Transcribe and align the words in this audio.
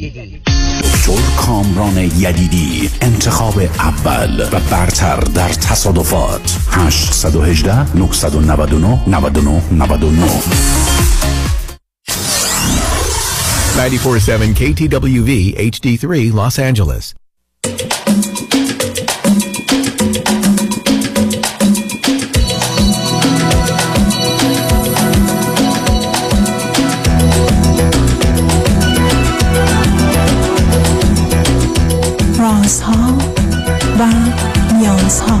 دکتر 0.00 1.20
کامران 1.36 1.96
یدیدی 1.96 2.90
انتخاب 3.02 3.58
اول 3.78 4.48
و 4.52 4.60
برتر 4.70 5.20
در 5.20 5.48
تصادفات 5.48 6.56
818 6.70 7.96
999 7.96 9.00
99 9.06 9.62
99 9.72 10.30
947 13.76 14.54
KTWV 14.54 15.56
HD3 15.56 16.32
Los 16.34 16.58
Angeles. 16.58 17.17
رازها 32.68 33.18
و 33.98 34.04
نیازها 34.74 35.40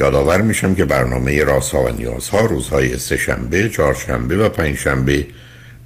یادآور 0.00 0.42
میشم 0.42 0.74
که 0.74 0.84
برنامه 0.84 1.44
رازها 1.44 1.84
و 1.84 1.88
نیازها 1.88 2.40
روزهای 2.40 2.98
سه 2.98 3.16
شنبه، 3.16 3.68
چهارشنبه 3.68 4.36
و 4.36 4.48
پنج 4.48 4.76
شنبه 4.76 5.26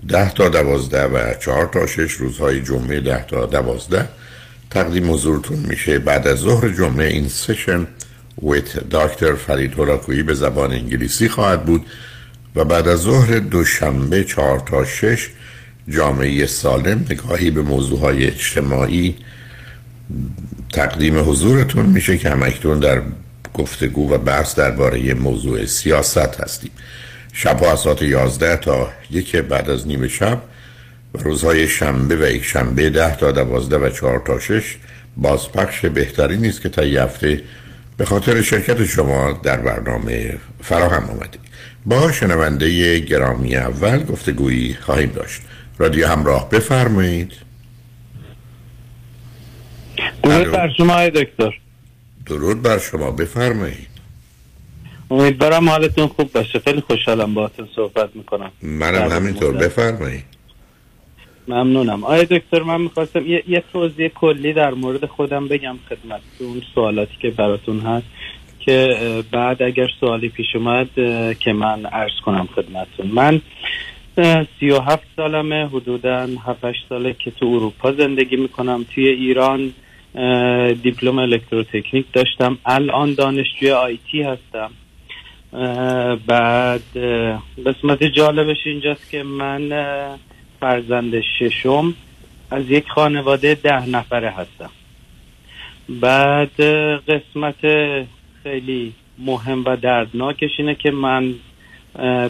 ده 0.08 0.34
تا 0.34 0.48
دوازده 0.48 1.04
و 1.04 1.34
چهار 1.40 1.66
تا 1.66 1.86
شش 1.86 2.12
روزهای 2.12 2.62
جمعه 2.62 3.00
ده 3.00 3.26
تا 3.26 3.46
دوازده 3.46 4.08
تقدیم 4.70 5.12
حضورتون 5.12 5.58
میشه. 5.58 5.98
بعد 5.98 6.26
از 6.28 6.38
ظهر 6.38 6.68
جمعه 6.68 7.06
این 7.06 7.28
سشن 7.28 7.86
ویت 8.42 8.78
دکتر 8.78 9.34
فرید 9.34 9.78
هلاکویی 9.78 10.22
به 10.22 10.34
زبان 10.34 10.72
انگلیسی 10.72 11.28
خواهد 11.28 11.64
بود 11.64 11.86
و 12.56 12.64
بعد 12.64 12.88
از 12.88 12.98
ظهر 12.98 13.38
دوشنبه 13.38 14.24
چهار 14.24 14.60
تا 14.60 14.84
شش 14.84 15.28
جامعه 15.88 16.46
سالم 16.46 17.06
نگاهی 17.10 17.50
به 17.50 17.62
موضوع 17.62 18.00
های 18.00 18.26
اجتماعی 18.26 19.16
تقدیم 20.72 21.30
حضورتون 21.30 21.86
میشه 21.86 22.18
که 22.18 22.30
همکنون 22.30 22.78
در 22.78 23.02
گفتگو 23.54 24.10
و 24.14 24.18
بحث 24.18 24.54
درباره 24.54 25.14
موضوع 25.14 25.66
سیاست 25.66 26.40
هستیم. 26.40 26.70
شب 27.32 27.64
از 27.64 27.80
ساعت 27.80 28.02
11 28.02 28.56
تا 28.56 28.92
یک 29.10 29.36
بعد 29.36 29.70
از 29.70 29.86
نیم 29.86 30.08
شب 30.08 30.42
و 31.14 31.18
روزهای 31.18 31.68
شنبه 31.68 32.16
و 32.16 32.30
یک 32.30 32.44
شنبه 32.44 32.90
10 32.90 33.16
تا 33.16 33.32
12 33.32 33.78
و 33.78 33.90
4 33.90 34.22
تا 34.26 34.38
6 34.38 34.76
بازپخش 35.16 35.84
بهتری 35.84 36.36
نیست 36.36 36.62
که 36.62 36.68
تا 36.68 36.82
هفته 36.82 37.42
به 37.96 38.04
خاطر 38.04 38.42
شرکت 38.42 38.84
شما 38.84 39.40
در 39.42 39.56
برنامه 39.56 40.38
فراهم 40.62 41.10
آمده. 41.10 41.38
با 41.86 42.12
شنونده 42.12 42.98
گرامی 42.98 43.56
اول 43.56 44.04
گفتگویی 44.04 44.74
خواهیم 44.80 45.10
داشت. 45.10 45.42
رادیو 45.78 46.08
همراه 46.08 46.50
بفرمایید. 46.50 47.32
درود 50.22 50.50
بر 50.50 50.70
شما 50.76 51.08
دکتر. 51.08 51.63
درود 52.26 52.62
بر 52.62 52.78
شما 52.78 53.10
بفرمایید. 53.10 53.88
امیدوارم 55.10 55.68
حالتون 55.68 56.06
خوب 56.06 56.32
باشه. 56.32 56.58
خیلی 56.58 56.80
خوشحالم 56.80 57.34
باهاتون 57.34 57.68
صحبت 57.76 58.16
می‌کنم. 58.16 58.50
منم 58.62 59.10
همینطور. 59.10 59.54
بفرمایید. 59.54 60.24
ممنونم. 61.48 62.04
آیا 62.04 62.24
دکتر 62.24 62.62
من 62.62 62.80
می‌خواستم 62.80 63.26
یه, 63.26 63.44
یه 63.48 63.62
توضیح 63.72 64.08
کلی 64.08 64.52
در 64.52 64.74
مورد 64.74 65.06
خودم 65.06 65.48
بگم 65.48 65.76
خدمتتون 65.88 66.62
سوالاتی 66.74 67.14
که 67.22 67.30
براتون 67.30 67.80
هست 67.80 68.06
که 68.60 68.88
بعد 69.32 69.62
اگر 69.62 69.86
سوالی 70.00 70.28
پیش 70.28 70.46
اومد 70.54 70.88
که 71.40 71.52
من 71.52 71.86
عرض 71.86 72.20
کنم 72.24 72.48
خدمتتون. 72.56 73.06
من 73.06 73.40
سی 74.60 74.70
و 74.70 74.80
هفت 74.80 75.06
سالمه 75.16 75.66
حدودا 75.66 76.28
هفتش 76.46 76.74
ساله 76.88 77.16
که 77.18 77.30
تو 77.30 77.46
اروپا 77.46 77.92
زندگی 77.92 78.36
می‌کنم. 78.36 78.86
توی 78.94 79.08
ایران 79.08 79.72
دیپلم 80.82 81.18
الکتروتکنیک 81.18 82.06
داشتم. 82.12 82.58
الان 82.66 83.14
دانشجوی 83.14 83.70
آیتی 83.70 84.22
هستم. 84.22 84.70
بعد 86.26 86.82
قسمت 87.66 88.04
جالبش 88.04 88.66
اینجاست 88.66 89.10
که 89.10 89.22
من 89.22 89.68
فرزند 90.60 91.20
ششم 91.20 91.94
از 92.50 92.70
یک 92.70 92.88
خانواده 92.88 93.54
ده 93.54 93.88
نفره 93.88 94.30
هستم. 94.30 94.70
بعد 95.88 96.60
قسمت 97.08 97.66
خیلی 98.42 98.92
مهم 99.18 99.64
و 99.64 99.76
دردناکش 99.76 100.50
اینه 100.58 100.74
که 100.74 100.90
من 100.90 101.34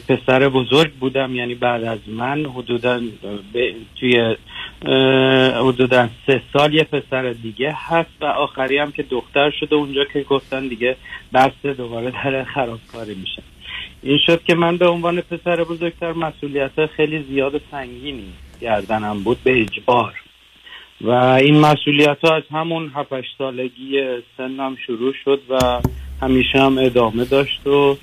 پسر 0.08 0.48
بزرگ 0.48 0.92
بودم. 0.92 1.34
یعنی 1.34 1.54
بعد 1.54 1.84
از 1.84 1.98
من 2.06 2.46
حدودا 2.46 3.00
توی 4.00 4.36
حدودا 5.56 6.08
سه 6.26 6.42
سال. 6.52 6.74
یه 6.74 6.84
پسر 6.84 7.32
دیگه 7.32 7.76
هست 7.76 8.10
و 8.20 8.24
آخری 8.24 8.78
هم 8.78 8.92
که 8.92 9.02
دختر 9.02 9.50
شده 9.50 9.76
اونجا 9.76 10.04
که 10.04 10.22
گفتن 10.22 10.68
دیگه 10.68 10.96
بس 11.34 11.76
دوباره 11.76 12.10
در 12.10 12.44
خرابکاری 12.44 13.14
میشه. 13.14 13.42
این 14.02 14.18
شد 14.26 14.44
که 14.44 14.54
من 14.54 14.76
به 14.76 14.88
عنوان 14.88 15.20
پسر 15.20 15.64
بزرگتر 15.64 16.12
مسئولیت 16.12 16.86
خیلی 16.86 17.22
زیاد 17.22 17.60
سنگینی 17.70 18.32
گردنم 18.60 19.22
بود 19.22 19.38
به 19.44 19.60
اجبار. 19.60 20.14
و 21.00 21.10
این 21.10 21.60
مسئولیت 21.60 22.18
ها 22.24 22.36
از 22.36 22.42
همون 22.50 22.92
هفتش 22.94 23.24
سالگی 23.38 24.00
سنم 24.36 24.76
شروع 24.86 25.14
شد 25.24 25.40
و 25.48 25.80
همیشه 26.22 26.60
هم 26.60 26.78
ادامه 26.78 27.24
داشت 27.24 27.66
و 27.66 27.96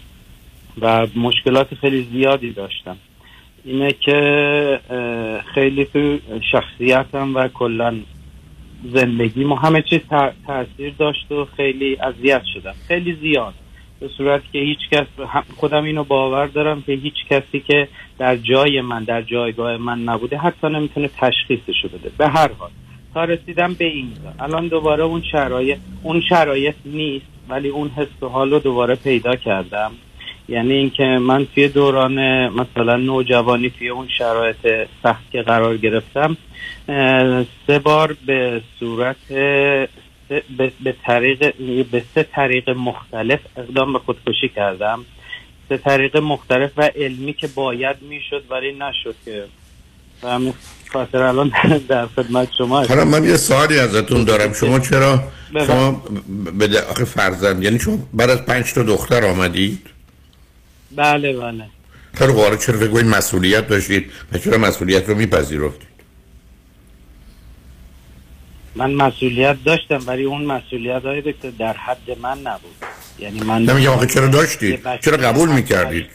و 0.82 1.08
مشکلات 1.16 1.76
خیلی 1.76 2.08
زیادی 2.12 2.52
داشتم. 2.52 2.98
اینه 3.64 3.92
که 3.92 4.80
خیلی 5.54 5.86
تو 5.86 6.18
شخصیتم 6.52 7.36
و 7.36 7.48
کلا 7.48 7.96
زندگی 8.94 9.44
ما 9.44 9.56
همه 9.56 9.82
چیز 9.82 10.00
تاثیر 10.48 10.94
داشت 11.00 11.32
و 11.32 11.48
خیلی 11.58 11.98
اذیت 11.98 12.42
شدم. 12.54 12.74
خیلی 12.88 13.18
زیاد. 13.22 13.54
به 14.00 14.08
صورت 14.08 14.42
که 14.54 14.60
هیچ 14.60 14.80
کس 14.92 15.08
خودم 15.58 15.84
اینو 15.84 16.04
باور 16.04 16.48
دارم 16.48 16.82
که 16.82 16.94
هیچ 16.94 17.14
کسی 17.30 17.60
که 17.60 17.88
در 18.20 18.36
جای 18.36 18.82
من 18.82 19.04
در 19.04 19.22
جایگاه 19.22 19.78
من 19.78 20.00
نبوده 20.00 20.38
حتی 20.38 20.68
نمی‌تونه 20.68 21.10
تشخیصشو 21.18 21.88
بده. 21.88 22.12
به 22.18 22.28
هر 22.28 22.52
حال. 22.60 22.70
تا 23.14 23.24
رسیدم 23.24 23.74
به 23.74 23.86
اینجا 23.86 24.34
الان 24.40 24.68
دوباره 24.68 25.04
اون 25.04 25.22
شرایط 25.32 25.78
اون 26.04 26.22
شرایط 26.30 26.76
نیست 26.86 27.26
ولی 27.50 27.70
اون 27.70 27.90
حس 27.90 28.24
و 28.24 28.28
حال 28.28 28.50
رو 28.50 28.60
دوباره 28.60 28.96
پیدا 28.96 29.36
کردم. 29.36 29.92
یعنی 30.52 30.74
اینکه 30.74 31.04
من 31.04 31.48
توی 31.56 31.68
دوران 31.68 32.48
مثلا 32.48 32.96
نوجوانی 32.96 33.70
توی 33.70 33.90
اون 33.90 34.08
شرایط 34.18 34.88
سخت 35.04 35.32
که 35.32 35.42
قرار 35.42 35.78
گرفتم 35.78 36.38
سه 37.68 37.80
بار 37.84 38.16
به 38.26 38.62
صورت 38.80 39.16
به 40.58 40.96
طریق 41.06 41.54
به 41.92 42.04
سه 42.16 42.24
طریق 42.24 42.70
مختلف 42.70 43.40
اقدام 43.58 43.94
به 43.94 44.00
خودکشی 44.00 44.50
کردم. 44.56 45.06
سه 45.70 45.78
طریق 45.78 46.18
مختلف 46.18 46.72
و 46.78 46.90
علمی 46.96 47.34
که 47.34 47.48
باید 47.48 47.96
می‌شد 48.02 48.44
ولی 48.50 48.72
نشد 48.74 49.16
که. 49.26 49.44
و 50.24 50.40
خاطر 50.94 51.22
الان 51.22 51.52
در 51.88 52.06
خدمت 52.06 52.50
شما 52.58 52.84
حالا 52.84 53.06
من 53.06 53.24
یه 53.24 53.38
سوالی 53.38 53.80
ازتون 53.80 54.24
دارم. 54.24 54.54
شما 54.54 54.80
چرا؟ 54.80 55.24
بله. 55.54 55.66
شما 55.66 56.04
به 56.60 56.82
آخه 56.90 57.06
فرزند 57.06 57.64
یعنی 57.64 57.80
شما 57.80 57.98
بعد 58.14 58.30
از 58.30 58.46
پنج 58.46 58.74
تا 58.74 58.84
دختر 58.84 59.26
آمدید؟ 59.26 59.91
بله 60.96 61.34
بله. 61.34 61.66
خیلی 62.14 62.34
قاره 62.34 62.58
چرا 62.58 62.80
فکر 62.80 62.88
کنید 62.88 63.06
مسئولیت 63.06 63.68
داشتید؟ 63.68 64.12
و 64.32 64.38
چرا 64.38 64.58
مسئولیت 64.58 65.10
رو 65.10 65.16
میپذیرفتید؟ 65.16 65.92
من 68.76 68.94
مسئولیت 68.94 69.58
داشتم 69.66 70.00
ولی 70.08 70.24
اون 70.24 70.46
مسئولیت 70.46 71.06
های 71.06 71.22
دکتر 71.22 71.50
در 71.50 71.74
حد 71.74 72.18
من 72.22 72.38
نبود. 72.40 72.76
یعنی 73.20 73.40
من 73.40 73.62
نمیگم 73.64 73.90
آخه 73.90 74.08
چرا 74.08 74.28
داشتید؟ 74.28 74.80
چرا 75.00 75.18
قبول 75.18 75.50
می‌کردید؟ 75.50 76.06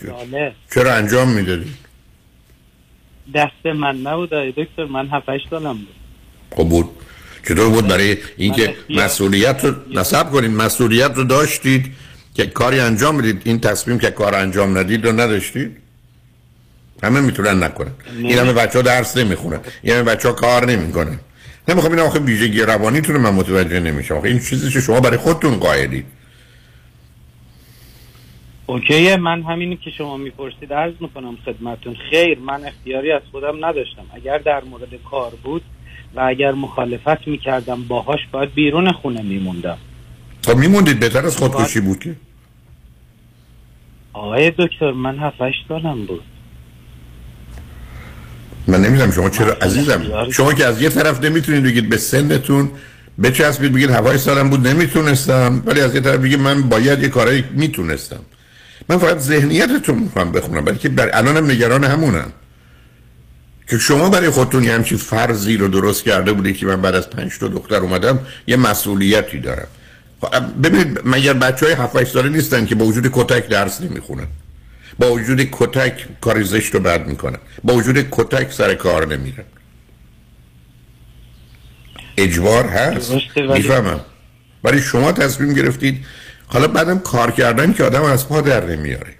چرا 0.74 0.94
انجام 0.94 1.28
می‌دادید؟ 1.28 1.74
دست 3.34 3.66
من 3.66 3.96
نبود 3.96 4.30
دکتر. 4.30 4.84
من 4.84 5.08
7 5.08 5.28
8 5.28 5.50
سالم 5.50 5.72
بود. 5.72 5.94
خب 6.50 6.68
بود. 6.68 6.90
چطور 7.48 7.68
بود 7.68 7.88
برای 7.88 8.16
اینکه 8.36 8.74
مسئولیت 8.90 9.64
رو 9.64 9.74
نصب 9.94 10.30
کنید؟ 10.30 10.50
مسئولیت 10.50 11.12
رو 11.14 11.24
داشتید. 11.24 11.94
که 12.36 12.46
کاری 12.46 12.80
انجام 12.80 13.18
بدید 13.18 13.42
این 13.44 13.60
تصمیم 13.60 13.98
که 13.98 14.10
کار 14.10 14.34
انجام 14.34 14.78
ندید 14.78 15.06
رو 15.06 15.12
نداشتید 15.12 15.76
همه 17.02 17.20
می‌تونن 17.20 17.62
نکنن. 17.62 17.90
این 18.18 18.38
همه 18.38 18.52
بچه 18.52 18.78
ها 18.78 18.82
درس 18.82 19.16
نمی‌خونن. 19.16 19.60
این 19.82 19.94
همه 19.94 20.02
بچه 20.02 20.28
ها 20.28 20.34
کار 20.34 20.66
نمی‌کنن. 20.66 21.18
نمی‌خوام 21.68 21.92
این 21.92 22.00
آخه 22.00 22.18
ویژگی 22.18 22.62
روانیتون 22.62 23.14
رو 23.14 23.20
من 23.20 23.34
متوجه 23.34 23.80
نمیشم. 23.80 24.14
آخه 24.14 24.28
این 24.28 24.38
چیزی 24.38 24.70
که 24.70 24.80
شما 24.80 25.00
برای 25.00 25.16
خودتون 25.16 25.56
قائلید 25.56 26.06
اوکیه 28.66 29.16
من 29.16 29.42
همینی 29.42 29.76
که 29.76 29.90
شما 29.90 30.16
می‌پرسید 30.16 30.72
عرض 30.72 30.94
می‌کنم 31.00 31.36
خدمتون 31.44 31.96
خیر 32.10 32.38
من 32.38 32.64
اختیاری 32.64 33.12
از 33.12 33.22
خودم 33.30 33.64
نداشتم. 33.64 34.02
اگر 34.14 34.38
در 34.38 34.64
مورد 34.64 34.88
کار 35.10 35.32
بود 35.44 35.62
و 36.14 36.20
اگر 36.20 36.52
مخالفت 36.52 37.28
می‌کردم 37.28 37.82
باهاش 37.82 38.20
باید 38.32 38.54
بیرون 38.54 38.92
خونه 38.92 39.22
میموندم. 39.22 39.78
خب 40.46 40.56
میموندید 40.56 41.00
بهتر 41.00 41.26
از 41.26 41.36
خودکشی 41.36 41.80
بود 41.80 41.98
که. 41.98 42.16
آقای 44.16 44.52
دکتر 44.58 44.92
من 44.92 45.18
7 45.18 45.36
8 45.40 45.64
سالم 45.68 46.06
بود. 46.06 46.22
من 48.66 48.80
نمی‌دونم 48.80 49.10
شما 49.10 49.30
چرا 49.30 49.52
عزیزم. 49.52 50.30
شما 50.30 50.52
که 50.52 50.64
از 50.64 50.82
یه 50.82 50.88
طرف 50.88 51.24
نمی‌تونید 51.24 51.62
بگید 51.62 51.88
به 51.88 51.96
سنتون 51.96 52.70
بچسبید 53.22 53.72
بگید 53.72 53.90
هوای 53.90 54.18
سالم 54.18 54.50
بود 54.50 54.66
نمی‌تونستم. 54.68 55.62
ولی 55.66 55.80
از 55.80 55.94
یه 55.94 56.00
طرف 56.00 56.20
بگید 56.20 56.40
من 56.40 56.62
باید 56.62 57.02
یه 57.02 57.08
کارایی 57.08 57.44
می‌تونستم. 57.50 58.20
من 58.88 58.98
فقط 58.98 59.18
ذهنیتتون 59.18 59.98
می‌خوام 59.98 60.32
بخونم 60.32 60.64
برای 60.64 60.78
که 60.78 60.88
بر 60.88 61.10
الانم 61.12 61.50
نگران 61.50 61.84
همونم. 61.84 62.32
که 63.70 63.78
شما 63.78 64.10
برای 64.10 64.30
خودتون 64.30 64.64
یه 64.64 64.72
همچین 64.72 64.98
فرضی 64.98 65.56
رو 65.56 65.68
درست 65.68 66.04
کرده 66.04 66.32
بودید 66.32 66.56
که 66.56 66.66
من 66.66 66.82
بعد 66.82 66.94
از 66.94 67.10
پنج 67.10 67.38
تا 67.38 67.48
دختر 67.48 67.76
اومدم 67.76 68.18
یه 68.46 68.56
مسئولیتی 68.56 69.38
دارم. 69.38 69.68
ببینید 70.62 71.00
مگر 71.04 71.32
بچه 71.32 71.66
های 71.66 71.74
7 71.74 72.04
ساله 72.04 72.28
نیستن 72.28 72.66
که 72.66 72.74
با 72.74 72.84
وجود 72.84 73.10
کتک 73.12 73.48
درس 73.48 73.80
نمی‌خونن. 73.80 74.26
با 74.98 75.12
وجود 75.12 75.48
کتک 75.52 76.06
کاری 76.20 76.44
زشت 76.44 76.74
رو 76.74 76.80
بد 76.80 77.06
می‌کنن. 77.06 77.38
با 77.64 77.74
وجود 77.74 78.06
کتک 78.10 78.52
سر 78.52 78.74
کار 78.74 79.06
نمیرن. 79.06 79.44
اجبار 82.16 82.64
هست. 82.64 83.12
می‌فهمم. 83.36 84.00
ولی 84.64 84.80
شما 84.80 85.12
تصمیم 85.12 85.54
گرفتید. 85.54 86.06
حالا 86.46 86.68
بعدم 86.68 86.98
کار 86.98 87.30
کردن 87.30 87.72
که 87.72 87.84
آدم 87.84 88.02
از 88.02 88.28
پا 88.28 88.40
در 88.40 88.64
نمیاره. 88.64 89.14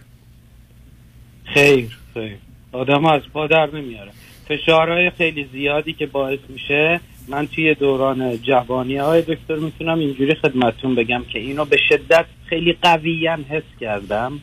خیر 1.55 1.99
خیر. 2.15 2.37
آدم 2.73 3.05
از 3.05 3.23
پا 3.33 3.47
در 3.47 3.67
نمیاره. 3.75 4.11
فشارهای 4.49 5.11
خیلی 5.11 5.49
زیادی 5.53 5.93
که 5.93 6.07
باعث 6.07 6.39
میشه 6.49 7.01
من 7.29 7.47
توی 7.47 7.75
دوران 7.75 8.37
جوانی 8.37 8.97
های 8.97 9.23
دکتر 9.23 9.57
می‌تونم 9.57 9.99
اینجوری 9.99 10.35
خدمتون 10.35 10.95
بگم 10.95 11.25
که 11.33 11.39
اینو 11.39 11.65
به 11.65 11.77
شدت 11.89 12.25
خیلی 12.47 12.73
قویا 12.83 13.39
حس 13.49 13.63
کردم 13.81 14.41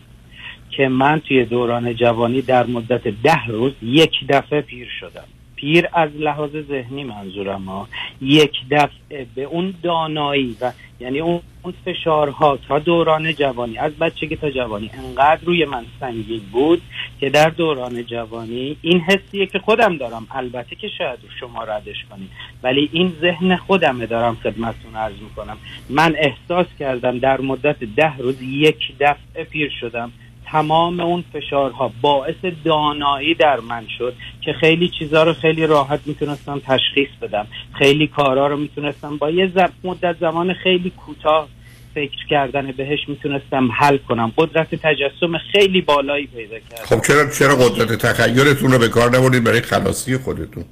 که 0.70 0.88
من 0.88 1.20
توی 1.20 1.46
دوران 1.46 1.96
جوانی 1.96 2.42
در 2.42 2.66
مدت 2.66 3.08
ده 3.08 3.46
روز 3.46 3.74
یک 3.82 4.12
دفعه 4.30 4.62
پیر 4.62 4.88
شدم. 5.00 5.28
پیر 5.64 5.88
از 5.94 6.10
لحاظ 6.16 6.52
ذهنی 6.70 7.04
منظورم 7.04 7.66
ها. 7.66 7.88
یک 8.22 8.52
دفعه 8.72 9.26
به 9.36 9.44
اون 9.44 9.74
دانایی 9.84 10.58
و 10.62 10.72
یعنی 11.00 11.20
اون 11.20 11.42
فشارها 11.86 12.58
تا 12.68 12.80
دوران 12.80 13.34
جوانی 13.34 13.78
از 13.78 13.94
بچگی 13.94 14.36
تا 14.36 14.50
جوانی 14.50 14.92
انقدر 14.94 15.42
روی 15.46 15.66
من 15.66 15.86
سنگین 16.00 16.42
بود 16.52 16.82
که 17.20 17.30
در 17.30 17.50
دوران 17.50 18.06
جوانی 18.06 18.78
این 18.82 19.00
حسیه 19.00 19.46
که 19.46 19.60
خودم 19.60 19.98
دارم. 19.98 20.28
البته 20.32 20.76
که 20.76 20.88
شاید 20.98 21.20
شما 21.40 21.64
ردش 21.64 22.06
کنید 22.10 22.30
ولی 22.64 22.90
این 22.94 23.14
ذهن 23.22 23.56
خودمه 23.56 24.06
دارم 24.06 24.36
خدمتتون 24.36 24.96
عرض 24.96 25.20
می‌کنم. 25.22 25.58
من 25.90 26.16
احساس 26.18 26.68
کردم 26.80 27.20
در 27.20 27.42
مدت 27.42 27.84
ده 27.84 28.18
روز 28.18 28.42
یک 28.42 28.94
دفعه 29.00 29.44
پیر 29.44 29.72
شدم. 29.82 30.12
تمام 30.54 31.00
اون 31.00 31.24
فشارها 31.34 31.92
باعث 32.02 32.36
دانایی 32.66 33.34
در 33.36 33.60
من 33.60 33.86
شد 33.98 34.14
که 34.42 34.54
خیلی 34.54 34.92
چیزها 35.00 35.24
رو 35.24 35.34
خیلی 35.34 35.68
راحت 35.68 36.00
می‌تونستم 36.06 36.62
تشخیص 36.68 37.10
بدم. 37.22 37.48
خیلی 37.80 38.08
کارها 38.08 38.48
رو 38.48 38.58
می‌تونستم 38.58 39.18
با 39.18 39.30
یه 39.30 39.48
زب- 39.56 39.72
مدت 39.84 40.16
زمان 40.20 40.54
خیلی 40.54 40.90
کوتاه 40.90 41.48
فکر 41.96 42.28
کردن 42.30 42.72
بهش 42.72 43.00
می‌تونستم 43.08 43.70
حل 43.72 43.98
کنم. 43.98 44.32
قدرت 44.38 44.76
تجسم 44.76 45.38
خیلی 45.52 45.82
بالایی 45.82 46.28
پیدا 46.28 46.60
کردم 46.60 46.86
خب 46.86 47.02
چرا 47.08 47.30
چرا 47.30 47.56
قدرت 47.56 48.06
تخیلتون 48.06 48.72
رو 48.72 48.80
به 48.80 48.88
کار 48.88 49.18
نبردید؟ 49.18 49.44
برای 49.44 49.62
خلاصی 49.62 50.18
خودتون. 50.18 50.66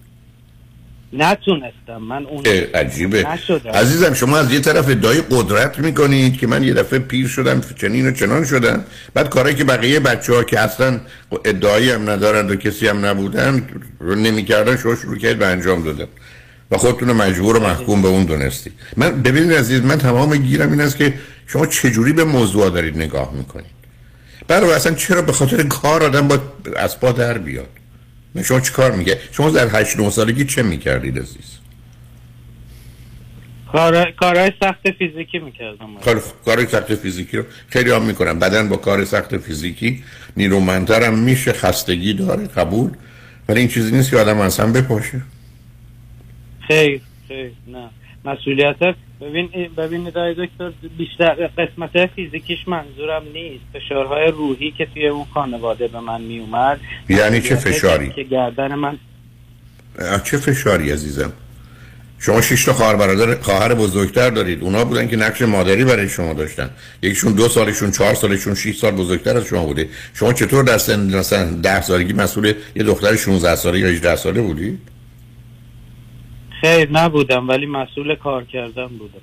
نتونستم. 1.14 1.98
من 2.10 2.26
اون 2.26 2.46
عجیبه. 2.74 3.28
نشدم. 3.34 3.72
عزیزم 3.72 4.14
شما 4.14 4.38
از 4.38 4.54
یه 4.54 4.60
طرف 4.60 4.90
ادعای 4.90 5.22
قدرت 5.32 5.80
می‌کنید 5.80 6.38
که 6.38 6.48
من 6.48 6.64
یه 6.64 6.74
دفعه 6.74 7.00
پیر 7.00 7.28
شدم 7.28 7.62
چنین 7.76 8.08
و 8.08 8.12
چنان 8.12 8.46
شدم. 8.46 8.84
بعد 9.14 9.30
کارهایی 9.30 9.56
که 9.56 9.64
بقیه 9.64 10.00
بچه 10.00 10.34
ها 10.34 10.44
که 10.44 10.60
اصلا 10.60 11.00
ادعایی 11.46 11.92
هم 11.92 12.10
ندارند 12.10 12.52
و 12.52 12.56
کسی 12.56 12.88
هم 12.88 13.06
نبودن 13.06 13.68
رو 14.00 14.16
نمی‌کردن 14.16 14.78
شما 14.78 14.96
شروع 14.96 15.18
کرد 15.18 15.40
به 15.40 15.46
انجام 15.46 15.84
دادن. 15.84 16.08
و 16.72 16.78
خودتون 16.78 17.08
رو 17.08 17.14
مجبور 17.14 17.58
و 17.58 17.60
محکوم 17.60 18.02
به 18.02 18.08
اون 18.08 18.24
دونستی 18.24 18.72
من 18.98 19.22
ببینید 19.22 19.54
عزیز 19.54 19.82
من 19.82 19.98
تمام 19.98 20.38
گیرم 20.38 20.72
این 20.72 20.82
است 20.82 20.98
که 20.98 21.14
شما 21.48 21.66
چجوری 21.66 22.14
به 22.14 22.24
موضوع 22.24 22.70
دارید 22.70 22.98
نگاه 22.98 23.34
می‌کنید؟ 23.34 23.82
برای 24.48 24.72
اصلا 24.72 24.94
چرا 24.94 25.22
به 25.22 25.32
خاطر 25.32 25.64
کار 25.64 26.04
آدم 26.04 26.28
با 26.28 26.40
از 26.76 27.00
پا 27.00 27.12
در 27.12 27.38
بیاد؟ 27.38 27.70
شما 28.44 28.60
چی 28.60 28.74
کار 28.74 28.92
میگه 28.92 29.20
شما 29.32 29.50
در 29.50 29.68
هشت 29.82 29.98
نه 29.98 30.10
سالگی 30.10 30.46
چه 30.46 30.64
می‌کردید 30.64 31.20
عزیز؟ 31.20 31.58
کار 33.72 34.12
کارهای 34.12 34.52
سخت 34.60 34.92
فیزیکی 34.92 35.40
می‌کردم. 35.40 35.96
کار 36.06 36.24
کار 36.46 36.66
سخت 36.66 36.96
فیزیکی 36.96 37.38
رو 37.38 37.44
خیلی 37.70 37.92
هم 37.92 38.02
می‌کنم. 38.02 38.40
بدن 38.40 38.70
با 38.70 38.78
کار 38.78 39.06
سخت 39.06 39.38
فیزیکی 39.38 40.04
نیرومندتر 40.38 41.04
هم 41.04 41.20
میشه 41.20 41.54
خستگی 41.54 42.14
داره 42.14 42.48
قبول. 42.48 42.92
ولی 43.50 43.60
این 43.60 43.70
چیزی 43.70 43.92
نیست 43.96 44.12
که 44.12 44.18
آدم 44.18 44.38
اصلا 44.38 44.72
بپاشه. 44.72 45.22
خیر 46.68 47.02
خیر 47.28 47.52
نه. 47.68 47.90
مسئولیت 48.26 48.96
ببین 49.22 50.08
آقای 50.08 50.34
دکتر 50.34 50.72
بیشتر 50.98 51.50
قسمت 51.58 52.06
فیزیکیش 52.16 52.68
منظورم 52.68 53.24
نیست. 53.34 53.64
فشارهای 53.74 54.32
روحی 54.32 54.72
که 54.78 54.88
توی 54.94 55.08
اون 55.08 55.26
خانواده 55.34 55.88
به 55.88 56.00
من 56.00 56.22
می 56.22 56.48
یعنی 57.10 57.42
چه 57.42 57.56
فشاری؟ 57.56 58.12
که 58.12 58.24
گردن 58.24 58.76
من 58.76 58.98
چه 60.24 60.38
فشاری 60.38 60.92
عزیزم؟ 60.92 61.34
شما 62.20 62.42
شش 62.42 62.66
تا 62.66 62.74
خواهر 62.74 62.96
برادر 62.96 63.42
خواهر 63.42 63.74
بزرگتر 63.74 64.30
دارید. 64.30 64.64
اونا 64.64 64.86
بودن 64.86 65.08
که 65.08 65.16
نقش 65.16 65.42
مادری 65.42 65.86
برای 65.86 66.10
شما 66.10 66.34
داشتن. 66.34 66.70
یکیشون 67.02 67.34
دو 67.34 67.48
سالشون 67.48 67.92
چهار 67.92 68.14
سالشون 68.14 68.56
6 68.56 68.78
سال 68.78 68.92
بزرگتر 68.92 69.38
از 69.38 69.46
شما 69.46 69.66
بوده. 69.66 69.90
شما 70.14 70.34
چطور 70.34 70.64
در 70.64 70.78
سن 70.78 71.16
مثلا 71.16 71.62
10 71.62 71.82
سالگی 71.82 72.14
مسئول 72.14 72.54
یه 72.76 72.84
دختر 72.84 73.16
16 73.16 73.56
ساله 73.56 73.80
یا 73.80 73.88
18 73.88 74.16
ساله 74.16 74.42
بودی؟ 74.42 74.78
خیر 76.62 76.90
نبودم 76.92 77.50
ولی 77.50 77.66
مسئول 77.66 78.16
کار 78.16 78.44
کردن 78.44 78.88
بودم. 78.88 79.22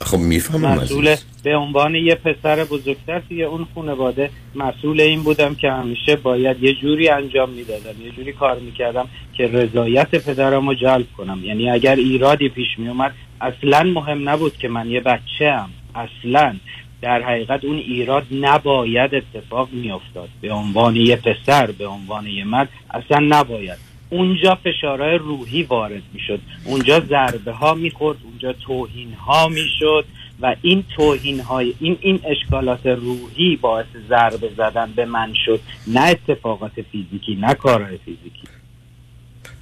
خب 0.00 0.18
می‌فهمم 0.18 0.78
مسئول 0.78 1.08
عزیز. 1.08 1.26
به 1.42 1.56
عنوان 1.56 1.94
یه 1.94 2.14
پسر 2.14 2.64
بزرگتر 2.64 3.20
توی 3.20 3.42
اون 3.42 3.66
خانواده 3.74 4.30
مسئول 4.54 5.00
این 5.00 5.22
بودم 5.22 5.54
که 5.54 5.70
همیشه 5.70 6.16
باید 6.16 6.62
یه 6.62 6.74
جوری 6.74 7.08
انجام 7.08 7.50
می‌دادم 7.50 8.02
یه 8.04 8.10
جوری 8.10 8.32
کار 8.32 8.58
می‌کردم 8.58 9.08
که 9.36 9.46
رضایت 9.46 10.26
پدرم 10.26 10.68
رو 10.68 10.74
جلب 10.74 11.06
کنم. 11.16 11.44
یعنی 11.44 11.70
اگر 11.70 11.94
ایرادی 11.94 12.48
پیش 12.48 12.78
میومد 12.78 13.14
اصلا 13.40 13.82
مهم 13.82 14.28
نبود 14.28 14.56
که 14.56 14.68
من 14.68 14.90
یه 14.90 15.00
بچه 15.00 15.52
هم 15.52 15.70
اصلا. 15.94 16.56
در 17.02 17.22
حقیقت 17.22 17.64
اون 17.64 17.76
ایراد 17.76 18.26
نباید 18.30 19.14
اتفاق 19.14 19.68
میافتاد. 19.72 20.28
به 20.40 20.52
عنوان 20.52 20.96
یه 20.96 21.16
پسر 21.16 21.70
به 21.70 21.86
عنوان 21.86 22.26
یه 22.26 22.44
مرد 22.44 22.68
اصلا 22.90 23.18
نباید. 23.28 23.78
اونجا 24.10 24.58
فشارهای 24.64 25.18
روحی 25.18 25.62
وارد 25.62 26.02
می‌شد. 26.14 26.40
اونجا 26.64 27.00
ضربه 27.00 27.52
ها 27.52 27.74
می‌خورد 27.74 28.18
اونجا 28.24 28.52
توهین 28.52 29.12
ها 29.12 29.48
می‌شد 29.48 30.04
و 30.40 30.56
این 30.62 30.84
توهین 30.96 31.40
های 31.40 31.74
این 31.80 31.98
این 32.00 32.20
اشکالات 32.24 32.86
روحی 32.86 33.56
باعث 33.56 33.86
ضربه 34.08 34.50
زدن 34.56 34.92
به 34.96 35.04
من 35.04 35.34
شد. 35.46 35.60
نه 35.86 36.00
اتفاقات 36.00 36.72
فیزیکی 36.92 37.34
نه 37.40 37.54
کارهای 37.54 37.98
فیزیکی. 38.04 38.48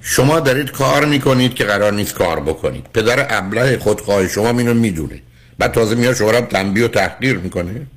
شما 0.01 0.39
دارید 0.39 0.71
کار 0.71 1.05
می‌کنید 1.05 1.53
که 1.53 1.63
قرار 1.63 1.93
نیست 1.93 2.15
کار 2.15 2.39
بکنید. 2.39 2.83
پدر 2.93 3.27
ابله 3.29 3.77
خودخواه 3.77 4.27
شما 4.27 4.49
اینو 4.49 4.73
می‌دونه. 4.73 5.21
بعد 5.59 5.71
تازه 5.71 5.95
میاد 5.95 6.15
شما 6.15 6.31
رو 6.31 6.41
تنبیه 6.41 6.85
و 6.85 6.87
تحقیر 6.87 7.37
می‌کنه. 7.37 7.87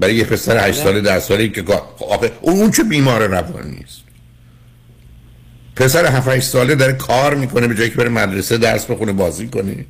برای 0.00 0.14
یه 0.14 0.24
پسر 0.24 0.68
8 0.68 0.78
ساله 0.78 1.00
10 1.00 1.18
ساله 1.18 1.48
که 1.48 1.62
خب 1.62 2.04
آخه 2.04 2.32
اون 2.40 2.70
چه 2.70 2.84
بیمار 2.84 3.26
روانی 3.26 3.80
است 3.84 4.05
پسر 5.76 6.06
7 6.06 6.28
8 6.28 6.46
ساله 6.46 6.74
داره 6.74 6.92
کار 6.92 7.34
می‌کنه 7.34 7.68
به 7.68 7.74
جایی 7.74 7.90
که 7.90 7.96
بره 7.96 8.08
مدرسه 8.08 8.58
درس 8.58 8.90
بخونه 8.90 9.12
بازی 9.12 9.48
کنه. 9.48 9.84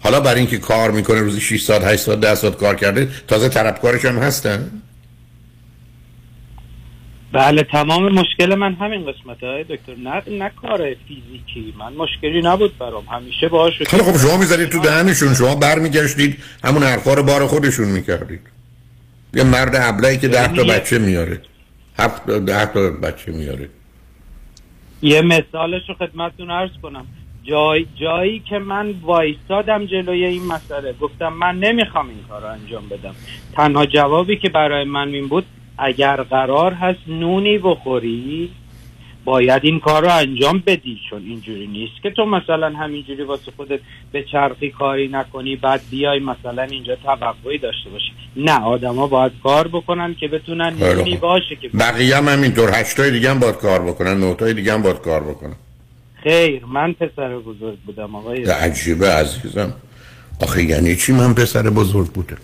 حالا 0.00 0.20
برای 0.20 0.40
اینکه 0.40 0.58
کار 0.58 0.90
می‌کنه 0.90 1.20
روزی 1.20 1.40
6 1.40 1.62
ساعت 1.62 1.84
8 1.84 2.02
ساعت 2.02 2.20
10 2.20 2.34
ساعت 2.34 2.56
کار 2.56 2.74
کرده 2.74 3.08
تازه 3.28 3.48
طلبکارش 3.48 4.04
هم 4.04 4.18
هستن. 4.18 4.70
بله 7.32 7.62
تمام 7.62 8.12
مشکل 8.12 8.54
من 8.54 8.74
همین 8.74 9.00
قسمت 9.00 9.42
های 9.42 9.64
دکتر 9.64 9.94
نه 10.04 10.22
نه 10.38 10.50
کار 10.62 10.78
فیزیکی. 11.08 11.74
من 11.78 11.92
مشکلی 11.92 12.42
نبود 12.42 12.78
برام. 12.78 13.04
همیشه 13.04 13.48
باهاش 13.48 13.82
خیلی 13.82 14.02
خب 14.02 14.18
شما 14.18 14.36
می‌ذارید 14.36 14.68
تو 14.68 14.80
دهنشون. 14.80 15.34
شما 15.34 15.54
برمیگشتید 15.54 16.38
همون 16.64 16.82
حرفا 16.82 17.14
رو 17.14 17.22
بار 17.22 17.46
خودشون 17.46 17.88
می‌کردید. 17.88 18.40
یه 19.34 19.42
مرد 19.42 19.76
ابلهی 19.76 20.18
که 20.18 20.28
ده 20.28 20.54
تا 20.54 20.64
بچه 20.64 20.98
میاره 20.98 21.40
هفت 21.98 22.26
ده 22.26 22.66
تا 22.66 22.90
بچه 22.90 23.32
میاره 23.32 23.68
یه 25.02 25.22
مثالش 25.22 25.88
رو 25.88 25.94
خدمتتون 25.94 26.50
عرض 26.50 26.70
کنم. 26.82 27.06
جای 27.44 27.86
جایی 28.00 28.38
که 28.38 28.58
من 28.58 28.94
وایستادم 29.02 29.86
جلوی 29.86 30.24
این 30.24 30.46
مسئله 30.46 30.92
گفتم 30.92 31.32
من 31.32 31.58
نمی‌خوام 31.58 32.08
این 32.08 32.24
کار 32.28 32.42
رو 32.42 32.48
انجام 32.48 32.88
بدم. 32.88 33.14
تنها 33.52 33.86
جوابی 33.86 34.36
که 34.36 34.48
برای 34.48 34.84
من 34.84 35.08
این 35.08 35.28
بود 35.28 35.44
اگر 35.78 36.16
قرار 36.16 36.72
هست 36.72 37.00
نونی 37.08 37.58
بخوری 37.58 38.50
باید 39.26 39.64
این 39.64 39.80
کار 39.80 40.02
رو 40.02 40.16
انجام 40.16 40.62
بدی 40.66 41.00
چون 41.10 41.22
اینجوری 41.26 41.66
نیست 41.66 42.02
که 42.02 42.10
تو 42.10 42.24
مثلا 42.24 42.70
همینجوری 42.70 43.22
واسه 43.22 43.52
خودت 43.56 43.80
به 44.12 44.22
چرخی 44.32 44.70
کاری 44.70 45.08
نکنی 45.08 45.56
بعد 45.56 45.80
بیای 45.90 46.18
مثلا 46.18 46.62
اینجا 46.62 46.96
توقعی 46.96 47.58
داشته 47.58 47.90
باشی. 47.90 48.12
نه 48.36 48.60
آدما 48.60 49.06
باید 49.06 49.32
کار 49.42 49.68
بکنن 49.68 50.14
که 50.14 50.28
بتونن 50.28 50.74
نونی 50.80 51.10
خوب. 51.10 51.20
باشه 51.20 51.56
که 51.56 51.68
بقیه 51.68 52.16
هم 52.16 52.28
همینطور 52.28 52.70
هشتای 52.80 53.10
دیگه 53.10 53.30
هم 53.30 53.38
باید 53.38 53.56
کار 53.56 53.82
بکنن 53.82 54.20
نوتای 54.20 54.54
دیگه 54.54 54.72
هم 54.72 54.82
باید 54.82 54.98
کار 54.98 55.20
بکنن. 55.20 55.56
خیر 56.22 56.64
من 56.64 56.92
پسر 56.92 57.38
بزرگ 57.38 57.78
بودم 57.86 58.14
آقای 58.14 58.44
عجیبه 58.44 59.08
عزیزم. 59.08 59.72
آخه 60.42 60.64
یعنی 60.64 60.96
چی 60.96 61.12
من 61.12 61.34
پسر 61.34 61.62
بزرگ 61.62 62.06
بودم؟ 62.06 62.36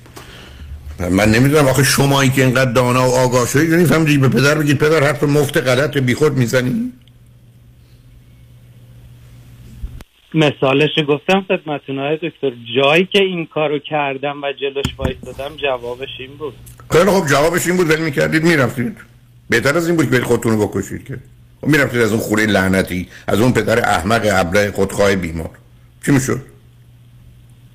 من 1.10 1.30
نمی‌دونم 1.30 1.68
آخه 1.68 1.82
شمایی 1.82 2.30
که 2.30 2.44
اینقدر 2.44 2.72
دانا 2.72 3.08
و 3.08 3.12
آگاه 3.14 3.46
شدید 3.46 3.74
نمی‌فهمید 3.74 4.20
به 4.20 4.28
پدر 4.28 4.54
بگید 4.54 4.78
پدر 4.78 5.04
حرف 5.04 5.22
مفت 5.22 5.56
غلط 5.56 5.98
بیخود 5.98 6.32
می‌زنی؟ 6.32 6.92
مثالش 10.34 10.90
گفتم 11.08 11.44
خدمتتون 11.48 11.98
های 11.98 12.16
دکتر. 12.16 12.52
جایی 12.76 13.08
که 13.12 13.18
این 13.22 13.46
کارو 13.46 13.78
کردم 13.78 14.42
و 14.42 14.52
جلوش 14.52 14.84
وایستادم 14.98 15.56
جوابش 15.56 16.08
این 16.18 16.30
بود. 16.38 16.54
خیلی 16.90 17.10
خب 17.10 17.26
جوابش 17.26 17.66
این 17.66 17.76
بود 17.76 17.90
ولی 17.90 18.02
می‌کردید 18.02 18.44
می‌رفتید. 18.44 18.96
بهتر 19.50 19.76
از 19.76 19.86
این 19.86 19.96
بود 19.96 20.04
که 20.04 20.10
برید 20.10 20.24
خودتون 20.24 20.52
رو 20.52 20.68
بکشید 20.68 21.04
که. 21.04 21.18
خب 21.60 21.66
می‌رفتید 21.66 22.00
از 22.00 22.10
اون 22.10 22.20
خوره 22.20 22.46
لعنتی 22.46 23.08
از 23.26 23.40
اون 23.40 23.52
پدر 23.52 23.78
احمق 23.78 24.28
ابله 24.32 24.70
خودخواه 24.70 25.16
بیمار. 25.16 25.50
چی 26.06 26.12
می‌شد؟ 26.12 26.51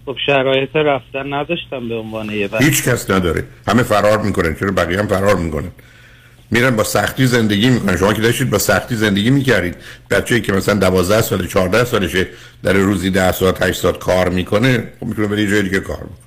خب 0.07 0.17
شرایط 0.25 0.75
رفتن 0.75 1.33
نداشتم 1.33 1.89
به 1.89 1.95
عنوان 1.95 2.29
یه 2.29 2.47
بچه. 2.47 2.65
هیچ 2.65 2.83
کس 2.83 3.09
نداره. 3.09 3.43
همه 3.67 3.83
فرار 3.83 4.21
می‌کنن. 4.21 4.55
چرا؟ 4.55 4.71
بقیه 4.71 4.99
هم 4.99 5.07
فرار 5.07 5.35
می‌کنن. 5.35 5.71
میرن 6.51 6.75
با 6.75 6.83
سختی 6.83 7.25
زندگی 7.25 7.69
می‌کنن. 7.69 7.97
شما 7.97 8.13
که 8.13 8.21
داشتید 8.21 8.49
با 8.49 8.57
سختی 8.57 8.95
زندگی 8.95 9.29
می‌کردید. 9.29 9.75
بچه‌ای 10.11 10.41
که 10.41 10.53
مثلا 10.53 10.75
12 10.75 11.21
سال 11.21 11.47
14 11.47 11.83
سالشه 11.83 12.27
در 12.63 12.73
روزی 12.73 13.09
10 13.09 13.31
ساعت 13.31 13.63
8 13.63 13.81
ساعت 13.81 13.97
کار 13.99 14.29
می‌کنه 14.29 14.91
خب 14.99 15.05
می‌تونه 15.05 15.27
بره 15.27 15.41
یه 15.41 15.49
جای 15.49 15.61
دیگه 15.61 15.79
کار 15.79 15.97
بکنه. 15.97 16.26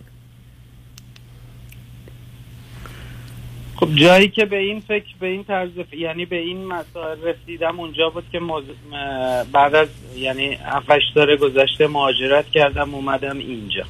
خب 3.80 3.94
جایی 3.94 4.28
که 4.28 4.44
به 4.44 4.56
این 4.58 4.80
فکر 4.80 5.04
به 5.20 5.26
این 5.26 5.44
طرز 5.44 5.70
ف- 5.70 5.94
یعنی 5.94 6.24
به 6.24 6.36
این 6.36 6.64
مسائل 6.66 7.18
رسیدم 7.22 7.80
اونجا 7.80 8.10
بود 8.10 8.24
که 8.32 8.38
موز... 8.38 8.64
م- 8.64 9.44
بعد 9.52 9.74
از 9.74 9.88
یعنی 10.16 10.54
7 10.54 10.86
سال 11.14 11.36
گذشته 11.36 11.86
مهاجرت 11.86 12.46
کردم 12.50 12.94
اومدم 12.94 13.38
اینجا. 13.38 13.84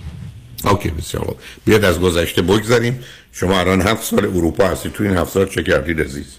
اوکی 0.64 0.88
بسیار 0.90 1.24
خوب. 1.24 1.36
بیاد 1.64 1.84
از 1.84 2.00
گذشته 2.00 2.42
بگذاریم 2.42 3.04
شما 3.32 3.60
الان 3.60 3.80
هفت 3.80 4.02
سال 4.02 4.24
اروپا 4.24 4.64
هستید 4.66 4.92
تو 4.92 5.04
این 5.04 5.16
هفت 5.16 5.30
سال 5.30 5.46
چه 5.46 5.62
کردید 5.62 6.00
عزیز؟ 6.00 6.38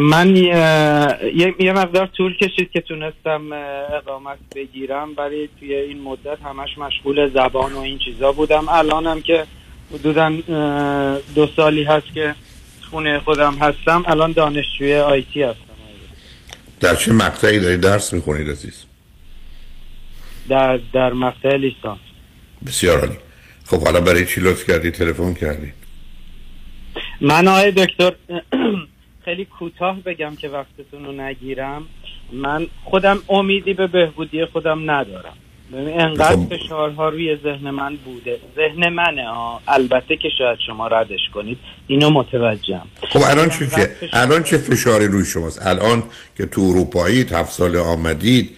من 0.00 0.36
یه 0.36 1.54
یه 1.60 1.72
مقدار 1.72 2.06
طول 2.06 2.36
کشید 2.36 2.70
که 2.70 2.80
تونستم 2.80 3.52
اقامت 3.96 4.38
بگیرم 4.54 5.08
ولی 5.16 5.48
توی 5.60 5.74
این 5.74 6.02
مدت 6.02 6.38
همش 6.44 6.78
مشغول 6.78 7.28
زبان 7.28 7.72
و 7.72 7.78
این 7.78 7.98
چیزا 7.98 8.32
بودم. 8.32 8.68
الانم 8.68 9.20
که 9.22 9.44
حدودا 9.92 10.30
دو 11.34 11.48
سالی 11.56 11.84
هست 11.84 12.06
که 12.14 12.34
خونه 12.90 13.18
خودم 13.18 13.54
هستم. 13.54 14.04
الان 14.06 14.32
دانشجوی 14.32 14.94
آیتی 14.94 15.42
هستم. 15.42 15.72
در 16.80 16.94
چه 16.94 17.12
مقطعی 17.12 17.60
دارید 17.60 17.80
درس 17.80 18.12
می‌خونید 18.12 18.50
عزیز 18.50 18.84
در 20.48 20.80
در 20.92 21.12
مقطع 21.12 21.56
لیسانس. 21.56 21.98
بسیار 22.66 23.00
عالی. 23.00 23.18
خب 23.64 23.84
حالا 23.84 24.00
برای 24.00 24.26
چی 24.26 24.40
لطف 24.40 24.70
کردی؟ 24.70 24.90
تلفن 24.90 25.34
کردی؟ 25.34 25.72
من 27.20 27.48
آقای 27.48 27.70
دکتر 27.70 28.12
خیلی 29.24 29.44
کوتاه 29.44 30.00
بگم 30.00 30.36
که 30.36 30.48
وقتتون 30.48 31.04
رو 31.04 31.12
نگیرم. 31.12 31.86
من 32.32 32.66
خودم 32.84 33.18
امیدی 33.28 33.74
به 33.74 33.86
بهبودی 33.86 34.44
خودم 34.44 34.90
ندارم. 34.90 35.36
ببین 35.72 36.00
انقدر. 36.00 36.56
فشارها 36.56 37.08
روی 37.08 37.36
ذهن 37.36 37.70
من 37.70 37.96
بوده. 37.96 38.38
ذهن 38.56 38.88
منه 38.88 39.28
ها 39.28 39.60
البته 39.68 40.16
که 40.16 40.28
شاید 40.38 40.58
شما 40.66 40.86
ردش 40.86 41.20
کنید. 41.34 41.58
اینو 41.86 42.10
متوجهم. 42.10 42.86
خب 43.10 43.20
الان 43.24 43.48
چه 43.48 43.66
که 43.66 43.90
الان 44.12 44.42
چه 44.42 44.58
فشاری 44.58 45.06
روی 45.06 45.24
شماست؟ 45.24 45.66
الان 45.66 46.02
که 46.36 46.46
تو 46.46 46.60
اروپایید 46.60 47.32
هفت 47.32 47.52
سال 47.52 47.76
آمدید 47.76 48.50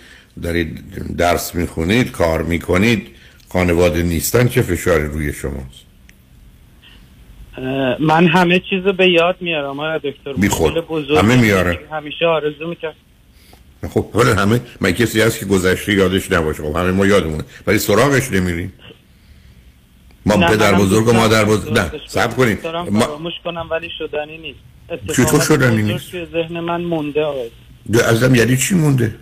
دارید 0.42 0.84
درس 1.16 1.54
می‌خونید 1.54 2.10
کار 2.10 2.42
می‌کنید 2.42 3.06
خانواده 3.52 4.02
نیستن 4.02 4.48
چه 4.48 4.62
فشاری 4.62 5.04
روی 5.04 5.32
شماست؟ 5.32 5.84
من 7.98 8.26
همه 8.26 8.58
چیز 8.70 8.86
رو 8.86 8.92
به 8.92 9.10
یاد 9.10 9.36
میارم 9.40 9.80
آقای 9.80 9.98
دکتر. 9.98 10.32
بزرگی 10.80 11.16
همه 11.16 11.36
میاره. 11.36 11.80
همیشه 11.90 12.26
آرزو 12.26 12.68
می‌کرد. 12.68 12.94
خب 13.88 14.10
حالا 14.12 14.34
همه 14.34 14.60
من 14.80 14.92
کسی 14.92 15.20
هست 15.20 15.38
که 15.38 15.44
گذشته 15.46 15.92
یادش 15.92 16.32
نباشه. 16.32 16.62
خب 16.62 16.76
همه 16.76 16.90
ما 16.90 17.06
یادمونه. 17.06 17.44
ولی 17.66 17.78
سراغش 17.78 18.32
نمیریم. 18.32 18.72
ما 20.26 20.36
پدر 20.36 20.74
بزرگ 20.74 21.08
و 21.08 21.12
مادر 21.12 21.44
بزرگ. 21.44 21.78
نه 21.78 21.92
صبر. 22.08 22.34
کنید. 22.34 22.66
ما 22.66 23.00
فراموش 23.00 23.32
کنم 23.44 23.68
ولی 23.70 23.88
شدنی 23.98 24.38
نیست. 24.38 24.58
چطور 25.16 25.40
شدنی 25.40 25.82
نیست؟ 25.82 26.04
ذهن 26.32 26.60
من 26.60 26.82
مونده 26.82 27.22
آقای. 27.22 27.50
ازم 28.04 28.34
یعنی 28.34 28.56
چی 28.56 28.74
مونده؟ 28.74 29.14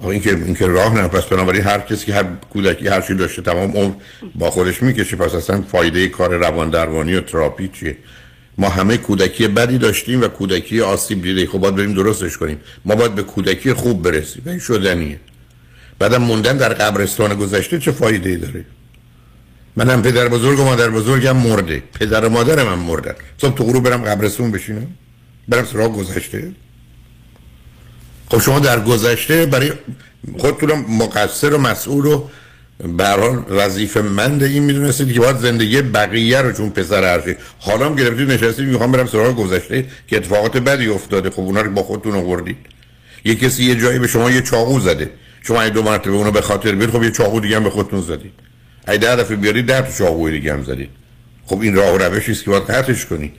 آقا 0.00 0.10
این 0.10 0.20
که 0.20 0.30
این 0.30 0.54
که 0.54 0.66
راه 0.66 0.94
نه. 0.94 1.08
پس 1.08 1.24
بنابراین 1.24 1.62
هر 1.62 1.80
کسی 1.80 2.06
که 2.06 2.14
هر 2.14 2.24
کودکی 2.52 2.88
هر 2.88 3.00
چی 3.00 3.14
داشته 3.14 3.42
تمام 3.42 3.70
عمر 3.70 3.94
با 4.34 4.50
خودش 4.50 4.82
می‌کشه. 4.82 5.16
پس 5.16 5.34
اصلا 5.34 5.62
فایده 5.62 6.08
کار 6.08 6.36
روان 6.36 6.70
درمانی 6.70 7.14
و 7.14 7.20
تراپی 7.20 7.68
چیه؟ 7.68 7.96
ما 8.58 8.68
همه 8.68 8.96
کودکی 8.96 9.48
بدی 9.48 9.78
داشتیم 9.78 10.22
و 10.22 10.28
کودکی 10.28 10.80
آسیب 10.80 11.22
دیده 11.22 11.46
خب 11.46 11.58
باید 11.58 11.76
بریم 11.76 11.94
درستش 11.94 12.36
کنیم. 12.36 12.60
ما 12.84 12.94
باید 12.94 13.14
به 13.14 13.22
کودکی 13.22 13.72
خوب 13.72 14.02
برسیم. 14.02 14.42
این 14.46 14.58
شدنیه. 14.58 15.20
بعدم 15.98 16.22
موندن 16.22 16.56
در 16.56 16.74
قبرستان 16.74 17.34
گذشته 17.34 17.78
چه 17.78 17.92
فایده 17.92 18.30
ای 18.30 18.36
داره؟ 18.36 18.64
منم 19.76 20.02
پدر 20.02 20.28
بزرگ 20.28 20.60
و 20.60 20.64
مادر 20.64 20.90
بزرگم 20.90 21.36
مرده. 21.36 21.82
پدر 22.00 22.24
و 22.24 22.28
مادرم 22.28 22.68
هم 22.68 22.78
مردن. 22.78 23.14
صبح 23.40 23.54
تو 23.54 23.64
غروب 23.64 23.84
برم 23.84 24.04
قبرستون 24.04 24.50
بشینم. 24.50 24.86
برم 25.48 25.64
سراغ 25.64 25.96
گذشته. 25.96 26.52
خب 28.30 28.40
شما 28.40 28.58
در 28.58 28.80
گذشته 28.80 29.46
برای 29.46 29.72
خودتون 30.38 30.84
مقصر 30.88 31.54
و 31.54 31.58
مسئول 31.58 32.06
و 32.06 32.28
به 32.78 33.04
هر 33.04 33.20
حال 33.20 33.44
وظیفه 33.48 34.00
مند 34.02 34.42
این 34.42 34.62
می‌دونستید 34.62 35.12
که 35.12 35.20
باید 35.20 35.36
زندگی 35.36 35.82
بقیه 35.82 36.40
رو 36.40 36.52
چون 36.52 36.70
پسر 36.70 37.04
هرشی 37.04 37.36
حالا 37.58 37.86
هم 37.86 37.94
گرفتید 37.94 38.30
نشستید 38.30 38.68
می‌خوام 38.68 38.92
برم 38.92 39.06
سراغ 39.06 39.36
گذشته 39.36 39.84
که 40.06 40.16
اتفاقات 40.16 40.56
بدی 40.56 40.88
افتاده. 40.88 41.30
خب 41.30 41.40
اونا 41.40 41.60
رو 41.60 41.70
با 41.70 41.82
خودتون 41.82 42.14
آوردید. 42.14 42.56
یه 43.24 43.34
کسی 43.34 43.64
یه 43.64 43.74
جایی 43.74 43.98
به 43.98 44.06
شما 44.06 44.30
یه 44.30 44.42
چاقو 44.42 44.80
زده. 44.80 45.10
شما 45.42 45.62
این 45.62 45.72
دو 45.72 45.82
مرتبه 45.82 46.10
اونو 46.10 46.30
به 46.30 46.40
خاطر 46.40 46.72
بیارید 46.72 46.94
خب 46.94 47.02
یه 47.02 47.10
چاقو 47.10 47.40
دیگه 47.40 47.56
هم 47.56 47.64
به 47.64 47.70
خودتون 47.70 48.00
زدید. 48.00 48.32
اگه 48.86 48.98
ده 48.98 49.16
دفعه 49.16 49.36
بیارید 49.36 49.66
ده 49.66 49.82
تا 49.82 49.92
چاقوی 49.92 50.32
دیگه 50.32 50.52
هم 50.52 50.64
زدید. 50.64 50.90
خب 51.46 51.60
این 51.60 51.74
راه 51.74 51.94
و 51.94 51.98
روشی 51.98 52.32
است 52.32 52.44
که 52.44 52.50
باید 52.50 52.62
قطعش 52.62 53.06
کنید. 53.06 53.32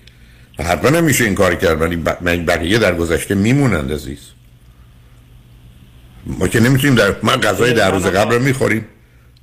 حتما 0.60 0.90
نمیشه 0.90 1.24
این 1.24 1.36
کار 1.36 1.56
کرد. 1.56 1.82
ولی 1.82 1.96
ب- 1.96 2.46
بقیه 2.48 2.78
در 2.78 2.96
گذشته 2.96 3.36
میمونند 3.36 3.92
عزیز. 3.92 4.20
ما 6.26 6.48
که 6.48 6.60
نمی‌تونیم 6.60 6.96
در 6.96 7.16
ما 7.24 7.32
غذای 7.32 7.74
در 7.74 7.92
روز 7.92 8.06
قبل 8.06 8.36
رو 8.36 8.42
می‌خوریم. 8.42 8.86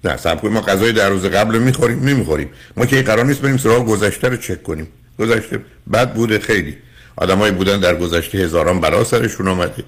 نه 0.04 0.16
کنیم 0.16 0.52
ما 0.52 0.60
غذای 0.60 0.92
در 0.92 1.10
روز 1.10 1.24
قبل 1.24 1.58
می‌خوریم 1.58 2.04
نمی‌خوریم. 2.04 2.50
ما 2.76 2.86
که 2.86 3.02
قرار 3.02 3.24
نیست 3.24 3.40
بریم 3.40 3.56
سراغ 3.56 3.86
گذشته 3.86 4.28
رو 4.28 4.36
چک 4.36 4.62
کنیم. 4.62 4.88
گذشته 5.18 5.60
بد 5.92 6.14
بوده 6.14 6.38
خیلی. 6.38 6.76
آدمایی 7.16 7.52
بودن 7.52 7.80
در 7.80 7.96
گذشته 7.96 8.38
هزاران 8.38 8.80
بلا 8.80 9.04
سرشون 9.04 9.48
آمده 9.48 9.84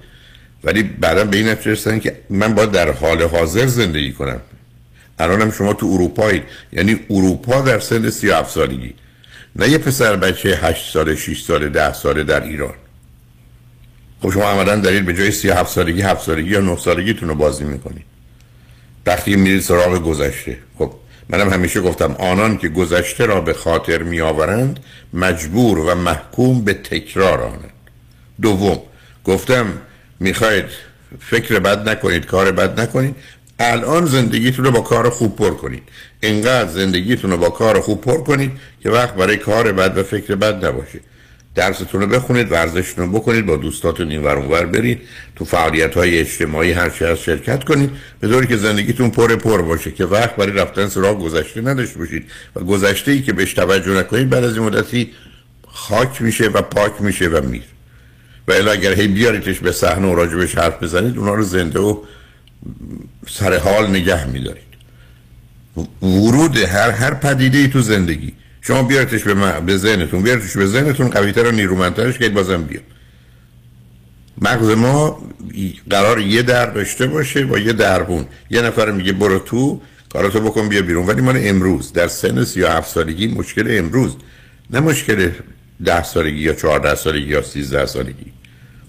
ولی 0.63 0.83
بعدا 0.83 1.23
به 1.23 1.37
این 1.37 1.47
نتیجه 1.47 1.99
که 1.99 2.19
من 2.29 2.55
باید 2.55 2.71
در 2.71 2.91
حال 2.91 3.21
حاضر 3.21 3.65
زندگی 3.65 4.13
کنم. 4.13 4.41
الانم 5.19 5.51
شما 5.51 5.73
تو 5.73 5.85
اروپایی 5.85 6.43
یعنی 6.73 6.99
اروپا 7.09 7.61
در 7.61 7.79
سن 7.79 8.09
37 8.09 8.51
سالگی. 8.51 8.93
نه 9.55 9.69
یه 9.69 9.77
پسر 9.77 10.15
بچه 10.15 10.55
8 10.55 10.93
ساله 10.93 11.15
6 11.15 11.41
ساله 11.41 11.69
10 11.69 11.93
ساله 11.93 12.23
در 12.23 12.43
ایران. 12.43 12.73
خب 14.21 14.31
شما 14.31 14.43
عملا 14.43 14.75
دارید 14.75 15.05
به 15.05 15.13
جای 15.13 15.31
37 15.31 15.71
سالگی 15.71 16.01
7 16.01 16.25
سالگی 16.25 16.49
یا 16.49 16.61
9 16.61 16.77
سالگیتون 16.77 17.29
رو 17.29 17.35
بازی 17.35 17.63
می‌کنید. 17.63 18.08
وقتی 19.05 19.35
میرید 19.35 19.61
سراغ 19.61 20.03
گذشته. 20.03 20.57
خب 20.77 20.93
منم 21.29 21.49
همیشه 21.49 21.81
گفتم 21.81 22.15
آنان 22.19 22.57
که 22.57 22.69
گذشته 22.69 23.25
را 23.25 23.41
به 23.41 23.53
خاطر 23.53 24.03
میآورند 24.03 24.79
مجبور 25.13 25.79
و 25.79 25.95
محکوم 25.95 26.61
به 26.61 26.73
تکرار 26.73 27.41
آنند. 27.41 27.73
دوم 28.41 28.79
گفتم 29.25 29.65
می‌خواید 30.19 30.65
فکر 31.19 31.59
بد 31.59 31.89
نکنید 31.89 32.25
کار 32.25 32.51
بد 32.51 32.79
نکنید 32.79 33.15
الان 33.59 34.05
زندگیتون 34.05 34.65
رو 34.65 34.71
با 34.71 34.81
کار 34.81 35.09
خوب 35.09 35.35
پر 35.35 35.49
کنید. 35.49 35.83
اینقدر 36.21 36.69
زندگیتون 36.69 37.31
رو 37.31 37.37
با 37.37 37.49
کار 37.49 37.79
خوب 37.79 38.01
پر 38.01 38.23
کنید 38.23 38.51
که 38.83 38.89
وقت 38.89 39.13
برای 39.13 39.37
کار 39.37 39.71
بد 39.71 39.97
و 39.97 40.03
فکر 40.03 40.35
بد 40.35 40.65
نباشه. 40.65 40.99
درستون 41.55 42.01
رو 42.01 42.07
بخونید 42.07 42.51
ورزشتون 42.51 43.05
رو 43.05 43.19
بکنید 43.19 43.45
با 43.45 43.55
دوستاتون 43.55 44.11
این 44.11 44.23
ور 44.23 44.65
برید 44.65 45.01
تو 45.35 45.45
فعالیت 45.45 45.97
های 45.97 46.19
اجتماعی 46.19 46.71
هر 46.71 46.89
چی 46.89 47.05
از 47.05 47.19
شرکت 47.19 47.63
کنید 47.63 47.91
به 48.19 48.27
طوری 48.27 48.47
که 48.47 48.57
زندگیتون 48.57 49.09
پر 49.09 49.35
پر 49.35 49.61
باشه 49.61 49.91
که 49.91 50.05
وقت 50.05 50.35
برای 50.35 50.51
رفتن 50.51 50.87
سراغ 50.87 51.19
گذشته 51.19 51.61
نداشته 51.61 51.99
باشید 51.99 52.31
و 52.55 52.59
گذشته 52.59 53.11
ای 53.11 53.21
که 53.21 53.33
بهش 53.33 53.53
توجه 53.53 53.91
نکنید 53.91 54.29
بعد 54.29 54.43
از 54.43 54.57
این 54.57 54.65
مدتی 54.65 55.11
خاک 55.67 56.21
میشه 56.21 56.47
و 56.47 56.61
پاک 56.61 57.01
میشه 57.01 57.27
و 57.27 57.45
میر. 57.45 57.63
و 58.47 58.51
اگر 58.51 58.93
هی 58.93 59.07
بیاریدش 59.07 59.59
به 59.59 59.71
صحنه 59.71 60.07
و 60.07 60.15
راجبش 60.15 60.57
حرف 60.57 60.83
بزنید 60.83 61.17
اونا 61.17 61.33
رو 61.33 61.43
زنده 61.43 61.79
و 61.79 61.97
سر 63.27 63.57
حال 63.57 63.89
نگه 63.89 64.27
میدارید. 64.27 64.69
ورود 66.01 66.57
هر 66.57 66.89
هر 66.89 67.13
پدیده 67.13 67.57
ای 67.57 67.67
تو 67.67 67.81
زندگی. 67.81 68.33
شما 68.61 68.83
بیارتش 68.83 69.23
به, 69.23 69.59
به 69.59 69.77
ذهنتون. 69.77 70.21
بیارتش 70.21 70.57
به 70.57 70.65
ذهنتون 70.65 71.07
قویتر 71.07 71.43
و 71.43 71.51
نیرومندترش 71.51 72.17
که 72.17 72.29
بازم 72.29 72.63
بیاد. 72.63 72.83
مغز 74.41 74.69
ما 74.69 75.23
قرار 75.89 76.19
یه 76.19 76.41
در 76.41 76.65
داشته 76.65 77.07
باشه 77.07 77.45
با 77.45 77.59
یه 77.59 77.73
دربون. 77.73 78.25
یه 78.49 78.61
نفر 78.61 78.91
میگه 78.91 79.11
برو 79.11 79.39
تو 79.39 79.81
کاراتو 80.13 80.39
بکن 80.39 80.69
بیا 80.69 80.81
بیرون. 80.81 81.05
ولی 81.05 81.21
مال 81.21 81.39
امروز 81.41 81.93
در 81.93 82.07
سن 82.07 82.43
37 82.43 82.89
سالگی 82.89 83.27
مشکل 83.27 83.77
امروز. 83.79 84.15
نه 84.69 84.79
مشکل 84.79 85.29
10 85.85 86.03
سالگی 86.03 86.39
یا 86.39 86.53
14 86.53 86.95
سالگی 86.95 87.27
یا 87.27 87.41
13 87.41 87.85
سالگی. 87.85 88.31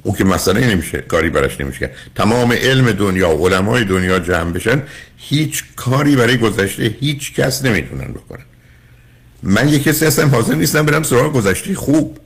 اون 0.02 0.14
که 0.14 0.24
مسئله 0.24 0.66
نمیشه 0.66 0.98
کاری 0.98 1.30
براش 1.30 1.60
نمیشه 1.60 1.90
تمام 2.14 2.52
علم 2.52 2.92
دنیا 2.92 3.28
علمای 3.28 3.84
دنیا 3.84 4.18
جمع 4.18 4.52
بشن 4.52 4.82
هیچ 5.16 5.64
کاری 5.76 6.16
برای 6.16 6.36
گذشته 6.36 6.96
هیچ 7.00 7.34
کس 7.34 7.64
نمی‌تونن 7.64 8.12
بکنن. 8.12 8.44
من 9.42 9.68
یه 9.68 9.78
کسی 9.78 10.04
هستم 10.04 10.28
حاضر 10.28 10.54
نیستم 10.54 10.86
برم 10.86 11.02
سراغ 11.02 11.32
گذشته. 11.32 11.74
خوب. 11.74 12.18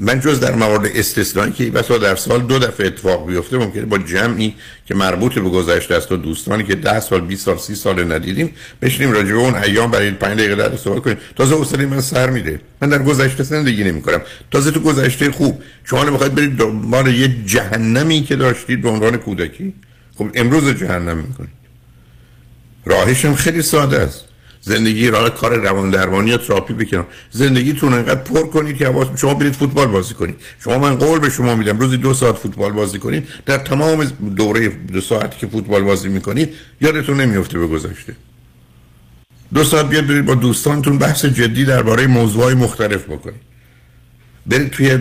من 0.00 0.20
جز 0.20 0.40
در 0.40 0.54
موارد 0.54 0.90
استثنایی 0.94 1.52
که 1.52 1.70
بسا 1.70 1.98
در 1.98 2.16
سال 2.16 2.42
دو 2.42 2.58
دفعه 2.58 2.86
اتفاق 2.86 3.26
بیفته 3.26 3.58
ممکنه 3.58 3.84
با 3.84 3.98
جمعی 3.98 4.54
که 4.86 4.94
مربوط 4.94 5.34
به 5.34 5.40
گذشته 5.40 5.94
است 5.94 6.12
و 6.12 6.16
دوستانی 6.16 6.64
که 6.64 6.74
ده 6.74 7.00
سال 7.00 7.20
20 7.20 7.44
سال 7.44 7.58
30 7.58 7.74
سال 7.74 8.12
ندیدیم 8.12 8.50
بشینیم 8.82 9.12
راجع 9.12 9.32
به 9.32 9.38
اون 9.38 9.54
ایام 9.54 9.90
برای 9.90 10.10
5 10.10 10.38
دقیقه 10.38 10.54
در 10.54 10.76
صحبت 10.76 11.02
کنیم. 11.02 11.16
تازه 11.36 11.54
حوصله 11.54 11.86
من 11.86 12.00
سر 12.00 12.30
میده. 12.30 12.60
من 12.82 12.88
در 12.88 13.02
گذشته 13.02 13.42
زندگی 13.42 13.84
نمی 13.84 14.02
کنم 14.02 14.20
تازه 14.50 14.70
تو 14.70 14.80
گذشته 14.80 15.30
خوب. 15.30 15.62
شما 15.84 16.04
می‌خواید 16.04 16.34
برید 16.34 16.56
دنبال 16.56 17.14
یه 17.14 17.44
جهنمی 17.46 18.22
که 18.22 18.36
داشتید 18.36 18.82
به 18.82 18.88
عنوان 18.88 19.16
کودکی؟ 19.16 19.74
خب 20.18 20.28
امروز 20.34 20.70
جهنم 20.70 21.16
می‌کنید. 21.16 21.50
راهشم 22.84 23.34
خیلی 23.34 23.62
ساده 23.62 23.98
است. 23.98 24.24
زندگی 24.62 25.10
را 25.10 25.30
کار 25.30 25.56
روان 25.56 25.90
درمانی 25.90 26.30
یا 26.30 26.36
تراپی 26.36 26.74
بکنم. 26.74 27.06
زندگیتون 27.30 27.92
انقدر 27.92 28.20
پر 28.20 28.46
کنید 28.46 28.76
که 28.76 28.86
حواس 28.86 29.08
شما 29.20 29.34
برید 29.34 29.52
فوتبال 29.52 29.86
بازی 29.86 30.14
کنید. 30.14 30.36
شما 30.64 30.78
من 30.78 30.96
قول 30.96 31.18
به 31.18 31.30
شما 31.30 31.54
میدم 31.54 31.78
روزی 31.78 31.96
دو 31.96 32.14
ساعت 32.14 32.36
فوتبال 32.36 32.72
بازی 32.72 32.98
کنید. 32.98 33.28
در 33.46 33.58
تمام 33.58 34.04
دوره 34.36 34.68
دو 34.68 35.00
ساعتی 35.00 35.38
که 35.38 35.46
فوتبال 35.46 35.82
بازی 35.82 36.08
می‌کنید 36.08 36.54
یادتون 36.80 37.20
نمیفته 37.20 37.58
به 37.58 37.66
گذشته. 37.66 38.16
دو 39.54 39.64
ساعت 39.64 39.88
بیاد 39.88 40.06
برید 40.06 40.24
با 40.24 40.34
دوستانتون 40.34 40.98
بحث 40.98 41.24
جدی 41.24 41.64
درباره 41.64 42.06
موضوعات 42.06 42.56
مختلف 42.56 43.04
بکنید. 43.04 43.40
برید 44.46 44.70
توی 44.70 44.98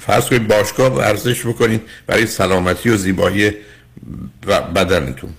فرض 0.00 0.24
کنید 0.24 0.48
باشگاه 0.48 0.94
ورزش 0.94 1.46
بکنید 1.46 1.82
برای 2.06 2.26
سلامتی 2.26 2.90
و 2.90 2.96
زیبایی 2.96 3.52
بدنتون. 4.74 5.30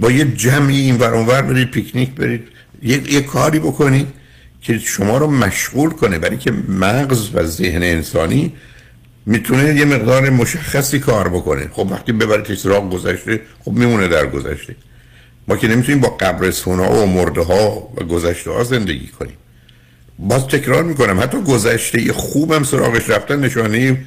با 0.00 0.10
یه 0.10 0.24
جمعی 0.24 0.80
این 0.80 0.96
ور 0.96 1.42
برید 1.42 1.70
پیکنیک 1.70 2.10
برید. 2.10 2.48
یه،, 2.82 3.12
یه 3.12 3.20
کاری 3.20 3.58
بکنید 3.58 4.06
که 4.60 4.78
شما 4.78 5.18
رو 5.18 5.26
مشغول 5.26 5.90
کنه. 5.90 6.18
برای 6.18 6.36
که 6.36 6.52
مغز 6.68 7.30
و 7.34 7.42
ذهن 7.42 7.82
انسانی 7.82 8.52
می‌تونه 9.26 9.74
یه 9.74 9.84
مقدار 9.84 10.30
مشخصی 10.30 10.98
کار 10.98 11.28
بکنه. 11.28 11.68
خب 11.72 11.88
وقتی 11.90 12.12
ببرید 12.12 12.54
سراغ 12.54 12.90
گذشته 12.90 13.40
خب 13.64 13.72
میمونه 13.72 14.08
در 14.08 14.26
گذشته. 14.26 14.76
ما 15.48 15.56
که 15.56 15.68
نمی‌تونیم 15.68 16.00
با 16.00 16.08
قبرستون 16.08 16.78
ها 16.78 17.02
و 17.02 17.06
مرده 17.06 17.40
ها 17.40 17.88
و 17.96 18.04
گذشته 18.04 18.50
ها 18.50 18.64
زندگی 18.64 19.06
کنیم. 19.06 19.36
باز 20.18 20.46
تکرار 20.46 20.82
می‌کنم 20.82 21.20
حتی 21.20 21.40
گذشته 21.40 22.12
خوبم 22.12 22.62
سراغش 22.62 23.10
رفتن 23.10 23.40
نشانه 23.40 24.04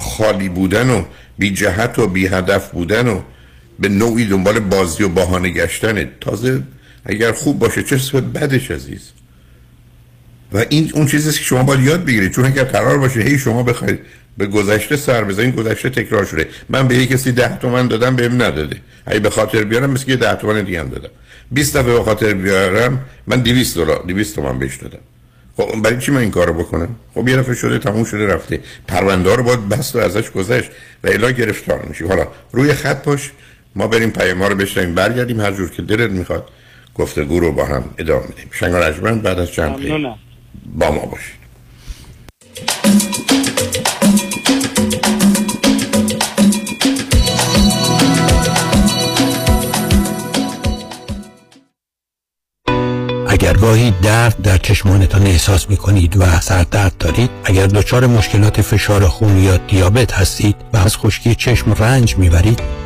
خالی 0.00 0.48
بودن 0.48 0.90
و 0.90 1.02
بی 1.38 1.50
جهت 1.50 1.98
و 1.98 2.06
بی 2.06 2.26
هدف 2.26 2.70
بودن 2.70 3.08
و 3.08 3.20
به 3.80 3.88
نوعی 3.88 4.24
دنبال 4.24 4.58
بازی 4.58 5.04
و 5.04 5.08
بهانه 5.08 5.48
گشتنه. 5.48 6.10
تازه 6.20 6.62
اگر 7.04 7.32
خوب 7.32 7.58
باشه 7.58 7.82
چه 7.82 7.98
صفت 7.98 8.16
بدش 8.16 8.70
عزیز. 8.70 9.10
و 10.52 10.64
این 10.68 10.90
اون 10.94 11.06
چیزی 11.06 11.38
که 11.38 11.44
شما 11.44 11.62
باید 11.62 11.80
یاد 11.80 12.04
بگیرید. 12.04 12.32
چون 12.32 12.44
اگر 12.44 12.64
قرار 12.64 12.98
باشه 12.98 13.20
هی 13.20 13.38
شما 13.38 13.62
بخواید 13.62 14.00
به 14.38 14.46
گذشته 14.46 14.96
سر 14.96 15.24
بزنید 15.24 15.56
گذشته 15.56 15.90
تکرار 15.90 16.24
شده. 16.24 16.48
من 16.68 16.88
به 16.88 16.96
یک 16.96 17.08
کسی 17.08 17.32
ده 17.32 17.58
تومن 17.58 17.88
دادم 17.88 18.16
بهم 18.16 18.42
نداده. 18.42 18.76
اگه 19.06 19.20
به 19.20 19.30
خاطر 19.30 19.64
بیارم 19.64 19.90
مثل 19.90 20.04
که 20.04 20.16
ده 20.16 20.34
تومن 20.34 20.64
دیگه 20.64 20.80
هم 20.80 20.88
دادم. 20.88 21.10
20 21.50 21.76
دفعه 21.76 21.92
به 21.92 22.02
خاطر 22.02 22.34
بیارم 22.34 23.04
من 23.26 23.40
200 23.40 23.76
دلار 23.76 24.04
200 24.08 24.34
تومن 24.34 24.58
بهش 24.58 24.76
دادم. 24.76 24.98
خب 25.56 25.82
برای 25.82 25.98
چی 25.98 26.12
من 26.12 26.20
این 26.20 26.30
کارو 26.30 26.52
بکنم؟ 26.52 26.88
خب 27.14 27.28
یه 27.28 27.36
دفعه 27.36 27.54
شده 27.54 27.78
تموم 27.78 28.04
شده 28.04 28.26
رفته. 28.26 28.60
پرونده 28.88 29.36
رو 29.36 29.42
باید 29.42 29.68
بست 29.68 29.96
و 29.96 29.98
ازش 29.98 30.30
گذشت 30.30 30.70
و 31.04 31.08
الا 31.08 31.30
گرفتار 31.30 31.82
میشی. 31.88 32.04
حالا 32.04 32.26
روی 32.52 32.74
خط 32.74 33.04
باش. 33.04 33.30
ما 33.76 33.86
بریم 33.86 34.10
پیام 34.10 34.42
رو 34.42 34.54
بشنیم 34.54 34.94
برگردیم 34.94 35.40
هر 35.40 35.52
جور 35.52 35.70
که 35.70 35.82
دلت 35.82 36.10
می‌خواد. 36.10 36.48
گفتگو 36.94 37.40
رو 37.40 37.52
با 37.52 37.64
هم 37.64 37.84
ادامه 37.98 38.22
میدیم 38.26 38.48
شنگار 38.52 38.82
اجمن 38.82 39.18
بعد 39.18 39.38
از 39.38 39.52
چند 39.52 39.76
پیام. 39.76 40.18
با 40.74 40.90
ما 40.90 41.06
باشید. 41.06 41.36
اگر 53.28 53.52
گاهی 53.52 53.94
درد 54.02 54.42
در 54.42 54.58
چشمانتان 54.58 55.26
احساس 55.26 55.70
می 55.70 55.76
کنید 55.76 56.16
و 56.16 56.40
سردرد 56.40 56.98
دارید 56.98 57.30
اگر 57.44 57.66
دچار 57.66 58.06
مشکلات 58.06 58.60
فشار 58.60 59.06
خون 59.06 59.38
یا 59.38 59.56
دیابت 59.56 60.12
هستید 60.12 60.56
و 60.72 60.76
از 60.76 60.96
خشکی 60.96 61.34
چشم 61.34 61.72
رنج 61.72 62.16
می‌برید 62.16 62.85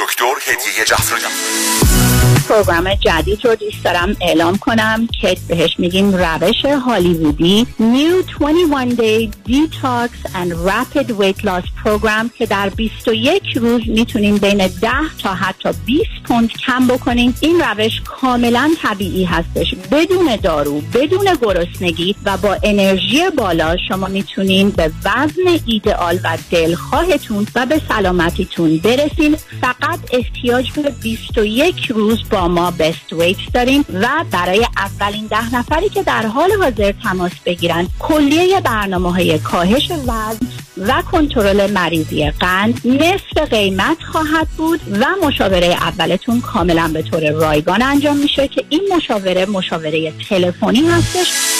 دکتر 0.00 0.34
هدیه 0.46 0.84
جعفری. 0.84 2.39
پروگرام 2.50 2.94
جدید 2.94 3.44
رو 3.44 3.54
دوست 3.54 3.84
دارم 3.84 4.16
اعلام 4.20 4.56
کنم 4.56 5.08
که 5.20 5.36
بهش 5.48 5.76
میگیم 5.78 6.14
روش 6.14 6.64
هالیوودی. 6.64 7.66
New 7.80 8.22
21 8.38 8.96
Day 8.96 9.30
Detox 9.48 10.10
and 10.34 10.52
Rapid 10.68 11.08
Weight 11.20 11.44
Loss 11.44 11.66
Program 11.84 12.38
که 12.38 12.46
در 12.46 12.68
21 12.68 13.42
روز 13.56 13.82
می‌تونیم 13.86 14.38
بین 14.38 14.66
10 14.66 14.90
تا 15.22 15.34
حتی 15.34 15.68
20 15.86 16.04
پوند 16.24 16.52
کم 16.52 16.86
بکنیم. 16.86 17.34
این 17.40 17.60
روش 17.60 18.00
کاملا 18.04 18.70
طبیعی 18.82 19.24
هستش. 19.24 19.74
بدون 19.92 20.36
دارو 20.42 20.80
بدون 20.80 21.28
گرسنگی 21.42 22.16
و 22.24 22.36
با 22.36 22.56
انرژی 22.62 23.30
بالا 23.36 23.76
شما 23.88 24.06
می‌تونین 24.06 24.70
به 24.70 24.90
وزن 25.04 25.60
ایدئال 25.66 26.18
و 26.24 26.38
دلخواهتون 26.50 27.46
و 27.54 27.66
به 27.66 27.80
سلامتیتون 27.88 28.78
برسین. 28.78 29.36
فقط 29.60 29.98
احتیاج 30.12 30.70
به 30.72 30.92
21 31.02 31.86
روز 31.90 32.18
با 32.30 32.39
ما 32.48 32.70
بست 32.70 33.12
ویت 33.12 33.36
داریم 33.54 33.84
و 33.94 34.08
برای 34.30 34.66
اولین 34.76 35.26
ده 35.26 35.54
نفری 35.54 35.88
که 35.88 36.02
در 36.02 36.26
حال 36.26 36.50
حاضر 36.52 36.92
تماس 36.92 37.32
بگیرن 37.46 37.88
کلیه 37.98 38.60
برنامه 38.60 39.12
های 39.12 39.38
کاهش 39.38 39.90
وزن 39.90 40.46
و 40.76 41.02
کنترل 41.02 41.70
مریضی 41.70 42.30
قند 42.30 42.80
نصف 42.84 43.50
قیمت 43.50 44.02
خواهد 44.02 44.48
بود 44.56 44.80
و 45.00 45.26
مشاوره 45.26 45.66
اولتون 45.66 46.40
کاملا 46.40 46.90
به 46.94 47.02
طور 47.02 47.30
رایگان 47.30 47.82
انجام 47.82 48.16
میشه 48.16 48.48
که 48.48 48.64
این 48.68 48.88
مشاوره 48.96 49.46
مشاوره 49.46 50.12
تلفنی 50.28 50.88
هستش. 50.88 51.59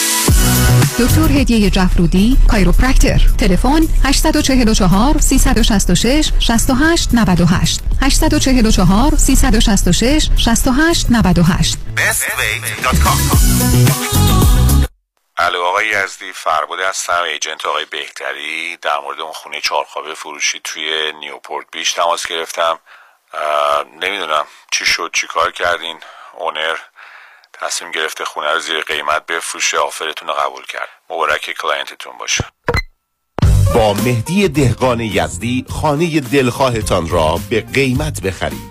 دکتر 0.99 1.31
هدیه 1.31 1.69
جفرودی 1.69 2.37
کایروپرکتر. 2.49 3.21
تلفن 3.39 3.81
844 4.05 5.19
366 5.19 6.31
68 6.39 7.09
98 7.13 7.79
844 8.01 9.15
366 9.17 10.29
68 10.37 11.05
98 11.09 11.77
الو 15.37 15.61
آقای 15.61 15.87
یزدی 15.87 16.31
فرباده 16.33 16.89
هستم 16.89 17.23
agent 17.23 17.65
آقای 17.65 17.85
بهتری. 17.85 18.77
در 18.81 18.99
مورد 18.99 19.19
اون 19.21 19.31
خونه 19.31 19.61
چهارخوابه 19.61 20.13
فروشی 20.13 20.61
توی 20.63 21.13
Newport 21.19 21.65
Beach 21.71 21.93
تماس 21.93 22.27
گرفتم. 22.27 22.79
نمی‌دونم 24.01 24.45
چی 24.71 24.85
شد 24.85 25.11
چی 25.13 25.27
کار 25.27 25.51
کردین 25.51 25.97
owner؟ 26.37 26.75
تصمیم 27.61 27.91
گرفته 27.91 28.25
خونه 28.25 28.53
رو 28.53 28.59
زیر 28.59 28.81
قیمت 28.81 29.25
بفروشه 29.25 29.77
offer 29.77 30.08
تون 30.08 30.27
رو 30.27 30.33
قبول 30.33 30.65
کرد. 30.65 30.89
مبارک 31.09 31.51
client 31.61 31.98
تون 31.98 32.17
باشه. 32.19 32.45
با 33.75 33.93
مهدی 33.93 34.47
دهقان 34.47 34.99
یزدی 34.99 35.65
خانه 35.69 36.19
دلخواهتان 36.19 37.09
را 37.09 37.39
به 37.49 37.61
قیمت 37.61 38.21
بخرید. 38.21 38.70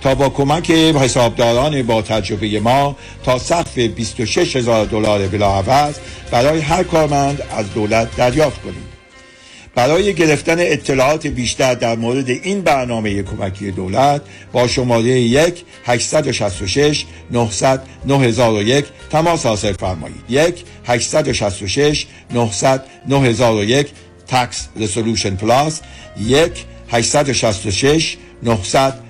تا 0.00 0.14
با 0.14 0.28
کمک 0.28 0.70
حسابداران 0.70 1.82
با 1.82 2.02
تجربه 2.02 2.60
ما 2.60 2.96
تا 3.24 3.38
سقف 3.38 3.78
26 3.78 4.56
هزار 4.56 4.86
دلار 4.86 5.28
بلاعوض 5.28 5.94
برای 6.30 6.60
هر 6.60 6.82
کارمند 6.82 7.42
از 7.56 7.74
دولت 7.74 8.16
دریافت 8.16 8.62
کنید 8.62 8.90
برای 9.74 10.14
گرفتن 10.14 10.56
اطلاعات 10.58 11.26
بیشتر 11.26 11.74
در 11.74 11.96
مورد 11.96 12.30
این 12.30 12.60
برنامه 12.60 13.22
کمکی 13.22 13.70
دولت 13.70 14.22
با 14.52 14.66
شماره 14.66 15.04
1 15.04 15.64
866 15.84 17.04
900 17.30 17.82
9001 18.06 18.84
تماس 19.10 19.46
حاصل 19.46 19.72
فرمایید. 19.72 20.24
1 20.28 20.64
866 20.86 22.06
900 22.30 22.84
9001 23.08 23.86
تکس 24.28 24.68
رسولوشن 24.76 25.36
پلاس 25.36 25.80
1 26.20 26.52
866 26.90 28.16
900 28.42 29.09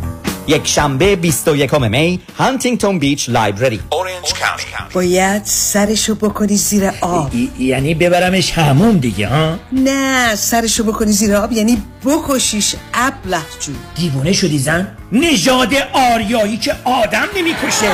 یک 0.47 0.67
شنبه 0.67 1.15
21 1.15 1.73
می 1.73 2.19
Huntington 2.37 2.99
Beach 2.99 3.29
Library. 3.29 3.79
Orange 3.91 4.33
County 4.41 4.93
باید 4.93 5.41
سرشو 5.45 6.15
بکنی 6.15 6.55
زیر 6.57 6.91
آب. 7.01 7.31
یعنی 7.59 7.93
ببرمش 7.93 8.51
حموم 8.51 8.97
دیگه 8.97 9.27
ها؟ 9.27 9.59
نه 9.71 10.35
سرشو 10.35 10.83
بکنی 10.83 11.11
زیر 11.11 11.35
آب 11.35 11.51
یعنی 11.51 11.83
بکشیش 12.05 12.75
ابله 12.93 13.41
جون 13.59 13.75
دیوونه 13.95 14.33
شدی 14.33 14.59
زن؟ 14.59 14.97
نژاد 15.11 15.73
آریایی 15.93 16.57
که 16.57 16.75
آدم 16.83 17.27
نمی‌کشه. 17.37 17.91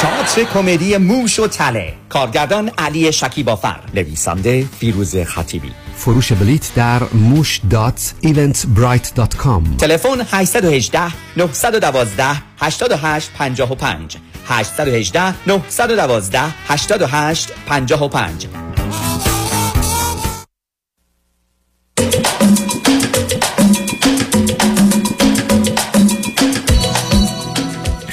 تئاتر 0.00 0.44
کمدی 0.44 0.96
موش 0.96 1.38
و 1.38 1.46
تله. 1.46 1.94
کارگردان 2.08 2.70
علی 2.78 3.12
شکیبافر. 3.12 3.80
نویسنده 3.94 4.66
فیروز 4.78 5.16
خطیبی. 5.16 5.72
فروش 5.96 6.32
بلیت 6.32 6.74
در 6.74 7.02
موش 7.12 7.60
dot 7.70 8.14
Eventbrite 8.20 9.14
dot 9.14 9.36
com. 9.36 9.76
تلفن 9.76 10.26
818 10.32 11.00
912 11.36 12.24
88 12.58 13.30
55 13.38 14.16
818 14.46 15.34
912 15.46 16.40
88 16.68 17.52
55 17.66 18.46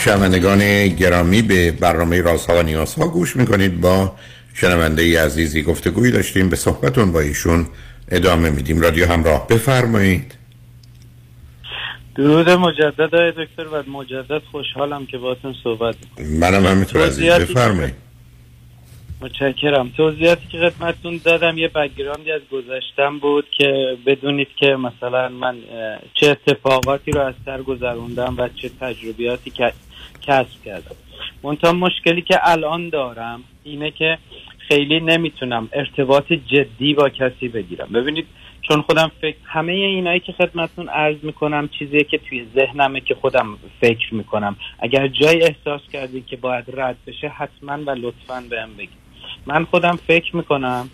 شنوندگان 0.07 0.87
گرامی 0.87 1.41
به 1.41 1.71
برنامه 1.71 2.21
رازها 2.21 2.59
و 2.59 2.63
نیازها 2.63 3.07
گوش 3.07 3.35
می‌کنید. 3.35 3.81
با 3.81 4.15
شنونده 4.53 5.01
ای 5.01 5.15
عزیزی 5.15 5.63
گفتگویی 5.63 6.11
داشتیم. 6.11 6.49
به 6.49 6.55
صحبتون 6.55 7.11
با 7.11 7.19
ایشون 7.19 7.67
ادامه 8.11 8.49
میدیم. 8.49 8.81
رادیو 8.81 9.05
همراه. 9.05 9.47
بفرمایید. 9.47 10.35
درود 12.15 12.49
مجدد 12.49 13.13
های 13.13 13.31
دکتر 13.31 13.67
و 13.67 13.83
مجدد 13.91 14.41
خوشحالم 14.51 15.05
که 15.05 15.17
باتون 15.17 15.55
صحبت 15.63 15.95
منم 16.39 16.65
همینطور 16.65 17.05
عزیز. 17.05 17.31
بفرمایید. 17.31 17.93
متشکرم. 19.21 19.89
توضیحاتی 19.97 20.47
که 20.51 20.57
خدمتتون 20.57 21.21
دادم 21.23 21.57
یه 21.57 21.67
بگراندی 21.67 22.31
از 22.31 22.41
گذشتم 22.51 23.19
بود 23.19 23.45
که 23.57 23.97
بدونید 24.05 24.47
که 24.59 24.65
مثلا 24.65 25.29
من 25.29 25.55
چه 26.13 26.29
اتفاقاتی 26.29 27.11
رو 27.11 27.21
از 27.21 27.33
سر 27.45 27.61
گذروندم 27.61 28.35
و 28.37 28.49
چه 28.61 28.69
تجربیاتی 28.81 29.51
کسب 30.27 30.63
کردم. 30.65 30.95
منتها 31.43 31.73
مشکلی 31.73 32.21
که 32.21 32.39
الان 32.43 32.89
دارم 32.89 33.43
اینه 33.63 33.91
که 33.91 34.17
خیلی 34.57 34.99
نمی‌تونم 34.99 35.69
ارتباط 35.73 36.33
جدی 36.33 36.93
با 36.93 37.09
کسی 37.09 37.47
بگیرم. 37.47 37.87
ببینید 37.93 38.27
چون 38.61 38.81
خودم 38.81 39.11
فکر 39.21 39.37
همه 39.43 39.71
اینایی 39.71 40.19
که 40.19 40.31
خدمتون 40.31 40.89
عرض 40.89 41.15
می‌کنم 41.23 41.69
چیزیه 41.79 42.03
که 42.03 42.17
توی 42.17 42.45
ذهنمه 42.55 43.01
که 43.01 43.15
خودم 43.15 43.57
فکر 43.81 44.13
می‌کنم. 44.13 44.55
اگر 44.79 45.07
جای 45.07 45.43
احساس 45.43 45.81
کردید 45.93 46.25
که 46.25 46.37
باید 46.37 46.65
رد 46.73 46.97
بشه 47.07 47.27
حتما 47.27 47.77
و 47.85 47.89
لطفا 47.89 48.43
بهم 48.49 48.73
بگید 48.77 49.07
من 49.45 49.65
خودم 49.65 49.99
فکر 50.07 50.35
می‌کنم 50.35 50.89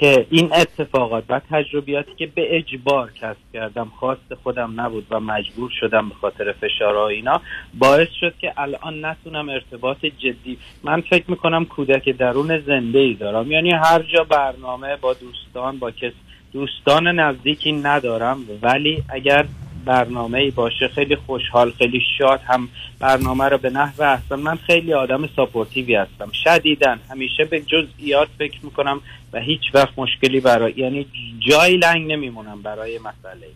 که 0.00 0.26
این 0.30 0.52
اتفاقات 0.52 1.24
و 1.28 1.40
تجربیاتی 1.50 2.10
که 2.16 2.26
به 2.26 2.56
اجبار 2.56 3.12
کسب 3.12 3.52
کردم 3.52 3.92
خواست 3.98 4.34
خودم 4.42 4.80
نبود 4.80 5.06
و 5.10 5.20
مجبور 5.20 5.70
شدم 5.80 6.08
به 6.08 6.14
خاطر 6.14 6.52
فشارها 6.52 7.08
اینا 7.08 7.40
باعث 7.78 8.08
شد 8.20 8.34
که 8.38 8.52
الان 8.56 9.04
نتونم 9.04 9.48
ارتباط 9.48 10.06
جدی. 10.06 10.58
من 10.84 11.00
فکر 11.00 11.30
می‌کنم 11.30 11.64
کودک 11.64 12.08
درون 12.08 12.58
زنده 12.58 12.98
ای 12.98 13.14
دارم. 13.14 13.52
یعنی 13.52 13.72
هر 13.72 14.02
جا 14.02 14.24
برنامه 14.24 14.96
با 14.96 15.14
دوستان 15.14 15.78
با 15.78 15.90
کس 15.90 16.12
دوستان 16.52 17.06
نزدیکی 17.06 17.72
ندارم. 17.72 18.44
ولی 18.62 19.02
اگر 19.08 19.46
برنامه 19.84 20.38
ای 20.38 20.50
باشه. 20.50 20.88
خیلی 20.88 21.16
خوشحال 21.16 21.70
خیلی 21.70 22.02
شاد 22.18 22.40
هم 22.46 22.68
برنامه 22.98 23.44
رو 23.44 23.58
به 23.58 23.70
نحو 23.70 24.02
احسن 24.02 24.34
من 24.34 24.56
خیلی 24.56 24.94
آدم 24.94 25.26
ساپورتیوی 25.36 25.94
هستم. 25.94 26.30
شدیدن 26.32 27.00
همیشه 27.10 27.44
به 27.44 27.60
جزئیات 27.60 28.28
فکر 28.38 28.58
می‌کنم 28.62 29.00
و 29.32 29.40
هیچ 29.40 29.60
وقت 29.74 29.98
مشکلی 29.98 30.40
برای 30.40 30.74
یعنی 30.76 31.06
جای 31.38 31.76
لنگ 31.76 32.12
نمیمونم 32.12 32.62
برای 32.62 32.98
مسئله. 32.98 33.46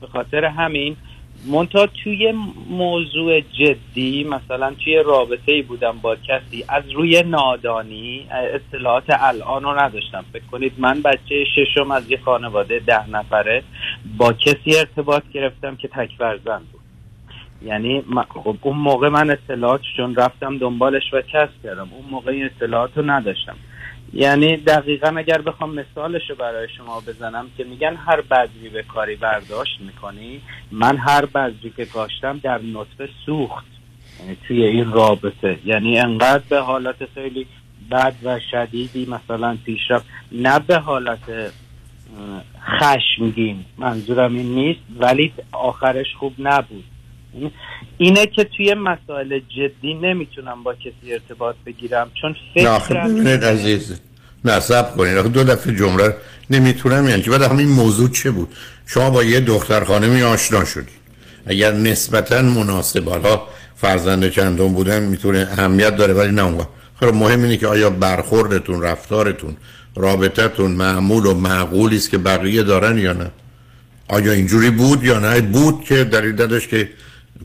به 0.00 0.06
خاطر 0.06 0.44
همین 0.44 0.96
منتها 1.44 1.86
توی 1.86 2.32
موضوع 2.70 3.40
جدی 3.40 4.24
مثلا 4.24 4.74
توی 4.84 5.02
رابطه 5.06 5.52
ای 5.52 5.62
بودم 5.62 5.98
با 6.02 6.16
کسی 6.16 6.64
از 6.68 6.90
روی 6.90 7.22
نادانی 7.22 8.26
اطلاعات 8.30 9.04
الان 9.08 9.62
رو 9.62 9.80
نداشتم. 9.80 10.24
فکر 10.32 10.44
کنید 10.52 10.72
من 10.78 11.02
بچه 11.02 11.44
ششم 11.56 11.90
از 11.90 12.10
یه 12.10 12.18
خانواده 12.24 12.78
ده 12.78 13.10
نفره 13.10 13.62
با 14.16 14.32
کسی 14.32 14.76
ارتباط 14.76 15.22
گرفتم 15.32 15.76
که 15.76 15.88
تک 15.88 16.10
فرزند 16.18 16.66
بود. 16.72 16.80
یعنی 17.62 18.02
خب 18.28 18.56
اون 18.62 18.76
موقع 18.76 19.08
من 19.08 19.30
اطلاعات 19.30 19.80
چون 19.96 20.14
رفتم 20.14 20.58
دنبالش 20.58 21.14
و 21.14 21.20
کسب 21.20 21.62
کردم. 21.64 21.88
اون 21.92 22.04
موقع 22.10 22.32
این 22.32 22.44
اطلاعات 22.44 22.90
رو 22.96 23.10
نداشتم. 23.10 23.56
یعنی 24.12 24.56
دقیقا 24.56 25.08
اگر 25.08 25.42
بخوام 25.42 25.74
مثالش 25.74 26.30
رو 26.30 26.36
برای 26.36 26.68
شما 26.76 27.00
بزنم 27.00 27.46
که 27.56 27.64
میگن 27.64 27.96
هر 27.96 28.20
بذری 28.20 28.68
به 28.72 28.82
کاری 28.82 29.16
برداشت 29.16 29.80
می‌کنی 29.80 30.40
من 30.70 30.96
هر 30.96 31.26
بذری 31.26 31.72
که 31.76 31.86
کاشتم 31.86 32.38
در 32.42 32.60
نطفه 32.74 33.08
سوخت. 33.26 33.66
یعنی 34.20 34.36
توی 34.48 34.64
این 34.64 34.92
رابطه. 34.92 35.58
یعنی 35.64 35.98
انقدر 35.98 36.42
به 36.48 36.60
حالت 36.60 36.96
خیلی 37.14 37.46
بد 37.90 38.14
و 38.24 38.40
شدیدی 38.50 39.06
مثلا 39.06 39.56
پیشرفت 39.64 40.06
نه 40.32 40.58
به 40.58 40.78
حالت 40.78 41.52
خشمگین. 42.80 43.64
منظورم 43.78 44.34
این 44.34 44.54
نیست 44.54 44.80
ولی 44.98 45.32
آخرش 45.52 46.06
خوب 46.18 46.34
نبود. 46.38 46.84
اینه 47.98 48.26
که 48.26 48.44
توی 48.44 48.74
مسائل 48.74 49.38
جدی 49.38 49.94
نمی‌تونم 49.94 50.62
با 50.62 50.74
کسی 50.74 51.12
ارتباط 51.12 51.56
بگیرم 51.66 52.10
چون 52.20 52.36
فکرم 52.54 53.16
نه 53.16 53.46
عزیز 53.46 54.00
نصب 54.44 54.96
کنید 54.96 55.32
دو 55.32 55.44
دفعه 55.44 55.76
جمله 55.76 56.14
نمی‌تونم 56.50 57.08
یعنی 57.08 57.22
بعد 57.22 57.42
همین 57.42 57.68
موضوع 57.68 58.10
چه 58.10 58.30
بود؟ 58.30 58.48
شما 58.86 59.10
با 59.10 59.24
یه 59.24 59.40
دختر 59.40 59.84
خانمی 59.84 60.22
آشنا 60.22 60.64
شدید. 60.64 61.06
اگر 61.46 61.72
نسبتا 61.72 62.42
مناسب 62.42 63.08
حالا 63.08 63.42
فرزند 63.76 64.30
چندم 64.30 64.68
بودن 64.68 65.02
می‌تونه 65.02 65.48
اهمیت 65.50 65.96
داره 65.96 66.14
ولی 66.14 66.32
نه 66.32 66.44
اونگاه 66.44 66.68
خب 67.00 67.06
مهم 67.06 67.42
اینه 67.42 67.56
که 67.56 67.66
آیا 67.66 67.90
برخوردتون 67.90 68.82
رفتارتون 68.82 69.56
رابطتون 69.96 70.70
معمول 70.70 71.26
و 71.26 71.34
معقولی 71.34 71.96
است 71.96 72.10
که 72.10 72.18
بقیه 72.18 72.62
دارن 72.62 72.98
یا 72.98 73.12
نه؟ 73.12 73.30
آیا 74.08 74.32
اینجوری 74.32 74.70
بود 74.70 75.04
یا 75.04 75.18
نه؟ 75.18 75.40
بود 75.40 75.84
که 75.84 76.04
دلیل 76.04 76.32
دادش 76.32 76.68
که 76.68 76.88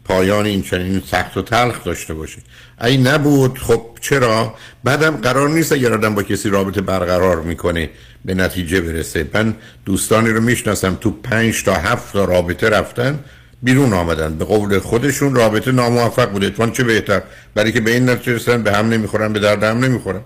پایان 0.06 0.46
این 0.46 0.62
چنین 0.62 1.02
سخت 1.12 1.38
و 1.38 1.42
تلخ 1.42 1.84
داشته 1.84 2.14
باشه. 2.14 2.38
ای 2.82 2.98
نبود 2.98 3.60
خب 3.60 3.86
چرا؟ 4.02 4.56
بعدم 4.84 5.18
قرار 5.18 5.50
نیست 5.50 5.72
اگر 5.72 5.94
آدم 5.94 6.16
با 6.16 6.24
کسی 6.24 6.50
رابطه 6.50 6.82
برقرار 6.82 7.42
می‌کنه 7.42 7.90
به 8.26 8.34
نتیجه 8.34 8.82
برسه. 8.82 9.28
من 9.34 9.56
دوستانی 9.86 10.30
رو 10.30 10.42
می‌شناسم 10.42 10.96
تو 11.02 11.12
پنج 11.12 11.64
تا 11.64 11.74
هفت 11.74 12.14
تا 12.14 12.26
رابطه 12.26 12.70
رفتن 12.70 13.20
بیرون 13.64 13.94
آمدن. 13.94 14.36
به 14.36 14.46
قول 14.46 14.80
خودشون 14.80 15.36
رابطه 15.36 15.72
ناموفق 15.72 16.32
بوده 16.32 16.48
اتفاقا 16.48 16.72
چه 16.72 16.84
بهتر؟ 16.84 17.22
برای 17.56 17.72
که 17.72 17.82
به 17.82 17.92
این 17.92 18.10
نتیجه 18.10 18.34
رسن 18.34 18.64
به 18.64 18.72
هم 18.72 18.90
نمی‌خورن 18.90 19.34
به 19.34 19.40
درد 19.40 19.64
هم 19.64 19.86
نمی‌خورن. 19.86 20.22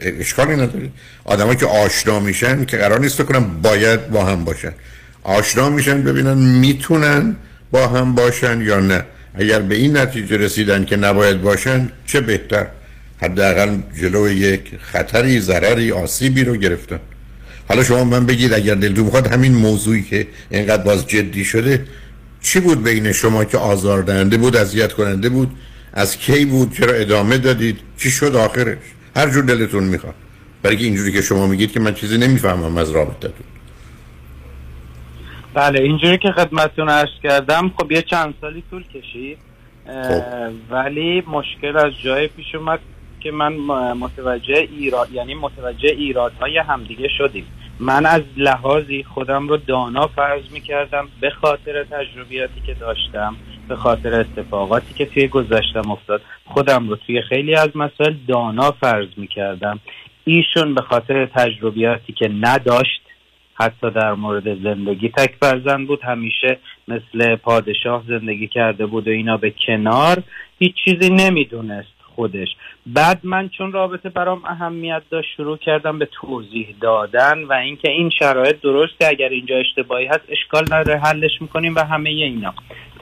اشکالی 0.00 0.52
نداره. 0.52 0.90
آدمایی 1.24 1.56
که 1.56 1.66
آشنا 1.66 2.20
میشن 2.20 2.64
که 2.64 2.76
قرار 2.76 3.00
نیست 3.00 3.22
کنم 3.22 3.60
باید 3.62 4.10
با 4.10 4.24
هم 4.24 4.44
باشن. 4.44 4.72
آشنا 5.22 5.70
میشن 5.70 6.02
ببینن 6.02 6.34
می‌تونن 6.34 7.36
با 7.72 7.88
هم 7.88 8.14
باشن 8.14 8.60
یا 8.60 8.80
نه. 8.80 9.04
اگر 9.34 9.60
به 9.60 9.74
این 9.74 9.96
نتیجه 9.96 10.36
رسیدن 10.36 10.84
که 10.84 10.96
نباید 10.96 11.42
باشن 11.42 11.88
چه 12.06 12.20
بهتر؟ 12.20 12.66
حداقل 13.22 13.76
جلو 14.00 14.32
یک 14.32 14.60
خطری 14.80 15.40
ضرری 15.40 15.92
آسیبی 15.92 16.44
رو 16.44 16.56
گرفتن. 16.56 17.00
حالا 17.68 17.84
شما 17.84 18.04
من 18.04 18.26
بگید 18.26 18.52
اگر 18.52 18.74
دلتون 18.74 19.04
می‌خواد 19.04 19.26
همین 19.26 19.54
موضوعی 19.54 20.02
که 20.02 20.26
اینقدر 20.50 20.82
باز 20.82 21.06
جدی 21.06 21.44
شده 21.44 21.84
چی 22.42 22.60
بود 22.60 22.84
بین 22.84 23.12
شما 23.12 23.44
که 23.44 23.58
آزاردهنده 23.58 24.36
بود 24.36 24.56
اذیت 24.56 24.92
کننده 24.92 25.28
بود؟ 25.28 25.50
از 25.92 26.16
کی 26.16 26.44
بود؟ 26.44 26.76
چرا 26.76 26.92
ادامه 26.92 27.38
دادید؟ 27.38 27.76
چی 27.98 28.10
شد 28.10 28.36
آخرش؟ 28.36 28.78
هر 29.16 29.30
جور 29.30 29.44
دلتون 29.44 29.84
می‌خواد. 29.84 30.14
برای 30.62 30.76
اینجوری 30.76 31.12
که 31.12 31.22
شما 31.22 31.46
میگید 31.46 31.72
که 31.72 31.80
من 31.80 31.94
چیزی 31.94 32.18
نمی‌فهمم 32.18 32.78
از 32.78 32.90
رابطتون 32.90 33.51
بله 35.54 35.82
اینجوری 35.82 36.18
که 36.18 36.32
خدمتتون 36.32 36.88
عرض 36.88 37.20
کردم 37.22 37.72
خب 37.78 37.92
یه 37.92 38.02
چند 38.02 38.34
سالی 38.40 38.62
طول 38.70 38.84
کشید 38.94 39.38
خب. 39.86 40.50
ولی 40.70 41.22
مشکل 41.26 41.76
از 41.76 41.92
جای 42.04 42.28
پیش 42.28 42.54
اومد 42.54 42.80
که 43.20 43.30
من 43.30 43.52
متوجه 43.92 44.54
ایراد 44.54 45.12
یعنی 45.12 45.34
متوجه 45.34 45.88
ایرادهای 45.88 46.58
همدیگه 46.58 47.08
شدیم 47.18 47.46
من 47.80 48.06
از 48.06 48.22
لحاظی 48.36 49.04
خودم 49.14 49.48
رو 49.48 49.56
دانا 49.56 50.06
فرض 50.06 50.42
می 50.52 50.60
کردم 50.60 51.08
به 51.20 51.30
خاطر 51.30 51.84
تجربیاتی 51.84 52.60
که 52.66 52.74
داشتم 52.74 53.36
به 53.68 53.76
خاطر 53.76 54.20
اتفاقاتی 54.20 54.94
که 54.94 55.06
توی 55.06 55.28
گذشتم 55.28 55.90
افتاد 55.90 56.22
خودم 56.44 56.88
رو 56.88 56.96
توی 56.96 57.22
خیلی 57.22 57.54
از 57.54 57.68
مسائل 57.74 58.14
دانا 58.28 58.70
فرض 58.70 59.08
می 59.16 59.26
کردم 59.26 59.80
ایشون 60.24 60.74
به 60.74 60.82
خاطر 60.82 61.26
تجربیاتی 61.26 62.12
که 62.12 62.28
نداشت 62.40 63.01
حتی 63.54 63.90
در 63.90 64.14
مورد 64.14 64.62
زندگی 64.62 65.08
تک 65.08 65.34
فرزند 65.40 65.86
بود. 65.86 66.00
همیشه 66.02 66.58
مثل 66.88 67.36
پادشاه 67.36 68.04
زندگی 68.08 68.48
کرده 68.48 68.86
بود 68.86 69.08
و 69.08 69.10
اینا 69.10 69.36
به 69.36 69.54
کنار. 69.66 70.22
هیچ 70.58 70.74
چیزی 70.84 71.10
نمی‌دونست 71.10 71.88
خودش. 72.14 72.48
بعد 72.86 73.20
من 73.22 73.48
چون 73.48 73.72
رابطه 73.72 74.08
برام 74.08 74.42
اهمیت 74.44 75.02
داشت 75.10 75.28
شروع 75.36 75.58
کردم 75.58 75.98
به 75.98 76.08
توضیح 76.20 76.74
دادن 76.80 77.44
و 77.44 77.52
اینکه 77.52 77.90
این 77.90 78.10
شرایط 78.18 78.60
درسته 78.60 79.06
اگر 79.06 79.28
اینجا 79.28 79.56
اشتباهی 79.56 80.06
هست 80.06 80.20
اشکال 80.28 80.64
نداره 80.70 80.98
حلش 80.98 81.30
می‌کنیم 81.40 81.74
و 81.74 81.80
همه 81.80 82.10
اینا. 82.10 82.54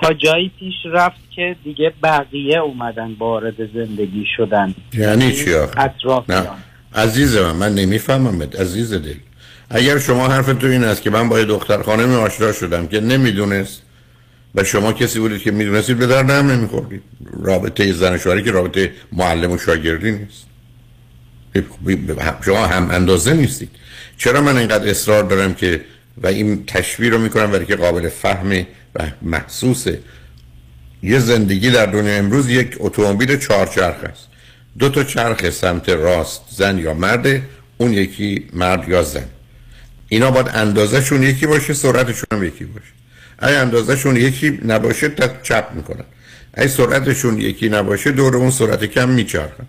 تا 0.03 0.13
جایی 0.13 0.51
پیش 0.59 0.75
رفت 0.85 1.31
که 1.31 1.57
دیگه 1.65 1.93
بقیه 2.03 2.59
اومدن 2.59 3.17
وارد 3.19 3.67
زندگی 3.75 4.27
شدن. 4.37 4.75
یعنی 4.95 5.33
چی 5.33 5.55
اطراف 5.77 6.31
نه. 6.31 6.49
عزیز 6.95 7.39
من 7.39 7.57
من 7.57 7.75
نمی‌فهمم. 7.75 8.43
عزیز 8.43 8.95
دل. 8.95 9.30
اگر 9.71 9.99
شما 9.99 10.29
حرف 10.29 10.47
تو 10.47 10.67
این 10.67 10.85
است 10.85 11.03
که 11.03 11.11
من 11.11 11.29
با 11.29 11.39
یه 11.39 11.45
دختر 11.45 11.83
خانمی 11.83 12.15
آشنا 12.15 12.53
شدم 12.53 12.87
که 12.87 13.01
نمی‌دونست 13.01 13.83
و 14.55 14.65
شما 14.65 14.93
کسی 14.93 15.19
بودید 15.19 15.43
که 15.43 15.51
می‌دونستید 15.51 15.99
به 15.99 16.07
درد 16.07 16.31
هم 16.31 16.51
نمیخوردید. 16.51 17.03
رابطه 17.43 17.93
زن 17.93 18.19
شوهری 18.19 18.43
که 18.43 18.51
رابطه 18.51 18.93
معلم 19.13 19.51
و 19.51 19.59
شاگردی 19.59 20.11
نیست. 20.13 20.47
شما 22.45 22.67
هم 22.67 22.91
اندازه 22.91 23.33
نیستید. 23.33 23.71
چرا 24.17 24.41
من 24.41 24.57
اینقدر 24.57 24.91
اصرار 24.91 25.23
دارم 25.23 25.55
که 25.55 25.81
و 26.23 26.27
این 26.27 26.67
تشویر 26.67 27.13
رو 27.13 27.19
می‌کنم 27.19 27.51
برای 27.51 27.67
که 27.67 27.77
قابل 27.77 28.09
فهم 28.09 28.67
و 28.95 29.03
محسوسه 29.23 29.99
یه 31.03 31.19
زندگی 31.19 31.71
در 31.71 31.87
دنیا 31.87 32.15
امروز 32.15 32.49
یک 32.49 32.77
اتومبیل 32.79 33.37
چهارچرخ 33.39 34.05
است. 34.05 34.27
دو 34.79 34.89
تا 34.89 35.05
چرخ 35.05 35.51
سمت 35.51 35.89
راست 35.89 36.43
زن 36.51 36.79
یا 36.79 36.95
مرد 36.95 37.43
اون 37.79 37.93
یکی 37.93 38.45
مرد 38.53 38.89
یا 38.89 39.03
زن. 39.03 39.25
اینا 40.13 40.31
باید 40.31 40.51
اندازهشون 40.55 41.23
یکی 41.23 41.47
باشه 41.47 41.75
سرعتشون 41.75 42.27
هم 42.33 42.45
یکی 42.45 42.65
باشه. 42.65 42.93
اگه 43.39 43.57
اندازهشون 43.57 44.17
یکی 44.17 44.59
نباشه 44.67 45.09
تا 45.09 45.29
چپ 45.43 45.67
می‌کنن. 45.75 46.05
اگه 46.55 46.69
سرعتشون 46.69 47.41
یکی 47.41 47.69
نباشه 47.69 48.13
دور 48.13 48.37
اون 48.37 48.51
سرعت 48.51 48.85
کم 48.85 49.09
میچرخن. 49.09 49.67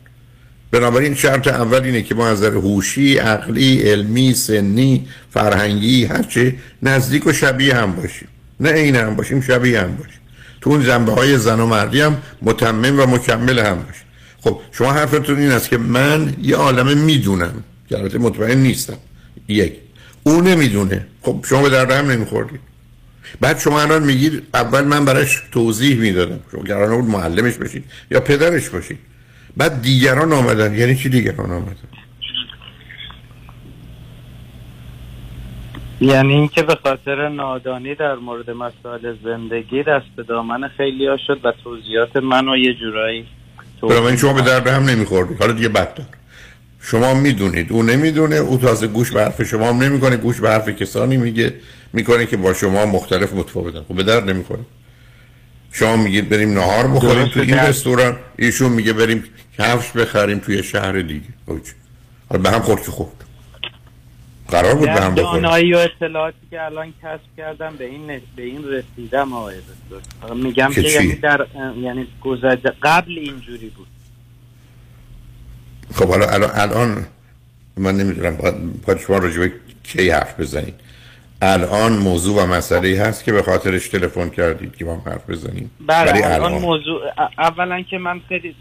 بنابراین 0.72 1.16
شرط 1.16 1.48
اول 1.48 1.84
اینه 1.84 2.02
که 2.02 2.16
ما 2.16 2.28
از 2.28 2.38
نظر 2.38 2.54
هوشی، 2.54 3.18
عقلی، 3.18 3.82
علمی، 3.82 4.34
سنی، 4.34 5.08
فرهنگی 5.34 6.06
هرچه 6.06 6.56
نزدیک 6.84 7.28
و 7.28 7.34
شبیه 7.34 7.76
هم 7.76 7.96
باشیم. 7.96 8.28
نه 8.60 8.70
این 8.70 8.96
هم 8.96 9.16
باشیم 9.16 9.42
شبیه 9.42 9.82
هم 9.82 9.96
باشیم. 9.96 10.22
تو 10.62 10.70
اون 10.70 10.84
جنبه 10.84 11.12
های 11.12 11.38
زن 11.38 11.60
و 11.60 11.66
مردی 11.66 12.02
هم 12.02 12.18
متمم 12.42 13.00
و 13.00 13.06
مکمل 13.06 13.60
هم 13.60 13.76
باشیم. 13.76 14.06
خب 14.42 14.60
شما 14.72 14.94
حرفتون 14.94 15.40
این 15.40 15.52
است 15.52 15.70
که 15.70 15.78
من 15.78 16.34
یه 16.42 16.56
عالم 16.56 16.98
می‌دونم. 16.98 17.64
که 17.90 17.98
البته 17.98 18.18
مطمئن 18.18 18.58
نیستم. 18.58 18.98
یک. 19.48 19.74
او 20.24 20.42
نمی‌دونه. 20.42 21.08
خب 21.22 21.46
شما 21.50 21.62
به 21.62 21.70
درد 21.70 21.92
هم 21.92 22.12
نمیخوردید 22.12 22.60
بعد 23.42 23.60
شما 23.60 23.82
الان 23.82 24.04
میگید 24.04 24.44
اول 24.54 24.84
من 24.84 25.06
براش 25.06 25.44
توضیح 25.52 25.98
می‌دادم. 26.00 26.40
شما 26.52 26.62
قرار 26.62 27.02
بود 27.02 27.12
معلمش 27.12 27.54
بشید 27.54 27.84
یا 28.12 28.20
پدرش 28.20 28.70
باشید. 28.70 29.00
بعد 29.58 29.82
دیگران 29.82 30.34
آمدن. 30.34 30.74
یعنی 30.74 30.96
چی 30.96 31.10
دیگران 31.10 31.52
آمدن؟ 31.52 31.76
یعنی 36.02 36.34
اینکه 36.34 36.62
به 36.62 36.76
خاطر 36.84 37.30
نادانی 37.30 37.96
در 37.96 38.16
مورد 38.16 38.50
مسائل 38.50 39.16
زندگی 39.24 39.84
دست 39.84 40.06
به 40.16 40.24
دامن 40.24 40.68
خیلی 40.68 41.08
ها 41.08 41.18
شد 41.28 41.40
و 41.44 41.54
توضیحات 41.64 42.16
منو 42.16 42.58
یه 42.58 42.74
جورایی 42.74 43.26
من 43.82 44.18
شما 44.18 44.34
به 44.34 44.42
درد 44.42 44.68
هم 44.68 44.84
نمیخوردید 44.84 45.40
حالا 45.40 45.54
دیگه 45.54 45.70
بدتر 45.70 46.04
شما 46.82 47.14
می‌دونید. 47.14 47.72
او 47.72 47.84
نمی‌دونه. 47.84 48.36
او 48.36 48.58
تازه 48.58 48.88
گوش 48.88 49.12
به 49.12 49.22
حرف 49.22 49.44
شما 49.44 49.70
هم 49.70 49.84
نمی‌کنه. 49.84 50.18
گوش 50.18 50.40
به 50.40 50.50
حرف 50.50 50.70
کسانی 50.70 51.18
میگه 51.18 51.54
می‌کنه 51.94 52.26
که 52.26 52.38
با 52.38 52.54
شما 52.54 52.86
مختلف 52.86 53.34
متفاوتن. 53.34 53.82
خب 53.88 53.96
به 53.96 54.04
درد 54.04 54.30
نمی‌خوره. 54.30 54.62
شما 55.72 55.96
میگید 55.96 56.30
بریم 56.30 56.54
نهار 56.54 56.88
بخوریم 56.88 57.28
تو 57.28 57.40
این 57.40 57.54
رستوران. 57.54 58.18
ایشون 58.38 58.72
میگه 58.72 58.94
بریم 58.94 59.24
کفش 59.58 59.92
بخریم 59.92 60.40
توی 60.40 60.64
شهر 60.64 61.02
دیگه. 61.02 61.28
خب 61.46 61.58
حالا 62.30 62.44
به 62.44 62.50
هم 62.50 62.60
خورد 62.60 62.86
که 62.86 62.92
خورد. 62.92 63.24
قرار 64.48 64.76
بود 64.76 64.94
به 64.94 65.02
هم 65.02 65.16
بخوریم. 65.16 65.42
دانایی 65.44 65.74
و 65.74 65.78
اطلاعاتی 65.78 66.38
که 66.52 66.66
الان 66.66 66.94
کسب 67.04 67.22
کردم 67.38 67.76
به 67.78 67.86
این 67.86 68.08
به 68.36 68.44
این 68.44 68.64
رسیدم 68.68 69.34
آقای 69.34 69.56
دکتر. 69.92 70.34
میگم 70.34 70.72
که, 70.74 70.82
یعنی 70.82 71.16
در 71.16 71.48
یعنی 71.82 72.08
گذشته 72.22 72.74
قبل 72.84 73.12
اینجوری 73.12 73.70
بود. 73.70 73.88
خب 75.94 76.08
حالا 76.08 76.30
الان, 76.30 76.52
الان 76.54 77.06
من 77.78 77.98
نمی‌دونم 77.98 78.38
باید 78.88 79.00
شما 79.00 79.18
راجبه 79.18 79.52
کی 79.84 80.10
حرف 80.10 80.40
بزنید. 80.40 80.74
الان 81.42 81.98
موضوع 81.98 82.44
و 82.44 82.46
مسئله 82.46 83.02
هست 83.02 83.24
که 83.24 83.32
به 83.32 83.44
خاطرش 83.44 83.90
تلفن 83.90 84.30
کردید 84.30 84.76
که 84.76 84.86
ما 84.86 85.04
حرف 85.06 85.30
بزنیم. 85.30 85.72
بله 85.88 86.34
الان 86.34 86.52
موضوع 86.52 87.02
اولا 87.38 87.82
که 87.82 87.98
من 87.98 88.22
خیلی 88.30 88.56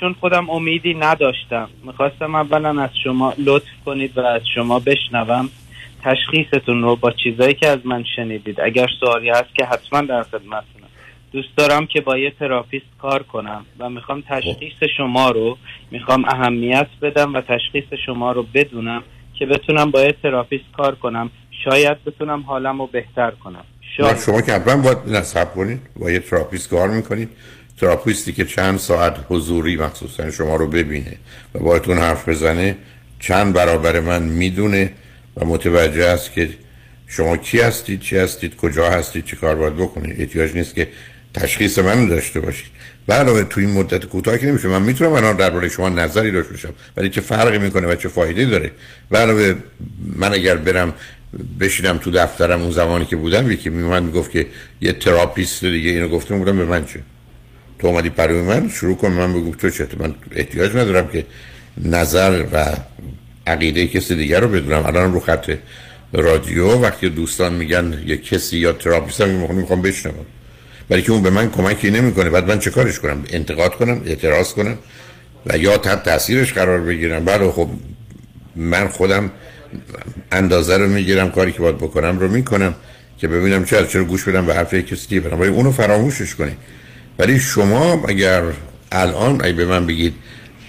چون 0.00 0.14
خودم 0.20 0.50
امیدی 0.50 0.94
نداشتم 0.94 1.68
می‌خواستم 1.84 2.34
اولا 2.34 2.82
از 2.82 2.90
شما 3.04 3.34
لطف 3.38 3.68
کنید 3.84 4.18
و 4.18 4.20
از 4.20 4.42
شما 4.54 4.78
بشنوم. 4.78 5.48
تشخیصتون 6.04 6.82
رو 6.82 6.96
با 6.96 7.10
چیزایی 7.10 7.54
که 7.54 7.68
از 7.68 7.78
من 7.84 8.04
شنیدید. 8.16 8.60
اگر 8.60 8.86
سوالی 9.00 9.30
هست 9.30 9.54
که 9.54 9.64
حتما 9.64 10.00
در 10.00 10.22
خدمتتونم 10.22 10.73
دوست 11.34 11.56
دارم 11.56 11.86
که 11.86 12.00
با 12.00 12.18
یه 12.18 12.32
تراپیست 12.38 12.86
کار 13.02 13.22
کنم 13.22 13.66
و 13.78 13.90
می‌خوام 13.90 14.22
تشخیص 14.28 14.90
شما 14.96 15.30
رو 15.30 15.58
می‌خوام 15.90 16.24
اهمیت 16.24 16.86
بدم 17.02 17.34
و 17.34 17.40
تشخیص 17.40 17.84
شما 18.06 18.32
رو 18.32 18.46
بدونم 18.54 19.02
که 19.38 19.46
بتونم 19.46 19.90
با 19.90 20.02
یه 20.02 20.14
therapist 20.22 20.64
کار 20.76 20.94
کنم. 20.94 21.30
شاید 21.64 22.04
بتونم 22.04 22.40
حالم 22.40 22.80
رو 22.80 22.86
بهتر 22.86 23.30
کنم. 23.30 23.64
شاید. 23.96 24.18
شما 24.18 24.40
که 24.40 24.52
حتما 24.52 24.82
باید 24.82 24.98
نصب 25.06 25.54
کنید 25.54 25.80
با 25.96 26.10
یه 26.10 26.18
therapist 26.18 26.70
کار 26.70 26.88
می‌کنید. 26.88 27.28
therapist 27.80 28.27
ی 28.27 28.32
که 28.32 28.44
چند 28.44 28.78
ساعت 28.78 29.26
حضوری 29.28 29.76
مخصوصا 29.76 30.30
شما 30.30 30.56
رو 30.56 30.66
ببینه 30.66 31.16
و 31.54 31.58
باهاتون 31.58 31.98
حرف 31.98 32.28
بزنه 32.28 32.76
چند 33.20 33.54
برابر 33.54 34.00
من 34.00 34.22
می‌دونه 34.22 34.92
و 35.36 35.44
متوجه 35.44 36.04
است 36.04 36.32
که 36.32 36.48
شما 37.06 37.36
کی 37.36 37.60
هستید 37.60 38.00
چی 38.00 38.16
هستید 38.16 38.56
کجا 38.56 38.90
هستید 38.90 39.24
چه 39.24 39.36
کار 39.36 39.54
باید 39.54 39.76
بکنید. 39.76 40.20
احتیاج 40.20 40.56
نیست 40.56 40.74
که 40.74 40.88
تشخیص 41.34 41.78
من 41.78 42.08
داشته 42.08 42.40
باشید. 42.40 42.66
علاوه 43.08 43.44
تو 43.44 43.60
این 43.60 43.70
مدت 43.70 44.04
کوتاه 44.04 44.38
که 44.38 44.46
نمیشه 44.46 44.68
من 44.68 44.82
می‌تونم 44.82 45.12
الان 45.12 45.36
درباره 45.36 45.68
شما 45.68 45.88
نظری 45.88 46.30
داشته 46.30 46.50
باشم 46.50 46.74
ولی 46.96 47.08
چه 47.08 47.20
فرقی 47.20 47.58
می‌کنه 47.58 47.86
و 47.86 47.94
چه 47.94 48.08
فایده 48.08 48.44
داره؟ 48.44 48.70
علاوه 49.12 49.54
من 50.16 50.34
اگر 50.34 50.56
برم 50.56 50.94
بشینم 51.60 51.98
تو 51.98 52.10
دفترم 52.10 52.62
اون 52.62 52.70
زمانی 52.70 53.04
که 53.04 53.16
بودم 53.16 53.50
یکی 53.50 53.70
میومد 53.70 54.02
می‌گفت 54.02 54.30
که 54.30 54.46
یه 54.80 54.92
تراپیست 54.92 55.64
دیگه 55.64 55.90
اینو 55.90 56.08
گفتم 56.08 56.38
بودم 56.38 56.56
به 56.56 56.64
من 56.64 56.84
چه؟ 56.84 57.00
تو 57.78 57.86
اومدی 57.86 58.10
پروی 58.10 58.40
من؟ 58.40 58.68
شروع 58.68 58.96
کن 58.96 59.08
من 59.08 59.32
بگو 59.32 59.54
تو 59.54 59.70
چه؟ 59.70 59.88
من 59.98 60.14
احتیاج 60.32 60.70
ندارم 60.76 61.08
که 61.08 61.26
نظر 61.84 62.44
و 62.52 62.66
عقیده 63.46 63.86
کسی 63.86 64.14
دیگر 64.14 64.40
رو 64.40 64.48
بدونم. 64.48 64.86
الان 64.86 65.12
رو 65.12 65.20
خط 65.20 65.56
رادیو 66.12 66.66
وقتی 66.66 67.08
دوستان 67.08 67.54
میگن 67.54 68.02
یه 68.06 68.16
کسی 68.16 68.58
یا 68.58 68.72
تراپیست 68.72 69.20
هم 69.20 69.54
می‌خوام 69.54 69.82
بشنوم. 69.82 70.26
ولی 70.90 71.02
که 71.02 71.12
اون 71.12 71.22
به 71.22 71.30
من 71.30 71.50
کمکی 71.50 71.90
نمی‌کنه. 71.90 72.30
بعد 72.30 72.48
من 72.48 72.58
چه 72.58 72.70
کارش 72.70 72.98
کنم؟ 72.98 73.24
انتقاد 73.30 73.74
کنم؟ 73.74 74.02
اعتراض 74.06 74.52
کنم؟ 74.52 74.78
و 75.46 75.58
یا 75.58 75.76
تحت 75.78 76.02
تاثیرش 76.02 76.52
قرار 76.52 76.80
بگیرم؟ 76.80 77.24
بله 77.24 77.50
خب 77.50 77.68
من 78.56 78.88
خودم 78.88 79.30
اندازه 80.32 80.76
رو 80.76 80.88
می‌گیرم 80.88 81.30
کاری 81.30 81.52
که 81.52 81.58
باید 81.58 81.78
بکنم 81.78 82.18
رو 82.18 82.28
می‌کنم 82.28 82.74
که 83.18 83.28
ببینم 83.28 83.64
چرا 83.64 83.84
چرا 83.86 84.04
گوش 84.04 84.24
بدم 84.24 84.46
به 84.46 84.54
حرف 84.54 84.74
کسی 84.74 85.08
دیگه 85.08 85.20
برم 85.20 85.40
ولی 85.40 85.50
اونو 85.50 85.72
فراموشش 85.72 86.34
کنید. 86.34 86.56
ولی 87.18 87.40
شما 87.40 88.04
اگر 88.08 88.42
الان 88.92 89.44
ای 89.44 89.52
به 89.52 89.66
من 89.66 89.86
بگید 89.86 90.14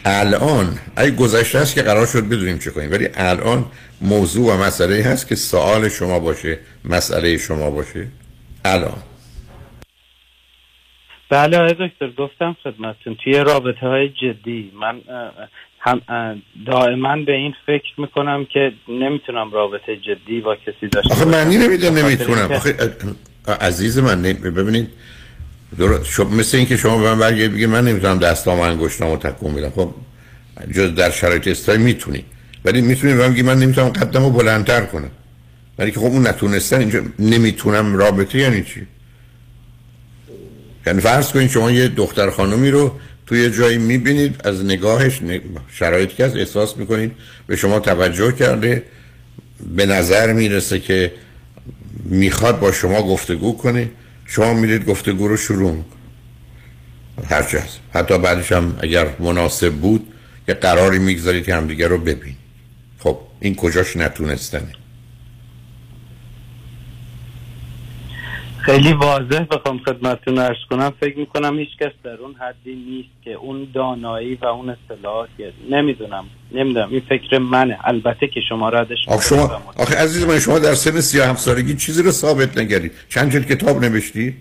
الان 0.05 0.77
ای 0.97 1.11
گذشته 1.11 1.59
است 1.59 1.73
که 1.73 1.81
قرار 1.81 2.05
شد 2.05 2.27
بدونیم 2.27 2.59
چه 2.59 2.71
کنیم. 2.71 2.91
ولی 2.91 3.09
الان 3.15 3.65
موضوع 4.01 4.53
و 4.53 4.63
مسئله 4.63 5.03
هست 5.03 5.27
که 5.27 5.35
سوال 5.35 5.89
شما 5.89 6.19
باشه 6.19 6.59
مسئله 6.85 7.37
شما 7.37 7.71
باشه. 7.71 8.07
الان. 8.65 8.97
بله 11.29 11.57
آقای 11.57 11.87
دکتر 11.89 12.09
گفتم 12.17 12.55
خدمتتون. 12.63 13.17
توی 13.23 13.33
رابطه 13.33 13.87
های 13.87 14.09
جدی 14.09 14.71
من 14.79 15.01
هم 15.79 16.01
دائما 16.65 17.15
به 17.15 17.31
این 17.31 17.53
فکر 17.65 17.93
می‌کنم 17.97 18.45
که 18.45 18.71
نمی‌تونم 18.87 19.51
رابطه 19.51 19.97
جدی 19.97 20.41
با 20.41 20.55
کسی 20.55 20.87
داشته 20.91 21.13
آخه 21.13 21.25
معنی 21.25 21.57
نمیده 21.57 21.89
نمی‌تونم. 21.89 22.51
آخه 22.51 22.75
عزیز 23.61 23.99
من 23.99 24.21
ببینید 24.21 24.89
شب 26.03 26.27
مثل 26.27 26.57
اینکه 26.57 26.77
شما 26.77 26.97
به 26.97 27.03
من 27.03 27.19
برگردید 27.19 27.53
بگید 27.53 27.69
من 27.69 27.85
نمی‌تونم 27.85 28.19
دستام 28.19 28.59
و 28.59 28.61
انگشتامو 28.61 29.17
تکون 29.17 29.55
بدم. 29.55 29.69
خب 29.69 29.93
جز 30.75 30.95
در 30.95 31.11
شرایط 31.11 31.47
استای 31.47 31.77
می‌تونی. 31.77 32.25
ولی 32.65 32.81
می‌تونی 32.81 33.13
به 33.13 33.27
من 33.29 33.41
من 33.41 33.57
نمی‌تونم 33.59 33.89
قدمو 33.89 34.29
بلندتر 34.29 34.81
کنم. 34.81 35.11
ولی 35.79 35.91
که 35.91 35.99
خب 35.99 36.05
اون 36.05 36.27
نتونستن 36.27 36.79
اینجا 36.79 37.01
نمی‌تونم 37.19 37.95
رابطه 37.95 38.37
یعنی 38.37 38.63
چی؟ 38.63 38.87
یعنی 40.85 41.01
فرض 41.01 41.31
کنید 41.31 41.49
شما 41.49 41.71
یه 41.71 41.87
دختر 41.87 42.29
خانمی 42.29 42.71
رو 42.71 42.99
توی 43.25 43.49
جایی 43.49 43.77
می‌بینید 43.77 44.41
از 44.43 44.65
نگاهش 44.65 45.19
شرایطی 45.73 46.15
که 46.15 46.23
از 46.23 46.35
احساس 46.35 46.77
می‌کنید 46.77 47.11
به 47.47 47.55
شما 47.55 47.79
توجه 47.79 48.31
کرده 48.31 48.83
به 49.75 49.85
نظر 49.85 50.33
می‌رسه 50.33 50.79
که 50.79 51.11
می‌خواد 52.03 52.59
با 52.59 52.71
شما 52.71 53.01
گفتگو 53.01 53.57
کنه. 53.57 53.89
شما 54.25 54.53
میرید 54.53 54.85
گفتگو 54.85 55.27
رو 55.27 55.37
شروع 55.37 55.83
هرچه 57.29 57.59
هست. 57.59 57.79
حتی 57.93 58.17
بعدش 58.17 58.51
هم 58.51 58.77
اگر 58.81 59.07
مناسب 59.19 59.73
بود 59.73 60.07
یه 60.47 60.53
قراری 60.53 60.99
می‌گذارید 60.99 61.45
که 61.45 61.55
همدیگه 61.55 61.87
رو 61.87 61.97
ببین 61.97 62.35
خب 62.99 63.19
این 63.39 63.55
کجاش 63.55 63.97
نتونستنه؟ 63.97 64.84
خیلی 68.65 68.93
واضح 68.93 69.43
بخوام 69.51 69.79
خدمتتون 69.85 70.37
ارز 70.37 70.57
کنم. 70.69 70.93
فکر 70.99 71.17
می‌کنم 71.17 71.59
هیچ 71.59 71.69
کس 71.79 71.91
در 72.03 72.11
اون 72.11 72.33
حدی 72.33 72.75
نیست 72.75 73.23
که 73.23 73.31
اون 73.31 73.67
دانایی 73.73 74.35
و 74.35 74.45
اون 74.45 74.69
اصطلاحات 74.69 75.29
نمی‌دونم 75.71 76.25
نمی‌دونم 76.51 76.89
این 76.91 77.01
فکر 77.09 77.37
منه. 77.37 77.77
البته 77.83 78.27
که 78.27 78.41
شما 78.49 78.69
ردش 78.69 78.97
آخه 79.07 79.27
شما 79.27 79.61
آخه 79.77 79.95
عزیز 79.95 80.25
من 80.25 80.39
شما 80.39 80.59
در 80.59 80.73
سن 80.73 81.01
37 81.01 81.39
سالگی 81.39 81.75
چیزی 81.75 82.03
رو 82.03 82.11
ثابت 82.11 82.57
نگردید 82.57 82.91
چند 83.09 83.31
جلد 83.31 83.47
کتاب 83.47 83.85
نوشتی؟ 83.85 84.33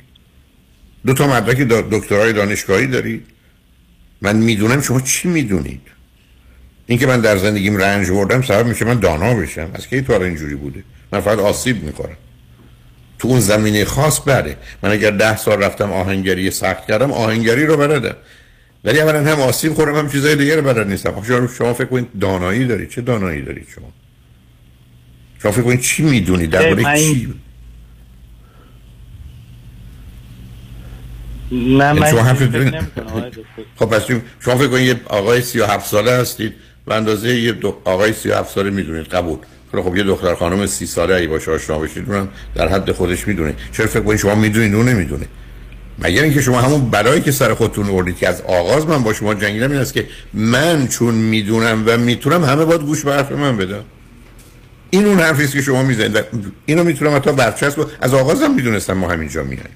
دو 1.06 1.14
تا 1.14 1.26
مدرک 1.26 1.58
دکترای 1.92 2.32
دانشگاهی 2.32 2.86
دارید 2.86 3.26
من 4.22 4.36
می‌دونم 4.36 4.80
شما 4.80 5.00
چی 5.00 5.28
می‌دونید. 5.28 5.82
اینکه 6.86 7.06
من 7.06 7.20
در 7.20 7.36
زندگیم 7.36 7.76
رنج 7.76 8.10
بردم 8.10 8.42
سبب 8.42 8.66
میشه 8.66 8.84
من 8.84 9.00
دانا 9.00 9.34
بشم. 9.34 9.70
از 9.74 9.88
کی 9.88 10.02
تو 10.02 10.12
اینجوری 10.12 10.54
بوده؟ 10.54 10.84
من 11.12 11.20
فقط 11.20 11.38
آسیب 11.38 11.82
می‌خورم. 11.82 12.16
تو 13.24 13.30
اون 13.30 13.40
زمینه 13.40 13.84
خاص 13.84 14.20
بره. 14.20 14.56
من 14.82 14.90
اگر 14.90 15.10
ده 15.10 15.36
سال 15.36 15.62
رفتم 15.62 15.92
آهنگری 15.92 16.50
سخت 16.50 16.86
کردم 16.86 17.12
آهنگری 17.12 17.66
رو 17.66 17.76
بلدم. 17.76 18.16
ولی 18.84 19.00
اولا 19.00 19.18
هم 19.18 19.40
آسیب 19.40 19.74
خورم 19.74 19.96
هم 19.96 20.10
چیزای 20.10 20.36
دیگه 20.36 20.56
رو 20.56 20.62
بلد 20.62 20.86
نیستم. 20.86 21.20
خب 21.20 21.46
شما 21.58 21.74
فکر 21.74 21.84
کنید 21.84 22.08
دانایی 22.20 22.66
دارید. 22.66 22.90
چه 22.90 23.00
دانایی 23.00 23.42
دارید 23.42 23.66
شما؟ 23.74 23.92
شما 25.42 25.52
فکر 25.52 25.62
کنید 25.62 25.80
چی 25.80 26.02
می‌دونید؟ 26.02 26.50
درباره 26.50 26.98
چی؟ 26.98 27.34
نه 31.52 31.92
من 31.92 32.10
شما 32.10 32.22
هم. 32.22 32.36
خب 33.78 33.86
پس 33.86 34.06
شما 34.40 34.56
فکر 34.56 34.68
کنید 34.68 34.86
یه 34.86 35.00
آقای 35.06 35.42
37 35.42 35.86
ساله 35.86 36.12
هستید. 36.12 36.54
و 36.86 36.92
اندازه 36.92 37.40
یه 37.40 37.52
دو 37.52 37.76
آقای 37.84 38.12
37 38.12 38.54
ساله 38.54 38.70
می‌دونید. 38.70 39.06
قبول. 39.06 39.38
خیلی 39.74 39.86
خب 39.86 39.96
یه 39.96 40.02
دختر 40.02 40.34
خانم 40.34 40.66
30 40.66 40.86
ساله 40.86 41.14
ای 41.14 41.26
باشه 41.26 41.50
آشنا 41.50 41.78
بشید 41.78 42.10
اونم 42.10 42.28
در 42.54 42.68
حد 42.68 42.92
خودش 42.92 43.28
می‌دونه. 43.28 43.54
چرا 43.72 43.86
فکر 43.86 44.00
کنید 44.00 44.18
شما 44.18 44.34
می‌دونید 44.34 44.74
اون 44.74 44.88
نمی‌دونه. 44.88 45.26
مگر 45.98 46.22
اینکه 46.22 46.40
شما 46.40 46.60
همون 46.60 46.90
بلایی 46.90 47.20
که 47.20 47.32
سر 47.32 47.54
خودتون 47.54 47.88
آوردید 47.88 48.16
که 48.16 48.28
از 48.28 48.40
آغاز 48.40 48.86
من 48.86 49.02
با 49.02 49.12
شما 49.12 49.34
جنگیدم 49.34 49.70
این 49.70 49.80
است 49.80 49.94
که 49.94 50.06
من 50.34 50.88
چون 50.88 51.14
می‌دونم 51.14 51.82
و 51.86 51.98
می‌تونم 51.98 52.44
همه 52.44 52.64
باید 52.64 52.80
گوش 52.80 53.04
به 53.04 53.12
حرف 53.12 53.32
من 53.32 53.56
بدن. 53.56 53.80
این 54.90 55.06
اون 55.06 55.20
حرفی 55.20 55.44
است 55.44 55.52
که 55.52 55.62
شما 55.62 55.82
می‌زنید. 55.82 56.24
اینو 56.66 56.84
می‌تونم 56.84 57.16
حتی 57.16 57.32
برچسب 57.32 57.86
از 58.00 58.14
آغازم 58.14 58.54
می‌دونستم 58.54 58.92
ما 58.92 59.08
همینجا 59.08 59.42
میایم 59.42 59.68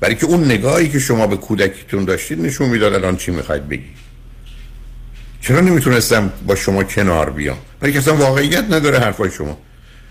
برای 0.00 0.14
که 0.14 0.26
اون 0.26 0.44
نگاهی 0.44 0.88
که 0.88 0.98
شما 0.98 1.26
به 1.26 1.36
کودکیتون 1.36 2.04
داشتید 2.04 2.40
نشون 2.40 2.68
می‌داد 2.68 2.94
الان 2.94 3.16
چی 3.16 3.30
می‌خواید 3.30 3.68
بگی 3.68 3.90
چرا 5.46 5.60
نمی‌تونستم 5.60 6.32
با 6.46 6.54
شما 6.54 6.84
کنار 6.84 7.30
بیام؟ 7.30 7.56
برای 7.80 7.92
که 7.92 7.98
اصلا 7.98 8.16
واقعیت 8.16 8.64
نداره 8.70 8.98
حرفای 8.98 9.30
شما. 9.30 9.58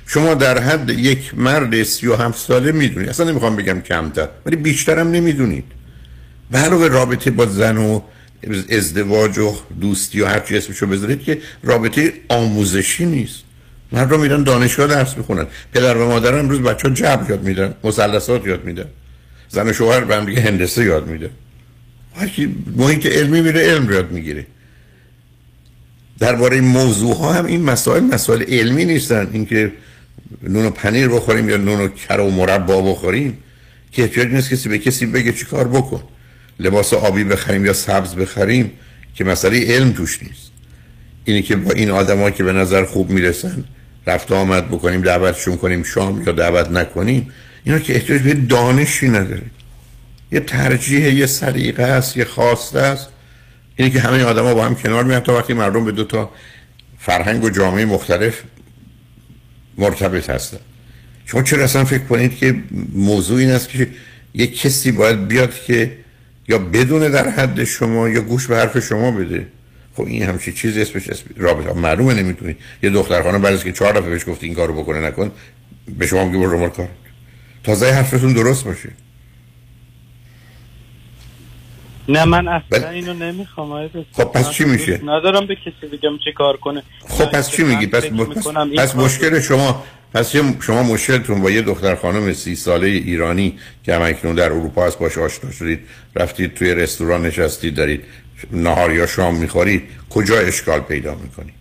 شما 0.08 0.34
در 0.34 0.60
حد 0.60 0.90
یک 0.90 1.38
مرد 1.38 1.84
سی 1.84 2.08
و 2.08 2.16
هفت 2.16 2.40
ساله 2.40 2.72
می‌دونید. 2.72 3.10
اصلا 3.10 3.30
نمی‌خوام 3.30 3.56
بگم 3.56 3.82
کمتر 3.82 4.28
ولی 4.46 4.56
بیشترم 4.56 5.12
نمی‌دونید. 5.12 5.64
به 6.52 6.58
علاوه 6.58 6.88
رابطه 6.88 7.32
با 7.32 7.46
زن 7.46 7.78
و 7.78 8.02
ازدواج 8.70 9.38
و 9.38 9.56
دوستی 9.82 10.22
و 10.22 10.26
هر 10.26 10.40
چی 10.40 10.58
اسمشو 10.58 10.88
بذارید 10.88 11.24
که 11.24 11.38
رابطه 11.64 12.14
آموزشی 12.30 13.06
نیست. 13.06 13.44
مردم 13.92 14.20
میرن 14.20 14.44
دانشگاه 14.44 14.88
درس 14.88 15.18
می‌خونن. 15.18 15.48
پدر 15.74 15.98
و 15.98 16.08
مادر 16.08 16.40
امروز 16.40 16.62
بچه 16.62 16.88
ها 16.88 16.94
جبر 16.94 17.30
یاد 17.30 17.44
میدن 17.44 17.74
مثلثات 17.84 18.48
یاد 18.48 18.64
میدن. 18.64 18.86
زن 19.50 19.70
و 19.70 19.74
شوهر 19.74 20.00
به 20.00 20.16
هم 20.16 20.26
دیگه 20.26 20.42
هندسه 20.42 20.84
یاد 20.84 21.08
میده. 21.08 21.30
محیط 22.76 23.06
علمی 23.06 23.42
میره 23.42 23.62
علم 23.62 23.92
یاد 23.92 24.12
می‌گیره. 24.12 24.46
درباره 26.20 26.62
موضوع 26.62 27.16
ها 27.16 27.34
هم 27.34 27.46
این 27.46 27.62
مسائل 27.62 28.04
مسائل 28.04 28.44
علمی 28.44 28.86
نیستن. 28.86 29.30
اینکه 29.34 29.72
نون 30.44 30.66
و 30.66 30.70
پنیر 30.70 31.08
بخوریم 31.08 31.50
یا 31.50 31.58
نون 31.58 31.82
و 31.82 31.88
کره 31.88 32.24
و 32.24 32.30
مربا 32.30 32.82
بخوریم 32.82 33.38
که 33.92 34.02
احتیاج 34.02 34.28
نیست 34.28 34.50
کسی 34.50 34.70
به 34.70 34.80
کسی 34.80 35.06
بگه 35.06 35.32
چی 35.32 35.46
کار 35.46 35.68
بکن. 35.68 36.04
لباس 36.60 36.94
آبی 36.94 37.24
بخریم 37.24 37.66
یا 37.66 37.74
سبز 37.74 38.16
بخریم 38.16 38.72
که 39.16 39.24
مسئله 39.24 39.76
علم 39.76 39.92
توش 39.92 40.24
نیست. 40.24 40.52
اینی 41.26 41.42
که 41.42 41.56
با 41.56 41.72
این 41.72 41.92
آدمایی 41.92 42.34
که 42.34 42.44
به 42.44 42.54
نظر 42.54 42.86
خوب 42.86 43.10
می‌رسن 43.10 43.64
رفت 44.08 44.32
آمد 44.32 44.68
بکنیم 44.68 45.02
دعوتشون 45.02 45.58
کنیم 45.58 45.84
شام 45.84 46.24
یا 46.26 46.32
دعوت 46.32 46.72
نکنیم 46.72 47.32
اینا 47.64 47.80
که 47.80 47.96
احتیاج 47.96 48.22
به 48.22 48.34
دانشی 48.34 49.10
نداره. 49.10 49.42
یه 50.32 50.40
ترجیح 50.40 51.14
یه 51.14 51.26
سلیقه 51.26 51.84
است 51.84 52.18
یه 52.18 52.26
خواسته 52.26 52.80
است. 52.80 53.08
اینی 53.76 53.92
که 53.92 54.00
همه 54.00 54.24
آدما 54.24 54.54
با 54.54 54.66
هم 54.66 54.76
کنار 54.76 55.04
میان 55.04 55.20
تا 55.20 55.38
وقتی 55.38 55.54
مردم 55.54 55.86
به 55.86 55.92
دو 55.92 56.04
تا 56.04 56.32
فرهنگ 57.00 57.44
و 57.44 57.50
جامعه 57.50 57.86
مختلف 57.86 58.42
مرتبط 59.78 60.30
هستن. 60.30 60.58
شما 61.26 61.44
چرا 61.44 61.64
اصلا 61.64 61.86
فکر 61.86 62.04
کنید 62.04 62.38
که 62.38 62.56
موضوع 62.94 63.40
این 63.40 63.52
است 63.52 63.70
که 63.70 63.88
یه 64.34 64.48
کسی 64.48 64.92
باید 64.92 65.28
بیاد 65.28 65.54
که 65.68 65.98
یا 66.48 66.58
بدونه 66.58 67.10
در 67.10 67.30
حد 67.30 67.64
شما 67.64 68.10
یا 68.10 68.22
گوش 68.22 68.48
به 68.48 68.56
حرف 68.56 68.80
شما 68.80 69.12
بده؟ 69.12 69.48
خب 69.96 70.04
این 70.04 70.24
همچی 70.24 70.52
چیز 70.54 70.78
اسمش 70.78 71.10
اسم 71.10 71.26
رابطه 71.38 71.74
معلومه 71.74 72.14
نمی‌تونید 72.14 72.58
یه 72.84 72.90
دختر 72.90 73.24
خانم 73.24 73.42
بعد 73.42 73.54
از 73.54 73.64
که 73.64 73.72
چهار 73.72 73.94
دفعه 73.94 74.10
بهش 74.10 74.28
گفت 74.28 74.44
این 74.44 74.54
کارو 74.54 74.74
بکنه 74.74 75.00
نکن 75.00 75.32
به 75.98 76.08
شما 76.08 76.26
میگه 76.26 76.38
برو 76.38 76.70
کار 76.70 76.88
تازه 77.64 77.92
حرفتون 77.92 78.34
درست 78.34 78.64
باشه. 78.64 78.90
نه 82.10 82.26
من 82.26 82.48
اصلا 82.48 82.80
بل- 82.80 82.86
اینو 82.86 83.14
نمی‌خوام. 83.14 83.90
خب 84.12 84.24
پس 84.24 84.52
چی 84.52 84.66
میشه؟ 84.66 85.02
ندارم 85.04 85.48
به 85.48 85.56
کسی 85.56 85.88
بگم 85.92 86.18
چه 86.26 86.32
کار 86.32 86.58
کنه. 86.58 86.84
خب 87.10 87.26
پس 87.26 87.50
چی 87.50 87.64
میگی؟ 87.64 87.88
پس, 87.88 88.06
پس, 88.06 88.48
پس 88.78 88.96
مشکل 88.96 89.40
شما 89.40 89.84
پس 90.14 90.36
شما 90.62 90.84
مشکلتون 90.84 91.42
با 91.42 91.52
یه 91.52 91.62
دختر 91.62 91.96
خانم 91.96 92.34
سی 92.34 92.56
ساله 92.56 92.88
ایرانی 92.88 93.60
که 93.84 93.96
هم 93.96 94.02
اکنون 94.02 94.36
در 94.36 94.46
اروپا 94.46 94.86
هست 94.86 95.00
باش 95.00 95.18
آشنا 95.18 95.52
شدید 95.52 95.80
رفتید 96.16 96.54
توی 96.54 96.76
رستوران 96.76 97.26
نشستید 97.26 97.76
دارید 97.76 98.04
نهار 98.52 98.94
یا 98.94 99.08
شام 99.08 99.36
می‌خورید 99.36 99.84
کجا 100.10 100.40
اشکال 100.40 100.80
پیدا 100.80 101.16
می‌کنید 101.16 101.54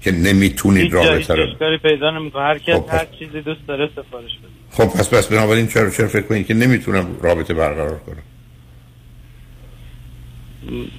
که 0.00 0.12
نمی‌تونید 0.12 0.92
رابطه 0.92 1.34
رو 1.34 1.42
اشکالی 1.42 1.78
پیدا 1.78 2.10
نمی‌کنه 2.10 2.42
هر 2.42 2.58
کس 2.58 2.74
خب، 2.74 2.84
هر 2.92 3.06
چیزی 3.18 3.40
دوست 3.40 3.60
داره 3.68 3.88
سفارش 3.96 4.30
بده. 4.38 4.48
خب 4.70 4.98
پس 4.98 5.14
پس 5.14 5.26
بنابراین 5.26 5.66
چرا 5.66 5.90
چرا 5.90 6.08
فکر 6.08 6.22
کنید 6.22 6.46
که 6.46 6.54
نمی‌تونم 6.54 7.06
رابطه 7.22 7.54
برقرار 7.54 7.98
کنم؟ 7.98 8.22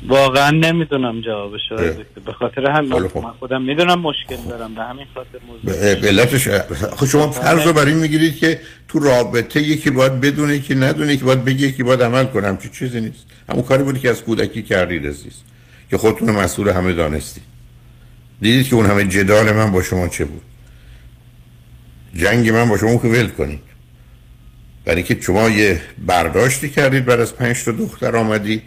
واقعا 0.08 0.52
نمی‌دونم 0.52 1.22
جوابش 1.22 1.62
رو 1.72 1.78
اه. 1.78 1.90
دکتر. 1.90 2.22
به 2.26 2.34
خاطر 2.34 2.72
همین 2.72 2.94
خیلی 2.94 3.08
خوب. 3.08 3.24
من 3.24 3.32
خودم 3.32 3.62
می‌دونم 3.62 4.00
مشکل 4.00 4.38
دارم. 4.50 4.76
به 4.76 4.82
همین 4.82 5.06
خاطر 5.14 5.40
موضوع 5.48 5.94
علتش 6.10 6.48
خب 6.96 7.06
شما 7.06 7.32
فرض 7.32 7.68
رو 7.68 7.74
برای 7.74 7.92
این 7.92 8.02
می‌گیرید 8.02 8.38
که 8.38 8.60
تو 8.88 9.00
رابطه 9.00 9.62
یکی 9.62 9.90
باید 9.90 10.22
بدونه 10.22 10.60
که 10.60 10.76
ندونه 10.76 11.18
که 11.18 11.26
باید 11.26 11.46
بگه 11.46 11.72
که 11.72 11.84
باید 11.84 12.04
عمل 12.04 12.26
کنم 12.26 12.58
چه 12.58 12.70
چیزی 12.70 13.02
نیست. 13.02 13.26
همون 13.50 13.64
کاری 13.64 13.84
بودی 13.84 14.00
که 14.00 14.10
از 14.10 14.24
کودکی 14.24 14.64
کردید 14.64 15.08
عزیز 15.08 15.34
که 15.90 15.98
خودتون 15.98 16.32
مسئول 16.32 16.70
همه 16.70 16.94
دانستید 16.94 17.44
دیدید 18.42 18.68
که 18.68 18.76
اون 18.76 18.86
همه 18.86 19.04
جدال 19.04 19.52
من 19.52 19.72
با 19.72 19.84
شما 19.84 20.08
چه 20.08 20.26
بود؟ 20.26 20.42
جنگ 22.16 22.50
من 22.50 22.70
با 22.70 22.78
شما 22.78 22.98
که 22.98 23.08
ول 23.08 23.28
کنید. 23.28 23.60
برای 24.86 25.04
که 25.04 25.18
شما 25.22 25.50
یه 25.50 25.82
برداشتی 26.08 26.70
کردید 26.70 27.06
بعد 27.06 27.20
از 27.20 27.36
پنج 27.36 27.64
تا 27.64 27.72
دختر 27.72 28.16
آمدی. 28.16 28.62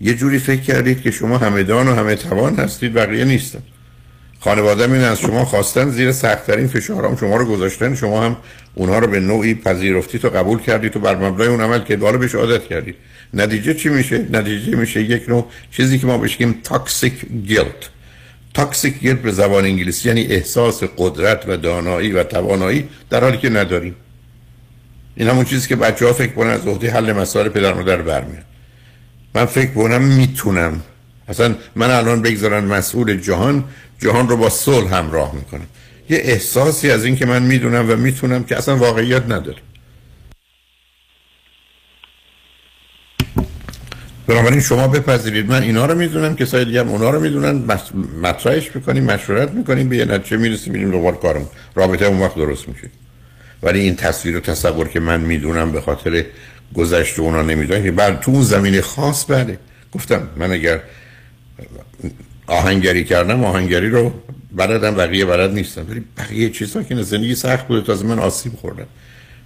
یه 0.00 0.14
جوری 0.14 0.38
فکر 0.38 0.60
کردید 0.60 1.02
که 1.02 1.10
شما 1.10 1.38
همدان 1.38 1.88
و 1.88 1.94
همه 1.94 2.14
توان 2.14 2.54
هستید 2.54 2.92
بقیه 2.92 3.24
نیستن. 3.24 3.62
خانواده 4.40 4.92
این 4.92 5.04
از 5.04 5.20
شما 5.20 5.44
خواستن 5.44 5.90
زیر 5.90 6.12
سختترین 6.12 6.66
فشارام 6.66 7.16
شما 7.16 7.36
رو 7.36 7.44
گذاشتن. 7.44 7.94
شما 7.94 8.22
هم 8.22 8.36
اونها 8.74 8.98
رو 8.98 9.06
به 9.06 9.20
نوعی 9.20 9.54
پذیرفتید 9.54 10.24
و 10.24 10.30
قبول 10.30 10.60
کردید 10.60 10.96
و 10.96 11.00
بر 11.00 11.16
مبنای 11.16 11.48
اون 11.48 11.60
عمل 11.60 11.78
که 11.78 11.96
بالا 11.96 12.18
بهش 12.18 12.34
عادت 12.34 12.64
کردید. 12.64 12.94
نتیجه 13.34 13.74
چی 13.74 13.88
میشه؟ 13.88 14.26
نتیجه 14.30 14.76
میشه 14.76 15.02
یک 15.02 15.28
نوع 15.28 15.46
چیزی 15.70 15.98
که 15.98 16.06
ما 16.06 16.18
بهش 16.18 16.40
میگیم 16.40 16.60
toxic 16.64 17.26
guilt 17.46 17.90
toxic 18.54 18.98
guilt 18.98 19.22
به 19.22 19.32
زبان 19.32 19.64
انگلیسی 19.64 20.08
یعنی 20.08 20.22
احساس 20.22 20.82
قدرت 20.98 21.44
و 21.48 21.56
دانایی 21.56 22.12
و 22.12 22.22
توانایی 22.22 22.88
در 23.10 23.20
حالی 23.20 23.36
که 23.36 23.50
نداریم. 23.50 23.96
این 25.16 25.28
همون 25.28 25.44
چیزی 25.44 25.68
که 25.68 25.76
بچه 25.76 26.06
ها 26.06 26.12
فکر 26.12 26.32
کنن 26.32 26.50
از 26.50 26.66
عهده 26.66 26.90
حل 26.90 27.12
مسائل 27.12 27.48
پدر 27.48 27.74
مادر 27.74 28.02
برمیاد. 28.02 28.44
من 29.34 29.44
فکر 29.44 29.70
کنم 29.70 30.02
می‌تونم. 30.02 30.80
اصلا 31.28 31.54
من 31.76 31.90
الان 31.90 32.22
بگذارن 32.22 32.64
مسئول 32.64 33.20
جهان 33.20 33.64
جهان 33.98 34.28
رو 34.28 34.36
با 34.36 34.48
صلح 34.48 34.94
همراه 34.94 35.34
می‌کنم 35.34 35.66
یه 36.10 36.18
احساسی 36.18 36.90
از 36.90 37.04
این 37.04 37.16
که 37.16 37.26
من 37.26 37.42
می‌دونم 37.42 37.90
و 37.90 37.96
می‌تونم 37.96 38.44
که 38.44 38.56
اصلا 38.56 38.76
واقعیت 38.76 39.22
نداره. 39.22 39.58
بنابراین 44.26 44.60
شما 44.60 44.88
بپذیرید. 44.88 45.50
من 45.50 45.62
اینا 45.62 45.86
رو 45.86 45.94
می‌دونم 45.94 46.36
کسای 46.36 46.64
دیگه 46.64 46.80
هم 46.80 46.88
اونا 46.88 47.10
رو 47.10 47.20
می‌دونن. 47.20 47.64
مطرحش 48.22 48.76
می‌کنیم 48.76 49.04
مشورت 49.04 49.50
می‌کنیم 49.50 49.88
به 49.88 49.96
یه 49.96 50.04
نتیجه 50.04 50.36
می‌رسیم 50.36 50.72
میریم 50.72 50.90
دوباره 50.90 51.16
کارم 51.16 51.46
رابطه 51.74 52.04
اون 52.04 52.20
وقت 52.20 52.34
درست 52.34 52.68
میشه. 52.68 52.90
ولی 53.62 53.80
این 53.80 53.96
تصویر 53.96 54.36
و 54.36 54.40
تصور 54.40 54.88
که 54.88 55.00
من 55.00 55.20
می‌دونم 55.20 55.72
به 55.72 55.80
خاطر 55.80 56.24
گذشته 56.74 57.22
اونا 57.22 57.42
نمی‌دونم 57.42 57.82
که 57.82 57.90
بعد 57.90 58.20
تو 58.20 58.30
اون 58.30 58.42
زمینه 58.42 58.80
خاص 58.80 59.30
بله. 59.30 59.58
گفتم 59.92 60.28
من 60.36 60.52
اگر 60.52 60.80
آهنگری 62.46 63.04
کردم 63.04 63.44
آهنگری 63.44 63.88
رو 63.90 64.12
بلدم 64.52 64.94
بقیه 64.94 65.24
بلد 65.24 65.54
نیستم 65.54 65.86
ولی 65.90 66.04
بقیه 66.18 66.50
چیزها 66.50 66.82
که 66.82 67.02
زندگی 67.02 67.34
سخت 67.34 67.68
بوده 67.68 67.86
تازه 67.86 68.06
من 68.06 68.18
آسیب 68.18 68.52
خوردم. 68.56 68.86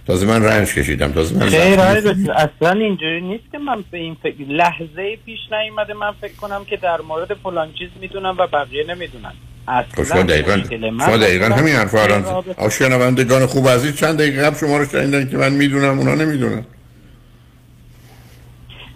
تازه 0.07 0.25
من 0.25 0.43
رنج 0.43 0.73
کشیدم. 0.73 1.11
تازه 1.11 1.35
من 1.35 1.49
خیر 1.49 1.79
اصلا 1.79 2.71
اینجوری 2.71 3.21
نیست 3.21 3.43
که 3.51 3.57
من 3.57 3.83
به 3.91 3.97
این 3.97 4.17
فکر 4.23 4.43
لحظه 4.43 5.17
پیش 5.25 5.39
نیومده 5.51 5.93
من 5.93 6.11
فکر 6.21 6.33
کنم 6.33 6.65
که 6.65 6.77
در 6.77 7.01
مورد 7.01 7.33
فلان 7.43 7.73
چیز 7.79 7.89
می‌دونم 8.01 8.35
و 8.39 8.47
بقیه 8.47 8.83
نمی‌دونن. 8.83 9.31
خب 9.67 10.03
شما 10.03 10.03
اصلا 10.03 10.23
دقیقا 10.23 10.55
من 10.91 11.05
شما 11.05 11.17
دقیقا 11.17 11.45
اصلا 11.45 11.57
همین 11.57 11.75
حرف 11.75 11.95
الان 11.95 12.69
شنوندگان 12.69 13.45
خوب 13.45 13.69
عزیز 13.69 13.95
چند 13.95 14.17
دقیقه 14.17 14.41
قبل 14.41 14.57
شما 14.57 14.77
رو 14.77 14.85
شنیدن 14.85 15.29
که 15.29 15.37
من 15.37 15.53
می‌دونم 15.53 15.99
اونا 15.99 16.15
نمی‌دونن. 16.15 16.65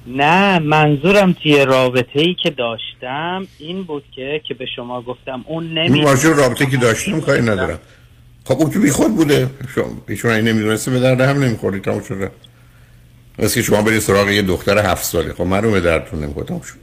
نه 0.08 0.60
منظورم 0.60 1.34
توی 1.34 1.66
رابطه 1.66 2.20
ای 2.20 2.36
که 2.44 2.50
داشتم 2.50 3.48
این 3.60 3.84
بود 3.84 4.04
که 4.16 4.42
که 4.48 4.54
به 4.54 4.66
شما 4.76 5.02
گفتم 5.02 5.46
اون 5.48 5.64
این 5.64 5.80
نمی 5.80 6.04
واژه 6.04 6.34
رابطه 6.34 6.66
که 6.66 6.78
داشتم 6.78 7.22
کاری 7.22 7.42
ندارم. 7.42 7.80
خب 8.44 8.58
اون 8.58 8.70
تو 8.70 8.80
بی 8.80 8.90
خود 8.90 9.16
بوده. 9.16 9.50
شما 9.76 9.86
ایشون 10.08 10.32
این 10.32 10.48
نمی‌دونسته 10.48 10.92
به 10.92 11.00
درد 11.00 11.22
هم 11.22 11.44
نمی‌خوری 11.44 11.80
تمام 11.80 12.04
شده 12.04 12.32
مثل 13.40 13.56
که 13.56 13.62
شما 13.62 13.82
برید 13.82 14.00
سراغ 14.00 14.30
یه 14.30 14.42
دختر 14.42 14.92
هفت 14.92 15.04
ساله. 15.04 15.34
خب 15.34 15.44
من 15.44 15.64
رو 15.64 15.72
به 15.72 15.82
دردتون 15.82 16.20
نمی‌خواد 16.20 16.48
تمام 16.48 16.62
شد. 16.62 16.76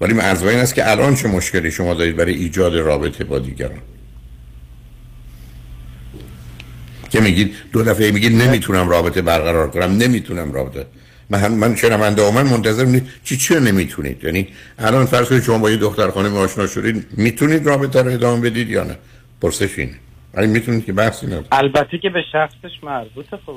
ولی 0.00 0.12
این 0.12 0.20
است 0.58 0.74
که 0.74 0.90
الان 0.90 1.14
چه 1.14 1.28
مشکلی 1.28 1.70
شما 1.70 1.94
دارید 1.94 2.16
برای 2.16 2.34
ایجاد 2.34 2.76
رابطه 2.76 3.24
با 3.24 3.38
دیگران؟ 3.38 3.78
که 7.10 7.20
میگید 7.20 7.54
دو 7.72 7.82
دفعه 7.82 8.10
میگید 8.10 8.42
نمی‌تونم 8.42 8.88
رابطه 8.88 9.22
برقرار 9.22 9.70
کنم. 9.70 9.96
نمی‌تونم 9.96 10.52
رابطه 10.52 10.86
من 11.36 11.52
من 11.52 11.76
شنونده 11.76 12.22
و 12.22 12.30
من 12.30 12.42
منتظر 12.42 12.84
می 12.84 13.02
چی 13.24 13.36
چی 13.36 13.54
نمی‌تونید؟ 13.54 14.24
یعنی 14.24 14.48
الان 14.78 15.06
فرض 15.06 15.28
کنید 15.28 15.42
شما 15.42 15.58
با 15.58 15.70
یه 15.70 15.76
دختر 15.76 16.10
خانم 16.10 16.36
آشنا 16.36 16.66
شدید 16.66 17.06
می‌تونید 17.16 17.66
رابطه 17.66 18.02
رو 18.02 18.12
ادامه 18.12 18.50
بدید 18.50 18.70
یا 18.70 18.84
نه؟ 18.84 18.96
پرسش 19.42 19.78
اینه. 19.78 19.94
ولی 20.34 20.46
می‌تونید 20.46 20.84
که 20.84 20.92
بحثی 20.92 21.26
نداره 21.26 21.46
البته 21.52 21.98
که 21.98 22.10
به 22.10 22.22
شخصش 22.32 22.84
مربوطه 22.84 23.38
خب. 23.46 23.52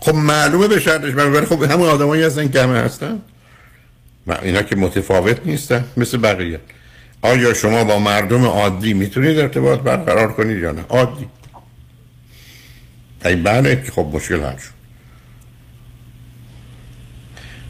خب 0.00 0.14
معلومه 0.14 0.68
به 0.68 0.80
شرطش 0.80 1.14
من 1.14 1.44
خب 1.44 1.62
همون 1.62 1.88
آدمایی 1.88 2.22
هستن 2.22 2.48
که 2.48 2.62
همه 2.62 2.78
هستن. 2.78 3.22
ما 4.26 4.34
اینا 4.34 4.62
که 4.62 4.76
متفاوت 4.76 5.46
نیستن 5.46 5.84
مثل 5.96 6.18
بقیه. 6.18 6.60
آیا 7.22 7.54
شما 7.54 7.84
با 7.84 7.98
مردم 7.98 8.44
عادی 8.44 8.94
می‌تونید 8.94 9.38
ارتباط 9.38 9.80
برقرار 9.80 10.32
کنید 10.32 10.58
یا 10.58 10.72
نه؟ 10.72 10.84
عادی. 10.88 11.26
ای 13.24 13.36
بله 13.36 13.84
خب 13.94 14.10
مشکل 14.12 14.40
حل 14.40 14.56
شد. 14.56 14.81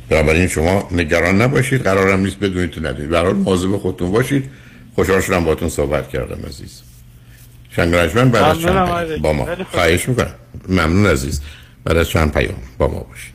بنابراین 0.09 0.49
شما 0.49 0.89
نگران 0.91 1.43
نباشید 1.43 1.83
قرارم 1.83 2.21
نیست 2.21 2.39
بدونید 2.39 2.71
تو 2.71 2.81
ندونید. 2.81 3.11
برای 3.11 3.33
مواظب 3.33 3.77
خودتون 3.77 4.13
باشید. 4.13 4.51
خوشحال 4.95 5.21
شدم 5.21 5.45
باتون 5.45 5.69
صحبت 5.69 6.09
کردم 6.09 6.47
عزیز. 6.49 6.83
شنگرجمن 7.77 8.31
بعد 8.31 8.45
از 8.45 8.61
چند 8.61 9.23
با 9.23 9.33
ما. 9.33 9.49
خواهش 9.71 10.09
می‌کنم. 10.09 10.35
ممنون 10.69 11.07
عزیز. 11.07 11.41
بعد 11.85 11.97
از 11.97 12.09
چند 12.09 12.33
پیام 12.33 12.55
با 12.79 12.89
ما 12.89 13.01
باشید. 13.01 13.33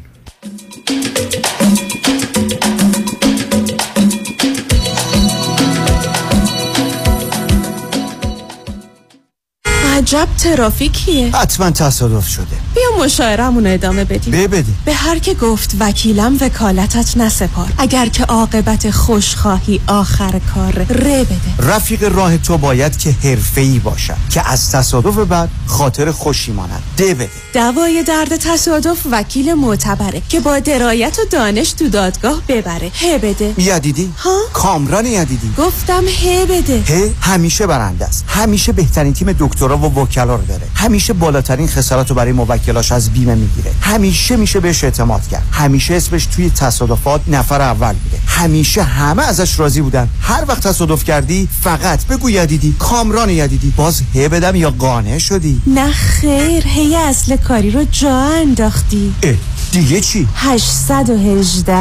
عجب 9.97 10.27
ترافیکیه. 10.43 11.35
حتما 11.35 11.71
تصادف 11.71 12.27
شده. 12.27 12.66
بیا 12.77 13.05
مشاعرمون 13.05 13.67
ادامه 13.67 14.03
بدیم. 14.03 14.47
بده 14.47 14.65
به 14.85 14.93
هر 14.93 15.19
که 15.19 15.33
گفت 15.33 15.75
وکیلم 15.79 16.37
وکالتت 16.41 17.17
نسپار. 17.17 17.67
اگر 17.77 18.05
که 18.05 18.23
عاقبت 18.23 18.91
خوش 18.91 19.35
خواهی 19.35 19.81
آخر 19.87 20.41
کار 20.55 20.73
ره 20.89 21.23
بده. 21.23 21.69
رفیق 21.75 22.03
راه 22.03 22.37
تو 22.37 22.57
باید 22.57 22.97
که 22.97 23.15
حرفه‌ای 23.23 23.79
باشد 23.79 24.17
که 24.29 24.49
از 24.49 24.71
تصادف 24.71 25.17
بعد 25.17 25.49
خاطر 25.67 26.11
خوشی 26.11 26.51
ماند. 26.51 26.83
ده 26.97 27.13
بده. 27.13 27.29
دوای 27.53 28.03
درد 28.03 28.35
تصادف 28.37 28.97
وکیل 29.11 29.53
معتبره 29.53 30.21
که 30.29 30.39
با 30.39 30.59
درایت 30.59 31.19
و 31.19 31.21
دانش 31.31 31.71
تو 31.71 31.89
دادگاه 31.89 32.41
ببره. 32.47 32.91
ه 33.01 33.17
بده. 33.17 33.53
یدیدی؟ 33.57 34.13
ها؟ 34.17 34.39
کامران 34.53 35.05
یدیدی. 35.05 35.53
گفتم 35.57 36.03
ه 36.07 36.45
بده. 36.45 36.83
ه 36.87 37.13
همیشه 37.21 37.67
برنده 37.67 38.05
است. 38.05 38.25
همیشه 38.27 38.71
بهترین 38.71 39.13
تیم 39.13 39.35
دکترا 39.39 39.77
و 39.77 39.99
وکلا 39.99 40.35
رو 40.35 40.45
داره. 40.45 40.67
همیشه 40.75 41.13
بالاترین 41.13 41.67
خسارت 41.67 42.09
رو 42.09 42.15
برای 42.15 42.31
موکلاش 42.67 42.91
از 42.91 43.09
بیمه 43.09 43.35
می‌گیره. 43.35 43.71
همیشه 43.81 44.35
میشه 44.35 44.59
بهش 44.59 44.83
اعتماد 44.83 45.27
کرد. 45.27 45.43
همیشه 45.51 45.93
اسمش 45.93 46.25
توی 46.25 46.49
تصادفات 46.49 47.21
نفر 47.27 47.61
اول 47.61 47.93
بوده. 47.93 48.19
همیشه 48.27 48.83
همه 48.83 49.23
ازش 49.23 49.59
راضی 49.59 49.81
بودن. 49.81 50.09
هر 50.21 50.45
وقت 50.47 50.67
تصادف 50.67 51.03
کردی 51.03 51.49
فقط 51.61 52.05
بگو 52.05 52.29
یدیدی. 52.29 52.75
کامران 52.79 53.29
یدیدی. 53.29 53.73
باز 53.77 54.01
هه 54.15 54.29
بدم 54.29 54.55
یا 54.55 54.69
قانع 54.69 55.17
شدی. 55.17 55.61
نه 55.67 55.91
خیر 55.91 56.67
هی 56.67 56.95
اصل 56.95 57.35
کاری 57.35 57.71
رو 57.71 57.85
جا 57.91 58.19
انداختی. 58.19 59.13
اه 59.23 59.35
دیگه 59.71 60.01
چی؟ 60.01 60.27
818 60.35 61.73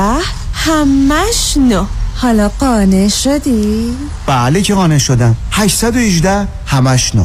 همش 0.53 1.57
نو 1.57 1.85
حالا 2.15 2.49
قانع 2.49 3.09
شدی؟ 3.09 3.97
بله 4.27 4.63
که 4.63 4.75
قانع 4.75 4.99
شدم. 4.99 5.37
818 5.51 6.49
همش 6.67 7.15
نو 7.15 7.25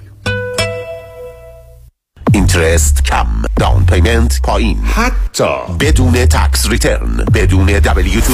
interest 2.33 3.05
کم. 3.05 3.27
down 3.59 3.85
payment 3.85 4.41
پایین. 4.41 4.77
حتی 4.95 5.75
بدون 5.79 6.25
tax 6.25 6.69
return 6.69 7.25
بدون 7.33 7.65
دبلیو 7.65 8.21
تو 8.21 8.33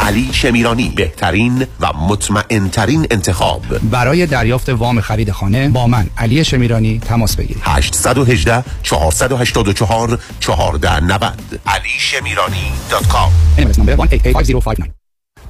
علی 0.00 0.30
شمیرانی 0.32 0.92
بهترین 0.96 1.66
و 1.80 1.92
مطمئن 1.92 2.68
ترین 2.68 3.06
انتخاب. 3.10 3.62
برای 3.90 4.26
دریافت 4.26 4.68
وام 4.68 5.00
خرید 5.00 5.30
خانه 5.30 5.68
با 5.68 5.86
من 5.86 6.06
علی 6.18 6.44
شمیرانی 6.44 6.98
تماس 6.98 7.36
بگیرید. 7.36 7.62
818 7.62 8.64
484 8.82 10.18
1490 10.40 11.60
علی 11.66 11.88
شمیرانی 11.98 12.72
dot 12.90 13.08
com. 13.08 13.32
NMLS 13.58 13.76
number 13.76 13.90
1885059. 13.90 15.03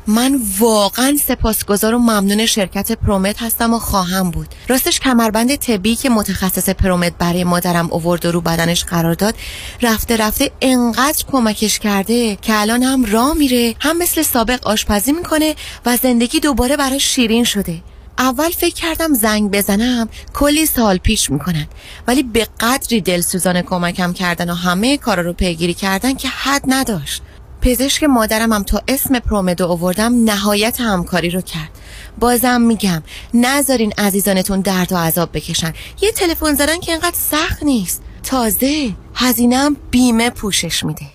من 0.07 0.41
واقعا 0.59 1.17
سپاسگزار 1.27 1.95
و 1.95 1.99
ممنون 1.99 2.47
شرکت 2.47 2.93
پرومت 2.93 3.43
هستم 3.43 3.75
و 3.75 3.79
خواهم 3.79 4.31
بود. 4.31 4.49
راستش 4.69 5.01
کمربند 5.01 5.57
طبی 5.57 5.97
که 5.97 6.11
متخصص 6.11 6.69
پرومت 6.69 7.13
برای 7.19 7.45
مادرم 7.45 7.89
اوورد 7.93 8.27
و 8.27 8.33
رو 8.33 8.41
بدنش 8.41 8.85
قرار 8.85 9.15
داد 9.15 9.35
رفته 9.83 10.17
رفته 10.17 10.51
انقدر 10.61 11.25
کمکش 11.33 11.79
کرده 11.79 12.37
که 12.37 12.61
الان 12.61 12.83
هم 12.83 13.05
راه 13.05 13.35
میره 13.35 13.75
هم 13.81 13.99
مثل 13.99 14.23
سابق 14.23 14.67
آشپزی 14.67 15.13
می‌کنه 15.13 15.55
و 15.87 15.97
زندگی 15.97 16.41
دوباره 16.41 16.77
براش 16.77 17.05
شیرین 17.05 17.45
شده. 17.45 17.83
اول 18.19 18.51
فکر 18.51 18.75
کردم 18.75 19.15
زنگ 19.15 19.51
بزنم 19.51 20.09
کلی 20.35 20.67
سال 20.67 20.97
پیش 20.99 21.31
می‌کنن. 21.31 21.67
ولی 22.07 22.23
به 22.23 22.49
قدری 22.61 23.01
دلسوزان 23.01 23.63
کمکم 23.63 24.13
کردن 24.13 24.51
و 24.51 24.55
همه 24.55 24.97
کارا 24.97 25.23
رو 25.23 25.33
پیگیری 25.33 25.75
کردن 25.75 26.15
که 26.15 26.29
حد 26.29 26.63
نداشت. 26.67 27.23
پزشک 27.65 28.05
مادرم 28.05 28.53
هم 28.53 28.63
تا 28.63 28.83
اسم 28.89 29.19
ProMed 29.19 29.60
و 29.60 29.67
آوردم 29.67 30.25
نهایت 30.25 30.81
همکاری 30.81 31.31
رو 31.31 31.41
کرد. 31.41 31.71
بازم 32.19 32.61
میگم 32.61 33.03
نذارین 33.35 33.93
عزیزانتون 33.99 34.61
درد 34.61 34.93
و 34.93 34.97
عذاب 34.97 35.31
بکشن. 35.33 35.73
یه 36.03 36.13
تلفن 36.13 36.55
زدن 36.55 36.81
که 36.81 36.93
اینقدر 36.93 37.17
سخت 37.17 37.63
نیست. 37.63 38.03
تازه 38.23 38.91
هزینم 39.15 39.77
بیمه 39.91 40.31
پوشش 40.31 40.85
میده. 40.85 41.07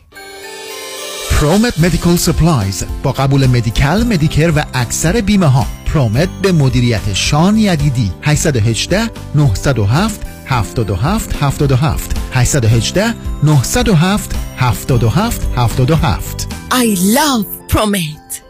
ProMed 1.32 1.80
Medical 1.80 2.16
Supplies 2.16 2.84
با 3.04 3.12
قبول 3.12 3.47
Medi-Cal 3.47 4.03
Medicare 4.03 4.53
و 4.56 4.66
اکثر 4.74 5.22
بیمه 5.22 5.47
ها 5.47 5.66
ProMed 5.86 6.30
به 6.41 6.52
مدیریت 6.52 7.14
شان 7.14 7.58
یدیدی 7.58 8.12
818 8.22 9.10
907 9.36 10.22
77 10.50 11.36
77 11.43 12.18
818 12.34 13.14
907 13.43 14.36
77 14.58 15.47
77 15.56 16.47
I 16.72 16.97
love 16.97 17.45
پرومت 17.70 18.41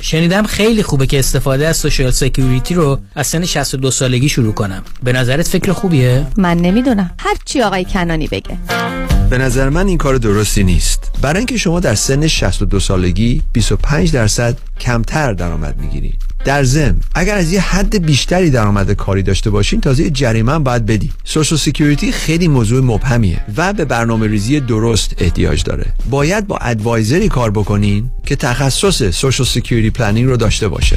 شنیدم 0.00 0.42
خیلی 0.42 0.82
خوبه 0.82 1.06
که 1.06 1.18
استفاده 1.18 1.68
از 1.68 1.76
social 1.76 2.10
security 2.10 2.74
رو 2.74 3.00
از 3.14 3.26
سن 3.26 3.44
62 3.44 3.90
سالگی 3.90 4.28
شروع 4.28 4.54
کنم. 4.54 4.82
به 5.02 5.12
نظرت 5.12 5.48
فکر 5.48 5.72
خوبیه؟ 5.72 6.26
من 6.36 6.56
نمی‌دونم. 6.56 7.10
هر 7.18 7.34
چی 7.44 7.62
آقای 7.62 7.84
کنانی 7.84 8.28
بگه. 8.28 8.58
به 9.30 9.38
نظر 9.38 9.68
من 9.68 9.86
این 9.86 9.98
کار 9.98 10.16
درستی 10.16 10.64
نیست. 10.64 11.10
برای 11.22 11.38
اینکه 11.38 11.56
شما 11.56 11.80
در 11.80 11.94
سن 11.94 12.26
62 12.26 12.80
سالگی 12.80 13.42
25 13.52 14.12
درصد 14.12 14.56
کمتر 14.80 15.32
درآمد 15.32 15.78
می‌گیرید. 15.80 16.14
در 16.44 16.64
ضمن 16.64 16.96
اگر 17.14 17.36
از 17.36 17.52
یه 17.52 17.60
حد 17.60 18.06
بیشتری 18.06 18.50
درآمد 18.50 18.92
کاری 18.92 19.22
داشته 19.22 19.50
باشین 19.50 19.80
تازه 19.80 20.10
جریمه 20.10 20.52
هم 20.52 20.64
باید 20.64 20.86
بدی 20.86 21.10
social 21.24 21.58
security 21.58 22.12
خیلی 22.12 22.48
موضوع 22.48 22.84
مبهمیه 22.84 23.40
و 23.56 23.72
به 23.72 23.84
برنامه 23.84 24.26
ریزی 24.26 24.60
درست 24.60 25.14
احتیاج 25.18 25.62
داره. 25.62 25.86
باید 26.10 26.46
با 26.46 26.56
advisor 26.56 27.19
ی 27.19 27.28
کار 27.28 27.50
بکنین 27.50 28.10
که 28.26 28.36
تخصص 28.36 29.10
social 29.10 29.46
security 29.46 29.90
planning 29.90 30.28
رو 30.28 30.36
داشته 30.36 30.68
باشه. 30.68 30.96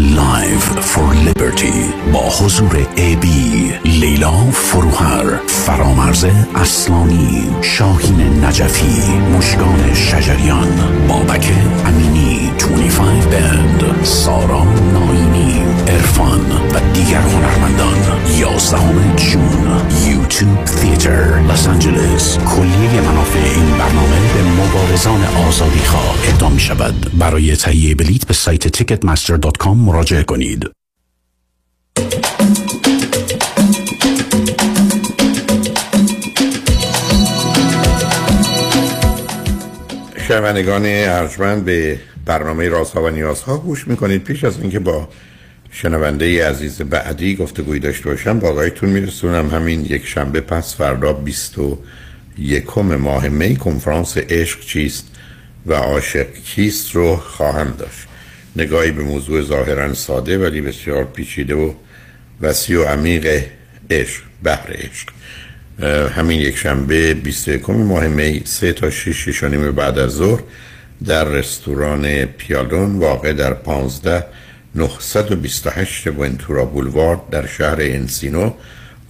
62 0.00 0.16
Live 0.16 0.80
for 0.80 1.14
Liberty 1.26 2.12
با 2.12 2.20
حضور 2.20 2.86
ای 2.96 3.16
بی 3.16 3.72
لیلا 3.84 4.32
فروهر 4.52 5.36
فرامرز 5.46 6.26
اصلانی 6.54 7.48
شاهین 7.62 8.44
نجفی 8.44 9.18
مشگان 9.38 9.94
شجریان 9.94 10.68
بابک 11.08 11.52
امینی 11.86 12.50
25 12.58 13.24
بند 13.24 14.04
سارا 14.04 14.64
ناینی 14.64 15.59
ارفان 15.90 16.40
و 16.74 16.92
دیگر 16.94 17.20
هنرمندان 17.20 17.96
11 18.38 18.78
جون 19.16 19.80
یوتیوب 20.08 20.64
تیتر 20.64 21.40
لس 21.40 21.68
آنجلس 21.68 22.38
کلیه 22.38 23.00
منافع 23.00 23.38
این 23.38 23.78
برنامه 23.78 24.34
به 24.34 24.42
مبارزان 24.42 25.24
آزادی 25.24 25.78
خواه 25.78 26.16
اقدام 26.28 26.58
شود 26.58 27.18
برای 27.18 27.56
تهیه 27.56 27.94
بلیت 27.94 28.26
به 28.26 28.34
سایت 28.34 28.76
ticketmaster.com 28.76 29.66
مراجعه 29.66 30.22
کنید. 30.22 30.70
شنوندگان 40.28 40.82
ارجمند 40.86 41.64
به 41.64 42.00
برنامه 42.26 42.68
رازها 42.68 43.02
و 43.02 43.08
نیازها 43.08 43.56
گوش 43.56 43.88
می‌کنید. 43.88 44.24
پیش 44.24 44.44
از 44.44 44.60
اینکه 44.60 44.78
با 44.78 45.08
شنونده 45.70 46.48
عزیز 46.48 46.82
بعدی 46.82 47.36
گفتگوی 47.36 47.78
داشته 47.78 48.04
باشم. 48.04 48.38
با 48.38 48.48
آقایتون 48.48 48.90
میرسونم. 48.90 49.50
همین 49.50 49.84
یک 49.84 50.06
شنبه 50.06 50.40
پس 50.40 50.76
فردا 50.76 51.12
21 51.12 52.78
ماه 52.78 53.28
می 53.28 53.56
کنفرانس 53.56 54.18
عشق 54.18 54.60
چیست 54.60 55.06
و 55.66 55.74
عاشق 55.74 56.26
کیست 56.32 56.94
رو 56.94 57.16
خواهم 57.16 57.74
داشت. 57.78 58.06
نگاهی 58.56 58.90
به 58.90 59.02
موضوع 59.02 59.42
ظاهرا 59.42 59.94
ساده 59.94 60.38
ولی 60.38 60.60
بسیار 60.60 61.04
پیچیده 61.04 61.54
و 61.54 61.72
وسیع 62.40 62.80
و 62.80 62.84
عمیق 62.84 63.42
عشق 63.90 64.22
بحر 64.44 64.72
عشق. 64.72 65.08
همین 66.08 66.40
یک 66.40 66.56
شنبه 66.56 67.14
21 67.14 67.70
ماه 67.70 68.08
می 68.08 68.42
3 68.44 68.72
تا 68.72 68.90
6 68.90 69.28
6 69.28 69.44
بعد 69.44 69.98
از 69.98 70.10
ظهر 70.10 70.40
در 71.04 71.24
رستوران 71.24 72.24
پیالون 72.24 72.98
واقع 72.98 73.32
در 73.32 73.54
15 73.54 74.24
928 74.74 76.06
ونتورا 76.06 76.64
بولوارد 76.64 77.30
در 77.30 77.46
شهر 77.46 77.76
انسینو 77.80 78.52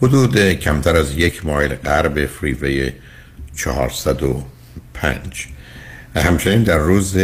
حدود 0.03 0.53
کمتر 0.53 0.97
از 0.97 1.15
یک 1.15 1.47
مایل 1.47 1.75
غرب 1.75 2.27
فریوی 2.27 2.93
405 3.57 5.47
همچنین 6.17 6.63
در 6.63 6.79
روز 6.79 7.17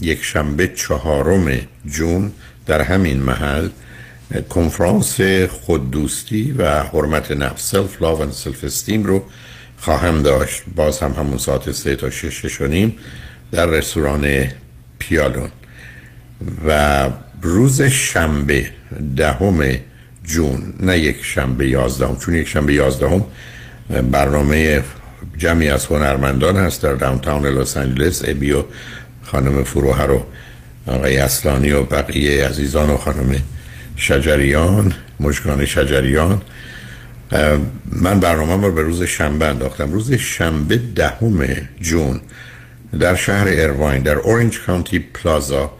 یک 0.00 0.24
شنبه 0.24 0.68
چهارم 0.68 1.58
جون 1.86 2.32
در 2.66 2.82
همین 2.82 3.22
محل 3.22 3.68
کنفرانس 4.48 5.20
خوددوستی 5.50 6.52
و 6.52 6.82
حرمت 6.82 7.30
نفس 7.30 7.70
self 7.70 8.02
love 8.02 8.22
و 8.22 8.32
self 8.32 8.64
esteem 8.64 9.04
رو 9.04 9.24
خواهم 9.78 10.22
داشت. 10.22 10.62
باز 10.76 10.98
هم 11.00 11.12
همون 11.12 11.38
ساعت 11.38 11.72
سه 11.72 11.96
تا 11.96 12.10
شش 12.10 12.46
و 12.46 12.59
نیم 12.59 12.96
در 13.52 13.66
رستوران 13.66 14.44
پیالون. 14.98 15.50
و 16.66 17.10
روز 17.42 17.82
شنبه 17.82 18.70
دهم 19.16 19.76
جون 20.24 20.74
نه 20.80 20.98
یک 20.98 21.16
شنبه 21.22 21.68
یازدهم. 21.68 22.16
چون 22.16 22.34
یک 22.34 22.48
شنبه 22.48 22.74
یازدهم 22.74 23.24
برنامه 24.10 24.82
جمعی 25.38 25.68
از 25.68 25.86
هنرمندان 25.86 26.56
هست 26.56 26.82
در 26.82 26.94
downtown 26.94 27.46
لس 27.46 27.76
آنجلس. 27.76 28.22
ابی 28.24 28.52
و 28.52 28.64
خانم 29.22 29.64
فروهر 29.64 30.10
و 30.10 30.26
آقای 30.86 31.18
اصلانی 31.18 31.70
و 31.70 31.82
بقیه 31.82 32.48
عزیزان 32.48 32.90
و 32.90 32.96
خانم 32.96 33.36
شجریان 33.96 34.94
مشکان 35.20 35.64
شجریان. 35.64 36.42
من 37.92 38.20
برنامه 38.20 38.66
رو 38.66 38.72
به 38.72 38.82
روز 38.82 39.02
شنبه 39.02 39.46
انداختم. 39.46 39.92
روز 39.92 40.12
شنبه 40.12 40.80
دهم 40.94 41.46
جون 41.80 42.20
در 43.00 43.14
شهر 43.14 43.46
ارواین 43.48 44.02
در 44.02 44.16
اورنج 44.16 44.60
کانتی 44.60 44.98
پلازا 44.98 45.72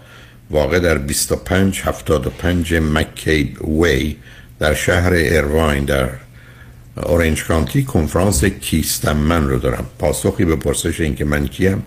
واقع 0.51 0.79
در 0.79 0.95
2575 0.95 2.75
مکیب 2.75 3.69
وی 3.69 4.17
در 4.59 4.75
شهر 4.75 5.13
ارواین 5.15 5.85
در 5.85 6.09
اورنج 6.97 7.45
کانتی 7.45 7.85
کنفرانس 7.85 8.45
کیستم 8.45 9.17
من 9.17 9.49
رو 9.49 9.59
دارم. 9.59 9.87
پاسخی 9.99 10.45
به 10.45 10.57
پرسش 10.57 11.01
اینکه 11.01 11.25
من 11.25 11.47
کیم 11.47 11.83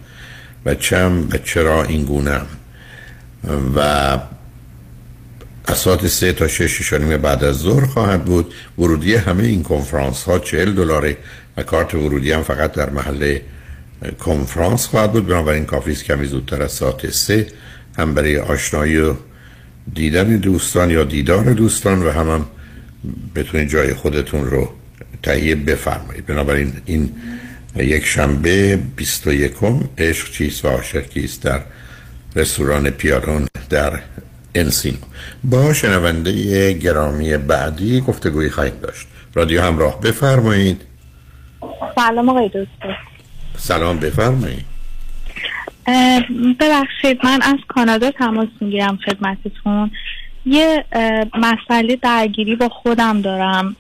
و 0.66 0.76
چم 0.76 1.28
و 1.32 1.38
چرا 1.38 1.84
این 1.84 2.06
گونم 2.06 2.46
و 3.76 4.20
اسات 5.68 6.08
سه 6.08 6.34
تا 6.34 6.48
شش 6.48 6.94
بعد 6.94 7.44
از 7.44 7.56
ظهر 7.56 7.86
خواهد 7.86 8.26
بود. 8.26 8.54
ورودی 8.80 9.16
همه 9.16 9.44
این 9.44 9.64
کنفرانس 9.64 10.24
ها 10.24 10.40
چهل 10.40 10.74
دلاره 10.74 11.18
و 11.58 11.64
کارت 11.64 11.96
ورودی 11.96 12.32
هم 12.32 12.44
فقط 12.44 12.72
در 12.72 12.90
محل 12.90 13.40
کنفرانس 14.20 14.86
خواهد 14.86 15.12
بود. 15.12 15.28
بنابراین 15.28 15.66
کافی 15.66 15.96
کمی 15.96 16.26
زودتر 16.26 16.62
از 16.64 16.72
ساعت 16.72 17.10
سه 17.10 17.48
هم 18.02 18.14
برای 18.14 18.38
آشنایی 18.38 18.98
و 18.98 19.14
دیدن 19.94 20.38
دوستان 20.38 20.92
یا 20.92 21.04
دیدار 21.04 21.54
دوستان 21.54 22.04
و 22.04 22.12
هم, 22.12 22.30
هم 22.30 22.46
بتونید 23.36 23.70
جای 23.70 23.94
خودتون 23.94 24.46
رو 24.46 24.70
تهیه 25.24 25.56
بفرمایید. 25.56 26.26
بنابراین 26.26 26.74
این 26.86 27.12
یک 27.76 28.06
شنبه 28.06 28.80
21 28.96 29.54
عشق 29.98 30.32
چیست 30.32 30.66
و 30.66 30.68
عاشق 30.68 31.08
کیست 31.08 31.44
در 31.44 31.62
رستوران 32.36 32.90
پیارون 32.90 33.48
در 33.70 34.00
انسینو. 34.56 34.98
با 35.44 35.74
شنونده 35.74 36.74
گرامی 36.74 37.38
بعدی 37.38 38.02
گفتگوی 38.02 38.50
خواهید 38.50 38.82
داشت. 38.82 39.08
رادیو 39.34 39.62
همراه 39.62 40.02
بفرمایید. 40.02 40.82
سلام 41.96 42.30
آقای 42.30 42.48
دکتر. 42.48 42.98
سلام 43.58 44.00
بفرمایید. 44.00 44.71
ببخشید 46.60 47.20
من 47.24 47.42
از 47.42 47.58
کانادا 47.68 48.12
تماس 48.12 48.48
می‌گیرم 48.62 49.00
خدمتتون. 49.06 49.92
یه 50.46 50.86
مسئله 51.34 51.96
درگیری 51.96 52.56
با 52.56 52.70
خودم 52.70 53.22
دارم. 53.22 53.76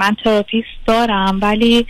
من 0.00 0.16
تراپیست 0.24 0.68
دارم 0.86 1.38
ولی 1.42 1.86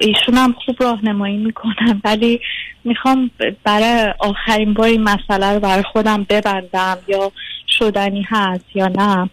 ایشون 0.00 0.34
هم 0.34 0.54
خوب 0.64 0.82
راهنمایی 0.82 1.36
می‌کنن 1.36 2.00
ولی 2.04 2.40
می‌خوام 2.84 3.30
برای 3.64 4.14
آخرین 4.18 4.74
بار 4.74 4.86
این 4.86 5.02
مسئله 5.02 5.54
رو 5.54 5.60
برای 5.60 5.82
خودم 5.82 6.26
ببندم 6.28 6.98
یا 7.08 7.32
شدنی 7.68 8.26
هست 8.28 8.64
یا 8.74 8.88
نه. 8.88 9.30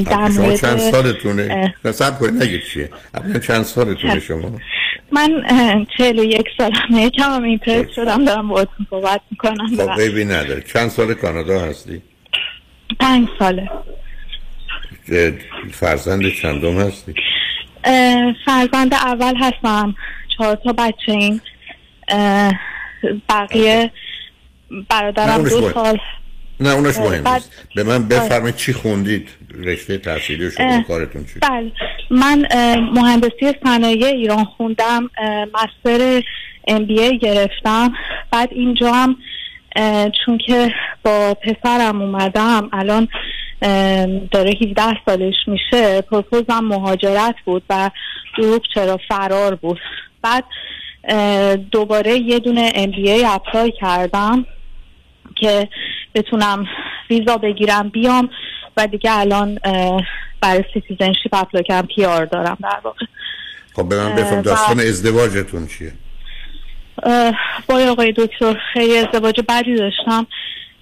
در 0.00 0.28
مورد 0.28 0.60
چند 0.60 0.78
سالتونه؟ 0.78 1.74
نصب 1.84 2.18
کنید 2.18 2.42
نگید 2.42 2.62
چیه؟ 2.72 2.90
چند 3.46 3.62
سالتونه 3.62 4.20
شما؟ 4.20 4.50
من 5.12 5.44
چهل 5.98 6.18
و 6.18 6.24
یک 6.24 6.46
سالمه. 6.58 7.10
کم 7.10 7.22
هم 7.22 7.42
اینترس 7.42 7.86
شدم 7.96 8.24
دارم 8.24 8.48
باهاتون 8.48 8.86
صحبت 8.90 9.20
می‌کنم. 9.30 9.76
خب 9.76 9.94
عیبی 9.94 10.24
نداره. 10.24 10.64
چند 10.72 10.88
سال 10.88 11.14
کانادا 11.14 11.60
هستی؟ 11.60 12.02
پنج 13.00 13.28
ساله. 13.38 13.70
فرزند 15.72 16.22
چندم 16.42 16.78
هستی؟ 16.78 17.14
فرزند 18.44 18.94
اول 18.94 19.34
هستم. 19.36 19.94
چهار 20.38 20.58
تا 20.64 20.72
بچه 20.72 21.12
این 21.12 21.40
بقیه 23.28 23.90
برادرم 24.88 25.42
دو 25.42 25.70
سال. 25.70 25.98
نه 26.60 26.70
اونش 26.70 26.96
مهم 26.96 27.28
نیست. 27.28 27.66
به 27.74 27.82
من 27.82 28.08
بفرمایید 28.08 28.56
چی 28.56 28.72
خوندید. 28.72 29.28
رشته 29.64 29.98
تحصیلی 29.98 30.50
شما 30.50 30.82
کارتون 30.82 31.24
چی؟ 31.24 31.40
بله. 31.40 31.72
من 32.10 32.46
مهندسی 32.92 33.52
صنایع 33.64 34.06
ایران 34.06 34.44
خوندم 34.44 35.10
مستر 35.54 36.22
ام 36.68 36.84
بی 36.84 37.18
گرفتم. 37.18 37.92
بعد 38.30 38.48
اینجا 38.52 38.92
هم 38.92 39.16
چون 40.24 40.38
که 40.46 40.74
با 41.04 41.34
پسرم 41.34 42.02
اومدم 42.02 42.68
الان 42.72 43.08
داره 44.30 44.54
17 44.62 44.82
سالش 45.06 45.34
میشه 45.46 46.00
purpose 46.00 46.53
م 46.53 46.60
مهاجرت 46.64 47.34
بود 47.44 47.62
و 47.70 47.90
دروب 48.38 48.62
چرا 48.74 49.00
فرار 49.08 49.54
بود. 49.54 49.80
بعد 50.22 50.44
دوباره 51.70 52.18
یه 52.18 52.38
دونه 52.38 52.72
MBA 52.74 53.10
apply 53.10 53.72
کردم 53.80 54.46
که 55.36 55.68
بتونم 56.14 56.66
ویزا 57.10 57.36
بگیرم 57.36 57.88
بیام 57.88 58.30
و 58.76 58.86
دیگه 58.86 59.18
الان 59.18 59.58
برای 60.40 60.64
citizenship 60.74 61.34
apply 61.34 61.64
کردم 61.64 61.88
PR 61.96 62.24
دارم 62.24 62.58
در 62.62 62.80
واقع. 62.84 63.06
خب 63.72 63.88
به 63.88 63.96
من 63.96 64.14
بفهم 64.14 64.42
داستان 64.42 64.80
ازدواجتون 64.80 65.66
چیه؟ 65.66 65.92
با 67.68 67.80
آقای 67.90 68.12
دکتر 68.16 68.56
خیلی 68.72 68.98
ازدواج 68.98 69.40
بدی 69.48 69.74
داشتم. 69.74 70.26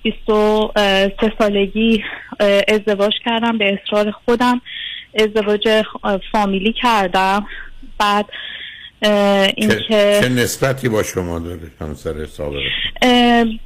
23 0.03 1.33
سالگی 1.39 2.05
ازدواج 2.69 3.13
کردم 3.25 3.59
به 3.59 3.79
اصرار 3.83 4.11
خودم. 4.11 4.61
ازدواج 5.15 5.83
فامیلی 6.33 6.73
کردم. 6.73 7.47
بعد 7.99 8.27
اینکه 9.57 9.81
چه, 9.89 10.21
چه 10.23 10.29
نسبتی 10.29 10.89
با 10.89 11.03
شما 11.03 11.39
داره 11.39 11.61
همسر 11.81 12.27
سابق 12.27 12.61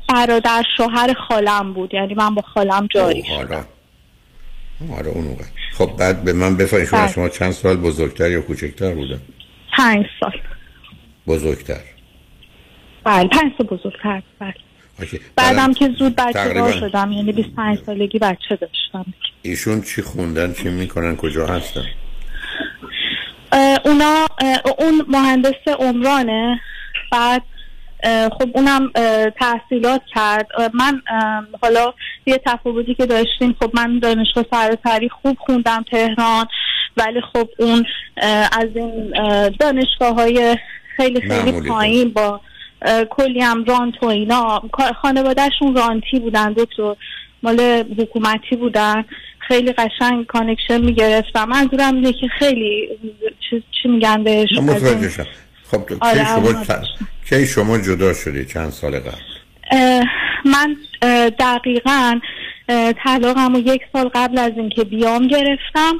برادر 0.08 0.62
شوهر 0.76 1.14
خالم 1.28 1.72
بود. 1.72 1.94
یعنی 1.94 2.14
من 2.14 2.34
با 2.34 2.42
خالم 2.42 2.88
جاری 2.90 3.24
شدم. 3.24 3.66
آره 4.98 5.08
اون 5.08 5.36
خب 5.72 5.96
بعد 5.98 6.24
به 6.24 6.32
من 6.32 6.56
بفرمایید 6.56 6.90
شما, 6.90 7.08
شما 7.08 7.28
چند 7.28 7.52
سال 7.52 7.76
بزرگتر 7.76 8.30
یا 8.30 8.40
کوچکتر 8.40 8.94
بودن 8.94 9.20
پنج 9.76 10.06
سال. 10.20 10.32
بزرگتر. 11.26 11.80
بله 13.04 13.28
پنج 13.28 13.52
سال 13.58 13.66
بزرگتر 13.66 14.22
بله. 14.38 14.54
بعدم 15.36 15.72
که 15.72 15.90
زود 15.98 16.16
بچه 16.16 16.54
دار 16.54 16.72
شدم 16.72 17.12
یعنی 17.12 17.32
25 17.32 17.78
سالگی 17.86 18.18
بچه 18.18 18.56
داشتم. 18.56 19.04
ایشون 19.42 19.82
چی 19.82 20.02
خوندن 20.02 20.52
چی 20.52 20.68
می‌کنن 20.68 21.16
کجا 21.16 21.46
هستن؟ 21.46 21.84
اونا 23.84 24.26
اون 24.78 25.04
مهندس 25.08 25.68
عمرانه 25.78 26.60
بعد 27.12 27.42
خب 28.32 28.50
اونم 28.54 28.90
تحصیلات 29.40 30.02
کرد. 30.14 30.46
من 30.74 31.02
حالا 31.62 31.94
یه 32.26 32.40
تفاوتی 32.46 32.94
که 32.94 33.06
داشتیم 33.06 33.56
خب 33.60 33.70
من 33.74 33.98
دانشگاه 33.98 34.44
سراسری 34.50 35.08
خوب 35.08 35.36
خوندم 35.40 35.84
تهران 35.90 36.46
ولی 36.96 37.20
خب 37.32 37.48
اون 37.58 37.84
از 38.52 38.68
این 38.74 39.12
دانشگاه 39.60 40.14
های 40.14 40.56
خیلی 40.96 41.20
خیلی 41.20 41.68
پایین 41.68 42.12
با 42.12 42.40
کلی 43.10 43.40
هم 43.40 43.64
رانت 43.64 44.02
و 44.02 44.06
اینا 44.06 44.62
خانوادهشون 45.02 45.76
رانتی 45.76 46.18
بودن 46.18 46.52
دکتر 46.52 46.96
مال 47.42 47.60
حکومتی 47.98 48.56
بودن. 48.56 49.04
خیلی 49.48 49.72
قشنگ 49.72 50.26
connection 50.26 50.80
می‌گرفتم 50.80 51.44
منظورم 51.44 51.94
اینه 51.94 52.12
که 52.12 52.28
خیلی 52.38 52.88
چی, 53.50 53.88
میگن 53.88 54.24
بهش؟ 54.24 54.48
خب 55.74 55.88
کی 55.88 55.96
آره 56.00 56.24
شما 56.24 56.64
کی 57.28 57.46
شما 57.46 57.78
جدا 57.78 58.12
شدی 58.12 58.44
چند 58.44 58.70
سال 58.70 59.00
قبل؟ 59.00 59.18
من 60.44 60.76
دقیقا 61.38 62.20
طلاقم 63.04 63.54
و 63.54 63.58
یک 63.58 63.82
سال 63.92 64.10
قبل 64.14 64.38
از 64.38 64.52
اینکه 64.56 64.84
بیام 64.84 65.26
گرفتم 65.26 65.92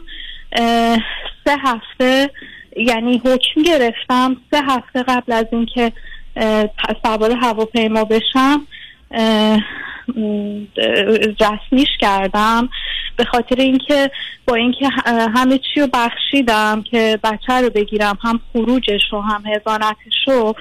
سه 1.45 1.57
هفته 1.65 2.31
یعنی 2.77 3.23
حکم 3.25 3.63
گرفتم 3.63 4.37
سه 4.51 4.61
هفته 4.67 5.03
قبل 5.03 5.33
از 5.33 5.47
اینکه 5.53 5.93
سوار 7.03 7.31
هواپیما 7.31 8.05
بشم 8.05 8.67
رسمیش 11.41 11.89
کردم 12.01 12.69
به 13.17 13.25
خاطر 13.25 13.57
اینکه 13.61 14.11
با 14.47 14.55
اینکه 14.55 14.89
همه 15.07 15.59
چی 15.59 15.81
رو 15.81 15.89
بخشیدم 15.93 16.83
که 16.91 17.19
بچه 17.25 17.53
رو 17.53 17.71
بگیرم 17.71 18.19
هم 18.23 18.41
خروجش 18.53 19.03
رو 19.13 19.21
هم 19.21 19.43
هزانتش 19.47 20.15
رو 20.27 20.55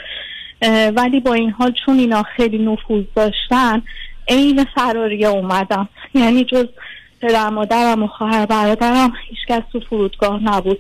ولی 0.96 1.20
با 1.20 1.34
این 1.34 1.50
حال 1.50 1.74
چون 1.86 2.00
اینا 2.00 2.24
خیلی 2.24 2.58
نفوذ 2.58 3.04
داشتن 3.16 3.82
عین 4.28 4.66
فراریه 4.76 5.28
اومدم. 5.28 5.90
یعنی 6.16 6.44
جز 6.44 6.66
پدر 7.22 7.50
مادرم 7.50 8.04
و 8.04 8.08
خواهر 8.08 8.46
برادرم 8.46 9.14
هیچکس 9.30 9.72
تو 9.72 9.80
فرودگاه 9.80 10.44
نبود. 10.44 10.80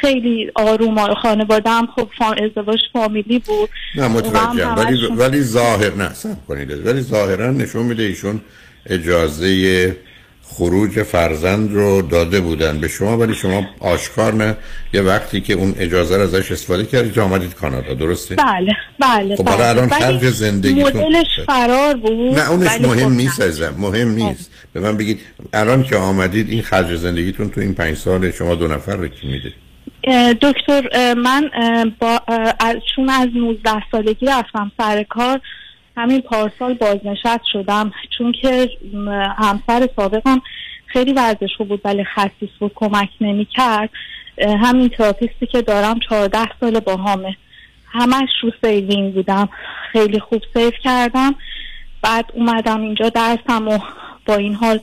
خیلی 0.00 0.50
آروم 0.54 1.14
خانوادم 1.14 1.88
خب 1.96 2.08
ازدواج 2.44 2.78
فامیلی 2.92 3.38
بود. 3.38 3.70
نه 3.94 4.08
متوجه 4.08 4.68
ولی, 4.68 5.06
ولی 5.06 5.42
ظاهر 5.42 5.94
نه 5.94 6.10
کنید. 6.48 6.86
ولی 6.86 7.00
ظاهرا 7.00 7.50
نشون 7.50 7.82
میده 7.82 8.02
ایشون 8.02 8.40
اجازه 8.86 9.96
خروج 10.48 11.02
فرزند 11.02 11.72
رو 11.72 12.02
داده 12.02 12.40
بودن 12.40 12.78
به 12.78 12.88
شما 12.88 13.18
ولی 13.18 13.34
شما 13.34 13.66
آشکار 13.80 14.34
نه. 14.34 14.56
یه 14.92 15.00
وقتی 15.02 15.40
که 15.40 15.52
اون 15.52 15.74
اجازه 15.78 16.16
رو 16.16 16.22
ازش 16.22 16.52
استفاده 16.52 16.84
کردید 16.84 17.12
که 17.12 17.20
آمدید 17.20 17.54
کانادا 17.54 17.94
درسته؟ 17.94 18.34
بله 18.34 18.72
بله 19.00 19.36
خب 19.36 19.44
بله. 19.44 19.68
الان 19.68 19.88
خرج 19.88 20.24
زندگی 20.26 20.84
مدلش 20.84 21.40
فرار 21.46 21.94
بود 21.96 22.38
نه 22.38 22.50
اونش 22.50 22.80
مهم 22.80 23.08
خب 23.08 23.16
نیست 23.16 23.40
ازم 23.40 23.74
مهم 23.78 24.08
نیست. 24.08 24.50
به 24.72 24.80
من 24.80 24.96
بگید 24.96 25.20
الان 25.52 25.82
که 25.82 25.96
آمدید 25.96 26.50
این 26.50 26.62
خرج 26.62 26.96
زندگیتون 26.96 27.50
تو 27.50 27.60
این 27.60 27.74
پنج 27.74 27.96
سال 27.96 28.30
شما 28.30 28.54
دو 28.54 28.68
نفر 28.68 28.96
رو 28.96 29.08
کی 29.08 29.26
میده؟ 29.26 29.52
دکتر 30.42 31.14
من 31.14 31.50
با 32.00 32.20
چون 32.94 33.10
از 33.10 33.28
19 33.34 33.82
سالگی 33.92 34.26
رفتم 34.26 34.72
سر 34.78 35.02
کار 35.02 35.40
همین 35.96 36.20
پارسال 36.20 36.74
بازنشست 36.74 37.44
شدم. 37.52 37.92
چون 38.18 38.32
که 38.32 38.70
همسر 39.38 39.88
سابقم 39.96 40.42
خیلی 40.86 41.12
ورزش 41.12 41.56
بود 41.58 41.80
ولی 41.84 42.04
خسیس 42.04 42.50
بود 42.60 42.72
کمک 42.74 43.08
نمی 43.20 43.44
کرد 43.44 43.90
همین 44.38 44.88
تراپیستی 44.88 45.46
که 45.46 45.62
دارم 45.62 45.98
14 46.08 46.38
سال 46.60 46.80
باهامه. 46.80 47.36
همش 47.86 48.28
رو 48.42 48.50
saving 48.64 49.14
بودم. 49.14 49.48
خیلی 49.92 50.20
خوب 50.20 50.42
save 50.54 50.74
کردم. 50.82 51.34
بعد 52.02 52.32
اومدم 52.34 52.80
اینجا 52.80 53.08
درسم 53.08 53.68
و 53.68 53.78
با 54.26 54.34
این 54.34 54.54
حال 54.54 54.80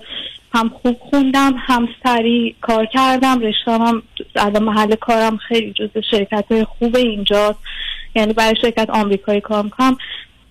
هم 0.54 0.70
خوب 0.70 0.98
خوندم 1.00 1.54
هم 1.58 1.90
سریع 2.04 2.56
کار 2.62 2.86
کردم. 2.86 3.40
رشتم 3.40 3.82
هم 3.82 4.04
الان 4.36 4.64
محل 4.64 4.96
کارم 4.96 5.38
خیلی 5.38 5.74
جز 5.74 5.90
شرکت 6.12 6.64
خوب 6.64 6.96
اینجا 6.96 7.56
یعنی 8.16 8.34
برای 8.34 8.56
شرکت 8.62 8.90
آمریکایی 8.90 9.42
کار 9.42 9.64
می‌کنم 9.64 9.98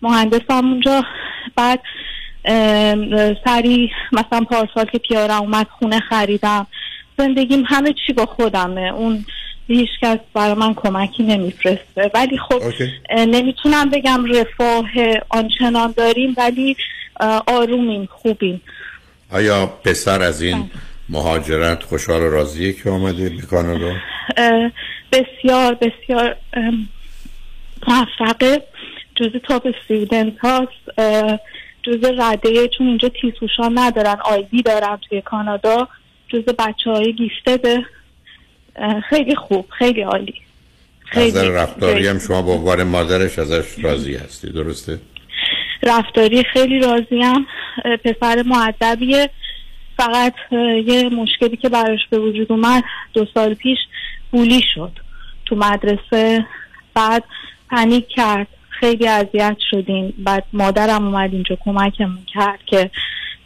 مهندسم 0.03 0.69
اونجا. 0.69 1.05
بعد 1.57 1.81
سری 3.45 3.91
مثلا 4.13 4.41
پارسال 4.51 4.85
که 4.85 4.99
پیارم 4.99 5.41
اومد 5.41 5.67
خونه 5.79 6.01
خریدم. 6.01 6.67
زندگیم 7.19 7.65
همه 7.67 7.95
چی 8.07 8.13
با 8.13 8.27
خودمه. 8.27 8.81
اون 8.81 9.25
هیچ 9.67 9.91
کس 10.03 10.19
برای 10.35 10.55
من 10.55 10.75
کمکی 10.75 11.23
نمیفرسته. 11.23 12.11
ولی 12.15 12.39
خب 12.39 12.63
نمی‌تونم 13.17 13.91
بگم 13.91 14.25
رفاه 14.25 14.87
آنچنان 15.29 15.95
داریم 15.97 16.35
ولی 16.37 16.77
آرومیم 17.47 18.09
خوبیم. 18.13 18.61
آیا 19.33 19.67
پسر 19.67 20.23
از 20.23 20.43
این 20.43 20.59
بله. 20.59 20.71
مهاجرت 21.09 21.83
خوشحال 21.83 22.21
و 22.21 22.31
راضیه 22.31 22.73
که 22.73 22.91
آمده 22.91 23.29
به 23.29 23.43
کانادا؟ 23.43 23.95
بسیار 25.13 25.75
بسیار 25.75 26.37
موفقه 27.89 28.63
جز 29.15 29.31
تاپ 29.49 29.67
استودنت 29.67 30.39
هاست 30.39 31.01
جز 31.83 32.05
رده 32.19 32.69
چون 32.79 32.87
اینجا 32.87 33.09
تیسوشان 33.09 33.79
ندارن 33.79 34.17
آیدی 34.25 34.63
دارن 34.63 34.99
توی 35.09 35.21
کانادا 35.21 35.89
جز 36.29 36.45
بچه 36.45 36.91
های 36.91 37.13
گیفتده 37.13 37.87
خیلی 39.09 39.35
خوب 39.37 39.67
خیلی 39.79 40.03
عالی 40.03 40.35
خیلی 41.05 41.49
رفتاری 41.49 42.07
هم 42.09 42.19
شما 42.19 42.43
با 42.43 42.53
عنوان 42.53 42.83
مادرش 42.83 43.39
ازش 43.39 43.65
راضی 43.83 44.15
هستی 44.15 44.53
درسته؟ 44.53 44.99
رفتاری 45.83 46.45
خیلی 46.45 46.81
راضیم 46.81 47.47
پسر 48.05 48.43
معدبیه 48.47 49.31
فقط 49.97 50.35
یه 50.87 51.09
مشکلی 51.09 51.57
که 51.57 51.69
براش 51.69 52.01
به 52.11 52.19
وجود 52.19 52.53
اومد 52.53 52.85
دو 53.13 53.27
سال 53.35 53.55
پیش 53.55 53.79
بولی 54.31 54.63
شد 54.75 54.93
تو 55.47 55.57
مدرسه. 55.57 56.47
بعد 56.95 57.25
پنیک 57.71 58.09
کرد. 58.09 58.47
خیلی 58.69 59.09
اذیت 59.09 59.57
شدیم. 59.71 60.15
بعد 60.19 60.45
مادرم 60.53 61.07
اومد 61.07 61.33
اینجا 61.33 61.57
کمکمون 61.65 62.25
کرد 62.35 62.59
که 62.67 62.91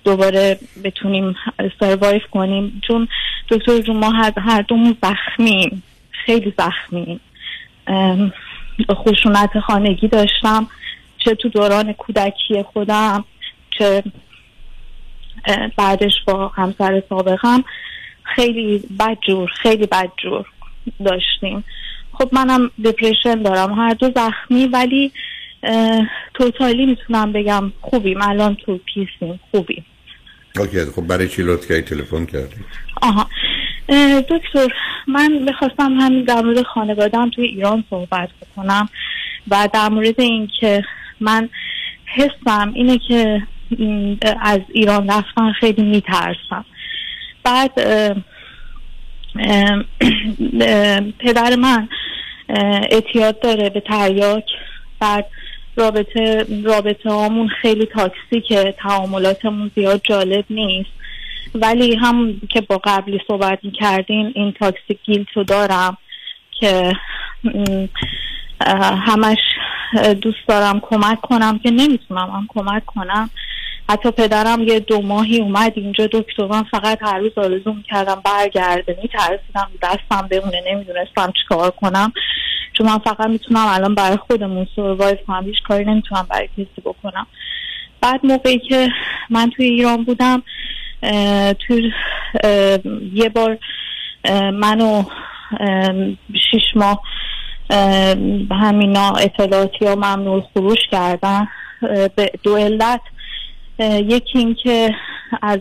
دوباره 0.04 0.58
بتونیم 0.84 1.36
سروایف 1.80 2.22
کنیم. 2.30 2.82
چون 2.86 3.08
دکتر 3.48 3.80
جون 3.80 3.96
ما 3.96 4.10
هر, 4.10 4.62
دومون 4.62 4.96
زخمیم. 5.02 5.82
خیلی 6.10 6.54
زخمیم. 6.58 7.20
خشونت 8.90 9.60
خانگی 9.60 10.08
داشتم. 10.08 10.68
چه 11.26 11.34
تو 11.34 11.48
دوران 11.48 11.92
کودکی 11.92 12.62
خودم 12.62 13.24
چه 13.78 14.02
بعدش 15.76 16.12
با 16.26 16.48
همسر 16.48 17.02
سابقم 17.08 17.64
خیلی 18.22 18.82
بدجور 18.98 19.50
خیلی 19.62 19.86
بدجور 19.86 20.46
داشتیم. 21.04 21.64
خب 22.12 22.28
منم 22.32 22.70
دپریشن 22.84 23.42
دارم 23.42 23.72
هر 23.72 23.94
دو 23.94 24.10
زخمی 24.16 24.66
ولی 24.66 25.12
توتالی 26.34 26.86
می‌تونم 26.86 27.32
بگم 27.32 27.72
خوبیم. 27.80 28.22
الان 28.22 28.54
تو 28.54 28.78
پیسیم 28.94 29.40
خوبیم. 29.50 29.84
اوکی 30.58 30.84
خب 30.84 31.06
برای 31.06 31.28
چی 31.28 31.42
لطف 31.42 31.68
کردی؟ 31.68 31.82
تلفن 31.82 32.26
کردی؟ 32.26 32.56
آها. 33.02 33.28
دکتر 34.20 34.68
من 35.06 35.44
بخواستم 35.48 35.92
همین 36.00 36.24
در 36.24 36.42
مورد 36.42 36.62
خانوادم 36.62 37.30
توی 37.30 37.44
ایران 37.44 37.84
صحبت 37.90 38.28
بکنم 38.40 38.88
و 39.50 39.68
در 39.72 39.88
مورد 39.88 40.20
اینکه 40.20 40.84
من 41.20 41.48
حسم 42.04 42.72
اینه 42.74 42.98
که 42.98 43.42
از 44.40 44.60
ایران 44.72 45.10
رفتن 45.10 45.52
خیلی 45.52 45.82
میترسم. 45.82 46.64
بعد 47.44 47.72
پدر 51.18 51.56
من 51.56 51.88
اعتیاد 52.90 53.40
داره 53.40 53.70
به 53.70 53.80
تریاک. 53.80 54.44
بعد 55.00 55.26
رابطه 55.76 56.46
رابطه 56.64 57.10
هامون 57.10 57.48
خیلی 57.48 57.86
تاکسیکه 57.86 58.74
تعاملاتمون 58.78 59.70
زیاد 59.74 60.00
جالب 60.04 60.44
نیست. 60.50 60.90
ولی 61.54 61.96
هم 61.96 62.40
که 62.50 62.60
با 62.60 62.80
قبلی 62.84 63.20
صحبت 63.28 63.58
کردین 63.80 64.32
این 64.34 64.52
تاکسیک 64.52 64.98
گیلتو 65.04 65.44
دارم 65.44 65.98
که 66.60 66.92
همش 68.60 69.38
دوست 70.22 70.48
دارم 70.48 70.80
کمک 70.80 71.20
کنم 71.20 71.58
که 71.58 71.70
نمی‌تونم 71.70 72.30
هم 72.30 72.46
کمک 72.48 72.86
کنم. 72.86 73.30
حتی 73.88 74.10
پدرم 74.10 74.62
یه 74.62 74.80
دو 74.80 75.02
ماهی 75.02 75.40
اومد 75.40 75.72
اینجا 75.76 76.06
دکتر 76.12 76.46
من 76.46 76.62
فقط 76.62 76.98
هر 77.02 77.18
روز 77.18 77.38
آرزو 77.38 77.72
می‌کردم 77.72 78.22
برگرده. 78.24 78.98
میترسیدم 79.02 79.68
دستم 79.82 80.28
بمونه 80.30 80.62
نمی‌دونستم 80.66 81.32
چیکار 81.42 81.70
کنم. 81.70 82.12
چون 82.72 82.86
من 82.86 82.98
فقط 82.98 83.26
می‌تونم 83.26 83.66
الان 83.66 83.94
برای 83.94 84.16
خودمون 84.16 84.66
سروایو 84.76 85.16
کنم 85.26 85.44
هیچ 85.46 85.62
کاری 85.62 85.84
نمی‌تونم 85.84 86.26
برای 86.30 86.48
کسی 86.48 86.80
بکنم. 86.84 87.26
بعد 88.00 88.20
موقعی 88.26 88.58
که 88.58 88.88
من 89.30 89.50
توی 89.50 89.66
ایران 89.66 90.04
بودم 90.04 90.42
توی 91.66 91.92
یه 93.12 93.28
بار 93.28 93.58
منو 94.52 95.02
شیش 96.50 96.62
ماه 96.74 97.02
همینا 98.50 99.10
اطلاعاتی 99.10 99.86
ها 99.86 99.94
ممنوع 99.94 100.44
خروش 100.54 100.78
کردن 100.90 101.48
به 102.16 102.30
دو 102.42 102.56
علت 102.56 103.00
یکی 103.78 104.38
این 104.38 104.54
که 104.54 104.94
از 105.42 105.60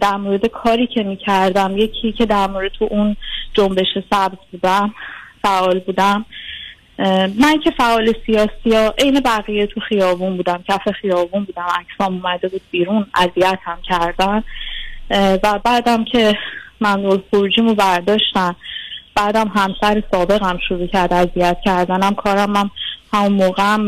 در 0.00 0.16
مورد 0.16 0.46
کاری 0.46 0.86
که 0.86 1.02
می‌کردم 1.02 1.78
یکی 1.78 2.12
که 2.12 2.26
در 2.26 2.46
مورد 2.46 2.72
تو 2.72 2.88
اون 2.90 3.16
جنبش 3.54 3.86
سبز 4.10 4.38
بودم 4.52 4.94
فعال 5.42 5.78
بودم. 5.78 6.24
من 7.38 7.60
که 7.64 7.70
فعال 7.78 8.14
سیاسی 8.26 8.74
ها 8.74 8.94
عین 8.98 9.20
بقیه 9.20 9.66
تو 9.66 9.80
خیابون 9.80 10.36
بودم 10.36 10.64
کف 10.68 10.90
خیابون 11.00 11.44
بودم 11.44 11.66
عکسام 11.80 12.14
اومده 12.14 12.48
بود 12.48 12.60
بیرون 12.70 13.06
اذیت 13.14 13.58
هم 13.64 13.78
کردن. 13.82 14.44
و 15.42 15.58
بعدم 15.64 16.04
که 16.04 16.38
من 16.80 17.20
خروجیمو 17.30 17.74
برداشتن. 17.74 18.56
بعدم 19.14 19.48
همسر 19.48 20.02
سابقم 20.12 20.58
شروع 20.68 20.86
کرد 20.86 21.12
اذیت 21.12 21.56
کردنم. 21.64 22.14
کارم 22.14 22.56
هم 22.56 22.70
همون 23.12 23.32
موقعم 23.32 23.86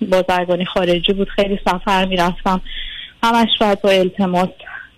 بازرگانی 0.00 0.64
خارجی 0.64 1.12
بود. 1.12 1.28
خیلی 1.28 1.60
سفر 1.64 2.04
می‌رفتم. 2.04 2.60
همش 3.22 3.48
باید 3.60 3.82
با 3.82 3.90
التماس 3.90 4.48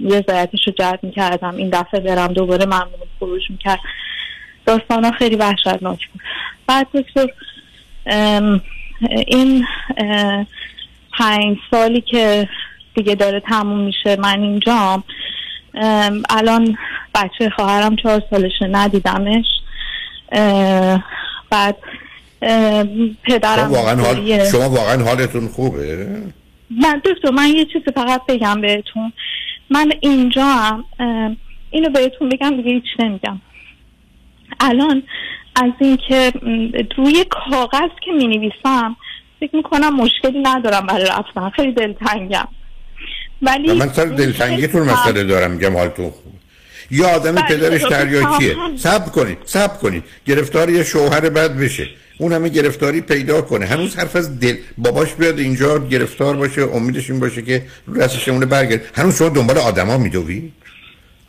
رضایتش 0.01 0.67
رو 0.67 0.73
جلب 0.79 0.99
می‌کردم. 1.03 1.57
این 1.57 1.71
دفعه 1.71 2.01
برم 2.01 2.33
دوباره 2.33 2.67
ممنون 2.67 3.09
خروج 3.19 3.51
می‌کرد. 3.51 3.81
داستان 4.67 5.13
خیلی 5.13 5.37
وحشتناک 5.37 6.09
بود. 6.09 6.21
بعد 6.67 6.87
دکتر 6.95 7.27
این 9.27 9.67
پنج 11.19 11.57
سالی 11.71 12.01
که 12.01 12.49
دیگه 12.95 13.15
داره 13.15 13.41
تموم 13.41 13.81
میشه 13.81 14.17
من 14.17 14.43
اینجام 14.43 15.05
الان 16.31 16.77
بچه 17.15 17.51
خواهرم 17.57 17.97
چهار 17.97 18.23
سالشه 18.31 18.67
ندیدمش. 18.67 19.47
بعد 21.51 21.77
پدرم 23.25 23.69
خب، 23.69 23.73
واقعا 23.73 24.03
حال... 24.03 24.45
شما 24.51 24.71
واقعا 24.71 25.05
حالتون 25.05 25.49
خوبه؟ 25.49 26.07
من 26.71 27.03
دکتر 27.05 27.31
من 27.31 27.49
یه 27.49 27.65
چیزی 27.65 27.85
فقط 27.95 28.27
بگم 28.29 28.61
بهتون. 28.61 29.13
من 29.71 29.93
اینجا 30.01 30.45
هم 30.45 30.85
اینو 31.71 31.91
بهتون 31.91 32.29
بگم 32.29 32.57
دیگه 32.57 32.71
هیچ 32.71 32.85
نمیگم. 32.99 33.41
الان 34.61 35.03
از 35.57 35.71
اینکه 35.81 36.33
روی 36.97 37.25
کاغذ 37.31 37.91
که 38.05 38.13
می 38.13 38.27
نویسم 38.27 38.97
فکر 39.41 39.57
می‌کنم 39.57 39.97
مشکلی 39.97 40.43
ندارم 40.43 40.87
برای 40.87 41.05
رفتن. 41.05 41.51
خیلی 41.51 41.73
دلتنگم. 41.73 42.49
ولی 43.43 43.73
من 43.73 43.93
سر 43.93 44.05
دلتنگیتون 44.05 44.83
مسئله 44.83 45.25
دارم 45.25 45.51
میگم 45.51 45.77
حالتون 45.77 46.11
خوب 46.11 46.33
یا 46.91 47.09
آدم 47.09 47.35
بله، 47.35 47.45
پدرش 47.49 47.83
تریاکیه 47.83 48.57
سب 48.79 49.13
کنید 49.13 49.39
سب 49.45 49.81
کنید. 49.81 50.05
گرفتار 50.27 50.71
یه 50.71 50.85
شوهر 50.85 51.21
بد 51.21 51.57
بشه. 51.57 51.89
اون 52.19 52.33
همه 52.33 52.49
گرفتاری 52.49 53.01
پیدا 53.01 53.41
کنه. 53.43 53.67
هنوز 53.67 53.97
حرف 53.97 54.17
از 54.17 54.41
دل 54.41 54.57
باباش 54.79 55.15
بیاد 55.15 55.39
اینجا 55.39 55.79
گرفتار 55.79 56.37
باشه 56.37 56.63
امیدش 56.63 57.11
این 57.11 57.21
باشه 57.21 57.43
که 57.43 57.63
رسشمونه 57.95 58.47
برگرد. 58.47 58.81
هنوز 58.95 59.19
شما 59.19 59.29
دنبال 59.29 59.59
آدما 59.59 59.99
میدوید؟ 59.99 60.53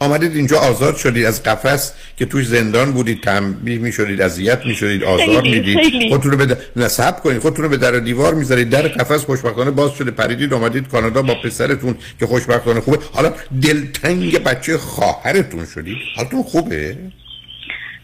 آمدید 0.02 0.36
اینجا 0.36 0.60
آزاد 0.60 0.96
شدید 0.98 1.26
از 1.26 1.44
قفس 1.44 1.94
که 2.18 2.26
توی 2.26 2.44
زندان 2.44 2.92
بودید 2.92 3.24
تنبیه 3.24 3.78
می‌شدید 3.78 4.22
اذیت 4.22 4.66
می‌شدید 4.66 5.04
آزار 5.04 5.42
می‌دید. 5.42 6.10
خودتون 6.10 6.32
رو 6.32 6.38
به 6.38 6.58
نصب 6.76 7.20
کنید 7.20 7.40
خودتون 7.40 7.64
رو 7.64 7.70
به 7.70 7.78
در 7.78 7.92
دیوار 7.92 8.34
می‌ذارید. 8.34 8.70
در 8.70 8.82
قفس 8.82 9.26
خوشبختانه 9.26 9.72
باز 9.72 9.92
شده 9.92 10.12
پریدید 10.12 10.54
آمدید 10.54 10.88
کانادا 10.88 11.22
با 11.22 11.36
پسرتون 11.36 11.96
که 12.20 12.26
خوشبختانه 12.26 12.82
خوبه. 12.82 13.00
حالا 13.14 13.34
دلتنگ 13.62 14.38
بچه 14.44 14.78
خواهرتون 14.78 15.66
شدید. 15.66 15.98
حالتون 16.16 16.44
خوبه؟ 16.44 16.98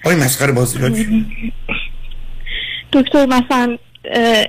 آیا 0.03 0.17
مسخره 0.17 0.51
بازی 0.51 0.79
دکتر 2.93 3.25
مثلا 3.25 3.77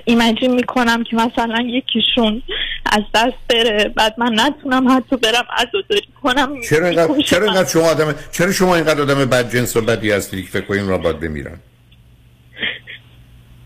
ایمجین 0.05 0.55
می‌کنم 0.55 1.03
که 1.03 1.15
مثلا 1.15 1.61
یکیشون 1.67 2.41
از 2.85 3.03
دست 3.15 3.37
بره 3.49 3.93
بعد 3.95 4.15
من 4.17 4.31
نتونم 4.39 4.97
حتی 4.97 5.17
برم 5.17 5.45
عزاداری 5.57 6.07
کنم. 6.23 6.61
چرا 6.69 6.87
اینقدر, 6.87 7.21
چرا 7.21 7.45
اینقدر 7.45 7.69
شما 7.69 7.83
آدم 7.83 8.15
چرا 8.31 8.51
شما 8.51 8.75
اینقدر 8.75 9.01
آدم 9.01 9.25
بد 9.25 9.53
جنس 9.53 9.77
و 9.77 9.81
بدی 9.81 10.11
هستی 10.11 10.43
که 10.43 10.49
فکر 10.49 10.65
کنین 10.65 10.87
را 10.87 10.97
باید 10.97 11.19
بمیرن؟ 11.19 11.59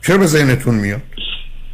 چرا 0.07 0.17
به 0.17 0.25
ذهنتون 0.25 0.75
میاد؟ 0.75 1.01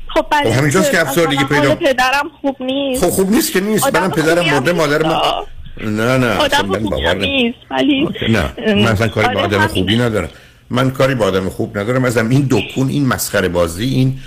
خب 0.08 0.26
خب 0.44 0.48
همینجاست 0.48 0.92
که 0.92 1.02
افسردگی 1.02 1.44
پیدا 1.44 1.76
پدرم 1.76 2.30
خوب 2.42 2.56
نیست. 2.60 3.06
خب 3.06 3.10
خوب 3.10 3.32
نیست 3.32 3.54
که 3.54 3.60
نیست 3.60 3.96
منم 3.96 4.12
پدرم 4.12 4.46
مرده 4.46 4.72
مادر 4.72 5.04
ما 5.04 5.48
نه 5.82 6.18
نه 6.18 6.38
آدم 6.38 6.90
خوب 6.90 7.08
نیست 7.08 7.58
ولی 7.72 8.10
نه 8.30 8.74
من 8.76 8.88
اصلا 8.88 9.08
کاری 9.08 9.36
با 9.36 9.42
آدم 9.42 9.68
خوبی 9.68 9.98
ندارم. 9.98 10.30
من 10.70 10.92
کاری 10.92 11.16
با 11.16 11.26
آدم 11.26 11.50
خوب 11.50 11.78
ندارم. 11.78 12.06
ازم 12.06 12.30
این 12.30 12.48
دکون 12.50 12.90
این 12.90 13.06
مسخره 13.06 13.50
بازی 13.50 13.84
این 13.84 14.20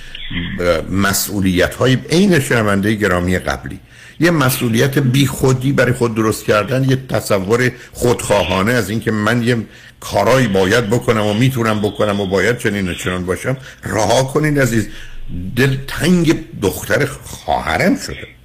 مسئولیت 0.91 1.75
های 1.75 1.99
عین 2.11 2.41
شنونده 2.41 2.95
گرامی 2.95 3.39
قبلی. 3.39 3.81
یه 4.21 4.31
مسئولیت 4.31 4.99
بی 4.99 5.27
خودی 5.27 5.73
برای 5.73 5.93
خود 5.93 6.15
درست 6.15 6.45
کردن 6.45 6.91
یه 6.91 6.97
تصور 7.09 7.73
خودخواهانه 7.93 8.73
از 8.73 8.91
اینکه 8.91 9.11
من 9.11 9.43
یه 9.43 9.57
کارایی 10.01 10.49
باید 10.49 10.91
بکنم 10.91 11.27
و 11.27 11.35
می‌تونم 11.35 11.81
بکنم 11.81 12.21
و 12.21 12.27
باید 12.27 12.59
چنین 12.59 12.89
و 12.89 12.95
چنان 12.95 13.27
باشم. 13.27 13.57
رها 13.85 14.23
کنین 14.23 14.59
عزیز. 14.59 14.89
دل 15.57 15.77
تنگ 15.89 16.45
دختر 16.63 17.07
خواهرم 17.25 17.97
شده. 17.97 18.42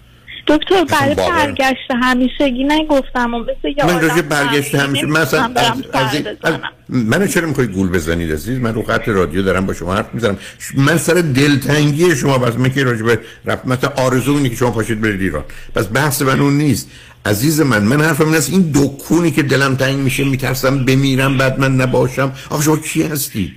دکتر 0.48 0.84
برای 0.84 1.16
برگشت 1.16 1.92
همیشگی 2.04 2.64
نگفتم 2.64 3.34
و 3.34 3.40
مثل 3.40 3.86
من 3.88 4.02
راجع 4.02 4.22
برگشت 4.22 4.76
همیشه 4.76 5.06
مثلا 5.06 5.54
از, 5.56 5.72
از, 5.94 6.16
از, 6.44 6.54
منو 6.90 7.28
چرا 7.28 7.48
می‌خوای 7.48 7.68
گول 7.68 7.90
بزنید 7.90 8.32
عزیز؟ 8.32 8.60
من 8.60 8.74
رو 8.74 8.84
خط 8.84 9.08
رادیو 9.08 9.42
دارم 9.42 9.66
با 9.66 9.74
شما 9.74 9.96
حرف 9.96 10.14
می‌زنم. 10.14 10.38
من 10.76 10.98
سر 10.98 11.14
دلتنگی 11.14 12.16
شما 12.16 12.38
بس 12.38 12.56
من 12.56 12.70
که 12.70 12.84
راجع 12.84 13.04
به 13.04 13.20
رفت 13.46 13.66
مثلا 13.66 13.90
آرزو 13.96 14.34
اینه 14.34 14.50
که 14.50 14.56
شما 14.56 14.72
پاشید 14.72 15.02
برید 15.02 15.22
ایران. 15.22 15.44
پس 15.76 15.88
بحث 15.94 16.22
من 16.22 16.40
اون 16.40 16.58
نیست. 16.58 16.90
عزیز 17.26 17.62
من 17.62 17.84
من 17.84 18.02
حرفم 18.02 18.26
این 18.26 18.36
است 18.36 18.50
این 18.50 18.72
دکونی 18.76 19.32
که 19.32 19.44
دلم 19.44 19.76
تنگ 19.76 19.96
میشه 19.96 20.24
میترسم 20.24 20.86
بمیرم 20.86 21.38
بعد 21.38 21.60
من 21.60 21.76
نباشم. 21.76 22.32
آخه 22.50 22.64
شما 22.64 22.78
کی 22.78 23.04
هستی 23.04 23.54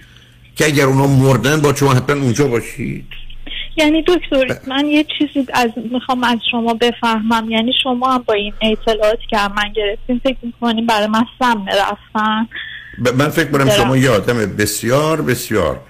که 0.56 0.66
اگر 0.66 0.84
اونا 0.84 1.06
مردن 1.06 1.60
با 1.60 1.74
شما 1.74 1.94
حتما 1.94 2.22
اونجا 2.22 2.46
باشید. 2.46 3.04
یعنی 3.80 4.04
دکتر 4.06 4.58
من 4.66 4.86
یه 4.86 5.04
چیزی 5.18 5.46
از 5.52 5.70
می‌خوام 5.92 6.24
از 6.24 6.38
شما 6.50 6.74
بفهمم. 6.74 7.50
یعنی 7.50 7.72
شما 7.82 8.12
هم 8.12 8.22
با 8.26 8.34
این 8.34 8.52
اطلاعاتی 8.62 9.22
که 9.30 9.36
من 9.36 9.72
گرفتین 9.76 10.20
فکر 10.24 10.36
می‌کنین 10.42 10.86
برای 10.86 11.06
من 11.06 11.24
سم 11.38 11.66
رفتن؟ 11.68 12.48
ب- 13.04 13.22
من 13.22 13.28
فکر 13.28 13.50
کنم 13.50 13.70
شما 13.70 13.96
یه 13.96 14.10
آدم 14.10 14.36
بسیار 14.36 15.22
بسیار 15.22 15.80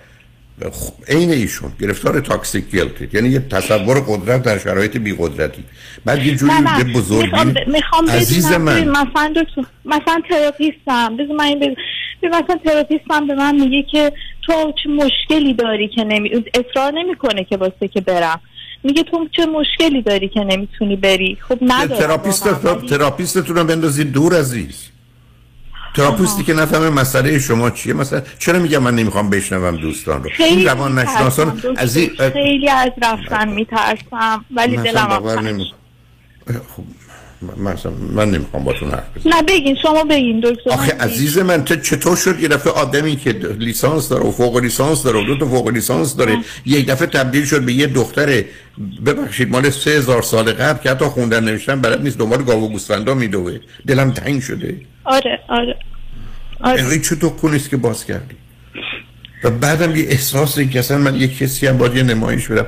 عین 1.08 1.30
ایشون. 1.30 1.72
گرفتار 1.80 2.20
تاکسیک 2.20 2.70
گیلتید 2.70 3.14
یعنی 3.14 3.28
یه 3.28 3.38
تصور 3.38 4.00
قدرت 4.08 4.42
در 4.42 4.58
شرایط 4.58 4.96
بی 4.96 5.16
قدرتی 5.18 5.64
بعد 6.04 6.26
یه 6.26 6.34
جوری 6.34 6.52
به 6.78 6.92
بزرگی 6.92 7.54
می‌خوام, 7.66 8.10
عزیز 8.10 8.52
من. 8.52 8.88
مثلا 8.88 9.32
دکتر 9.36 9.62
مثلا 9.84 10.22
تراپیستم. 10.30 11.16
بذار 11.16 11.36
من 11.36 11.44
این 11.44 11.76
مثلا 12.22 12.58
تراپیستم 12.64 13.26
به 13.26 13.34
من 13.34 13.54
میگه 13.60 13.82
که 13.92 14.12
تو 14.50 14.72
چه 14.82 14.88
مشکلی 14.88 15.54
داری 15.54 15.88
که 15.88 16.04
نمی 16.04 16.30
اصرار 16.54 16.92
نمی‌کنه 16.92 17.44
که 17.44 17.56
واسه 17.56 17.88
که 17.88 18.00
برم. 18.00 18.40
میگه 18.82 19.02
تو 19.02 19.28
چه 19.36 19.46
مشکلی 19.46 20.02
داری 20.02 20.28
که 20.28 20.40
نمی‌تونی 20.40 20.96
بری؟ 20.96 21.38
خب 21.48 21.58
ندارم 21.62 22.00
تراپیست 22.00 22.48
تراپیستتون 22.86 23.56
رو 23.56 23.64
بندازید 23.64 24.12
دور 24.12 24.38
عزیز. 24.38 24.88
تراپیستی 25.96 26.44
که 26.44 26.54
نفهمه 26.54 26.90
مسئله 26.90 27.38
شما 27.38 27.70
چیه؟ 27.70 27.94
مثلا 27.94 28.22
چرا 28.38 28.58
میگم 28.58 28.82
من 28.82 28.94
نمی‌خوام 28.94 29.30
بشنوم 29.30 29.76
دوستان 29.76 30.24
رو؟ 30.24 30.30
خیلی 30.30 30.56
این 30.56 30.66
روان 30.66 30.98
نشناسان. 30.98 31.62
از 31.76 31.96
این 31.96 32.10
خیلی 32.32 32.68
از 32.68 32.90
رفتن 33.02 33.48
میترسم 33.48 34.44
ولی 34.50 34.76
دلم 34.76 35.08
خب. 36.76 36.82
مثلا 37.42 37.92
من 37.92 38.30
نمی‌خوام 38.30 38.64
باتون 38.64 38.90
حرف 38.90 39.04
بزنم. 39.16 39.34
نه 39.34 39.42
بگین 39.42 39.76
شما 39.82 40.04
بگین 40.04 40.40
دکتر 40.40 40.70
آخه 40.70 40.94
من 40.94 41.00
عزیز 41.00 41.38
من 41.38 41.64
تو 41.64 41.76
چطور 41.76 42.16
شد 42.16 42.40
یه 42.40 42.48
دفعه 42.48 42.72
آدمی 42.72 43.16
که 43.16 43.30
لیسانس 43.58 44.08
داره 44.08 44.24
و 44.24 44.30
فوق 44.30 44.56
لیسانس 44.56 45.02
داره 45.02 45.18
و 45.18 45.26
دو 45.26 45.38
تا 45.38 45.46
فوق 45.46 45.68
لیسانس 45.68 46.16
داره 46.16 46.38
یک 46.66 46.86
دفعه 46.86 47.06
تبدیل 47.06 47.44
شد 47.44 47.62
به 47.62 47.72
یه 47.72 47.86
دختر 47.86 48.44
ببخشید 49.06 49.50
مال 49.50 49.70
سه 49.70 49.90
هزار 49.90 50.22
سال 50.22 50.52
قبل 50.52 50.82
که 50.82 50.90
حتی 50.90 51.04
خوندن 51.04 51.44
نوشتن 51.44 51.80
بلد 51.80 52.02
نیست 52.02 52.18
دنبال 52.18 52.44
گاو 52.44 52.64
و 52.64 52.68
گوسفندا 52.68 53.14
میدوه. 53.14 53.58
دلم 53.86 54.10
تنگ 54.10 54.42
شده. 54.42 54.76
آره 55.04 55.38
آره. 55.48 55.76
آره. 56.60 56.80
اینقدر 56.80 56.98
چه 56.98 57.16
دکونیست 57.20 57.70
که 57.70 57.76
باز 57.76 58.04
کردی؟ 58.04 58.34
و 59.44 59.50
بعدم 59.50 59.96
یه 59.96 60.04
احساسی 60.08 60.68
که 60.68 60.78
اصلا 60.78 60.98
من 60.98 61.14
یه 61.14 61.28
کسی 61.28 61.66
هم 61.66 61.78
باید 61.78 61.96
یه 61.96 62.02
نمایش 62.02 62.48
بدم. 62.48 62.66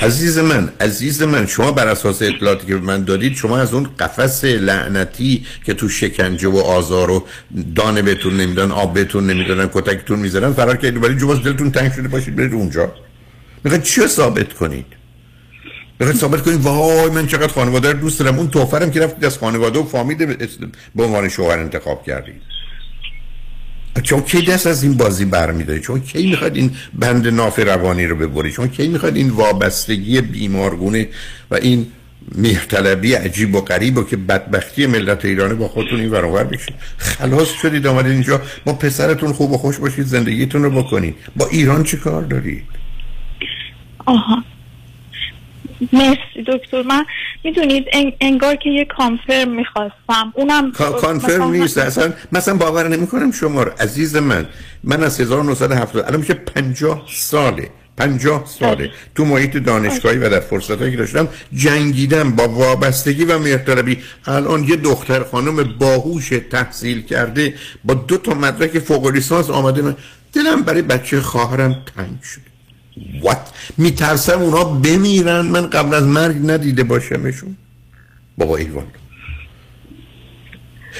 عزیز 0.00 0.38
من 0.38 0.72
عزیز 0.80 1.22
من 1.22 1.46
شما 1.46 1.72
بر 1.72 1.88
اساس 1.88 2.22
اطلاعاتی 2.22 2.66
که 2.66 2.74
من 2.74 3.04
دادید 3.04 3.34
شما 3.36 3.58
از 3.58 3.74
اون 3.74 3.88
قفس 3.98 4.44
لعنتی 4.44 5.46
که 5.64 5.74
تو 5.74 5.88
شکنجه 5.88 6.48
و 6.48 6.56
آزار 6.56 7.10
و 7.10 7.26
دانه 7.74 8.02
بهتون 8.02 8.36
نمیدن 8.36 8.70
آب 8.70 8.94
بهتون 8.94 9.26
نمیدن 9.26 9.70
کتکتون 9.74 10.18
می‌زنن 10.18 10.52
فرار 10.52 10.76
کردید. 10.76 11.04
ولی 11.04 11.16
جو 11.16 11.26
باز 11.26 11.42
دلتون 11.42 11.70
تنگ 11.70 11.92
شده 11.92 12.08
باشید 12.08 12.36
برید 12.36 12.52
اونجا. 12.52 12.92
می‌خواید 13.64 13.84
چی 13.84 14.06
ثابت 14.06 14.52
کنید؟ 14.52 14.86
می‌خواید 16.00 16.20
ثابت 16.20 16.42
کنید 16.42 16.60
وای 16.60 17.10
من 17.10 17.26
چقدر 17.26 17.52
خانواده 17.52 17.92
دوست 17.92 18.20
دارم. 18.20 18.38
اون 18.38 18.50
توفرم 18.50 18.90
که 18.90 19.00
رفتید 19.00 19.24
از 19.24 19.38
خانواده 19.38 19.78
و 19.78 19.84
فامیل 19.84 20.36
به 20.94 21.04
عنوان 21.04 21.28
شوهر 21.28 21.58
انتخاب 21.58 22.04
کردید. 22.06 22.53
چون 24.02 24.20
کی 24.20 24.42
دست 24.42 24.66
از 24.66 24.82
این 24.82 24.96
بازی 24.96 25.24
برمیدارید 25.24 25.82
چون 25.82 26.00
کی 26.00 26.26
می‌خواد 26.30 26.56
این 26.56 26.70
بند 26.94 27.28
ناف 27.28 27.58
روانی 27.58 28.06
رو 28.06 28.16
ببرید 28.16 28.52
چون 28.52 28.68
کی 28.68 28.88
می‌خواد 28.88 29.16
این 29.16 29.30
وابستگی 29.30 30.20
بیمارگونه 30.20 31.08
و 31.50 31.54
این 31.54 31.86
مهرطلبی 32.34 33.14
عجیب 33.14 33.54
و 33.54 33.60
غریب 33.60 33.98
و 33.98 34.04
که 34.04 34.16
بدبختی 34.16 34.86
ملت 34.86 35.24
ایرانه 35.24 35.54
با 35.54 35.68
خودتون 35.68 36.00
این 36.00 36.10
برابر 36.10 36.44
بشید 36.44 36.74
خلاص 36.96 37.48
شدید 37.62 37.86
آمدید 37.86 38.12
اینجا. 38.12 38.40
با 38.64 38.72
پسرتون 38.72 39.32
خوب 39.32 39.52
و 39.52 39.58
خوش 39.58 39.78
باشید 39.78 40.06
زندگیتون 40.06 40.62
رو 40.62 40.70
بکنید. 40.82 41.14
با 41.36 41.46
ایران 41.46 41.84
چی 41.84 41.96
کار 41.96 42.22
دارید؟ 42.22 42.62
آها. 44.06 44.44
مرسی 45.92 46.42
دکتر. 46.46 46.82
من 46.82 47.04
می‌دونید 47.44 47.84
انگار 48.20 48.56
که 48.56 48.70
یه 48.70 48.84
کانفرم 48.84 49.48
می‌خواستم. 49.48 50.32
اونم 50.34 50.72
کا- 50.72 51.00
کانفرم 51.00 51.50
نیست. 51.50 51.78
اصلا 51.78 52.12
مثلا 52.32 52.54
باور 52.54 52.88
نمی‌کنم 52.88 53.32
شما 53.32 53.62
رو. 53.62 53.70
عزیز 53.80 54.16
من 54.16 54.46
من 54.84 55.02
از 55.02 55.20
1970 55.20 56.04
الان 56.04 56.20
میشه 56.20 56.34
50 56.34 57.02
ساله. 57.08 57.70
50 57.96 58.44
ساله. 58.46 58.90
تو 59.14 59.24
محیط 59.24 59.56
دانشگاهی 59.56 60.18
و 60.18 60.28
در 60.30 60.40
فرصتایی 60.40 60.90
که 60.90 60.96
داشتم 60.96 61.28
جنگیدم 61.52 62.30
با 62.30 62.48
وابستگی 62.48 63.24
و 63.24 63.38
مهرطلبی 63.38 63.98
الان 64.26 64.64
یه 64.64 64.76
دختر 64.76 65.22
خانم 65.24 65.64
باهوش 65.78 66.28
تحصیل 66.50 67.02
کرده 67.02 67.54
با 67.84 67.94
دو 67.94 68.16
تا 68.16 68.34
مدرک 68.34 68.78
فوق 68.78 69.06
لیسانس 69.06 69.50
آمده. 69.50 69.82
من 69.82 69.96
دلم 70.32 70.62
برای 70.62 70.82
بچه 70.82 71.20
خواهرم 71.20 71.76
تنگ 71.96 72.22
شد 72.22 72.53
وات 73.22 73.50
میترسم 73.76 74.42
اونا 74.42 74.64
بمیرن. 74.64 75.40
من 75.40 75.70
قبل 75.70 75.94
از 75.94 76.02
مرگ 76.02 76.36
ندیده 76.50 76.84
باشمشون 76.84 77.56
بابا 78.38 78.56
ایوان. 78.56 78.86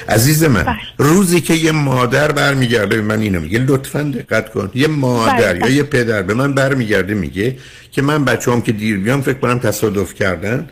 عزیز 0.09 0.43
من 0.43 0.77
روزی 0.97 1.41
که 1.41 1.53
یه 1.53 1.71
مادر 1.71 2.31
برمیگرده 2.31 2.95
به 2.95 3.01
من 3.01 3.19
اینو 3.19 3.39
میگه 3.39 3.59
لطفا 3.59 4.01
دقت 4.01 4.49
کن. 4.49 4.71
یه 4.73 4.87
مادر 4.87 5.53
بله. 5.53 5.59
یا 5.71 5.75
یه 5.75 5.83
پدر 5.83 6.21
به 6.21 6.33
من 6.33 6.53
برمیگرده 6.53 7.13
میگه 7.13 7.57
که 7.91 8.01
من 8.01 8.25
بچه 8.25 8.51
هم 8.51 8.61
که 8.61 8.71
دیر 8.71 8.97
بیام 8.97 9.21
فکر 9.21 9.39
کنم 9.39 9.59
تصادف 9.59 10.13
کردن 10.13 10.69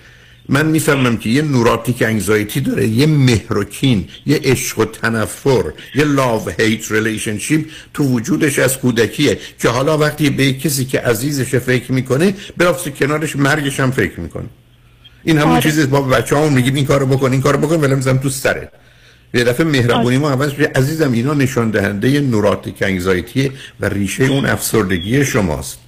من 0.50 0.66
می‌فهمم 0.66 1.18
که 1.18 1.30
یه 1.30 1.42
neurotic 1.42 2.02
anxiety 2.02 2.62
داره 2.62 2.88
یه 2.88 3.06
مهر 3.06 3.44
و 3.44 3.57
کین 3.57 4.08
یه 4.26 4.40
عشق 4.44 4.80
و 4.80 4.86
تنفر 4.86 5.64
یه 5.96 6.04
love 6.04 6.50
hate 6.60 6.92
relationship 6.92 7.66
تو 7.94 8.04
وجودش 8.04 8.60
از 8.60 8.78
کودکیه 8.78 9.40
که 9.60 9.70
حالا 9.70 9.98
وقتی 9.98 10.30
به 10.30 10.54
کسی 10.54 10.86
که 10.86 11.00
عزیزش 11.00 11.56
فکر 11.56 11.92
می‌کنه 11.92 12.34
بلافاصله 12.58 12.96
کنارش 12.96 13.36
مرگش 13.36 13.80
هم 13.80 13.92
فکر 13.92 14.20
می‌کنه. 14.20 14.50
این 15.24 15.38
همون 15.38 15.52
آره. 15.52 15.62
چیزی 15.62 15.86
با 15.86 16.02
بچه 16.02 16.38
همون 16.38 16.54
میگیم 16.54 16.76
این 16.76 16.86
کارو 16.86 17.06
بکن 17.06 17.32
این 17.32 17.42
کارو 17.42 17.58
بکن 17.58 17.76
ولی 17.76 17.96
می‌زنم 17.96 18.18
تو 18.18 18.30
سرت. 18.30 18.72
یه 19.34 19.44
دفعه 19.44 19.66
مهربونی 19.66 20.18
ما 20.18 20.32
عوض 20.32 20.52
عزیزم 20.76 21.12
اینا 21.12 21.34
نشان 21.34 21.72
دهنده 21.72 22.20
neurotic 22.20 22.82
anxiety 22.82 23.52
و 23.80 23.86
ریشه 23.86 24.24
اون 24.24 24.46
افسردگی 24.46 25.26
شماست. 25.26 25.80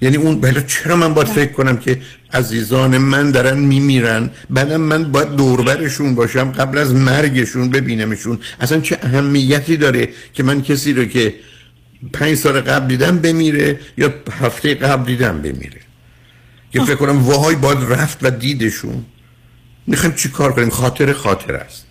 یعنی 0.00 0.16
اون 0.16 0.40
بله 0.40 0.64
چرا 0.66 0.96
من 0.96 1.14
باید 1.14 1.28
فکر 1.28 1.52
کنم 1.52 1.76
که 1.76 2.00
عزیزان 2.32 2.98
من 2.98 3.30
دارن 3.30 3.58
میمیرن؟ 3.58 4.30
بعدم 4.50 4.80
من 4.80 5.04
باید 5.12 5.36
دوربرشون 5.36 6.14
باشم 6.14 6.52
قبل 6.52 6.78
از 6.78 6.94
مرگشون 6.94 7.70
ببینمشون. 7.70 8.38
اصلا 8.60 8.80
چه 8.80 8.98
اهمیتی 9.02 9.76
داره 9.76 10.08
که 10.32 10.42
من 10.42 10.62
کسی 10.62 10.92
رو 10.92 11.04
که 11.04 11.34
پنج 12.12 12.34
سال 12.34 12.60
قبل 12.60 12.86
دیدم 12.86 13.18
بمیره 13.18 13.80
یا 13.98 14.14
هفته 14.40 14.74
قبل 14.74 15.04
دیدم 15.04 15.42
بمیره؟ 15.42 15.80
که 16.72 16.84
فکر 16.84 16.94
کنم 16.94 17.24
وای 17.24 17.54
باید 17.54 17.78
رفت 17.88 18.18
و 18.22 18.30
دیدشون. 18.30 19.04
می‌خوایم 19.86 20.14
چی 20.14 20.28
کار 20.28 20.52
کنیم؟ 20.52 20.70
خاطر 20.70 21.12
خاطر 21.12 21.54
است. 21.56 21.85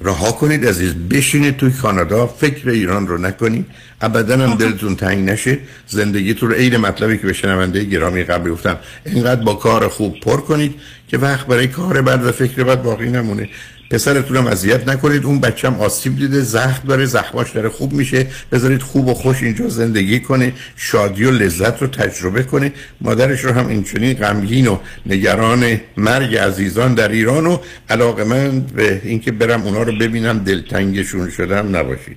رها 0.00 0.32
کنید 0.32 0.66
عزیز 0.66 0.94
بشینید 0.94 1.56
توی 1.56 1.70
کانادا 1.70 2.26
فکر 2.26 2.68
ایران 2.68 3.06
رو 3.06 3.18
نکنید 3.18 3.66
ابدا 4.00 4.36
هم 4.36 4.54
دلتون 4.54 4.96
تنگ 4.96 5.30
نشه 5.30 5.58
زندگیتون 5.86 6.50
رو 6.50 6.54
عین 6.54 6.76
مطلبی 6.76 7.18
که 7.18 7.26
به 7.26 7.32
شنونده 7.32 7.84
گرامی 7.84 8.24
قبل 8.24 8.50
گفتم 8.50 8.78
اینقدر 9.06 9.42
با 9.42 9.54
کار 9.54 9.88
خوب 9.88 10.20
پر 10.20 10.40
کنید 10.40 10.74
که 11.08 11.18
وقت 11.18 11.46
برای 11.46 11.66
کار 11.66 12.02
بعد 12.02 12.24
و 12.26 12.32
فکر 12.32 12.64
بعد 12.64 12.82
باقی 12.82 13.10
نمونه. 13.10 13.48
پسرتون 13.90 14.36
هم 14.36 14.46
اذیت 14.46 14.88
نکنید. 14.88 15.24
اون 15.24 15.40
بچه 15.40 15.68
هم 15.68 15.80
آسیب 15.80 16.16
دیده 16.16 16.40
زخم 16.40 16.88
داره 16.88 17.04
زخماش 17.04 17.50
داره 17.50 17.68
خوب 17.68 17.92
میشه. 17.92 18.26
بذارید 18.52 18.82
خوب 18.82 19.08
و 19.08 19.14
خوش 19.14 19.42
اینجا 19.42 19.68
زندگی 19.68 20.20
کنه 20.20 20.52
شادی 20.76 21.24
و 21.24 21.30
لذت 21.30 21.82
رو 21.82 21.88
تجربه 21.88 22.42
کنه. 22.42 22.72
مادرش 23.00 23.40
رو 23.44 23.52
هم 23.52 23.68
اینچنین 23.68 24.14
غمگین 24.14 24.66
و 24.66 24.78
نگران 25.06 25.80
مرگ 25.96 26.36
عزیزان 26.36 26.94
در 26.94 27.08
ایران 27.08 27.46
و 27.46 27.58
علاقه 27.88 28.24
من 28.24 28.60
به 28.60 29.00
اینکه 29.04 29.32
برم 29.32 29.62
اونا 29.62 29.82
رو 29.82 29.98
ببینم 29.98 30.38
دلتنگشون 30.38 31.30
شدم 31.30 31.76
نباشید. 31.76 32.16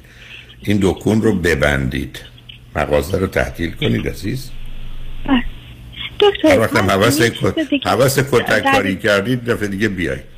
این 0.61 0.79
دکون 0.81 1.21
رو 1.21 1.33
ببندید. 1.35 2.19
مغازه 2.75 3.17
رو 3.17 3.27
تعطیل 3.27 3.71
کنید 3.71 4.07
عزیز. 4.07 4.49
هر 5.25 5.43
دکتر 6.19 6.59
وقت 6.59 6.75
هم 6.75 6.85
من 6.85 6.93
هوس 7.03 7.19
یه 7.19 7.29
چیز 7.29 7.49
دیگه- 7.69 7.89
هوس 7.89 8.19
کتک 8.19 8.63
کاری 8.71 8.95
کردید 8.95 9.45
دفعه 9.45 9.67
دیگه 9.67 9.87
بیایید. 9.89 10.32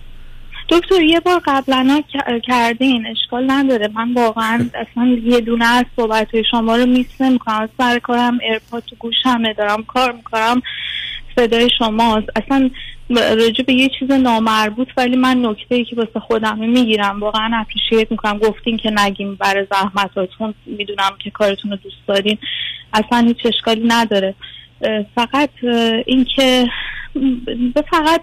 دکتر 0.70 1.02
یه 1.02 1.20
بار 1.20 1.42
قبلا 1.46 2.02
کردین 2.44 3.08
اشکال 3.08 3.52
نداره. 3.52 3.88
من 3.88 4.14
واقعا 4.14 4.70
اصلا 4.74 5.18
یه 5.24 5.42
دونه 5.42 5.66
از 5.66 5.86
صحبت 5.96 6.42
شما 6.52 6.76
رو 6.76 6.86
miss 6.86 7.22
نمی‌کنم. 7.22 7.62
از 7.62 7.70
سر 7.78 8.00
کارم 8.00 8.40
AirPod 8.40 8.84
تو 8.84 8.96
گوشمه 9.00 9.54
دارم 9.54 9.84
کار 9.84 10.12
می‌کنم. 10.12 10.62
صدای 11.36 11.70
شماست. 11.78 12.28
اصلا 12.36 12.70
راجع 13.10 13.64
به 13.64 13.74
یه 13.74 13.90
چیز 14.00 14.12
نامربوط 14.12 14.88
ولی 14.98 15.16
من 15.16 15.46
نکته 15.46 15.76
ای 15.76 15.86
که 15.86 15.96
واسه 15.96 16.20
خودم 16.20 16.60
می‌گیرم 16.60 17.20
واقعا 17.20 17.52
اپریشیت 17.54 18.12
می‌کنم. 18.12 18.38
گفتین 18.38 18.78
که 18.78 18.92
نگیم 18.92 19.36
برای 19.36 19.68
زحمتاتون. 19.72 20.54
می‌دونم 20.66 21.12
که 21.20 21.32
کارتون 21.32 21.72
رو 21.72 21.78
دوست 21.78 22.08
دارین. 22.08 22.38
اصلا 22.94 23.28
هیچ 23.28 23.38
اشکالی 23.46 23.84
نداره. 23.88 24.36
فقط 25.16 25.50
اینکه 26.06 26.68
فقط 27.92 28.22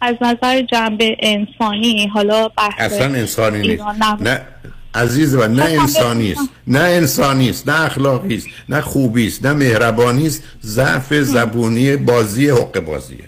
از 0.00 0.16
نظر 0.20 0.62
جنبه 0.62 1.16
انسانی 1.20 2.06
حالا 2.06 2.48
بحث 2.48 2.80
اصلا 2.92 3.04
انسانی 3.04 3.68
نیست. 3.68 3.84
نه 4.20 4.40
عزیز 4.94 5.34
و 5.34 5.48
نه 5.48 5.62
انسانی 5.62 6.32
است. 6.32 6.50
نه 6.66 6.78
انسانی 6.78 7.50
است 7.50 7.68
نه 7.68 7.84
اخلاقی 7.84 8.34
است 8.34 8.46
نه 8.68 8.80
خوبی 8.80 9.26
است 9.26 9.46
نه 9.46 9.52
مهربانی 9.52 10.26
است. 10.26 10.44
ضعف 10.62 11.14
زبونی 11.14 11.96
بازی 11.96 12.50
حق 12.50 12.80
بازیه 12.80 13.24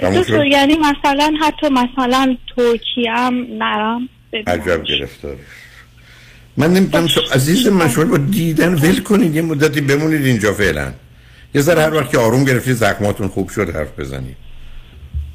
دکتر 0.00 0.46
یعنی 0.46 0.76
مثلا 0.76 1.32
حتی 1.40 1.68
مثلا 1.68 2.36
ترکیه 2.56 3.12
هم 3.12 3.46
نرم 3.58 4.08
عجب 4.46 4.84
گرفتار. 4.84 5.36
من 6.56 6.72
نمی‌دونم 6.72 7.06
شو 7.06 7.20
عزیز 7.32 7.66
من 7.66 7.88
شما 7.88 8.04
با 8.04 8.16
دیدن 8.16 8.74
ول 8.74 9.02
کنید 9.02 9.34
یه 9.34 9.42
مدتی 9.42 9.80
بمونید 9.80 10.24
اینجا 10.26 10.52
فعلا. 10.52 10.92
یه 11.54 11.60
ذره 11.60 11.82
هر 11.82 11.94
وقت 11.94 12.10
که 12.10 12.18
آروم 12.18 12.44
گرفتی 12.44 12.72
زخماتون 12.72 13.28
خوب 13.28 13.48
شد 13.48 13.76
حرف 13.76 13.98
بزنید. 13.98 14.36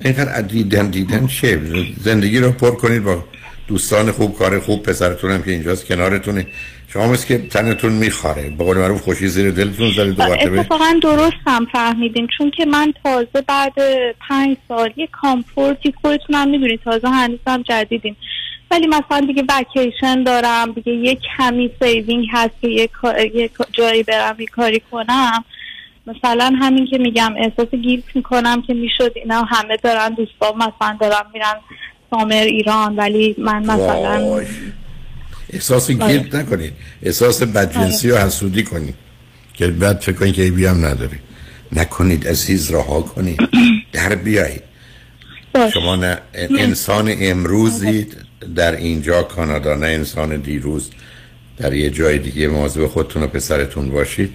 اینقدر 0.01 0.41
دیدن 0.41 0.89
دیدن 0.89 1.27
چه؟ 1.27 1.59
زندگی 2.01 2.39
رو 2.39 2.51
پر 2.51 2.71
کنید 2.71 3.03
با 3.03 3.23
دوستان 3.67 4.11
خوب 4.11 4.37
کار 4.37 4.59
خوب 4.59 4.83
پسرتون 4.83 5.31
هم 5.31 5.43
که 5.43 5.51
اینجاست 5.51 5.85
کنارتونه. 5.85 6.47
شما 6.87 7.07
مثل 7.07 7.27
که 7.27 7.37
تنتون 7.37 7.91
میخاره 7.91 8.49
به 8.49 8.63
قول 8.63 8.77
معروف 8.77 9.01
خوشی 9.01 9.27
زیر 9.27 9.51
دلتون 9.51 9.91
زده 9.91 10.11
دو 10.11 10.23
مرتبه 10.23 10.59
اتفاقا 10.59 10.99
درست 11.01 11.37
هم 11.45 11.65
فهمیدین. 11.71 12.27
چون 12.37 12.51
که 12.51 12.65
من 12.65 12.93
تازه 13.03 13.41
بعد 13.47 13.73
پنج 14.29 14.57
سال 14.67 14.93
یه 14.95 15.07
comfort 15.07 15.82
ی 15.82 15.93
خودتون 16.01 16.35
هم 16.35 16.49
می‌دونید 16.49 16.79
تازه 16.83 17.09
هنوزم 17.09 17.63
جدیدیم 17.69 18.17
ولی 18.71 18.87
مثلا 18.87 19.19
دیگه 19.27 19.43
وکیشن 19.49 20.23
دارم 20.23 20.71
دیگه 20.71 20.91
یه 20.93 21.17
کمی 21.37 21.71
saving 21.81 22.27
هست 22.33 22.53
که 22.61 22.67
یه 22.67 23.49
جایی 23.71 24.03
برم 24.03 24.35
یه 24.39 24.45
کاری 24.45 24.81
کنم. 24.91 25.45
مثلا 26.07 26.55
همین 26.59 26.87
که 26.87 26.97
میگم 26.97 27.33
احساس 27.37 27.75
guilt 27.75 28.03
می‌کنم 28.15 28.61
که 28.61 28.73
می‌شد 28.73 29.11
اینا 29.15 29.41
همه 29.41 29.77
دارن 29.83 30.09
دوستان 30.09 30.55
مثلا 30.55 30.97
دارن 31.01 31.23
میرن 31.33 31.55
summer 32.09 32.43
ایران 32.43 32.95
ولی 32.95 33.35
من 33.37 33.65
مثلا 33.65 34.41
احساس 35.49 35.91
guilt 35.91 36.35
نکنید 36.35 36.73
احساس 37.03 37.43
بدجنسی 37.43 38.11
و 38.11 38.17
حسودی 38.17 38.63
کنید 38.63 38.95
که 39.53 39.67
بعد 39.67 39.99
فکر 39.99 40.15
کنید 40.15 40.33
که 40.33 40.51
بیام 40.51 40.85
نداری. 40.85 41.17
نکنید 41.71 42.27
عزیز 42.27 42.71
رها 42.71 43.01
کنید. 43.01 43.39
در 43.93 44.15
بیایید. 44.15 44.63
شما 45.73 45.95
نه 45.95 46.19
انسان 46.33 47.13
امروزید 47.19 48.17
در 48.55 48.75
اینجا 48.75 49.23
کانادا 49.23 49.75
نه 49.75 49.87
انسان 49.87 50.35
دیروز. 50.35 50.91
در 51.57 51.73
یه 51.73 51.89
جای 51.89 52.19
دیگه 52.19 52.47
مواظب 52.47 52.87
خودتون 52.87 53.23
و 53.23 53.27
پسرتون 53.27 53.89
باشید. 53.89 54.33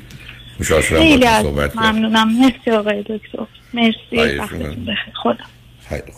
خیلی 0.63 1.27
صحبت 1.27 1.77
ممنونم. 1.77 2.29
مرسی 2.39 2.71
آقای 2.71 3.03
دکتر. 3.03 3.47
مرسی. 3.75 4.41
خدا. 5.23 5.45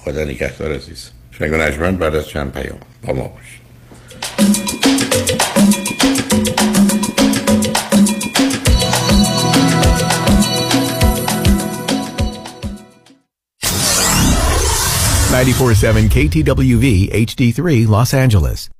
خدا 0.05 0.25
نگهدار 0.25 0.73
عزیز. 0.73 1.11
شنگ 1.39 1.55
نجمن 1.55 1.97
بعد 1.97 2.15
از 2.15 2.29
چند 2.29 2.53
پیام 2.53 2.79
با 3.07 3.13
ما 3.13 3.29
باشید 3.29 3.61
KTWV 16.11 17.11
HD3 17.13 17.87
Los 17.87 18.13
Angeles. 18.15 18.80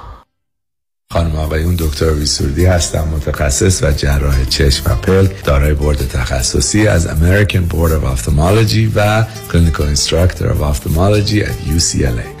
خانم 1.11 1.35
آقای 1.35 1.63
اون 1.63 1.75
دکتر 1.75 2.13
ویسوردی 2.13 2.65
هستم 2.65 3.07
متخصص 3.15 3.83
و 3.83 3.91
جراح 3.91 4.45
چشم 4.45 4.91
و 4.91 4.95
پل 4.95 5.27
دارای 5.43 5.73
بورد 5.73 6.07
تخصصی 6.07 6.87
از 6.87 7.07
American 7.07 7.73
Board 7.73 7.91
of 7.91 8.19
Ophthalmology 8.19 8.91
و 8.95 9.25
clinical 9.51 9.85
instructor 9.87 10.63
ophthalmology 10.63 11.41
در 11.41 11.49
UCLA 11.49 12.40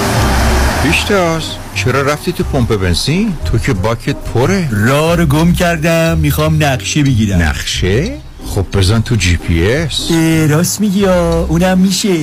پیشتاز 0.83 1.43
چرا 1.75 2.01
رفتی 2.01 2.31
تو 2.31 2.43
پمپ 2.43 2.75
بنزین؟ 2.75 3.33
تو 3.45 3.57
که 3.57 3.73
باکت 3.73 4.15
پره. 4.15 4.69
راه 4.71 5.15
رو 5.15 5.25
گم 5.25 5.53
کردم 5.53 6.17
می‌خوام 6.17 6.63
نقشه 6.63 7.03
بگیرم. 7.03 7.41
نقشه؟ 7.41 8.17
خب 8.45 8.65
بزن 8.73 9.01
تو 9.01 9.15
جی 9.15 9.37
پی 9.37 9.71
اس. 9.71 10.11
راست 10.49 10.81
میگی 10.81 11.05
اونم 11.05 11.77
میشه. 11.77 12.15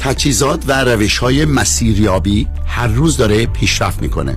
تجهیزات 0.00 0.62
و 0.66 0.84
روش 0.84 1.18
های 1.18 1.44
مسیریابی 1.44 2.46
هر 2.66 2.86
روز 2.86 3.16
داره 3.16 3.46
پیشرفت 3.46 4.02
می‌کنه. 4.02 4.36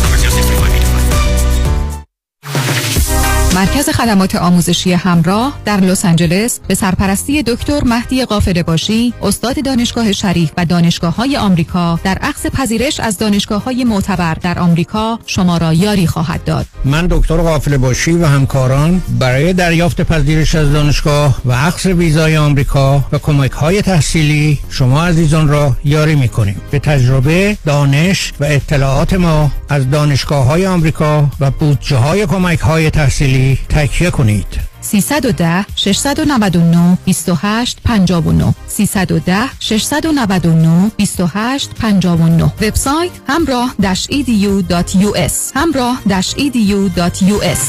مرکز 3.61 3.89
خدمات 3.89 4.35
آموزشی 4.35 4.93
همراه 4.93 5.59
در 5.65 5.77
لس 5.77 6.05
آنجلس 6.05 6.59
به 6.67 6.75
سرپرستی 6.75 7.43
دکتر 7.43 7.83
مهدی 7.83 8.25
قافل 8.25 8.61
باشی 8.61 9.13
استاد 9.21 9.63
دانشگاه 9.63 10.11
شریف 10.11 10.51
و 10.57 10.65
دانشگاه 10.65 11.15
های 11.15 11.37
آمریکا 11.37 11.99
در 12.03 12.17
عقص 12.17 12.45
پذیرش 12.45 12.99
از 12.99 13.17
دانشگاه 13.17 13.63
های 13.63 13.83
معتبر 13.83 14.33
در 14.33 14.59
آمریکا 14.59 15.19
شما 15.25 15.57
را 15.57 15.73
یاری 15.73 16.07
خواهد 16.07 16.43
داد. 16.43 16.65
من 16.85 17.07
دکتر 17.07 17.37
قافل 17.37 17.77
باشی 17.77 18.11
و 18.11 18.25
همکاران 18.25 19.01
برای 19.19 19.53
دریافت 19.53 20.01
پذیرش 20.01 20.55
از 20.55 20.73
دانشگاه 20.73 21.41
و 21.45 21.53
عقص 21.53 21.85
ویزای 21.85 22.37
آمریکا 22.37 23.03
و 23.11 23.17
کمک 23.17 23.51
های 23.51 23.81
تحصیلی 23.81 24.59
شما 24.69 25.05
عزیزان 25.05 25.47
را 25.47 25.75
یاری 25.83 26.15
می 26.15 26.27
کنیم 26.27 26.61
به 26.71 26.79
تجربه 26.79 27.57
دانش 27.65 28.33
و 28.39 28.43
اطلاعات 28.43 29.13
ما 29.13 29.51
از 29.69 29.89
دانشگاه 29.89 30.45
های 30.45 30.67
آمریکا 30.67 31.29
و 31.39 31.51
بودجه 31.51 31.97
های 31.97 32.25
کمک 32.25 32.59
های 32.59 32.89
تحصیلی 32.89 33.50
تکیه 33.69 34.11
کنید. 34.11 34.71
310 34.81 35.65
699 35.75 36.97
28 37.05 37.79
59 37.85 38.53
310 38.67 39.49
699 39.59 40.91
28 40.97 41.69
59 41.73 42.43
وبسایت 42.43 43.11
همراه 43.27 43.75
edu.us 44.11 45.33
همراه 45.55 46.01
edu.us 46.37 47.61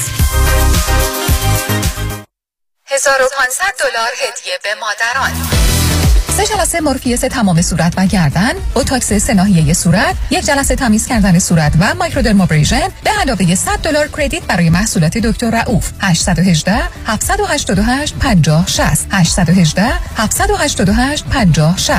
1500 2.86 3.74
دلار 3.80 4.10
هدیه 4.22 4.58
به 4.62 4.74
مادران. 4.80 5.61
سه 6.36 6.46
جلسه 6.46 6.80
مورفیس 6.80 7.20
تمام 7.20 7.62
صورت 7.62 7.94
و 7.96 8.06
گردن 8.06 8.52
بوتاکس 8.74 9.12
سه 9.12 9.74
صورت 9.74 10.16
یک 10.30 10.44
جلسه 10.44 10.76
تمیز 10.76 11.06
کردن 11.06 11.38
صورت 11.38 11.72
و 11.80 11.94
مایکرودرمابریژن 11.94 12.88
به 13.04 13.10
علاوه 13.20 13.54
100 13.54 13.78
دلار 13.82 14.08
کردیت 14.08 14.42
برای 14.42 14.70
محصولات 14.70 15.18
دکتر 15.18 15.50
رؤوف 15.50 15.90
818 16.00 16.82
788 17.06 18.14
50 18.18 18.66
60 18.66 19.06
818 19.10 19.82
788 20.16 21.24
50 21.24 21.78
60 21.78 21.98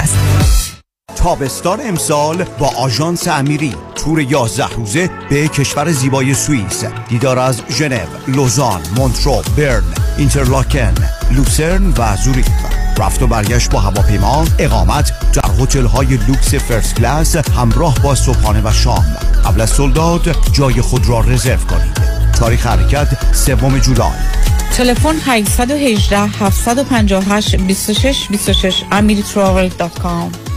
تابستان 1.15 1.81
امسال 1.81 2.43
با 2.43 2.67
آژانس 2.67 3.27
امیری. 3.27 3.75
تور 3.95 4.21
11 4.21 4.67
روزه 4.67 5.09
به 5.29 5.47
کشور 5.47 5.91
زیبای 5.91 6.33
سوئیس. 6.33 6.83
دیدار 7.09 7.39
از 7.39 7.61
ژنو، 7.69 8.05
لوزان، 8.27 8.81
مونترو، 8.95 9.43
برن، 9.57 9.83
اینترلاکن، 10.17 10.93
لوسرن 11.31 11.93
و 11.97 12.15
زوریخ. 12.15 12.82
رفت 12.97 13.21
و 13.21 13.27
برگشت 13.27 13.71
با 13.71 13.79
هواپیما 13.79 14.45
اقامت 14.59 15.13
در 15.33 15.63
هتل 15.63 15.85
های 15.85 16.07
لوکس 16.07 16.55
first 16.55 16.95
class 16.95 17.35
همراه 17.35 17.95
با 18.03 18.15
صبحانه 18.15 18.61
و 18.65 18.71
شام. 18.71 19.17
قبل 19.45 19.61
از 19.61 19.69
sold 19.69 20.07
out 20.07 20.35
جای 20.51 20.81
خود 20.81 21.07
را 21.07 21.19
رزرو 21.19 21.57
کنید. 21.57 21.97
تاریخ 22.39 22.67
حرکت 22.67 23.33
سوم 23.33 23.79
جولای. 23.79 24.11
تلفن 24.73 25.15
818 25.25 26.19
758 26.19 27.55
26 27.55 28.27
26 28.29 28.83
amiritravel.com 28.91 30.53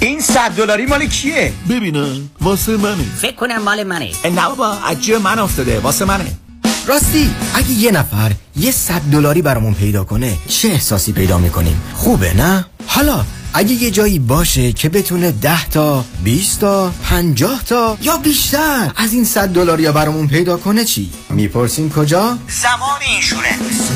این 0.00 0.20
صد 0.20 0.50
دلاری 0.56 0.86
مال 0.86 1.06
کیه؟ 1.06 1.52
ببینم 1.70 2.30
واسه 2.40 2.76
منه. 2.76 3.04
فکر 3.16 3.36
کنم 3.36 3.62
مال 3.62 3.84
منه. 3.84 4.10
نه 4.24 4.48
بابا 4.48 4.68
از 4.68 5.10
من 5.24 5.38
افتاده 5.38 5.80
واسه 5.80 6.04
منه. 6.04 6.45
راستی 6.86 7.30
اگه 7.54 7.70
یه 7.70 7.90
نفر 7.90 8.32
یه 8.56 8.70
صد 8.70 9.00
دلاری 9.12 9.42
برامون 9.42 9.74
پیدا 9.74 10.04
کنه 10.04 10.36
چه 10.48 10.68
احساسی 10.68 11.12
پیدا 11.12 11.38
می‌کنیم؟ 11.38 11.82
خوبه 11.94 12.34
نه؟ 12.34 12.64
حالا 12.86 13.24
اگه 13.54 13.72
یه 13.72 13.90
جایی 13.90 14.18
باشه 14.18 14.72
که 14.72 14.88
بتونه 14.88 15.30
ده 15.30 15.68
تا 15.68 16.04
20 16.24 16.60
تا 16.60 16.92
50 17.04 17.64
تا 17.64 17.98
یا 18.02 18.16
بیشتر 18.16 18.90
از 18.96 19.12
این 19.12 19.24
صد 19.24 19.48
دلاری 19.48 19.92
برامون 19.92 20.28
پیدا 20.28 20.56
کنه 20.56 20.84
چی؟ 20.84 21.10
می‌پرسیم 21.30 21.90
کجا؟ 21.90 22.38
زمان 22.48 23.00
اینشورنس. 23.10 23.90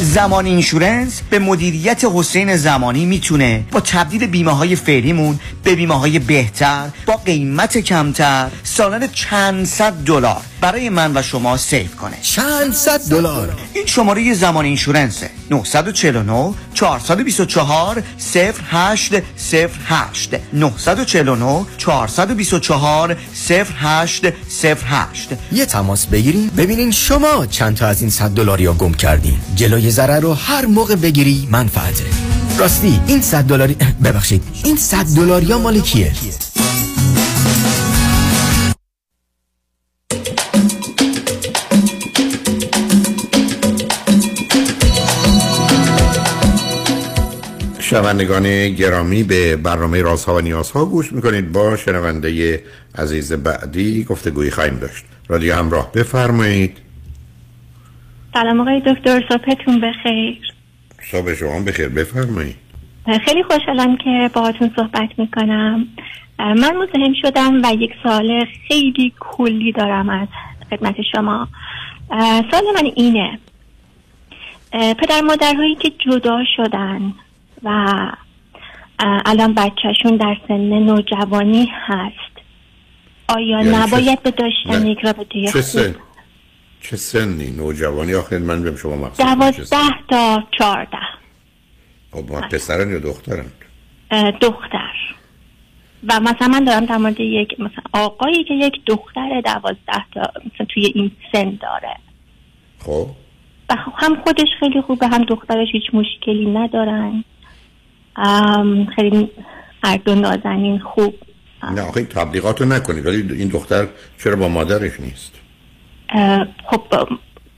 زمان 0.00 0.46
اینشورنس 0.46 1.20
به 1.30 1.38
مدیریت 1.38 2.04
حسین 2.14 2.56
زمانی 2.56 3.06
می‌تونه 3.06 3.64
با 3.72 3.80
تبدیل 3.80 4.26
بیمه 4.26 4.52
های 4.52 4.76
فعلیمون 4.76 5.40
به 5.64 5.74
بیمه 5.74 5.98
های 5.98 6.18
بهتر 6.18 6.88
با 7.06 7.16
قیمت 7.16 7.78
کمتر 7.78 8.50
سالانه 8.64 9.08
چند 9.08 9.64
صد 9.66 9.92
دلار. 9.92 10.42
برای 10.62 10.88
من 10.88 11.16
و 11.16 11.22
شما 11.22 11.56
سیف 11.56 11.96
کنه. 11.96 12.16
چند 12.22 12.72
صد 12.72 13.10
دلار. 13.10 13.54
این 13.74 13.86
شماره 13.86 14.34
زمان 14.34 14.64
اینشورنسه. 14.64 15.30
949 15.50 16.54
424 16.74 18.02
08 18.72 19.12
08 19.88 20.34
949 20.52 21.64
424 21.78 23.16
08 23.82 24.24
08 24.84 25.28
یه 25.52 25.66
تماس 25.66 26.06
بگیریم؟ 26.06 26.50
ببینین 26.56 26.90
شما 26.90 27.46
چند 27.46 27.76
تا 27.76 27.86
از 27.86 28.00
این 28.00 28.10
صد 28.10 28.30
دلاری 28.30 28.66
ها 28.66 28.72
گم 28.72 28.94
کردین. 28.94 29.40
جلوی 29.56 29.90
ضرر 29.90 30.20
رو 30.20 30.34
هر 30.34 30.66
موقع 30.66 30.96
بگیری 30.96 31.48
منفعته. 31.50 32.04
راستی 32.58 33.00
این 33.06 33.20
صد 33.20 33.44
دلاری 33.44 33.76
ببخشید 34.04 34.42
این 34.64 34.76
صد 34.76 35.06
دلاری 35.16 35.52
ها 35.52 35.58
مال 35.58 35.80
کیه؟ 35.80 36.12
شنوندگان 47.92 48.68
گرامی 48.68 49.22
به 49.22 49.56
برنامه 49.56 50.02
رازها 50.02 50.34
و 50.34 50.40
نیازها 50.40 50.84
گوش 50.84 51.12
می‌کنید. 51.12 51.52
با 51.52 51.76
شنونده 51.76 52.62
عزیز 52.98 53.32
بعدی 53.32 54.04
گفتگویی 54.04 54.50
خواهیم 54.50 54.78
داشت. 54.78 55.04
رادیو 55.28 55.54
همراه. 55.54 55.92
بفرمایید. 55.92 56.78
سلام 58.34 58.60
آقای 58.60 58.80
دکتر. 58.80 59.24
صبحتون 59.28 59.80
بخیر. 59.80 60.38
صبح 61.10 61.34
شما 61.34 61.60
بخیر. 61.60 61.88
بفرمایید. 61.88 62.56
خیلی 63.24 63.42
خوشحالم 63.42 63.96
که 63.96 64.30
باهاتون 64.34 64.70
صحبت 64.76 65.08
می‌کنم. 65.18 65.86
من 66.38 66.76
مزاحم 66.76 67.14
شدم 67.22 67.62
و 67.62 67.74
یک 67.74 67.92
سال 68.02 68.46
خیلی 68.68 69.12
کلی 69.20 69.72
دارم 69.72 70.08
از 70.08 70.28
خدمت 70.70 70.94
شما. 71.12 71.48
سال 72.50 72.62
من 72.74 72.90
اینه. 72.94 73.38
پدر 74.72 75.20
مادرهایی 75.20 75.74
که 75.74 75.92
جدا 76.06 76.38
شدن 76.56 77.14
و 77.64 77.68
الان 79.24 79.54
بچهشون 79.54 80.16
در 80.16 80.36
سن 80.48 80.60
نوجوانی 80.60 81.68
هست. 81.86 82.32
آیا 83.28 83.46
یعنی 83.46 83.70
نباید 83.76 84.18
چه- 84.18 84.20
به 84.24 84.30
داشتن. 84.30 84.86
یک 84.86 84.98
رابطه 84.98 85.46
چه 85.52 85.60
سن؟ 85.62 85.94
چه 86.80 86.96
سنی؟ 86.96 87.50
نوجوانی؟ 87.50 88.14
آخر 88.14 88.38
من 88.38 88.62
بهم 88.62 88.76
شما 88.76 89.10
سن؟ 89.14 89.34
دوازده 89.34 89.76
تا 90.10 90.42
چهارده. 90.58 90.98
خب 92.12 92.30
ما 92.32 92.40
پسرن 92.40 92.90
یا 92.90 92.98
دخترن؟ 92.98 93.46
دختر. 94.40 94.92
و 96.08 96.20
مثلا 96.20 96.48
من 96.48 96.64
دارم 96.64 96.84
در 96.86 96.96
مورد 96.96 97.20
یک 97.20 97.60
مثلا 97.60 97.82
آقایی 97.92 98.44
که 98.44 98.54
یک 98.54 98.74
دختر 98.86 99.40
دوازده 99.44 100.04
تا 100.14 100.20
مثلا 100.20 100.66
توی 100.74 100.92
این 100.94 101.10
سن 101.32 101.58
داره. 101.60 101.96
خب. 102.78 103.06
و 103.70 103.76
خب 103.76 103.92
هم 103.96 104.16
خودش 104.24 104.48
خیلی 104.60 104.80
خوبه 104.82 105.06
هم 105.08 105.24
دخترش 105.24 105.68
هیچ 105.72 105.84
مشکلی 105.92 106.46
ندارن. 106.46 107.24
خیلی 108.96 109.30
هر 109.84 109.96
دو 109.96 110.14
نازنین 110.14 110.78
خوب. 110.78 111.14
نه 111.74 111.82
آخه 111.82 112.04
تبلیغات 112.04 112.60
رو 112.60 112.68
نکنید 112.68 113.06
ولی 113.06 113.32
این 113.32 113.48
دختر 113.48 113.86
چرا 114.24 114.36
با 114.36 114.48
مادرش 114.48 115.00
نیست؟ 115.00 115.32
خب 116.70 116.82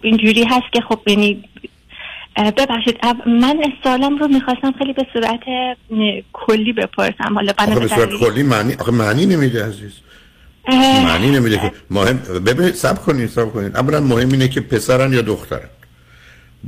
اینجوری 0.01 0.45
هست 0.45 0.73
که 0.73 0.81
خب 0.81 1.01
یعنی 1.07 1.45
اه، 2.37 2.51
ببخشید 2.51 2.99
من 3.27 3.63
سوالم 3.83 4.19
رو 4.19 4.29
می‌خواستم 4.29 4.73
خیلی 4.79 4.93
به 4.93 5.07
صورت 5.13 5.41
کلی 6.33 6.73
بپرسم. 6.73 7.35
حالا 7.35 7.53
آخه 7.59 7.81
به 7.81 7.89
صورت 7.89 8.11
کلی 8.21 8.43
معنی 8.43 8.75
آخه 8.75 8.93
معنی 8.93 9.27
نمیده 9.27 9.67
عزیز. 9.67 9.93
معنی 11.05 11.31
نمیده 11.31 11.59
که 11.59 11.73
مهم 11.91 12.17
ببین 12.47 12.73
سب 12.73 13.03
کنید 13.03 13.29
سب 13.29 13.53
کنید. 13.53 13.77
اولا 13.77 14.01
مهم 14.01 14.31
اینه 14.31 14.49
که 14.49 14.61
پسرن 14.61 15.13
یا 15.13 15.23
دخترن. 15.23 15.69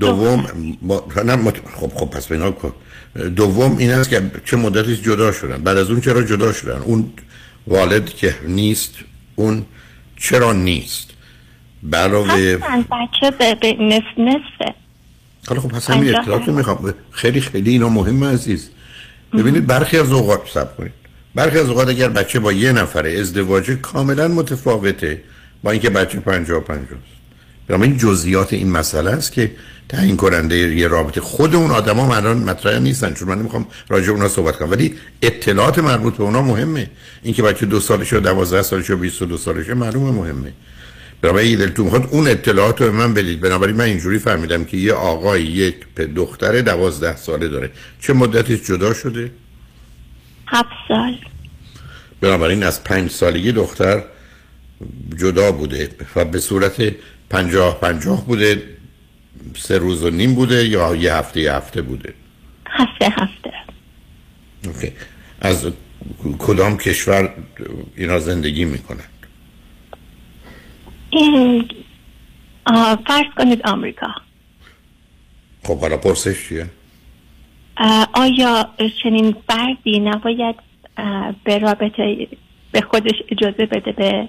دوم 0.01 0.47
ما... 0.83 1.03
نه. 1.25 1.37
خب 1.77 1.91
خب 1.95 2.11
پس 2.11 2.27
بنا 2.27 2.51
کن 2.51 2.73
دوم 3.17 3.77
این 3.77 3.91
است 3.91 4.11
که 4.11 4.31
چه 4.45 4.57
مدتی 4.57 4.97
جدا 4.97 5.33
شدن. 5.33 5.63
بعد 5.63 5.77
از 5.77 5.91
اون 5.91 6.01
چرا 6.01 6.23
جدا 6.23 6.53
شدن؟ 6.53 6.79
اون 6.79 7.13
والد 7.67 8.09
که 8.09 8.35
نیست 8.47 8.95
اون 9.35 9.65
چرا 10.17 10.53
نیست؟ 10.53 11.11
علاوه 11.93 12.59
هستن 12.63 12.83
بچه 12.83 13.31
به, 13.31 13.55
به 13.55 13.73
نصف 13.73 14.19
نصفه 14.19 14.75
حالا 15.49 15.61
خب 15.61 15.69
پس 15.69 15.91
همین 15.91 16.17
اطلاعات 16.17 16.49
می‌خوام. 16.49 16.95
خیلی 17.11 17.41
خیلی 17.41 17.71
اینا 17.71 17.89
مهمه 17.89 18.27
عزیز. 18.27 18.71
ببینید 19.33 19.67
برخی 19.67 19.99
از 19.99 20.13
اوقات 20.13 20.41
سب 20.55 20.77
کنید. 20.77 20.93
برخی 21.35 21.59
از 21.59 21.69
اوقات 21.69 21.89
اگر 21.89 22.09
بچه 22.09 22.41
با 22.41 22.53
یه 22.53 22.73
نفره 22.73 23.13
ازدواج 23.13 23.71
کاملا 23.71 24.29
متفاوته 24.29 25.23
با 25.63 25.71
اینکه 25.71 25.91
بچه 25.91 26.21
پنجاه 26.21 26.61
پنجاه 26.61 26.99
است. 26.99 27.83
این 27.83 27.97
جزئیات 27.97 28.53
این 28.53 28.71
مسئله 28.71 29.11
است 29.11 29.33
که 29.33 29.51
تعیین 29.89 30.17
کننده 30.17 30.57
یه 30.57 30.89
رابطه. 30.89 31.21
خود 31.21 31.55
اون 31.55 31.71
آدما 31.71 32.17
الان 32.17 32.39
مطرح 32.39 32.79
نیستن 32.79 33.15
چون 33.15 33.29
من 33.29 33.39
نمی‌خوام 33.39 33.67
راجع 33.89 34.11
اونا 34.11 34.29
صحبت 34.29 34.57
کنم. 34.57 34.71
ولی 34.71 34.95
اطلاعات 35.23 35.79
مربوط 35.79 36.17
به 36.17 36.25
اونا 36.25 36.43
مهمه. 36.43 36.91
اینکه 37.23 37.43
بچه 37.43 37.67
دو 37.67 37.81
سالشه 37.81 38.17
و 38.17 38.21
دوازده 38.21 38.63
سالشه 38.63 38.95
و 38.95 38.97
22 38.97 39.37
سالشه 39.37 39.75
معلومه 39.75 40.11
مهمه. 40.11 40.53
بنابراین 41.23 41.59
دلتون 41.59 41.85
می‌خواد 41.85 42.09
اون 42.11 42.29
اطلاعات 42.29 42.81
رو 42.81 42.87
به 42.87 42.93
من 42.93 43.15
بدید. 43.15 43.41
بنابراین 43.41 43.77
من 43.77 43.85
اینجوری 43.85 44.19
فهمیدم 44.19 44.65
که 44.65 44.77
یه 44.77 44.93
آقای 44.93 45.43
یک 45.43 45.75
دختر 46.17 46.61
دوازده 46.61 47.17
ساله 47.17 47.49
داره. 47.49 47.71
چه 48.01 48.13
مدتی 48.13 48.59
جدا 48.59 48.95
شده؟ 48.95 49.31
هفت 50.47 50.69
سال. 50.89 51.19
بنابراین 52.21 52.63
از 52.63 52.85
پنج 52.85 53.11
سالگی 53.11 53.53
دختر 53.53 54.03
جدا 55.17 55.53
بوده 55.53 55.91
و 56.17 56.25
به 56.25 56.39
صورت 56.39 56.93
پنجاه 57.31 57.81
پنجاه 57.81 58.27
بوده. 58.27 58.63
سه 59.55 59.79
روز 59.79 60.05
و 60.05 60.11
نیم 60.11 60.35
بوده 60.35 60.69
یا 60.69 60.97
یه 60.97 61.15
هفته 61.15 61.41
یه 61.41 61.53
هفته 61.53 61.83
بوده؟ 61.83 62.15
هفته 62.67 63.07
هفته. 63.07 63.53
اوکی. 64.65 64.93
از 65.41 65.73
کدام 66.39 66.79
کشور 66.79 67.35
اینا 67.97 68.19
زندگی 68.19 68.65
می‌کنن؟ 68.65 69.05
این 71.11 71.69
فرض 73.07 73.25
کنید 73.37 73.63
آمریکا. 73.67 74.07
خب 75.65 75.81
حالا 75.81 75.97
پرسش 75.97 76.49
چیه؟ 76.49 76.67
آیا 78.13 78.75
چنین 79.03 79.37
فردی 79.49 79.99
نباید 79.99 80.57
به 81.45 81.59
رابطه 81.59 82.29
به 82.73 82.81
خودش 82.81 83.15
اجازه 83.31 83.67
بده 83.67 83.93
به 83.93 84.29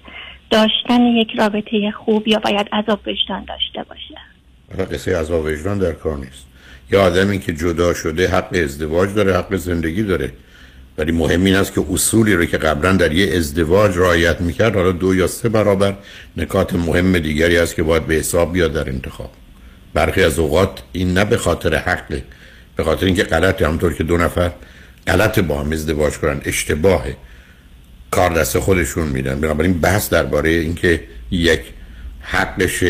داشتن 0.49 1.01
یک 1.01 1.31
رابطه 1.37 1.91
خوب 1.91 2.27
یا 2.27 2.39
باید 2.39 2.69
عذاب 2.71 2.99
وجدان 3.07 3.45
داشته 3.45 3.83
باشه؟ 3.89 4.17
حالا 4.71 4.85
قصه 4.85 5.11
از 5.11 5.31
وجدان 5.31 5.77
در 5.77 5.91
کار 5.91 6.17
نیست. 6.17 6.43
یا 6.91 7.01
آدمی 7.01 7.39
که 7.39 7.53
جدا 7.53 7.93
شده 7.93 8.27
حق 8.27 8.49
ازدواج 8.63 9.13
داره 9.13 9.37
حق 9.37 9.55
زندگی 9.55 10.03
داره. 10.03 10.31
ولی 10.97 11.11
مهم 11.11 11.43
این 11.43 11.55
است 11.55 11.73
که 11.73 11.85
اصولی 11.91 12.33
رو 12.33 12.45
که 12.45 12.57
قبلا 12.57 12.93
در 12.93 13.11
یه 13.11 13.37
ازدواج 13.37 13.97
رعایت 13.97 14.41
می‌کرد 14.41 14.75
حالا 14.75 14.91
دو 14.91 15.15
یا 15.15 15.27
سه 15.27 15.49
برابر 15.49 15.97
نکات 16.37 16.73
مهم 16.73 17.17
دیگری 17.19 17.57
است 17.57 17.75
که 17.75 17.83
باید 17.83 18.05
به 18.07 18.13
حساب 18.13 18.53
بیاد 18.53 18.73
در 18.73 18.89
انتخاب. 18.89 19.31
برخی 19.93 20.23
از 20.23 20.39
اوقات 20.39 20.79
این 20.91 21.13
نه 21.13 21.25
به 21.25 21.37
خاطر 21.37 21.75
حقه 21.75 22.23
به 22.75 22.83
خاطر 22.83 23.05
اینکه 23.05 23.23
غلطه. 23.23 23.65
همونطور 23.67 23.93
که 23.93 24.03
دو 24.03 24.17
نفر 24.17 24.51
غلط 25.07 25.39
با 25.39 25.61
هم 25.61 25.71
ازدواج 25.71 26.17
کنن 26.17 26.41
اشتباهه. 26.45 27.15
کار 28.11 28.33
دست 28.33 28.59
خودشون 28.59 29.07
میدن. 29.07 29.39
بنابراین 29.39 29.73
بحث 29.73 30.09
درباره 30.09 30.49
اینکه 30.49 31.03
یک 31.31 31.61
حقش 32.21 32.83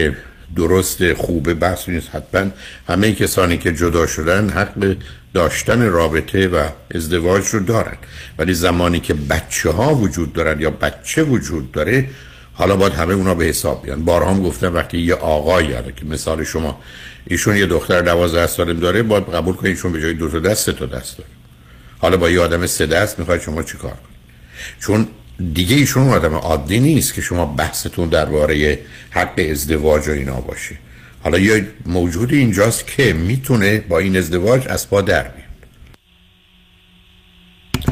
درست 0.56 1.14
خوبه 1.14 1.54
بحث 1.54 1.90
نیست 1.90 2.10
حتما 2.10 2.52
همه 2.88 3.14
کسانی 3.14 3.58
که 3.58 3.74
جدا 3.74 4.08
شدن 4.08 4.50
حق 4.50 4.96
داشتن 5.34 5.90
رابطه 5.90 6.48
و 6.48 6.70
ازدواج 6.96 7.46
رو 7.46 7.60
دارن. 7.60 7.98
ولی 8.38 8.54
زمانی 8.54 9.00
که 9.00 9.14
بچه 9.14 9.70
ها 9.70 9.96
وجود 9.96 10.34
دارن 10.34 10.62
یا 10.62 10.70
بچه 10.70 11.24
وجود 11.24 11.72
داره 11.72 12.10
حالا 12.54 12.76
باید 12.76 12.94
همه 12.94 13.14
اونا 13.14 13.36
به 13.36 13.46
حساب 13.46 13.84
بیان. 13.86 14.06
بارها 14.06 14.32
هم 14.32 14.44
گفتم 14.44 14.76
وقتی 14.76 14.98
یه 14.98 15.16
آقایی 15.16 15.74
هره 15.74 15.92
که 15.92 16.06
مثال 16.06 16.44
شما 16.44 16.80
ایشون 17.28 17.58
یه 17.58 17.66
دختر 17.66 18.02
دوازده 18.02 18.48
ساله 18.48 18.74
داره 18.74 19.04
باید 19.04 19.24
قبول 19.24 19.56
کنید 19.56 19.72
ایشون 19.72 19.92
به 19.92 20.02
جای 20.02 20.14
دو 20.14 20.30
تا 20.30 20.40
دست 20.40 20.66
سه 20.66 20.74
تا 20.74 20.86
دست 20.86 21.18
داره. 21.18 21.30
حالا 22.00 22.18
با 22.18 22.30
یه 22.30 22.42
آدم 22.42 22.66
سه 22.66 22.86
دست 22.86 23.20
می‌خواید 23.20 23.42
شما 23.42 23.64
چیکار 23.64 23.92
کنید 23.92 24.18
چون 24.80 25.08
دیگه 25.54 25.76
ایشون 25.76 26.10
آدم 26.10 26.34
عادی 26.34 26.80
نیست 26.80 27.14
که 27.14 27.22
شما 27.22 27.46
بحثتون 27.46 28.10
درباره 28.10 28.80
حق 29.10 29.46
ازدواج 29.52 30.08
و 30.08 30.12
اینا 30.12 30.42
باشه. 30.42 30.78
حالا 31.24 31.40
یه 31.40 31.68
موجود 31.86 32.34
اینجاست 32.34 32.88
که 32.88 33.14
می‌تونه 33.14 33.80
با 33.80 34.00
این 34.00 34.18
ازدواج 34.18 34.68
از 34.68 34.90
پا 34.90 35.02
در 35.02 35.24
بیاد. 35.24 35.48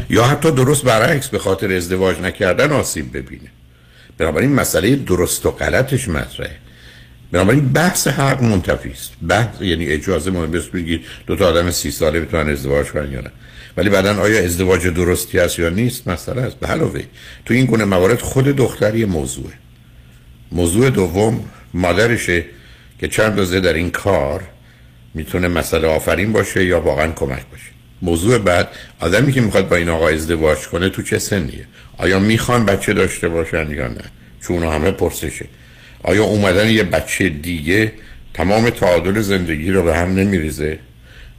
یا 0.09 0.23
حتی 0.23 0.51
درست 0.51 0.83
برعکس 0.83 1.27
به 1.27 1.39
خاطر 1.39 1.71
ازدواج 1.71 2.19
نکردن 2.19 2.71
آسیب 2.71 3.17
ببینه. 3.17 3.49
بنابراین 4.17 4.53
مسئله 4.53 4.95
درست 4.95 5.45
و 5.45 5.51
غلطش 5.51 6.07
مطرحه. 6.07 6.55
بنابراین 7.31 7.69
بحث 7.69 8.07
حق 8.07 8.43
منتفی 8.43 8.89
است. 8.91 9.11
بحث 9.27 9.61
یعنی 9.61 9.85
اجازه 9.85 10.31
مهم 10.31 10.51
بس 10.51 10.65
بگید 10.65 11.05
دو 11.27 11.35
تا 11.35 11.47
آدم 11.47 11.71
سی 11.71 11.91
ساله 11.91 12.19
بتونن 12.19 12.49
ازدواج 12.49 12.87
کنن 12.87 13.11
یا 13.11 13.21
نه. 13.21 13.31
ولی 13.77 13.89
بعدا 13.89 14.21
آیا 14.21 14.43
ازدواج 14.43 14.87
درستی 14.87 15.39
است 15.39 15.59
یا 15.59 15.69
نیست؟ 15.69 16.07
مسئله 16.07 16.41
است. 16.41 16.59
به 16.59 16.67
علاوه 16.67 17.03
تو 17.45 17.53
این 17.53 17.65
گونه 17.65 17.85
موارد 17.85 18.19
خود 18.19 18.45
دختری 18.45 19.05
موضوعه. 19.05 19.53
موضوع 20.51 20.89
دوم 20.89 21.45
مادرشه 21.73 22.45
که 22.99 23.07
چند 23.07 23.39
روزه 23.39 23.59
در 23.59 23.73
این 23.73 23.89
کار 23.89 24.41
می‌تونه 25.13 25.47
مسئله 25.47 25.87
آفرین 25.87 26.31
باشه 26.31 26.65
یا 26.65 26.81
واقعا 26.81 27.11
کمک 27.11 27.43
باشه. 27.51 27.69
موضوع 28.01 28.37
بعد 28.37 28.67
آدمی 28.99 29.31
که 29.31 29.41
می‌خواد 29.41 29.69
با 29.69 29.75
این 29.75 29.89
آقا 29.89 30.09
ازدواج 30.09 30.57
کنه 30.57 30.89
تو 30.89 31.01
چه 31.01 31.19
سنیه؟ 31.19 31.65
آیا 31.97 32.19
می‌خوان 32.19 32.65
بچه 32.65 32.93
داشته 32.93 33.29
باشن 33.29 33.71
یا 33.71 33.87
نه؟ 33.87 34.03
چون 34.47 34.63
همه 34.63 34.91
پرسشه. 34.91 35.45
آیا 36.03 36.23
اومدن 36.23 36.69
یه 36.69 36.83
بچه 36.83 37.29
دیگه 37.29 37.93
تمام 38.33 38.69
تعادل 38.69 39.21
زندگی 39.21 39.71
رو 39.71 39.83
به 39.83 39.95
هم 39.97 40.15
نمیریزه؟ 40.15 40.79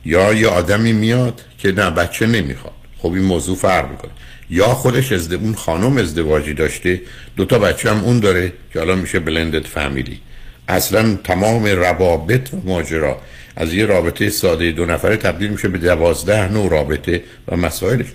یا 0.07 0.33
یه 0.35 0.49
آدمی 0.49 0.93
میاد 0.93 1.41
که 1.59 1.73
نه 1.73 1.91
بچه 1.91 2.27
نمی‌خواد. 2.27 2.73
خب 2.99 3.13
این 3.13 3.23
موضوع 3.23 3.57
فرق 3.57 3.91
می‌کنه. 3.91 4.11
یا 4.51 4.67
خودش 4.67 5.13
از 5.13 5.33
اون 5.33 5.55
خانم 5.55 5.97
ازدواجی 5.97 6.55
داشته 6.55 7.01
دو 7.37 7.45
تا 7.45 7.59
بچه 7.59 7.91
هم 7.91 8.05
اون 8.05 8.21
داره 8.21 8.53
که 8.73 8.81
الان 8.81 8.99
میشه 8.99 9.21
بلندد 9.21 9.67
فامیلی 9.67 10.21
اصلا 10.69 11.19
تمام 11.25 11.67
روابط 11.67 12.55
و 12.55 12.57
ماجرا 12.65 13.21
از 13.57 13.73
یه 13.73 13.87
رابطه 13.87 14.31
ساده 14.31 14.73
دو 14.73 14.87
نفره 14.87 15.17
تبدیل 15.17 15.51
میشه 15.51 15.69
به 15.69 15.79
دوازده 15.79 16.53
نوع 16.53 16.71
رابطه 16.71 17.23
و 17.49 17.57
مسائلش. 17.57 18.07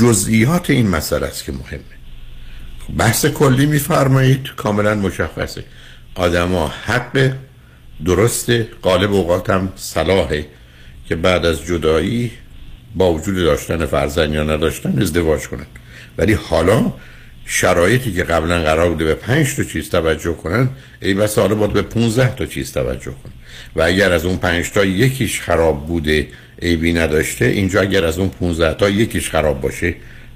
جزئیات 0.00 0.70
این 0.70 0.88
مسئله 0.88 1.26
است 1.26 1.44
که 1.44 1.52
مهمه. 1.52 1.80
بحث 2.98 3.26
کلی 3.26 3.66
میفرمایید 3.66 4.46
کاملا 4.56 4.94
مشخصه. 4.94 5.64
آدما 6.14 6.68
حق 6.68 7.32
درست 8.04 8.50
قالب 8.82 9.12
اوقات 9.12 9.50
هم 9.50 9.72
صلاحه. 9.76 10.46
که 11.08 11.16
بعد 11.16 11.44
از 11.44 11.66
جدایی 11.66 12.30
با 12.94 13.12
وجود 13.12 13.36
داشتن 13.36 13.86
فرزند 13.86 14.34
یا 14.34 14.42
نداشتن 14.42 15.02
ازدواج 15.02 15.48
کنن. 15.48 15.66
ولی 16.18 16.32
حالا 16.32 16.92
شرایطی 17.46 18.12
که 18.12 18.24
قبلا 18.24 18.62
قرار 18.62 18.90
بوده 18.90 19.04
به 19.04 19.14
پنج 19.14 19.56
تا 19.56 19.64
چیز 19.64 19.90
توجه 19.90 20.32
کنن 20.32 20.68
ای 21.02 21.14
بس 21.14 21.38
حالا 21.38 21.54
باید 21.54 21.72
به 21.72 21.82
15 21.82 22.34
تا 22.34 22.46
چیز 22.46 22.72
توجه 22.72 23.10
کنن 23.10 23.32
و 23.76 23.82
اگر 23.82 24.12
از 24.12 24.24
اون 24.24 24.36
پنج 24.36 24.70
تا 24.70 24.84
یکیش 24.84 25.40
خراب 25.40 25.86
بوده 25.86 26.28
عیبی 26.62 26.92
نداشته 26.92 27.44
اینجا 27.44 27.80
اگر 27.80 28.04
از 28.04 28.18
اون 28.18 28.28
15 28.28 28.74
تا 28.74 28.88
یکیش 28.88 29.30
خراب 29.30 29.60
باشه 29.60 29.94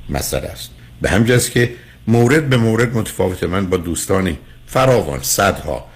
مسئله 0.09 0.47
است. 0.47 0.71
به 1.03 1.11
همجاست 1.11 1.51
که 1.51 1.71
مورد 2.07 2.49
به 2.49 2.57
مورد 2.57 2.97
متفاوته. 2.97 3.47
من 3.47 3.67
با 3.67 3.77
دوستانی 3.77 4.39
فراوان 4.67 5.23
صدها 5.23 5.90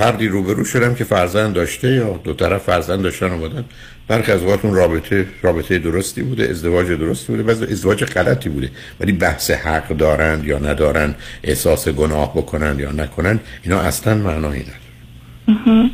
فردی 0.00 0.28
روبرو 0.28 0.64
شدم 0.64 0.94
که 0.94 1.04
فرزند 1.04 1.54
داشته 1.54 1.88
یا 1.88 2.20
دو 2.24 2.32
طرف 2.32 2.62
فرزند 2.62 3.02
داشتن 3.02 3.38
بودن 3.38 3.64
برخی 4.08 4.32
از 4.32 4.42
اوقات 4.42 4.64
اون 4.64 4.74
رابطه 4.74 5.26
رابطه 5.42 5.78
درستی 5.78 6.22
بوده 6.22 6.48
ازدواج 6.50 6.86
درستی 6.86 7.32
بوده 7.32 7.42
بعضی 7.42 7.64
ازدواج 7.64 8.04
غلطی 8.04 8.48
بوده. 8.48 8.70
ولی 9.00 9.12
بحث 9.12 9.50
حق 9.50 9.88
دارند 9.88 10.44
یا 10.44 10.58
ندارند 10.58 11.14
احساس 11.44 11.88
گناه 11.88 12.34
بکنن 12.34 12.78
یا 12.78 12.92
نکنن 12.92 13.40
اینا 13.62 13.80
اصلا 13.80 14.14
معنایی 14.14 14.62
نداره. 14.62 15.90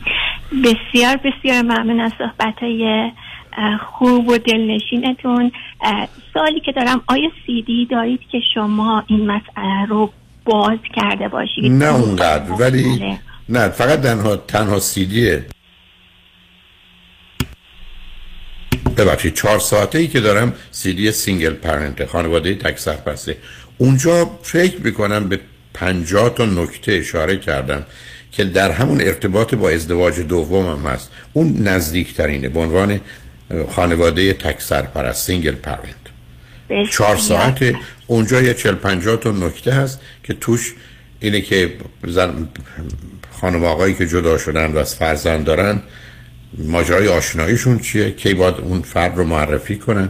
بسیار 0.65 1.17
بسیار 1.17 1.63
ممنون 1.63 2.01
از 2.01 2.13
صحبت 2.19 2.55
های 2.61 3.11
خوب 3.81 4.29
و 4.29 4.39
دلنشینتون. 4.39 5.53
سوالی 6.33 6.61
که 6.61 6.73
دارم 6.73 7.03
آیا 7.07 7.31
سیدی 7.47 7.87
دارید 7.91 8.21
که 8.33 8.39
شما 8.55 9.05
این 9.07 9.31
مسئله 9.31 9.87
رو 9.89 10.11
باز 10.45 10.79
کرده 10.95 11.29
باشید؟ 11.29 11.73
نه 11.73 11.95
اونقدر 11.95 12.53
ولی 12.53 13.19
نه 13.49 13.69
فقط 13.69 14.01
تنها 14.01 14.37
تنها 14.37 14.81
سیدیه. 14.81 15.45
ببخشید 18.97 19.35
چهار 19.35 19.59
ساعته 19.59 19.99
ای 19.99 20.09
که 20.09 20.21
دارم 20.21 20.55
سیدی 20.71 21.13
single 21.13 21.53
parent 21.55 22.05
خانواده 22.05 22.55
تک 22.55 22.79
سرپرسته. 22.79 23.37
اونجا 23.79 24.39
فکر 24.43 24.81
می‌کنم 24.81 25.29
به 25.29 25.41
پنجاه 25.75 26.35
تا 26.35 26.45
نکته 26.45 26.93
اشاره 26.93 27.37
کردم 27.37 27.87
که 28.33 28.45
در 28.45 28.71
همون 28.71 29.01
ارتباط 29.01 29.55
با 29.55 29.71
ازدواج 29.71 30.21
دوم 30.21 30.67
هم 30.67 30.91
هست. 30.91 31.11
اون 31.33 31.69
نزدیکترینه 31.69 32.49
به 32.49 32.61
عنوان 32.61 33.01
خانواده 33.71 34.33
تک 34.33 34.61
سرپرست 34.63 35.27
single 35.27 35.55
parent 35.55 35.97
چهار 36.91 37.17
ساعت 37.17 37.75
اونجا 38.07 38.43
یه 38.43 38.55
چل 38.55 38.75
پنجاه 38.75 39.17
تا 39.17 39.31
نکته 39.31 39.73
هست 39.73 40.01
که 40.23 40.35
توش 40.35 40.75
اینه 41.21 41.41
که 41.41 41.73
زن 42.07 42.49
خانم 43.41 43.65
آقایی 43.65 43.95
که 43.95 44.07
جدا 44.07 44.39
شدن 44.39 44.73
و 44.73 44.79
از 44.79 44.95
فرزند 44.95 45.45
دارن 45.45 45.81
ماجرای 46.59 47.09
آشناییشون 47.09 47.79
چیه؟ 47.79 48.11
کی 48.11 48.35
باید 48.35 48.55
اون 48.55 48.83
فرد 48.83 49.17
رو 49.17 49.25
معرفی 49.25 49.77
کنن؟ 49.77 50.09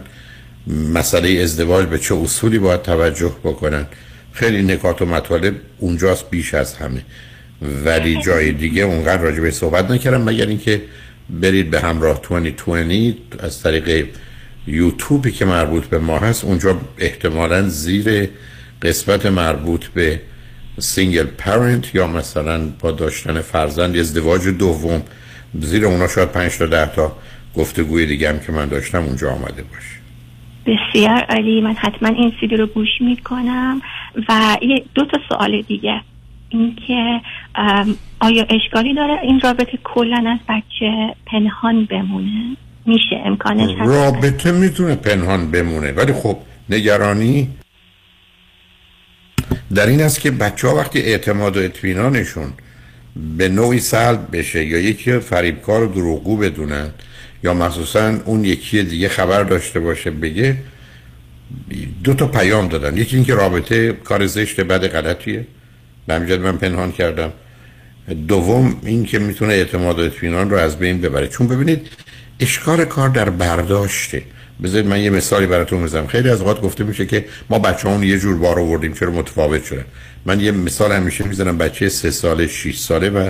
مسئله 0.93 1.41
ازدواج 1.41 1.85
به 1.85 1.99
چه 1.99 2.15
اصولی 2.15 2.59
باید 2.59 2.81
توجه 2.81 3.35
بکنن؟ 3.43 3.85
خیلی 4.33 4.63
نکات 4.63 5.01
و 5.01 5.05
مطالب 5.05 5.55
اونجاست 5.79 6.29
بیش 6.29 6.53
از 6.53 6.73
همه. 6.73 7.05
ولی 7.85 8.21
جای 8.21 8.51
دیگه 8.51 8.81
اونقدر 8.81 9.21
راجع 9.21 9.41
به 9.41 9.51
صحبت 9.51 9.91
نکردم 9.91 10.21
مگر 10.21 10.45
اینکه 10.45 10.81
برید 11.29 11.71
به 11.71 11.79
همراه 11.79 12.21
توانی 12.21 12.51
توانی 12.51 13.17
از 13.39 13.63
طریق 13.63 14.07
یوتیوبی 14.67 15.31
که 15.31 15.45
مربوط 15.45 15.85
به 15.85 15.99
ما 15.99 16.19
هست 16.19 16.43
اونجا 16.43 16.81
احتمالا 16.97 17.69
زیر 17.69 18.29
قسمت 18.81 19.25
مربوط 19.25 19.85
به 19.85 20.19
single 20.79 21.25
parent 21.25 21.95
یا 21.95 22.07
مثلا 22.07 22.61
با 22.79 22.91
داشتن 22.91 23.41
فرزند 23.41 23.97
ازدواج 23.97 24.47
دوم. 24.47 25.01
زیر 25.59 25.85
اونا 25.85 26.07
شاید 26.07 26.31
5 26.31 26.57
تا 26.57 26.65
10 26.65 26.95
تا 26.95 27.15
گفتگوی 27.55 28.05
دیگه 28.05 28.29
هم 28.29 28.39
که 28.39 28.51
من 28.51 28.65
داشتم 28.65 29.03
اونجا 29.03 29.31
آمده 29.31 29.63
باشه. 29.63 29.97
بسیار 30.65 31.25
عالی. 31.29 31.61
من 31.61 31.73
حتما 31.73 32.09
این 32.09 32.33
سیدی 32.39 32.55
رو 32.55 32.67
گوش 32.67 32.87
می‌کنم. 33.01 33.81
و 34.29 34.57
یه 34.61 34.83
دو 34.95 35.05
تا 35.05 35.17
سوال 35.29 35.61
دیگه. 35.61 36.01
اینکه 36.49 37.21
آیا 38.19 38.45
اشکالی 38.49 38.93
داره 38.93 39.19
این 39.23 39.39
رابطه 39.39 39.79
کلا 39.83 40.23
از 40.27 40.39
بچه 40.49 41.15
پنهان 41.25 41.85
بمونه؟ 41.85 42.57
میشه 42.85 43.21
امکانش 43.25 43.69
هست؟ 43.79 43.89
رابطه 43.89 44.51
می‌تونه 44.51 44.95
پنهان 44.95 45.51
بمونه. 45.51 45.91
ولی 45.91 46.13
خب 46.13 46.37
نگرانی 46.69 47.49
در 49.75 49.87
این 49.87 50.01
است 50.01 50.19
که 50.19 50.31
بچه 50.31 50.67
ها 50.67 50.75
وقتی 50.75 50.99
اعتماد 50.99 51.57
و 51.57 51.59
اطمینانشون 51.59 52.53
به 53.37 53.49
نوعی 53.49 53.79
سلب 53.79 54.37
بشه 54.37 54.65
یا 54.65 54.79
یکی 54.79 55.19
فریبکار 55.19 55.83
و 55.83 55.87
دروغگو 55.87 56.37
بدونن 56.37 56.89
یا 57.43 57.53
مخصوصا 57.53 58.19
اون 58.25 58.45
یکی 58.45 58.83
دیگه 58.83 59.09
خبر 59.09 59.43
داشته 59.43 59.79
باشه 59.79 60.11
بگه 60.11 60.57
دو 62.03 62.13
تا 62.13 62.27
پیام 62.27 62.67
دادن. 62.67 62.97
یکی 62.97 63.15
اینکه 63.15 63.35
رابطه 63.35 63.93
کار 63.93 64.25
زشت 64.27 64.61
بد 64.61 64.87
غلطیه. 64.87 65.47
به 66.07 66.37
من 66.37 66.57
پنهان 66.57 66.91
کردم. 66.91 67.33
دوم 68.27 68.79
این 68.83 69.05
که 69.05 69.19
می‌تونه 69.19 69.53
اعتماد 69.53 69.99
و 69.99 70.01
اطمینان 70.01 70.49
رو 70.49 70.57
از 70.57 70.79
بین 70.79 71.01
ببره. 71.01 71.27
چون 71.27 71.47
ببینید 71.47 71.87
اشکار 72.39 72.85
کار 72.85 73.09
در 73.09 73.29
برداشته. 73.29 74.23
بذارید 74.63 74.87
من 74.87 74.99
یه 74.99 75.09
مثالی 75.09 75.47
براتون 75.47 75.83
بزنم. 75.83 76.07
خیلی 76.07 76.29
از 76.29 76.39
اوقات 76.41 76.61
گفته 76.61 76.83
میشه 76.83 77.05
که 77.05 77.25
ما 77.49 77.59
بچه 77.59 78.05
یه 78.05 78.19
جور 78.19 78.37
بار 78.37 78.59
آوردیم 78.59 78.93
چرا 78.93 79.11
متفاوت 79.11 79.65
شدن. 79.65 79.85
من 80.25 80.39
یه 80.39 80.51
مثال 80.51 80.91
همیشه 80.91 81.27
می‌زنم 81.27 81.57
بچه 81.57 81.89
سه 81.89 82.11
ساله 82.11 82.47
6 82.47 82.77
ساله 82.77 83.09
و 83.09 83.29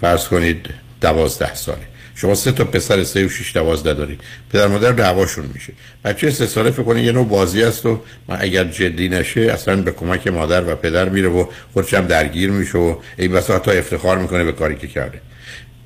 فرض 0.00 0.28
کنید 0.28 0.66
دوازده 1.00 1.54
ساله. 1.54 1.78
شما 2.14 2.34
سه 2.34 2.52
تا 2.52 2.64
پسر 2.64 3.04
سه 3.04 3.26
و 3.26 3.28
شش 3.28 3.52
دوازده 3.52 3.94
دارید. 3.94 4.20
پدر 4.52 4.66
مادر 4.66 4.92
دعواشون 4.92 5.44
میشه. 5.54 5.72
بچه 6.04 6.30
سه 6.30 6.46
ساله 6.46 6.70
فکر 6.70 6.82
کنید 6.82 7.04
یه 7.04 7.12
نوع 7.12 7.28
بازی 7.28 7.62
است 7.62 7.86
و 7.86 8.00
من 8.28 8.36
اگر 8.40 8.64
جدی 8.64 9.08
نشه 9.08 9.40
اصلا 9.40 9.76
به 9.76 9.92
کمک 9.92 10.26
مادر 10.26 10.72
و 10.72 10.76
پدر 10.76 11.08
میره 11.08 11.28
و 11.28 11.46
خودش 11.72 11.94
هم 11.94 12.06
درگیر 12.06 12.50
میشه 12.50 12.78
و 12.78 12.96
این 13.16 13.32
بسا 13.32 13.58
تا 13.58 13.70
افتخار 13.70 14.18
می‌کنه 14.18 14.44
به 14.44 14.52
کاری 14.52 14.74
که 14.74 14.86
کرده. 14.86 15.20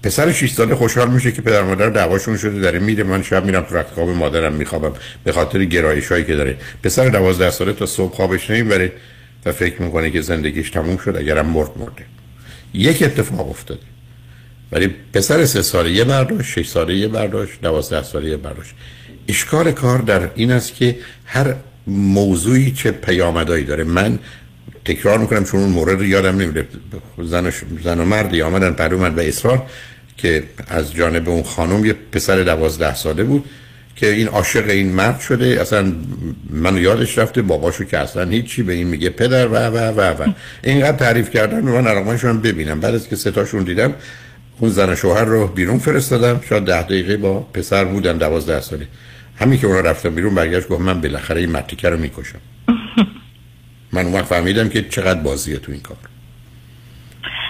پسر 0.05 0.33
6 0.33 0.51
ساله 0.51 0.75
خوشحال 0.75 1.11
میشه 1.11 1.33
که 1.33 1.43
پدر 1.43 1.63
مادر 1.63 1.91
دعواشون 1.91 2.37
شده 2.37 2.61
داره 2.61 2.79
میره 2.79 3.05
من 3.05 3.23
شب 3.23 3.45
میرم 3.45 3.63
تو 3.63 3.77
رختخواب 3.77 4.09
مادرم 4.09 4.53
میخوابم 4.53 4.93
به 5.25 5.33
خاطر 5.33 5.65
گرایش 5.65 6.13
هایی 6.13 6.25
که 6.25 6.37
داره. 6.37 6.57
پسر 6.83 7.09
12 7.09 7.51
ساله 7.51 7.73
تا 7.73 7.87
صبح 7.87 8.15
خوابش 8.15 8.51
نمی‌بره 8.51 8.93
و 9.47 9.53
فکر 9.53 9.83
می‌کنه 9.83 10.11
که 10.11 10.21
زندگیش 10.21 10.71
تموم 10.71 10.97
شد 10.97 11.17
اگرم 11.17 11.47
مرد 11.47 11.71
مرده. 11.77 12.05
یک 12.75 13.03
اتفاق 13.03 13.51
افتاده. 13.51 13.81
ولی 14.73 14.95
پسر 15.13 15.45
سه 15.45 15.63
ساله 15.63 15.91
یه 15.91 16.05
برداشت 16.05 16.49
شش 16.49 16.69
ساله 16.69 16.95
یه 16.95 17.09
برداشت 17.09 17.61
دوازده 17.63 18.03
ساله 18.03 18.31
یه 18.31 18.37
برداشت. 18.37 18.75
اشکال 19.29 19.73
کار 19.73 19.99
در 19.99 20.31
این 20.35 20.51
است 20.53 20.75
که 20.75 20.97
هر 21.25 21.55
موضوعی 21.87 22.71
چه 22.71 22.91
پیامدهایی 22.91 23.65
داره. 23.65 23.85
من 23.85 24.19
تکرار 24.85 25.19
می‌کنم 25.19 25.45
چون 25.45 25.61
اون 25.61 25.71
مورد 25.71 25.99
رو 25.99 26.05
یادم 26.05 26.37
نمیده 26.37 26.67
زن, 27.23 27.53
زن 27.85 28.01
و 28.01 28.05
مردی 28.05 28.43
آمدن 28.43 28.73
پر 28.73 28.95
من 28.95 29.15
و 29.15 29.21
اصرار 29.21 29.63
که 30.17 30.45
از 30.69 30.95
جانب 30.95 31.29
اون 31.29 31.43
خانم 31.43 31.85
یه 31.85 31.95
پسر 32.13 32.43
دوازده 32.43 32.95
ساله 32.95 33.25
بود 33.25 33.45
که 33.97 34.13
این 34.13 34.29
عاشق 34.29 34.69
این 34.69 34.93
مرد 34.93 35.21
شده. 35.21 35.61
اصلا 35.61 35.93
منو 36.51 36.79
یادش 36.79 37.19
رفته 37.19 37.43
باباشو 37.43 37.85
که 37.85 37.99
اصلا 37.99 38.31
هیچی 38.31 38.63
به 38.63 38.73
این 38.73 38.87
میگه 38.87 39.11
پدر 39.11 39.49
و 39.49 39.55
و 39.55 39.77
و 39.77 40.01
و. 40.01 40.33
اینقدر 40.63 40.97
تعریف 40.97 41.31
کردن 41.31 41.61
من 41.61 41.87
علاقمشون 41.87 42.41
ببینم. 42.41 42.81
بعد 42.81 42.95
از 42.95 43.09
که 43.09 43.17
ستاشون 43.17 43.65
دیدم 43.65 43.95
اون 44.59 44.71
زن 44.71 44.95
شوهر 44.95 45.25
رو 45.25 45.47
بیرون 45.47 45.79
فرستادم. 45.79 46.41
شاید 46.49 46.65
ده 46.65 46.83
دقیقه 46.83 47.17
با 47.17 47.41
پسر 47.41 47.85
بودن 47.85 48.17
دوازده 48.19 48.61
ساله. 48.61 48.87
همین 49.37 49.59
که 49.59 49.67
اونا 49.67 49.81
رفتم 49.81 50.15
بیرون 50.15 50.35
برگشت 50.35 50.69
گفت 50.69 50.81
من 50.81 51.01
بالاخره 51.01 51.41
این 51.41 51.51
مرتیکه 51.51 51.89
رو 51.89 51.99
می‌کشم. 51.99 52.39
من 53.93 54.07
اون 54.07 54.23
فهمیدم 54.23 54.69
که 54.69 54.83
چقدر 54.83 55.21
بازیه 55.21 55.57
تو 55.57 55.73
این 55.73 55.81
کار. 55.81 55.97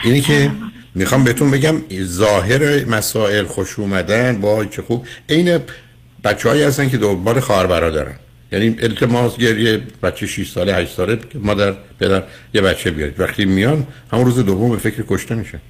اینی 0.04 0.20
که 0.20 0.50
می‌خوام 0.94 1.24
بهتون 1.24 1.50
بگم 1.50 1.74
ظاهر 2.04 2.84
مسائل 2.84 3.44
خوش 3.44 3.78
اومدن 3.78 4.40
با 4.40 4.64
چه 4.64 4.82
خوب. 4.82 5.06
عین 5.28 5.58
بچه 6.24 6.48
هایی 6.48 6.62
هستن 6.62 6.88
که 6.88 6.96
دوباره 6.96 7.40
خواهر 7.40 7.66
برادرن 7.66 8.14
یعنی 8.52 8.76
التماس 8.82 9.36
گریه 9.36 9.82
بچه 10.02 10.26
6 10.26 10.50
ساله 10.50 10.74
8 10.74 10.96
ساله 10.96 11.16
که 11.16 11.38
مادر 11.38 11.74
پدر 12.00 12.22
یه 12.54 12.60
بچه 12.60 12.90
بیارید 12.90 13.20
وقتی 13.20 13.44
میان 13.44 13.86
همون 14.12 14.24
روز 14.26 14.38
دوم 14.38 14.70
به 14.70 14.76
فکر 14.76 15.04
کشته 15.08 15.34
میشن. 15.34 15.60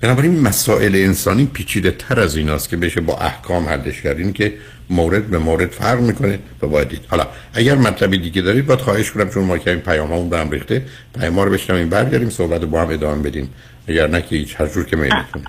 بنابراین 0.00 0.40
مسائل 0.40 0.94
انسانی 0.94 1.46
پیچیده 1.46 1.90
تر 1.90 2.20
از 2.20 2.36
ایناست 2.36 2.68
که 2.68 2.76
بشه 2.76 3.00
با 3.00 3.16
احکام 3.16 3.68
حلش 3.68 4.02
کرد. 4.02 4.32
که 4.32 4.52
مورد 4.90 5.30
به 5.30 5.38
مورد 5.38 5.70
فرق 5.70 6.00
می‌کنه 6.00 6.38
و 6.62 6.66
باید 6.66 6.88
دید. 6.88 7.00
حالا 7.10 7.26
اگر 7.54 7.74
مطلبی 7.74 8.18
دیگه 8.18 8.42
دارید 8.42 8.66
باید 8.66 8.80
خواهش 8.80 9.10
کنم 9.10 9.30
چون 9.30 9.44
ما 9.44 9.58
که 9.58 9.70
این 9.70 9.80
پیام 9.80 10.08
ها 10.08 10.20
به 10.20 10.38
هم 10.38 10.50
ریخته 10.50 10.86
پیام 11.20 11.38
رو 11.38 11.50
بشنویم 11.50 11.88
برگردیم 11.88 12.30
صحبت 12.30 12.60
با 12.60 12.82
هم 12.82 12.88
ادامه 12.88 13.22
بدیم. 13.22 13.50
اگر 13.88 14.06
نه 14.06 14.22
که 14.22 14.36
هیچ 14.36 14.60
هر 14.60 14.66
جور 14.66 14.84
که 14.84 14.96
میلتونه 14.96 15.44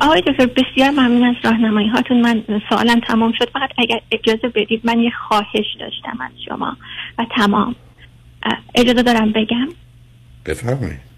آقای 0.00 0.22
دکتر 0.26 0.46
بسیار 0.46 0.90
ممنون 0.90 1.24
از 1.24 1.36
راهنمایی 1.44 1.88
هاتون. 1.88 2.20
من 2.20 2.44
سوالم 2.68 3.00
تمام 3.00 3.32
شد. 3.38 3.50
فقط 3.52 3.70
اگر 3.78 4.00
اجازه 4.10 4.48
بدید 4.48 4.80
من 4.84 4.98
یه 4.98 5.10
خواهش 5.28 5.76
داشتم 5.80 6.20
از 6.20 6.30
شما. 6.48 6.76
و 7.18 7.26
تمام. 7.36 7.74
اجازه 8.74 9.02
دارم 9.02 9.32
بگم؟ 9.32 9.68
بفرمایید. 10.46 11.11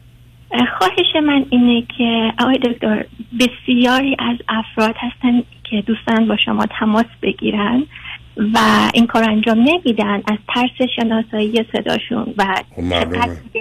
خواهش 0.50 1.24
من 1.26 1.46
اینه 1.50 1.82
که 1.98 2.32
آقای 2.38 2.58
دکتر 2.58 3.04
بسیاری 3.40 4.16
از 4.18 4.36
افراد 4.48 4.94
هستن 4.98 5.42
که 5.70 5.82
دوستان 5.86 6.28
با 6.28 6.36
شما 6.36 6.66
تماس 6.80 7.06
بگیرن 7.22 7.82
و 8.36 8.58
این 8.94 9.06
کار 9.06 9.30
انجام 9.30 9.58
نمیدن 9.58 10.14
از 10.14 10.38
ترس 10.54 10.88
شناسایی 10.96 11.64
صداشون 11.72 12.34
و 12.38 12.44
خب، 12.76 12.82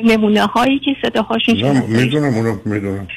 نمونه 0.04 0.46
هایی 0.46 0.80
که 0.80 0.96
صداهاشون 1.02 1.56
می‌دونم 1.88 2.34
اونو 2.34 2.56
می‌دونم 2.66 3.08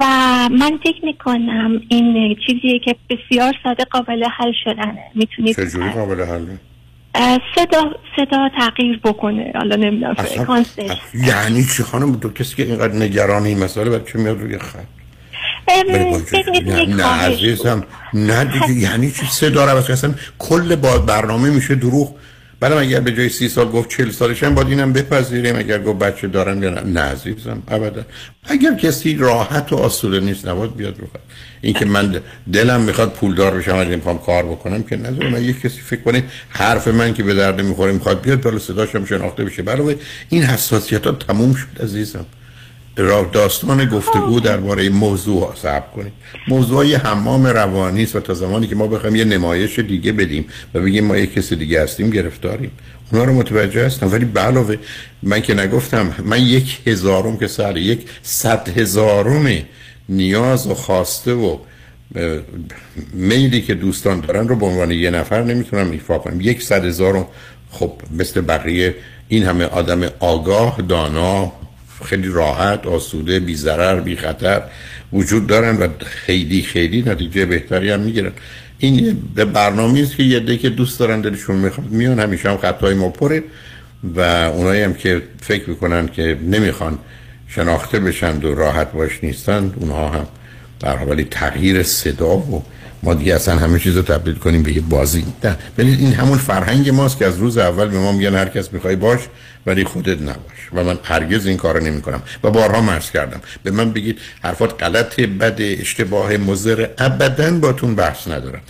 و 0.00 0.04
من 0.50 0.78
فکر 0.84 1.04
می‌کنم 1.04 1.80
این 1.88 2.36
چیزیه 2.46 2.78
که 2.78 2.96
بسیار 3.10 3.54
ساده 3.62 3.84
قابل 3.84 4.24
حل 4.24 4.52
شدنه. 4.64 5.02
می‌تونید 5.14 5.56
چجوری 5.56 5.90
قابل 5.90 6.24
حله؟ 6.24 6.69
صدا 7.54 7.90
صدا 8.16 8.48
تغییر 8.58 9.00
بکنه. 9.04 9.52
حالا 9.54 9.76
نمی‌دونم 9.76 10.14
فرکانسش 10.14 10.90
یعنی 11.14 11.64
چی 11.64 11.82
خانم؟ 11.82 12.16
تو 12.16 12.32
کسی 12.32 12.56
که 12.56 12.62
اینقدر 12.62 12.94
نگران 12.94 13.44
این 13.44 13.64
مسئله 13.64 13.90
بعد 13.90 14.06
چه 14.06 14.18
میاد 14.18 14.40
روی 14.40 14.58
خط؟ 14.58 14.78
نه 16.88 17.04
عزیزم. 17.04 17.84
نه 18.14 18.44
دیگه 18.44 18.72
یعنی 18.72 19.10
چی؟ 19.10 19.26
صدا 19.26 19.64
رو 19.64 19.76
اصلا 19.76 20.14
کل 20.38 20.76
با 20.76 20.98
برنامه 20.98 21.50
میشه 21.50 21.74
دروغ. 21.74 22.14
بعدم 22.60 22.78
اگر 22.78 23.00
به 23.00 23.12
جای 23.12 23.28
سی 23.28 23.48
سال 23.48 23.70
گفت 23.70 23.88
چل 23.88 24.10
سالش 24.10 24.42
هم 24.42 24.54
باید 24.54 24.68
اینم 24.68 24.92
بپذیریم. 24.92 25.56
اگر 25.56 25.82
گفت 25.82 25.98
بچه 25.98 26.28
دارم 26.28 26.62
یا 26.62 26.70
نه 26.70 26.80
نه 26.80 27.00
عزیزم 27.00 27.62
ابدا. 27.68 28.04
اگر 28.44 28.74
کسی 28.74 29.16
راحت 29.16 29.72
و 29.72 29.76
آسوده 29.76 30.20
نیست 30.20 30.48
نباید 30.48 30.76
بیاد 30.76 31.00
رو 31.00 31.06
این 31.60 31.74
که 31.74 31.84
من 31.84 32.20
دلم 32.52 32.80
می‌خواد 32.80 33.12
پولدار 33.12 33.54
بشم 33.54 33.76
و 33.76 33.84
می‌خوام 33.84 34.18
کار 34.18 34.42
بکنم 34.42 34.82
که 34.82 34.96
نظر 34.96 35.28
من 35.28 35.44
یک 35.44 35.60
کسی 35.60 35.80
فکر 35.80 36.00
کنه 36.00 36.24
حرف 36.48 36.88
من 36.88 37.14
که 37.14 37.22
به 37.22 37.34
درد 37.34 37.60
می‌خوره 37.60 37.92
می‌خواد 37.92 38.20
بیاد 38.20 38.40
بالا 38.40 38.58
صداشم 38.58 39.04
شناخته 39.04 39.44
بشه. 39.44 39.62
برای 39.62 39.96
این 40.28 40.42
حساسیت 40.42 41.06
ها 41.06 41.12
تموم 41.12 41.54
شد 41.54 41.82
عزیزم. 41.82 42.26
داستان 43.32 43.84
گفتگو 43.84 44.40
درباره 44.40 44.88
موضوع 44.88 45.54
صبر 45.62 45.86
کنید. 45.96 46.12
موضوع 46.48 46.86
یه 46.86 46.98
حمام 46.98 47.46
روانی 47.46 48.02
است 48.02 48.16
و 48.16 48.20
تا 48.20 48.34
زمانی 48.34 48.66
که 48.66 48.74
ما 48.74 48.86
بخوایم 48.86 49.16
یه 49.16 49.24
نمایش 49.24 49.78
دیگه 49.78 50.12
بدیم 50.12 50.44
و 50.74 50.80
بگیم 50.80 51.04
ما 51.04 51.16
یک 51.16 51.34
کسی 51.34 51.56
دیگه 51.56 51.82
هستیم 51.82 52.10
گرفتاریم. 52.10 52.70
اونا 53.12 53.24
رو 53.24 53.32
متوجه 53.32 53.86
هستم. 53.86 54.12
ولی 54.12 54.24
به 54.24 54.40
علاوه 54.40 54.76
من 55.22 55.42
که 55.42 55.54
نگفتم 55.54 56.14
من 56.24 56.42
یک 56.42 56.80
هزارم 56.86 57.36
که 57.36 57.46
سر 57.46 57.76
یک 57.76 58.00
صد 58.22 58.78
هزارم 58.78 59.62
نیاز 60.08 60.66
و 60.66 60.74
خواسته 60.74 61.32
و 61.32 61.58
میلی 63.12 63.62
که 63.62 63.74
دوستان 63.74 64.20
دارن 64.20 64.48
رو 64.48 64.56
به 64.56 64.66
عنوان 64.66 64.90
یه 64.90 65.10
نفر 65.10 65.42
نمی‌تونم 65.42 65.90
ایفا 65.90 66.18
کنم. 66.18 66.40
یک 66.40 66.62
صد 66.62 66.84
هزارم 66.84 67.26
خب 67.70 67.92
مثل 68.18 68.40
بقیه 68.40 68.94
این 69.28 69.44
همه 69.44 69.64
آدم 69.64 70.02
آگاه 70.20 70.82
دانا 70.88 71.52
خیلی 72.04 72.28
راحت 72.28 72.86
آسوده 72.86 73.40
بی 73.40 73.54
ضرر 73.54 74.00
بی 74.00 74.16
خطر 74.16 74.62
وجود 75.12 75.46
دارن 75.46 75.76
و 75.76 75.88
خیلی 76.06 76.62
خیلی 76.62 77.02
نتیجه 77.02 77.46
بهتری 77.46 77.90
هم 77.90 78.00
می‌گیرن. 78.00 78.32
این 78.78 79.22
به 79.34 79.44
برنامه 79.44 80.00
است 80.00 80.16
که 80.16 80.22
یه 80.22 80.56
که 80.56 80.70
دوست 80.70 81.00
دارن 81.00 81.20
دلشون 81.20 81.56
می‌خواد 81.56 81.90
میان 81.90 82.20
همیشه 82.20 82.50
هم 82.50 82.56
خطای 82.56 82.94
ما 82.94 83.08
پره 83.08 83.42
و 84.16 84.20
اونایی 84.20 84.82
هم 84.82 84.94
که 84.94 85.22
فکر 85.40 85.70
می‌کنن 85.70 86.08
که 86.08 86.38
نمی‌خوان 86.42 86.98
شناخته 87.48 88.00
بشن 88.00 88.36
و 88.36 88.54
راحت 88.54 88.92
باش 88.92 89.18
نیستن 89.22 89.72
اونها 89.76 90.08
هم 90.08 90.26
در 90.80 91.04
ولی 91.04 91.24
تغییر 91.24 91.82
صدا 91.82 92.36
و 92.36 92.64
ما 93.02 93.14
دیگه 93.14 93.34
اصلا 93.34 93.56
همه 93.56 93.78
چیز 93.78 93.96
رو 93.96 94.02
تبدیل 94.02 94.34
کنیم 94.34 94.62
به 94.62 94.72
یه 94.72 94.80
بازی. 94.80 95.24
نه 95.44 95.56
ولی 95.78 95.94
این 95.94 96.12
همون 96.12 96.38
فرهنگ 96.38 96.90
ماست 96.90 97.18
که 97.18 97.26
از 97.26 97.38
روز 97.38 97.58
اول 97.58 97.88
به 97.88 97.98
ما 97.98 98.12
میگن 98.12 98.34
هر 98.34 98.48
کس 98.48 98.72
می‌خوای 98.72 98.96
باش. 98.96 99.20
ولی 99.66 99.84
خودت 99.84 100.22
نباش. 100.22 100.68
و 100.74 100.84
من 100.84 100.98
هرگز 101.04 101.46
این 101.46 101.56
کارو 101.56 101.80
نمی 101.84 102.02
کنم 102.02 102.22
و 102.44 102.50
بارها 102.50 102.80
مرز 102.80 103.10
کردم. 103.10 103.40
به 103.62 103.70
من 103.70 103.92
بگید 103.92 104.18
حرفات 104.42 104.82
غلط 104.82 105.20
بد 105.20 105.56
اشتباه 105.58 106.36
مضر. 106.36 106.86
ابدا 106.98 107.50
باتون 107.50 107.94
بحث 107.94 108.28
ندارم. 108.28 108.60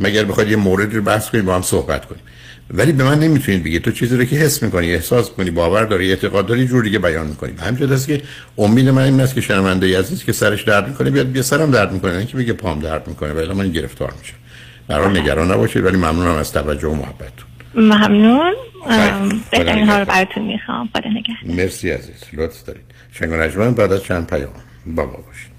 مگر 0.00 0.24
بخواید 0.24 0.50
یه 0.50 0.56
موردی 0.56 0.96
رو 0.96 1.02
بحث 1.02 1.30
کنیم 1.30 1.44
با 1.44 1.54
هم 1.54 1.62
صحبت 1.62 2.06
کنیم. 2.06 2.22
ولی 2.70 2.92
به 2.92 3.04
من 3.04 3.18
نمی‌تونید 3.18 3.64
بگید. 3.64 3.82
تو 3.82 3.92
چیزی 3.92 4.16
رو 4.16 4.24
که 4.24 4.36
حس 4.36 4.62
می‌کنی 4.62 4.94
احساس 4.94 5.30
کنی 5.30 5.50
باور 5.50 5.84
داری 5.84 6.10
اعتقاد 6.10 6.46
داری 6.46 6.66
جور 6.66 6.84
دیگه 6.84 6.98
بیان 6.98 7.26
می‌کنی. 7.26 7.52
همینجوری 7.60 7.94
است 7.94 8.06
که 8.06 8.22
امید 8.58 8.88
من 8.88 9.02
این 9.02 9.20
است 9.20 9.34
که 9.34 9.40
شنونده 9.40 9.98
عزیز 9.98 10.24
که 10.24 10.32
سرش 10.32 10.62
درد 10.62 10.88
می‌کنه 10.88 11.10
بیاد 11.10 11.26
بیا 11.26 11.42
سرم 11.42 11.70
درد 11.70 11.92
می‌کنه. 11.92 12.12
نه 12.12 12.26
که 12.26 12.36
بگه 12.36 12.52
پام 12.52 12.80
درد 12.80 13.08
می‌کنه 13.08 13.32
ولی 13.32 13.52
من 13.52 13.72
گرفتار 13.72 14.14
میشم. 14.20 14.34
برای 14.88 15.20
نگران 15.20 15.52
نباشید 15.52 15.84
ولی 15.84 15.96
ممنونم 15.96 16.34
از 16.34 16.52
توجه 16.52 16.88
و 16.88 16.94
محبتتون. 16.94 17.47
ممنون. 17.74 18.54
بهترین 19.50 19.88
ها 19.88 19.98
رو 19.98 20.04
براتون 20.04 20.42
می‌خوام. 20.42 20.88
خدا 20.94 21.10
نگه 21.10 21.34
مرسی 21.44 21.90
عزیز. 21.90 22.24
لطف 22.32 22.64
دارید. 22.64 22.84
شنگ 23.12 23.32
و 23.32 23.70
بعد 23.70 23.92
از 23.92 24.04
چند 24.04 24.26
پیام. 24.26 24.52
بابا 24.86 25.24
باشید. 25.26 25.58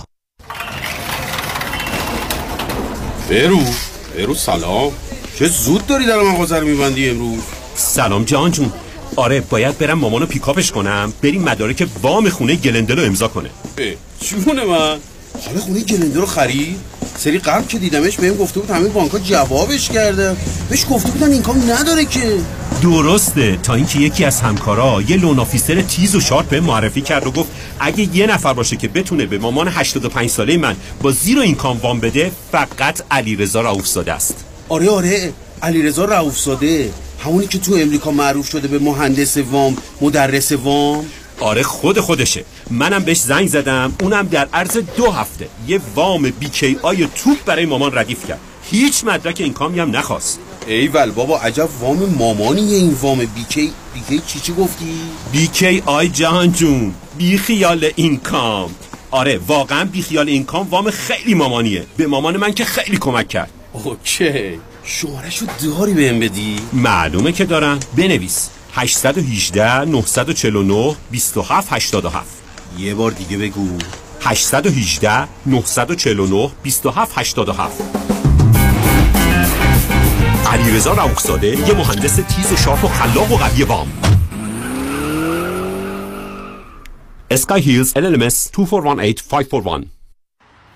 برو. 3.31 3.59
برو 4.17 4.33
سلام 4.35 4.91
چه 5.39 5.47
زود 5.47 5.87
داری 5.87 6.05
در 6.05 6.21
مغازه 6.21 6.59
رو 6.59 6.67
میبندی 6.67 7.09
امروز؟ 7.09 7.39
سلام 7.75 8.23
جهان 8.23 8.51
جون. 8.51 8.73
آره 9.15 9.41
باید 9.41 9.77
برم 9.77 9.97
مامانو 9.97 10.25
pick 10.25 10.48
up 10.48 10.60
ش 10.60 10.71
کنم. 10.71 11.13
بریم 11.23 11.41
مدارک 11.41 11.87
وام 12.01 12.29
خونه 12.29 12.55
گلندل 12.55 12.99
رو 12.99 13.05
امضا 13.05 13.27
کنه. 13.27 13.49
جون 14.19 14.63
من. 14.63 14.97
حالا 15.45 15.59
خونه 15.59 15.79
گلندل 15.79 16.19
رو 16.19 16.25
خرید؟ 16.25 16.77
سری 17.17 17.39
قبل 17.39 17.65
که 17.67 17.77
دیدمش 17.77 18.17
بهم 18.17 18.35
گفته 18.35 18.59
بود 18.59 18.69
همه 18.69 18.89
بانک‌ها 18.89 19.19
جوابش 19.19 19.89
کرده. 19.89 20.35
بهش 20.69 20.85
گفته 20.89 21.11
بودن 21.11 21.31
income 21.31 21.71
نداره 21.71 22.05
که. 22.05 22.37
درسته. 22.81 23.57
تا 23.63 23.73
اینکه 23.73 23.99
یکی 23.99 24.25
از 24.25 24.41
همکارا 24.41 25.01
یه 25.07 25.17
loan 25.17 25.39
officer 25.39 25.81
تیز 25.81 26.15
و 26.15 26.19
sharp 26.19 26.49
بهم 26.49 26.61
معرفی 26.61 27.01
کرد 27.01 27.27
و 27.27 27.31
گفت 27.31 27.49
اگه 27.79 28.17
یه 28.17 28.27
نفر 28.27 28.53
باشه 28.53 28.75
که 28.75 28.87
بتونه 28.87 29.25
به 29.25 29.37
مامان 29.37 29.67
85 29.67 30.29
ساله 30.29 30.57
من 30.57 30.75
با 31.01 31.11
zero 31.11 31.39
income 31.39 31.77
وام 31.77 31.99
بده 31.99 32.31
فقط 32.51 33.01
علیرضا 33.11 33.61
رؤوفزاده 33.61 34.13
است. 34.13 34.35
آره 34.69 34.89
آره. 34.89 35.33
علیرضا 35.61 36.05
رؤوفزاده. 36.05 36.89
همونی 37.25 37.47
که 37.47 37.59
تو 37.59 37.75
امریکا 37.75 38.11
معروف 38.11 38.49
شده 38.49 38.67
به 38.67 38.79
مهندس 38.79 39.37
وام 39.37 39.77
مدرس 40.01 40.51
وام. 40.51 41.05
آره 41.41 41.63
خود 41.63 41.99
خودشه. 41.99 42.45
منم 42.71 43.03
بهش 43.03 43.17
زنگ 43.17 43.47
زدم 43.47 43.93
اونم 44.01 44.27
در 44.27 44.47
عرض 44.53 44.77
دو 44.77 45.11
هفته. 45.11 45.47
یه 45.67 45.81
وام 45.95 46.21
BKI 46.21 47.07
توپ 47.15 47.37
برای 47.45 47.65
مامان 47.65 47.97
ردیف 47.97 48.27
کرد. 48.27 48.39
هیچ 48.71 49.03
مدرک 49.03 49.41
income 49.41 49.53
ی 49.53 49.79
هم 49.79 49.97
نخواست. 49.97 50.39
ایول 50.67 51.11
بابا 51.11 51.39
عجب 51.39 51.69
وام 51.79 52.05
مامانیه 52.05 52.77
این 52.77 52.97
وام 53.01 53.17
BK 53.17 53.71
BK 53.93 54.21
چی 54.27 54.39
چی 54.39 54.53
گفتی؟ 54.53 54.93
BKI 55.31 56.09
جهان 56.09 56.51
جون 56.51 56.93
بی 57.17 57.37
خیال 57.37 57.89
income. 57.95 58.71
آره 59.11 59.39
واقعا 59.47 59.85
بی 59.85 60.01
خیال 60.01 60.29
income 60.29 60.69
وام 60.69 60.91
خیلی 60.91 61.33
مامانیه. 61.33 61.85
به 61.97 62.07
مامان 62.07 62.37
من 62.37 62.53
که 62.53 62.65
خیلی 62.65 62.97
کمک 62.97 63.27
کرد. 63.27 63.49
OK. 63.73 64.59
شمارشو 64.83 65.45
داری 65.63 65.93
بهم 65.93 66.19
بدی؟ 66.19 66.55
معلومه 66.73 67.31
که 67.31 67.45
دارم. 67.45 67.79
بنویس. 67.97 68.49
818 68.73 69.85
949 69.85 70.95
27 71.11 71.73
87 71.73 72.27
یه 72.77 72.95
بار 72.95 73.11
دیگه 73.11 73.37
بگو. 73.37 73.77
818 74.21 75.27
949 75.45 76.51
27 76.63 77.17
87 77.17 77.81
علیرضا 80.51 80.93
رؤوفزاده 80.93 81.47
یه 81.47 81.73
مهندس 81.73 82.15
تیز 82.15 82.51
و 82.51 82.57
sharp 82.57 82.83
و 82.83 82.87
خلاق 82.87 83.31
و 83.31 83.37
قوی 83.37 83.63
وام 83.63 83.87
اسکای 87.31 87.61
هیلز 87.61 87.93
NMLS 87.93 88.51
2418541 88.51 89.87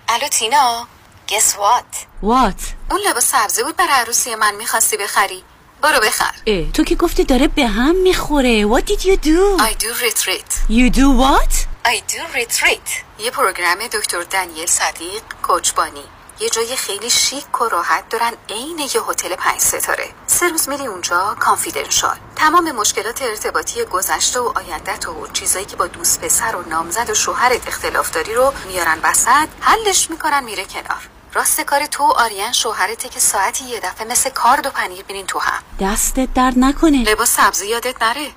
الو 0.08 0.28
تینا 0.30 0.86
guess 1.28 1.56
what 1.58 2.06
what 2.22 2.74
اون 2.90 3.00
لباس 3.10 3.24
سبزی 3.24 3.62
بود 3.62 3.76
برای 3.76 3.90
عروسی 3.92 4.34
من 4.34 4.54
می‌خواستی 4.54 4.96
بخری. 4.96 5.42
برو 5.86 6.00
بخر. 6.00 6.32
اه 6.46 6.72
تو 6.72 6.84
که 6.84 6.94
گفتی 6.94 7.24
داره 7.24 7.48
به 7.48 7.66
هم 7.66 7.96
می‌خوره. 7.96 8.68
What 8.68 8.82
did 8.82 9.00
you 9.00 9.16
do? 9.16 9.62
I 9.62 9.72
do 9.84 9.90
retreat. 10.06 10.50
You 10.68 10.90
do 10.90 11.06
what? 11.22 11.52
I 11.84 11.96
do 12.12 12.22
retreat. 12.38 12.90
یه 13.18 13.30
program 13.30 13.86
دکتر 13.92 14.22
دنیل 14.22 14.66
صدیق 14.66 15.22
کوچبانی 15.42 16.04
یه 16.40 16.48
جای 16.48 16.76
خیلی 16.76 17.10
شیک 17.10 17.60
و 17.60 17.68
راحت 17.68 18.08
دارن 18.08 18.32
عین 18.48 18.78
یه 18.78 19.02
هتل 19.08 19.34
پنج 19.34 19.60
ستاره. 19.60 20.08
سه 20.26 20.48
روز 20.48 20.68
میری 20.68 20.86
اونجا 20.86 21.36
confidential 21.40 22.16
تمام 22.36 22.72
مشکلات 22.72 23.22
ارتباطی 23.22 23.84
گذشته 23.84 24.40
و 24.40 24.52
آیندت 24.56 25.08
و 25.08 25.26
چیزایی 25.32 25.64
که 25.64 25.76
با 25.76 25.86
دوست 25.86 26.20
پسر 26.20 26.56
و 26.56 26.68
نامزد 26.68 27.10
و 27.10 27.14
شوهرت 27.14 27.68
اختلاف 27.68 28.10
داری 28.10 28.34
رو 28.34 28.52
میارن 28.68 28.98
وسط 29.02 29.48
حلش 29.60 30.10
می‌کنن 30.10 30.44
میره 30.44 30.64
کنار. 30.64 31.08
راست 31.36 31.60
کار 31.60 31.86
تو 31.86 32.02
آریان 32.02 32.52
شوهرته 32.52 33.08
که 33.08 33.20
ساعتی 33.20 33.64
یه 33.64 33.80
دفعه 33.80 34.06
مثل 34.10 34.30
کارد 34.30 34.66
و 34.66 34.70
پنیر 34.70 35.02
بینین 35.02 35.26
تو 35.26 35.38
هم. 35.38 35.62
دستت 35.80 36.34
درد 36.34 36.58
نکنه. 36.58 37.02
لباس 37.02 37.36
سبزی 37.36 37.66
یادت 37.66 38.02
نره. 38.02 38.28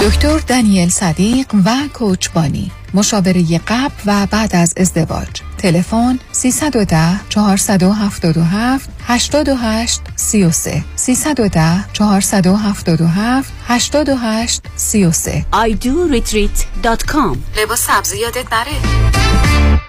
دکتر 0.00 0.38
دانیل 0.38 0.88
صدیق 0.88 1.46
و 1.64 1.70
کوچبانی 1.94 2.72
مشاوره 2.94 3.58
قبل 3.58 3.94
و 4.06 4.26
بعد 4.26 4.56
از 4.56 4.74
ازدواج. 4.76 5.28
تلفن 5.58 6.18
310 6.32 7.28
477 7.28 8.90
88 9.06 10.00
33 10.16 10.84
310 10.96 11.84
477 11.92 13.52
88 13.68 14.62
33 14.76 15.46
idoretreat.com 15.52 17.36
لباس 17.56 17.86
سبزی 17.86 18.18
یادت 18.18 18.52
نره. 18.52 19.87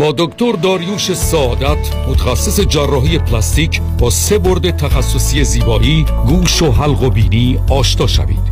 با 0.00 0.14
دکتر 0.18 0.52
داریوش 0.52 1.14
سعادت 1.14 2.06
متخصص 2.08 2.60
جراحی 2.60 3.18
پلاستیک 3.18 3.80
با 3.98 4.10
سه 4.10 4.38
برد 4.38 4.76
تخصصی 4.76 5.44
زیبایی 5.44 6.04
گوش 6.26 6.62
و 6.62 6.72
حلق 6.72 7.02
و 7.02 7.10
بینی 7.10 7.58
آشنا 7.70 8.06
شوید. 8.06 8.51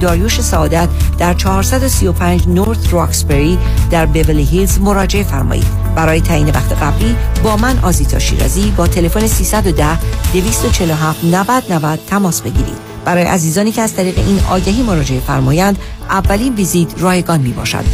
داریوش 0.00 0.40
سعادت 0.40 0.88
در 1.18 1.34
435 1.34 2.48
نورث 2.48 2.78
راکسبری 2.90 3.58
در 3.90 4.06
بیولی 4.06 4.44
هیلز 4.44 4.80
مراجعه 4.80 5.22
فرمایید. 5.22 5.66
برای 5.96 6.20
تعیین 6.20 6.50
وقت 6.50 6.72
قبلی 6.72 7.16
با 7.42 7.56
من 7.56 7.78
آزیتا 7.78 8.18
شیرازی 8.18 8.70
با 8.76 8.86
تلفن 8.86 9.26
310 9.26 9.98
247 10.32 11.24
90 11.24 11.72
90 11.72 11.98
تماس 12.06 12.42
بگیرید. 12.42 12.90
برای 13.04 13.24
عزیزانی 13.24 13.72
که 13.72 13.82
از 13.82 13.94
طریق 13.94 14.18
این 14.18 14.40
آگهی 14.50 14.82
مراجعه 14.82 15.20
فرمایند 15.20 15.78
اولین 16.10 16.54
ویزیت 16.54 17.02
رایگان 17.02 17.40
می 17.40 17.52
باشد 17.52 17.84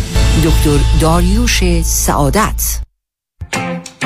دکتر 0.45 0.79
داریوش 1.01 1.83
سعادت. 1.83 2.86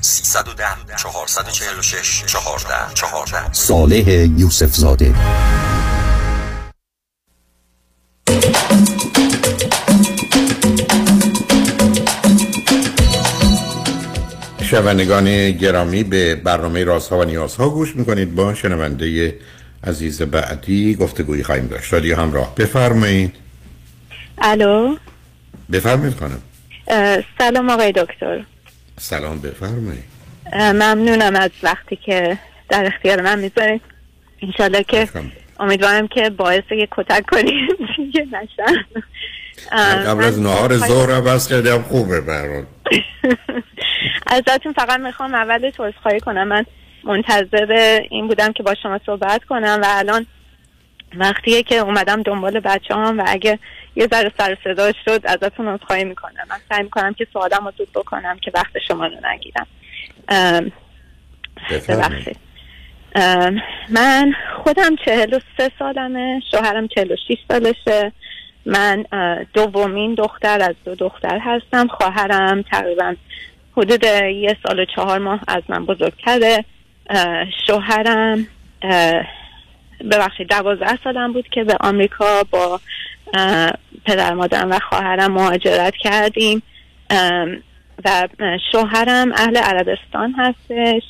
310 0.00 0.64
446 0.96 2.24
14 2.26 2.94
14 2.94 3.52
صالح 3.52 4.10
یوسف 4.38 4.74
زاده 4.74 5.14
شنوندگان 14.70 15.50
گرامی 15.50 16.04
به 16.04 16.34
برنامه 16.34 16.84
رازها 16.84 17.18
و 17.18 17.24
نیازها 17.24 17.68
گوش 17.68 17.96
می‌کنید. 17.96 18.34
با 18.34 18.54
شنونده 18.54 19.34
عزیز 19.84 20.22
بعدی 20.22 20.94
گفتگویی 20.94 21.42
خواهیم 21.42 21.66
داشت. 21.66 21.92
رادیو 21.92 22.16
همراه. 22.16 22.54
بفرمایید. 22.54 23.34
الو؟ 24.38 24.96
بفرمایید 25.72 26.16
خانم. 26.18 26.42
سلام 27.38 27.70
آقای 27.70 27.92
دکتر. 27.92 28.44
سلام 28.98 29.40
بفرمایید. 29.40 30.04
ممنونم 30.54 31.36
از 31.36 31.50
وقتی 31.62 31.96
که 31.96 32.38
در 32.68 32.86
اختیار 32.86 33.20
من 33.20 33.38
می‌ذارید. 33.38 33.82
انشالله 34.42 34.82
که 34.82 35.08
امیدوارم 35.60 36.08
که 36.08 36.30
باعث 36.30 36.64
یک 36.70 36.88
کتک 36.96 37.24
کنید 37.26 37.68
دیگه 37.96 38.26
نشم. 38.32 38.84
قبل 40.06 40.24
از 40.24 40.40
نهار 40.40 40.78
ظهر 40.78 41.10
عوض 41.10 41.48
کردم 41.48 41.82
خوبه 41.82 42.20
برات 42.20 42.66
ازتون 44.26 44.72
فقط 44.72 45.00
می‌خوام 45.00 45.34
اول 45.34 45.70
خواهی 46.02 46.20
کنم. 46.20 46.48
من 46.48 46.64
منتظر 47.04 48.00
این 48.10 48.28
بودم 48.28 48.52
که 48.52 48.62
با 48.62 48.74
شما 48.82 49.00
صحبت 49.06 49.44
کنم 49.44 49.78
و 49.82 49.86
الان 49.88 50.26
وقتیه 51.16 51.62
که 51.62 51.74
اومدم 51.74 52.22
دنبال 52.22 52.60
بچه 52.60 52.94
هم 52.94 53.18
و 53.18 53.24
اگه 53.26 53.58
یه 53.96 54.06
ذره 54.06 54.32
سر 54.38 54.56
صدا 54.64 54.92
شد 55.04 55.20
ازتون 55.24 55.68
عذرخواهی 55.68 56.04
می‌کنم. 56.04 56.46
من 56.50 56.56
سعی 56.68 56.82
می‌کنم 56.82 57.14
که 57.14 57.26
سوالم 57.32 57.64
رو 57.64 57.72
زود 57.78 57.92
بکنم 57.94 58.38
که 58.38 58.50
وقت 58.54 58.78
شما 58.88 59.06
رو 59.06 59.16
نگیرم. 59.32 59.66
ببخشید. 61.88 62.36
من 63.88 64.32
خودم 64.64 64.96
چهل 65.04 65.34
و 65.34 65.38
سه 65.56 65.70
سالمه 65.78 66.42
شوهرم 66.50 66.88
چهل 66.88 67.12
و 67.12 67.16
شیش 67.26 67.38
سالشه. 67.48 68.12
من 68.66 69.04
دومین 69.54 70.14
دختر 70.14 70.62
از 70.62 70.74
دو 70.84 70.94
دختر 70.94 71.38
هستم. 71.38 71.86
خواهرم 71.86 72.62
تقریبا 72.62 73.14
حدود 73.76 74.04
یه 74.04 74.56
سال 74.66 74.80
و 74.80 74.84
چهار 74.84 75.18
ماه 75.18 75.40
از 75.48 75.62
من 75.68 75.86
بزرگتره. 75.86 76.64
شوهرم 77.66 78.46
ببخشید 80.10 80.48
دوازده 80.48 80.98
سالم 81.04 81.32
بود 81.32 81.48
که 81.48 81.64
به 81.64 81.76
آمریکا 81.80 82.42
با 82.50 82.80
پدر 84.06 84.34
مادرم 84.34 84.70
و 84.70 84.78
خواهرم 84.78 85.32
مهاجرت 85.32 85.94
کردیم. 86.02 86.62
و 88.04 88.28
شوهرم 88.72 89.32
اهل 89.32 89.56
عربستان 89.56 90.34
هستش. 90.38 91.02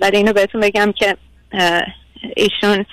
ولی 0.00 0.16
اینو 0.16 0.32
بهتون 0.32 0.60
بگم 0.60 0.92
که 0.92 1.16
ایشون 2.36 2.86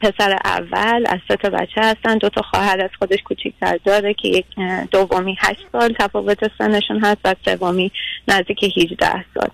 پسر 0.00 0.38
اول 0.44 1.04
از 1.06 1.18
سه 1.28 1.36
تا 1.36 1.50
بچه 1.50 1.80
هستن. 1.80 2.18
دو 2.18 2.28
تا 2.28 2.42
خواهر 2.42 2.84
از 2.84 2.90
خودش 2.98 3.18
کوچیکتر 3.24 3.78
داره 3.84 4.14
که 4.14 4.28
یک 4.28 4.46
دومی 4.90 5.36
هشت 5.40 5.66
سال 5.72 5.94
تفاوت 5.98 6.38
سنشون 6.58 7.04
هست 7.04 7.18
و 7.24 7.34
سومی 7.44 7.92
نزدیک 8.28 8.64
18 8.64 9.24
سال. 9.34 9.48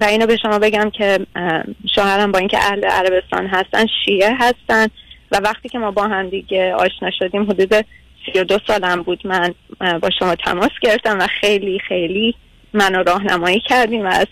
و 0.00 0.04
اینو 0.08 0.26
به 0.26 0.36
شما 0.36 0.58
بگم 0.58 0.90
که 0.90 1.18
شوهرم 1.94 2.32
با 2.32 2.38
اینکه 2.38 2.58
اهل 2.58 2.84
عربستان 2.84 3.46
هستن 3.46 3.86
شیعه 4.04 4.36
هستن 4.38 4.86
و 5.32 5.36
وقتی 5.36 5.68
که 5.68 5.78
ما 5.78 5.90
با 5.90 6.08
هم 6.08 6.28
دیگه 6.28 6.74
آشنا 6.74 7.10
شدیم 7.18 7.42
حدود 7.42 7.74
سی 8.26 8.38
و 8.40 8.44
دو 8.44 8.58
سالم 8.66 9.02
بود 9.02 9.26
من 9.26 9.54
با 10.00 10.10
شما 10.18 10.34
تماس 10.34 10.70
گرفتم 10.82 11.18
و 11.18 11.26
خیلی 11.40 11.78
خیلی 11.88 12.34
منو 12.72 13.02
راهنمایی 13.02 13.60
کردیم 13.60 14.06
و 14.06 14.08
از 14.08 14.26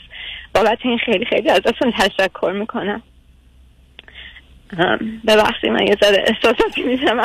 بابت 0.54 0.78
این 0.84 0.98
خیلی 0.98 1.24
خیلی 1.24 1.50
ازتون 1.50 1.92
تشکر 1.98 2.52
می‌کنم. 2.58 3.02
ببخشید 5.28 5.70
من 5.70 5.86
یه 5.86 5.96
ذره 6.04 6.24
احساساتی 6.26 6.82
میشم. 6.82 7.20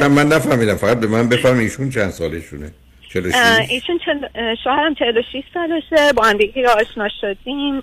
هم 0.00 0.12
من 0.12 0.28
نفهمیدم 0.28 0.76
فقط 0.76 1.00
به 1.00 1.06
من 1.06 1.28
بفرم 1.28 1.58
ایشون 1.58 1.90
چند 1.90 2.10
سالشونه. 2.10 2.70
ایشون 3.16 3.98
چل... 4.04 4.28
شوهرم 4.64 4.94
46 4.94 5.42
سالشه. 5.54 6.12
با 6.12 6.22
هم 6.22 6.36
دیگه 6.36 6.68
آشنا 6.68 7.08
شدیم. 7.20 7.82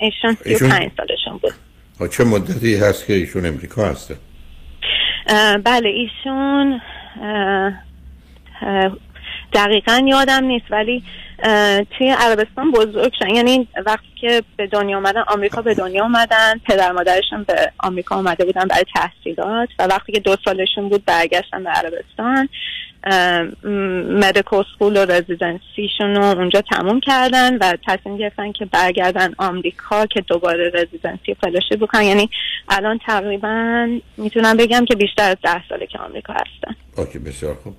ایشون 0.00 0.36
35 0.44 0.90
سالشون 0.96 1.38
بود. 1.42 1.52
ها 2.00 2.08
چه 2.08 2.24
مدتی 2.24 2.76
هست 2.76 3.06
که 3.06 3.12
ایشون 3.12 3.46
امریکا 3.46 3.84
هسته 3.84 4.16
اه، 5.26 5.58
بله 5.58 5.88
ایشون 5.88 6.80
دقیقا 9.52 10.04
یادم 10.06 10.44
نیست 10.44 10.64
ولی 10.70 11.02
توی 11.98 12.10
عربستان 12.18 12.70
بزرگ 12.70 13.12
شدن. 13.18 13.34
یعنی 13.34 13.68
وقتی 13.86 14.06
که 14.20 14.42
به 14.56 14.66
دنیا 14.66 14.96
اومدن 14.96 15.20
آمریکا 15.20 15.62
به 15.62 15.74
دنیا 15.74 16.02
اومدن. 16.02 16.58
پدر 16.66 16.92
مادرشون 16.92 17.42
به 17.42 17.72
آمریکا 17.78 18.16
اومده 18.16 18.44
بودن 18.44 18.64
برای 18.64 18.84
تحصیلات. 18.94 19.68
و 19.78 19.86
وقتی 19.86 20.12
که 20.12 20.20
دو 20.20 20.36
سالشون 20.44 20.88
بود 20.88 21.04
برگشتن 21.04 21.64
به 21.64 21.70
عربستان. 21.70 22.48
medical 24.20 24.64
school 24.74 24.96
و 24.96 25.06
residency 25.06 25.81
شون 25.81 26.14
رو 26.14 26.24
اونجا 26.24 26.60
تموم 26.60 27.00
کردن 27.00 27.56
و 27.56 27.76
تصمیم 27.86 28.16
گرفتن 28.16 28.52
که 28.52 28.64
برگردن 28.64 29.34
آمریکا 29.38 30.06
که 30.06 30.20
دوباره 30.20 30.70
residency 30.74 31.34
fellowship 31.40 31.76
بکنن. 31.76 32.02
یعنی 32.02 32.30
الان 32.68 33.00
تقریبا 33.06 33.88
می‌تونم 34.16 34.56
بگم 34.56 34.84
که 34.84 34.94
بیشتر 34.94 35.30
از 35.30 35.36
ده 35.42 35.68
ساله 35.68 35.86
که 35.86 35.98
آمریکا 35.98 36.32
هستن. 36.32 36.76
OK 36.96 37.18
بسیار 37.18 37.54
خوب. 37.54 37.74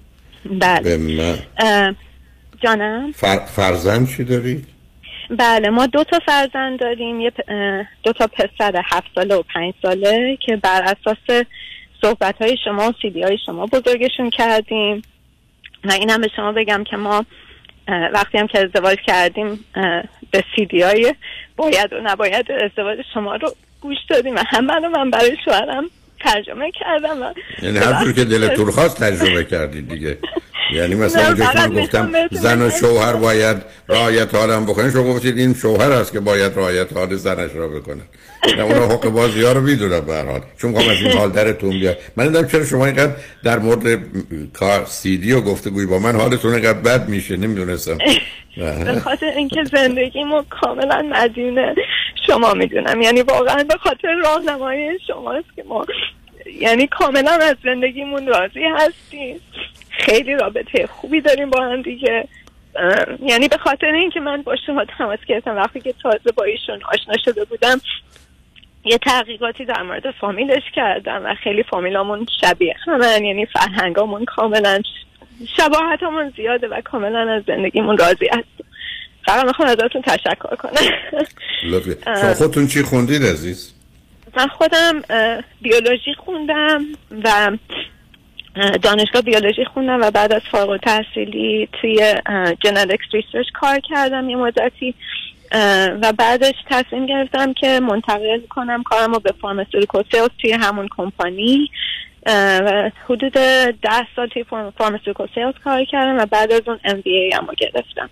بله. 0.59 0.97
من 0.97 1.95
جانم؟ 2.63 3.11
فر... 3.11 3.39
فرزند 3.39 4.09
چی 4.09 4.23
دارید؟ 4.23 4.67
بله 5.29 5.69
ما 5.69 5.85
دو 5.85 6.03
تا 6.03 6.19
فرزند 6.25 6.79
داریم. 6.79 7.21
یه 7.21 7.31
دو 8.03 8.13
تا 8.13 8.27
پسر 8.27 8.81
هفت 8.85 9.07
ساله 9.15 9.35
و 9.35 9.43
پنج 9.53 9.73
ساله 9.81 10.37
که 10.45 10.55
بر 10.55 10.81
اساس 10.81 11.45
صحبت 12.01 12.41
های 12.41 12.57
شما 12.65 12.89
و 12.89 12.93
سیدی 13.01 13.23
های 13.23 13.37
شما 13.45 13.65
بزرگشون 13.65 14.29
کردیم. 14.29 15.01
و 15.83 15.91
اینم 15.91 16.21
به 16.21 16.29
شما 16.35 16.51
بگم 16.51 16.83
که 16.83 16.97
ما 16.97 17.25
وقتی 17.87 18.37
هم 18.37 18.47
که 18.47 18.59
ازدواج 18.59 18.97
کردیم 19.07 19.65
به 20.31 20.43
سیدی 20.55 20.81
های 20.81 21.15
باید 21.57 21.93
و 21.93 21.99
نباید 22.03 22.51
ازدواج 22.51 22.97
شما 23.13 23.35
رو 23.35 23.55
گوش 23.81 23.97
دادیم. 24.09 24.35
و 24.35 24.43
همه 24.47 24.73
رو 24.73 24.89
من 24.89 25.09
برای 25.09 25.37
شوهرم 25.45 25.83
ترجمه 26.19 26.71
کردم 26.71 27.21
و 27.21 27.33
یعنی 27.61 27.77
هر 27.77 28.11
که 28.11 28.25
دلتون 28.25 28.71
خواست 28.71 29.03
تجربه 29.03 29.43
کردید 29.53 29.89
دیگه. 29.89 30.17
یعنی 30.71 30.95
مثلا 30.95 31.35
که 31.35 31.59
من 31.59 31.83
گفتم 31.83 32.11
زن 32.31 32.61
و. 32.61 32.69
شوهر 32.69 33.13
باید 33.13 33.57
رعایت 33.89 34.35
حال 34.35 34.51
هم 34.51 34.65
بکنه. 34.65 34.91
شما 34.91 35.03
گفتید 35.03 35.37
این 35.37 35.53
شوهر 35.53 35.91
است 35.91 36.11
که 36.11 36.19
باید 36.19 36.51
رعایت 36.55 36.93
حال 36.93 37.15
زنش 37.15 37.51
را 37.55 37.67
بکنه. 37.67 38.01
نه 38.57 38.63
اونا 38.63 38.87
حق 38.87 39.07
بازی 39.09 39.41
ها 39.41 39.51
رو 39.51 39.61
می‌دونم 39.61 39.99
به 39.99 40.13
هر 40.13 40.25
حال. 40.25 40.41
چون 40.57 40.71
می‌خوام 40.71 40.89
از 40.89 41.01
این 41.01 41.11
حال 41.11 41.31
درتون 41.31 41.69
بیاد 41.69 41.97
من 42.15 42.27
دیدم 42.27 42.47
چرا 42.47 42.65
شما 42.65 42.85
اینقدر 42.85 43.11
در 43.43 43.59
مورد 43.59 44.03
کار 44.53 44.85
سیدی 44.85 45.31
و 45.31 45.41
گفتگوی 45.41 45.85
با 45.85 45.99
من 45.99 46.15
حالتون 46.15 46.53
اینقدر 46.53 46.79
بد 46.79 47.09
میشه. 47.09 47.37
نمی‌دونستم. 47.37 47.97
به 48.85 48.99
خاطر 49.03 49.25
اینکه 49.37 49.63
زندگیمو 49.63 50.43
کاملا 50.49 51.01
مدیون 51.01 51.75
شما 52.27 52.53
می‌دونم. 52.53 53.01
یعنی 53.01 53.21
واقعا 53.21 53.63
به 53.63 53.75
خاطر 53.83 54.13
راهنمایی 54.23 54.99
شماست 55.07 55.47
که 55.55 55.63
ما 55.69 55.85
یعنی 56.59 56.87
کاملا 56.87 57.31
از 57.31 57.55
زندگیمون 57.63 58.27
راضی 58.27 58.63
هستیم 58.77 59.39
خیلی 59.97 60.33
رابطه 60.33 60.87
خوبی 60.87 61.21
داریم 61.21 61.49
با 61.49 61.63
هم 61.63 61.81
دیگه. 61.81 62.27
یعنی 63.21 63.47
به 63.47 63.57
خاطر 63.57 63.87
اینکه 63.87 64.19
من 64.19 64.41
با 64.41 64.55
شما 64.65 64.85
تماس 64.97 65.19
گرفتم 65.27 65.55
وقتی 65.55 65.81
که 65.81 65.93
تازه 66.03 66.31
با 66.35 66.43
ایشون 66.43 66.79
آشنا 66.93 67.17
شده 67.25 67.45
بودم 67.45 67.81
یه 68.85 68.97
تحقیقاتی 68.97 69.65
در 69.65 69.81
مورد 69.81 70.11
فامیلش 70.11 70.63
کردم 70.75 71.21
و 71.25 71.35
خیلی 71.43 71.63
فامیلامون 71.63 72.27
شبیه 72.41 72.75
همن 72.85 73.23
یعنی 73.23 73.45
فرهنگامون 73.45 74.25
کاملا 74.25 74.81
شباهتمون 75.57 76.33
زیاده 76.35 76.67
و 76.67 76.81
کاملا 76.81 77.33
از 77.33 77.43
زندگیمون 77.47 77.97
راضی 77.97 78.25
هستیم 78.25 78.65
فقط 79.25 79.45
می‌خوام 79.45 79.69
ازتون 79.69 80.01
تشکر 80.01 80.55
کنم. 80.55 80.71
شما 82.05 82.33
خودتون 82.33 82.67
چی 82.67 82.81
خوندید 82.81 83.23
عزیز؟ 83.23 83.73
من 84.37 84.47
خودم 84.47 85.01
بیولوژی 85.61 86.13
خوندم 86.17 86.85
و 87.23 87.57
دانشگاه 88.81 89.21
بیولوژی 89.21 89.65
خوندم 89.65 90.01
و 90.01 90.11
بعد 90.11 90.33
از 90.33 90.41
فارغ 90.51 90.69
التحصیلی 90.69 91.69
توی 91.81 92.13
genetics 92.59 93.05
research 93.13 93.47
کار 93.53 93.79
کردم 93.79 94.29
یه 94.29 94.35
مدتی 94.35 94.95
و 96.01 96.13
بعدش 96.17 96.55
تصمیم 96.69 97.05
گرفتم 97.05 97.53
که 97.53 97.79
منتقل 97.79 98.39
کنم 98.49 98.83
کارم 98.83 99.13
رو 99.13 99.19
به 99.19 99.33
pharmaceutical 99.41 100.03
sales 100.11 100.29
توی 100.41 100.51
همون 100.51 100.87
کمپانی 100.97 101.69
و 102.25 102.91
حدود 103.05 103.31
ده 103.31 104.07
سال 104.15 104.27
توی 104.27 104.43
pharmaceutical 104.43 105.27
sales 105.35 105.53
کار 105.63 105.85
کردم 105.85 106.17
و 106.17 106.25
بعد 106.25 106.51
از 106.51 106.61
اون 106.67 106.79
MBA 106.83 107.17
ام 107.17 107.45
رو 107.45 107.53
گرفتم. 107.57 108.09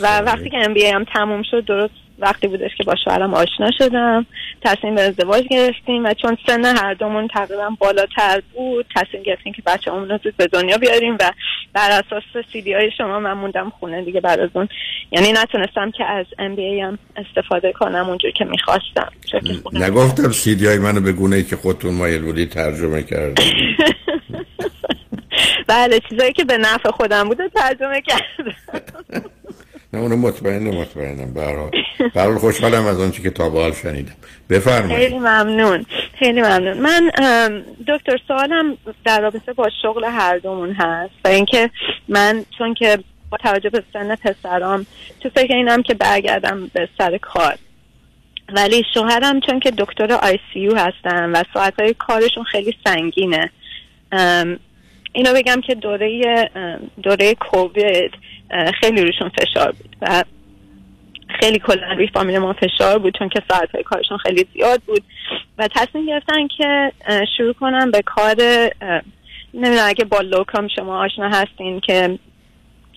و 0.00 0.20
وقتی 0.20 0.50
که 0.50 0.58
MBA 0.64 0.84
ام 0.84 1.04
تموم 1.04 1.42
شد 1.42 1.64
درست 1.64 2.05
وقتی 2.18 2.48
بودش 2.48 2.70
که 2.78 2.84
با 2.84 2.94
شوهرم 3.04 3.34
آشنا 3.34 3.70
شدم 3.78 4.26
تصمیم 4.62 4.94
به 4.94 5.00
ازدواج 5.00 5.44
گرفتیم 5.50 6.04
و 6.04 6.14
چون 6.14 6.36
سن 6.46 6.64
هر 6.64 6.94
دومون 6.94 7.28
تقریبا 7.28 7.70
بالاتر 7.78 8.42
بود 8.54 8.86
تصمیم 8.96 9.22
گرفتیم 9.22 9.52
که 9.52 9.62
بچه 9.66 9.90
رو 9.90 10.06
زود 10.06 10.36
به 10.36 10.46
دنیا 10.46 10.78
بیاریم 10.78 11.14
و 11.14 11.32
بر 11.72 11.90
اساس 11.90 12.44
سی 12.52 12.72
های 12.72 12.90
شما 12.98 13.20
من 13.20 13.32
موندم 13.32 13.72
خونه 13.80 14.04
دیگه 14.04 14.20
بعد 14.20 14.40
از 14.40 14.50
اون. 14.54 14.68
یعنی 15.10 15.32
نتونستم 15.32 15.90
که 15.90 16.04
از 16.04 16.26
ام 16.38 16.54
بی 16.54 16.80
هم 16.80 16.98
استفاده 17.16 17.72
کنم 17.72 18.08
اونجور 18.08 18.30
که 18.30 18.44
می‌خواستم. 18.44 19.12
نگفتم 19.72 20.32
سیدی 20.32 20.66
های 20.66 20.78
منو 20.78 21.00
به 21.00 21.12
گونه 21.12 21.36
ای 21.36 21.44
که 21.44 21.56
خودتون 21.56 21.94
مایل 21.94 22.22
بودی 22.22 22.46
ترجمه 22.46 23.02
کرد 23.02 23.38
بله 25.66 26.00
چیزایی 26.08 26.32
که 26.32 26.44
به 26.44 26.58
نفع 26.58 26.90
خودم 26.90 27.28
بوده 27.28 27.48
ترجمه 27.48 28.02
کردم. 28.02 28.56
نه 29.92 30.00
اونو 30.00 30.16
مطمئنم. 30.16 30.74
مطمئنم 30.74 31.34
برحال 32.14 32.38
خوشحالم 32.38 32.86
از 32.86 33.00
آنچه 33.00 33.22
که 33.22 33.30
تا 33.30 33.50
به 33.50 33.60
حال 33.60 33.72
شنیدم. 33.72 34.12
بفرمایید. 34.50 34.98
خیلی 34.98 35.18
ممنون. 35.18 35.86
خیلی 36.18 36.42
ممنون. 36.42 36.78
من 36.78 37.10
دکتر 37.88 38.18
سوالم 38.28 38.76
در 39.04 39.20
رابطه 39.20 39.52
با 39.52 39.70
شغل 39.82 40.04
هر 40.04 40.38
دومون 40.38 40.72
هست 40.72 41.14
و 41.24 41.28
اینکه 41.28 41.70
من 42.08 42.44
چون 42.58 42.74
که 42.74 42.98
با 43.30 43.38
توجه 43.38 43.70
به 43.70 43.82
سن 43.92 44.14
پسرام 44.14 44.86
تو 45.20 45.28
فکر 45.28 45.54
اینم 45.54 45.82
که 45.82 45.94
برگردم 45.94 46.70
به 46.72 46.88
سر 46.98 47.18
کار. 47.18 47.54
ولی 48.54 48.82
شوهرم 48.94 49.40
چون 49.40 49.60
که 49.60 49.72
دکتر 49.78 50.12
آی 50.12 50.38
سی 50.52 50.60
یو 50.60 50.76
هستن 50.76 51.30
و 51.32 51.42
ساعتهای 51.54 51.94
کارشون 51.94 52.44
خیلی 52.44 52.74
سنگینه 52.84 53.50
اینو 55.12 55.34
بگم 55.34 55.60
که 55.60 55.74
دوره 55.74 56.50
دوره 57.02 57.34
کووید 57.34 58.10
خیلی 58.80 59.02
روشون 59.02 59.28
فشار 59.28 59.72
بود 59.72 59.96
و 60.02 60.24
خیلی 61.40 61.58
کلا 61.58 61.92
روی 61.92 62.08
فامیل 62.14 62.38
ما 62.38 62.52
فشار 62.52 62.98
بود 62.98 63.18
چون 63.18 63.28
که 63.28 63.42
ساعتهای 63.50 63.82
کارشون 63.82 64.18
خیلی 64.18 64.46
زیاد 64.54 64.82
بود 64.86 65.02
و 65.58 65.68
تصمیم 65.68 66.06
گرفتن 66.06 66.48
که 66.58 66.92
شروع 67.36 67.52
کنم 67.52 67.90
به 67.90 68.02
کار 68.02 68.36
نمی‌دونم 69.54 69.84
اگه 69.86 70.04
با 70.04 70.20
لوکام 70.20 70.68
شما 70.68 71.04
آشنا 71.04 71.28
هستین 71.28 71.80
که 71.80 72.18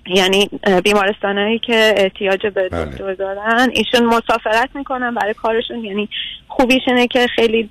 یعنی 0.08 0.50
بیمارستانهایی 0.84 1.60
که 1.60 1.94
احتیاج 1.98 2.48
به 2.48 2.70
بله. 2.70 2.86
دکتر 2.86 3.14
دارن 3.14 3.70
ایشون 3.74 4.06
مسافرت 4.06 4.70
می‌کنن 4.76 5.14
برای 5.14 5.34
کارشون 5.34 5.86
یعنی 5.86 6.10
خوبیش 6.48 6.82
اینه 6.88 7.08
که 7.08 7.28
خیلی 7.28 7.70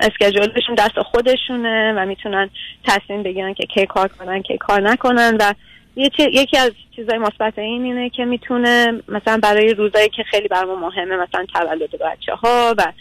اسکجولشون 0.00 0.74
دست 0.78 1.00
خودشونه 1.00 1.94
و 1.96 2.06
می‌تونن 2.06 2.50
تصمیم 2.84 3.22
بگیرن 3.22 3.54
که 3.54 3.66
کی 3.66 3.86
کار 3.86 4.08
کنن 4.08 4.42
کی 4.42 4.58
کار 4.58 4.80
نکنن 4.80 5.36
و 5.40 5.54
یکی 5.96 6.58
از 6.58 6.70
چیزای 6.96 7.18
مثبت 7.18 7.58
این 7.58 7.84
اینه 7.84 8.10
که 8.10 8.24
می‌تونه 8.24 9.02
مثلا 9.08 9.38
برای 9.42 9.74
روزایی 9.74 10.08
که 10.08 10.22
خیلی 10.22 10.48
برام 10.48 10.78
مهمه 10.80 11.16
مثلا 11.16 11.46
تولد 11.54 11.90
بچه 11.90 12.34
ها 12.34 12.74
و 12.78 12.92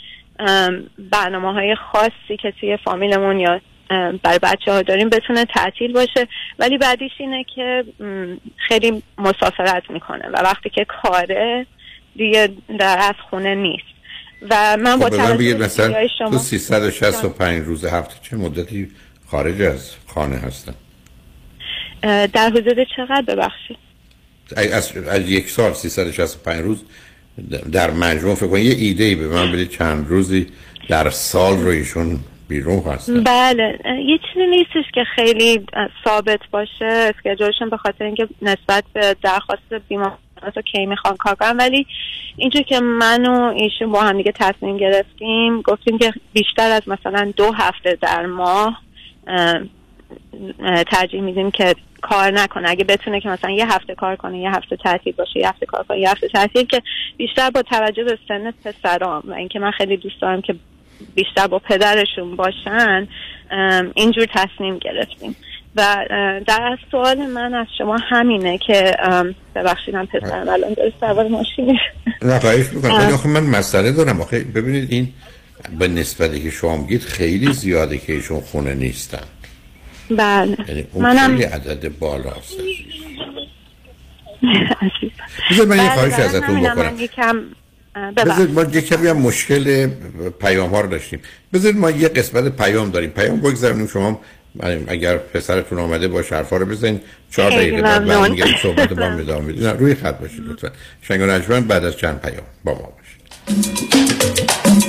برنامه 1.11 1.53
های 1.53 1.75
خاصی 1.75 2.37
که 2.41 2.53
توی 2.59 2.77
فامیلمون 2.77 3.39
یا 3.39 3.61
برای 4.23 4.39
بچه 4.43 4.71
ها 4.71 4.81
داریم 4.81 5.09
بتونه 5.09 5.45
تعطیل 5.45 5.93
باشه. 5.93 6.27
ولی 6.59 6.77
بعدیش 6.77 7.11
اینه 7.17 7.45
که 7.55 7.83
خیلی 8.67 9.03
مسافرت 9.17 9.83
می‌کنه 9.89 10.29
و 10.29 10.37
وقتی 10.43 10.69
که 10.69 10.85
کاره 10.85 11.65
دیگه 12.15 12.49
در 12.79 12.97
از 12.99 13.15
خونه 13.29 13.55
نیست. 13.55 13.83
و 14.49 14.77
من 14.77 14.99
با 14.99 15.05
خب 15.05 15.13
من 15.13 15.17
توجه 15.17 15.57
مثلا 15.57 16.07
شما 16.17 16.29
تو 16.29 16.37
365 16.37 17.65
روز 17.65 17.85
هفته 17.85 18.15
چه 18.29 18.37
مدتی 18.37 18.87
خارج 19.27 19.61
از 19.61 19.95
خانه 20.07 20.35
هستن 20.35 20.71
اه، 20.71 20.88
در 22.01 22.49
حدود 22.49 22.87
چقدر 22.95 23.21
ببخشید؟ 23.21 23.77
از, 24.55 24.97
از 24.97 25.29
یک 25.29 25.49
سال 25.49 25.73
365 25.73 26.61
روز 26.61 26.83
در 27.71 27.91
مجموع 27.91 28.35
فکر 28.35 28.47
کنید. 28.47 28.65
یه 28.65 28.87
ایده 28.87 29.03
ای 29.03 29.15
به 29.15 29.27
من 29.27 29.51
بدید 29.51 29.69
چند 29.69 30.07
روزی 30.07 30.47
در 30.89 31.09
سال 31.09 31.57
رو 31.57 31.69
ایشون 31.69 32.19
بیرون 32.47 32.83
هستن. 32.83 33.23
بله. 33.23 33.79
یه 34.05 34.17
چیزی 34.17 34.47
نیستش 34.47 34.91
که 34.93 35.03
خیلی 35.15 35.65
ثابت 36.05 36.39
باشه. 36.51 36.85
اسکجولشون 36.85 37.69
به 37.69 37.77
خاطر 37.77 38.05
اینکه 38.05 38.27
نسبت 38.41 38.83
به 38.93 39.15
درخواست 39.23 39.73
بیمارستان 39.87 40.19
رو 40.55 40.61
کی 40.61 40.85
می‌خوان 40.85 41.17
کار 41.17 41.35
کنم 41.35 41.57
ولی 41.57 41.87
اینجور 42.37 42.61
که 42.61 42.79
من 42.79 43.25
و 43.25 43.53
ایشون 43.55 43.91
با 43.91 44.01
هم 44.01 44.17
دیگه 44.17 44.33
تصمیم 44.35 44.77
گرفتیم 44.77 45.61
گفتیم 45.61 45.97
که 45.97 46.13
بیشتر 46.33 46.71
از 46.71 46.81
مثلا 46.87 47.33
دو 47.35 47.51
هفته 47.51 47.97
در 48.01 48.25
ماه 48.25 48.81
اه، 49.27 49.55
اه، 49.55 49.61
ترجیح 50.91 51.21
میدیم 51.21 51.51
که 51.51 51.75
کار 52.01 52.31
نکنه. 52.31 52.69
اگه 52.69 52.83
بتونه 52.83 53.21
که 53.21 53.29
مثلا 53.29 53.51
یه 53.51 53.73
هفته 53.73 53.95
کار 53.95 54.15
کنه 54.15 54.39
یه 54.39 54.51
هفته 54.51 54.75
تعطیل 54.75 55.13
باشه 55.13 55.39
یه 55.39 55.49
هفته 55.49 55.65
کار 55.65 55.83
کنه 55.83 55.99
یه 55.99 56.11
هفته 56.11 56.27
تعطیل 56.27 56.65
که 56.65 56.81
بیشتر 57.17 57.49
با 57.49 57.61
توجه 57.61 58.03
به 58.03 58.17
سن 58.27 58.51
پسرام 58.51 59.23
و 59.25 59.33
اینکه 59.33 59.59
من 59.59 59.71
خیلی 59.71 59.97
دوست 59.97 60.21
دارم 60.21 60.41
که 60.41 60.55
بیشتر 61.15 61.47
با 61.47 61.59
پدرشون 61.59 62.35
باشن 62.35 63.07
اینجور 63.95 64.25
تصمیم 64.35 64.77
گرفتیم. 64.77 65.35
و 65.75 66.05
در 66.47 66.67
از 66.71 66.77
سوال 66.91 67.17
من 67.17 67.53
از 67.53 67.67
شما 67.77 67.97
همینه 68.09 68.57
که 68.57 68.95
ام، 68.99 69.35
ببخشیدم 69.55 70.05
پسرم 70.05 70.49
الان 70.49 70.73
داره 70.73 70.93
سوار 70.99 71.27
ماشین 71.27 71.65
میشه. 71.65 71.91
نه 72.21 72.39
خواهش 72.39 72.65
می‌کنم. 72.73 72.93
ولی 72.93 73.13
آخه 73.13 73.29
من 73.29 73.43
مسئله 73.43 73.91
دارم. 73.91 74.21
آخه 74.21 74.39
ببینید 74.39 74.91
این 74.91 75.13
به 75.79 75.87
نسبتی 75.87 76.43
که 76.43 76.49
شما 76.49 76.77
میگید 76.77 77.01
خیلی 77.01 77.53
زیاده 77.53 77.97
که 77.97 78.13
ایشون 78.13 78.41
خونه 78.41 78.73
نیستن. 78.73 79.23
بله. 80.09 80.57
یعنی 80.67 80.85
منم 80.95 81.31
خیلی 81.31 81.43
عدد 81.43 81.97
بالاست. 81.99 82.57
بذار 85.51 85.65
من 85.65 85.75
یه 85.75 85.81
بله، 85.81 85.93
خواهش 85.93 86.13
برای 86.13 86.25
ازتون 86.25 86.43
همینم 86.43 86.97
بکنم. 86.97 87.43
بذارید 88.13 88.53
ما 88.53 88.63
یه 88.63 88.81
کمی 88.81 89.07
هم 89.07 89.17
مشکل 89.17 89.89
پیام 90.41 90.69
ها 90.69 90.81
رو 90.81 90.89
داشتیم. 90.89 91.19
بذارید 91.53 91.77
ما 91.77 91.91
یه 91.91 92.07
قسمت 92.07 92.57
پیام 92.57 92.89
داریم. 92.91 93.09
پیام 93.09 93.39
بگذاریم 93.39 93.87
شما 93.87 94.21
اگر 94.87 95.17
پسرتون 95.17 95.79
آمده 95.79 96.07
با 96.07 96.23
حرفا 96.31 96.57
رو 96.57 96.65
بزنید 96.65 97.01
چهار 97.31 97.51
دقیقه 97.51 97.81
بعد. 97.81 98.05
برمیگردیم 98.05 98.55
صحبت 98.61 98.93
با 98.93 99.05
هم 99.05 99.19
ادامه 99.23 99.45
میدیم 99.45 99.63
نه، 99.67 99.73
روی 99.73 99.95
خط 99.95 100.19
باشید 100.19 100.41
لطفا. 100.47 100.71
شنگ 101.01 101.67
بعد 101.67 101.85
از 101.85 101.97
چند 101.97 102.21
پیام 102.21 102.43
با 102.63 102.73
ما 102.73 102.93
باشید. 102.97 104.88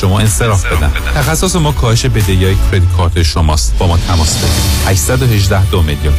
شما 0.00 0.20
انصراف 0.20 0.64
بدن. 0.66 0.92
تخصص 1.14 1.56
ما 1.56 1.72
کاهش 1.72 2.06
بدهی 2.06 2.44
های 2.44 2.56
credit 2.72 2.92
card 2.96 3.22
شماست. 3.22 3.78
با 3.78 3.86
ما 3.86 3.96
تماس 3.96 4.36
بگیرید. 4.36 4.86
818 4.86 5.70
دو 5.70 5.82
میلیون. 5.82 6.14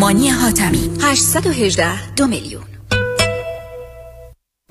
مانی 0.00 0.28
حاتمی. 0.28 0.90
818 1.02 2.14
دو 2.16 2.26
میلیون. 2.26 2.75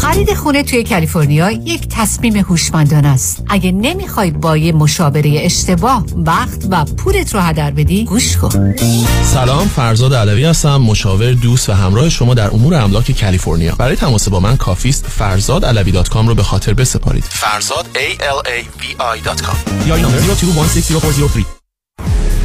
خرید 0.00 0.34
خونه 0.34 0.62
توی 0.62 0.84
کالیفرنیا 0.84 1.50
یک 1.50 1.88
تصمیم 1.90 2.36
هوشمندانه 2.36 3.08
است. 3.08 3.44
اگه 3.48 3.72
نمی‌خوای 3.72 4.30
با 4.30 4.56
یه 4.56 4.72
مشاوره 4.72 5.40
اشتباه 5.44 6.04
وقت 6.16 6.66
و 6.70 6.84
پولت 6.84 7.34
رو 7.34 7.40
هدر 7.40 7.70
بدی، 7.70 8.04
گوش 8.04 8.36
کن. 8.36 8.74
سلام 9.22 9.68
فرزاد 9.68 10.14
علوی 10.14 10.44
هستم 10.44 10.76
مشاور 10.76 11.32
دوست 11.32 11.68
و 11.68 11.72
همراه 11.72 12.08
شما 12.08 12.34
در 12.34 12.50
امور 12.50 12.74
املاک 12.74 13.20
کالیفرنیا 13.20 13.74
برای 13.74 13.96
تماس 13.96 14.28
با 14.28 14.40
من 14.40 14.56
کافیست 14.56 15.06
فرزاد 15.06 15.64
علوی 15.64 15.92
dot 15.92 16.08
com 16.08 16.28
رو 16.28 16.34
به 16.34 16.42
خاطر 16.42 16.74
بسپارید 16.74 17.24
فرزاد 17.24 17.86
A 17.94 18.22
L 18.22 18.48
A 18.48 18.82
V 18.82 18.84
I 19.00 19.28
dot 19.28 19.42
com 19.42 19.86
یا 19.86 19.96
number 19.96 20.18
02160403 20.18 21.59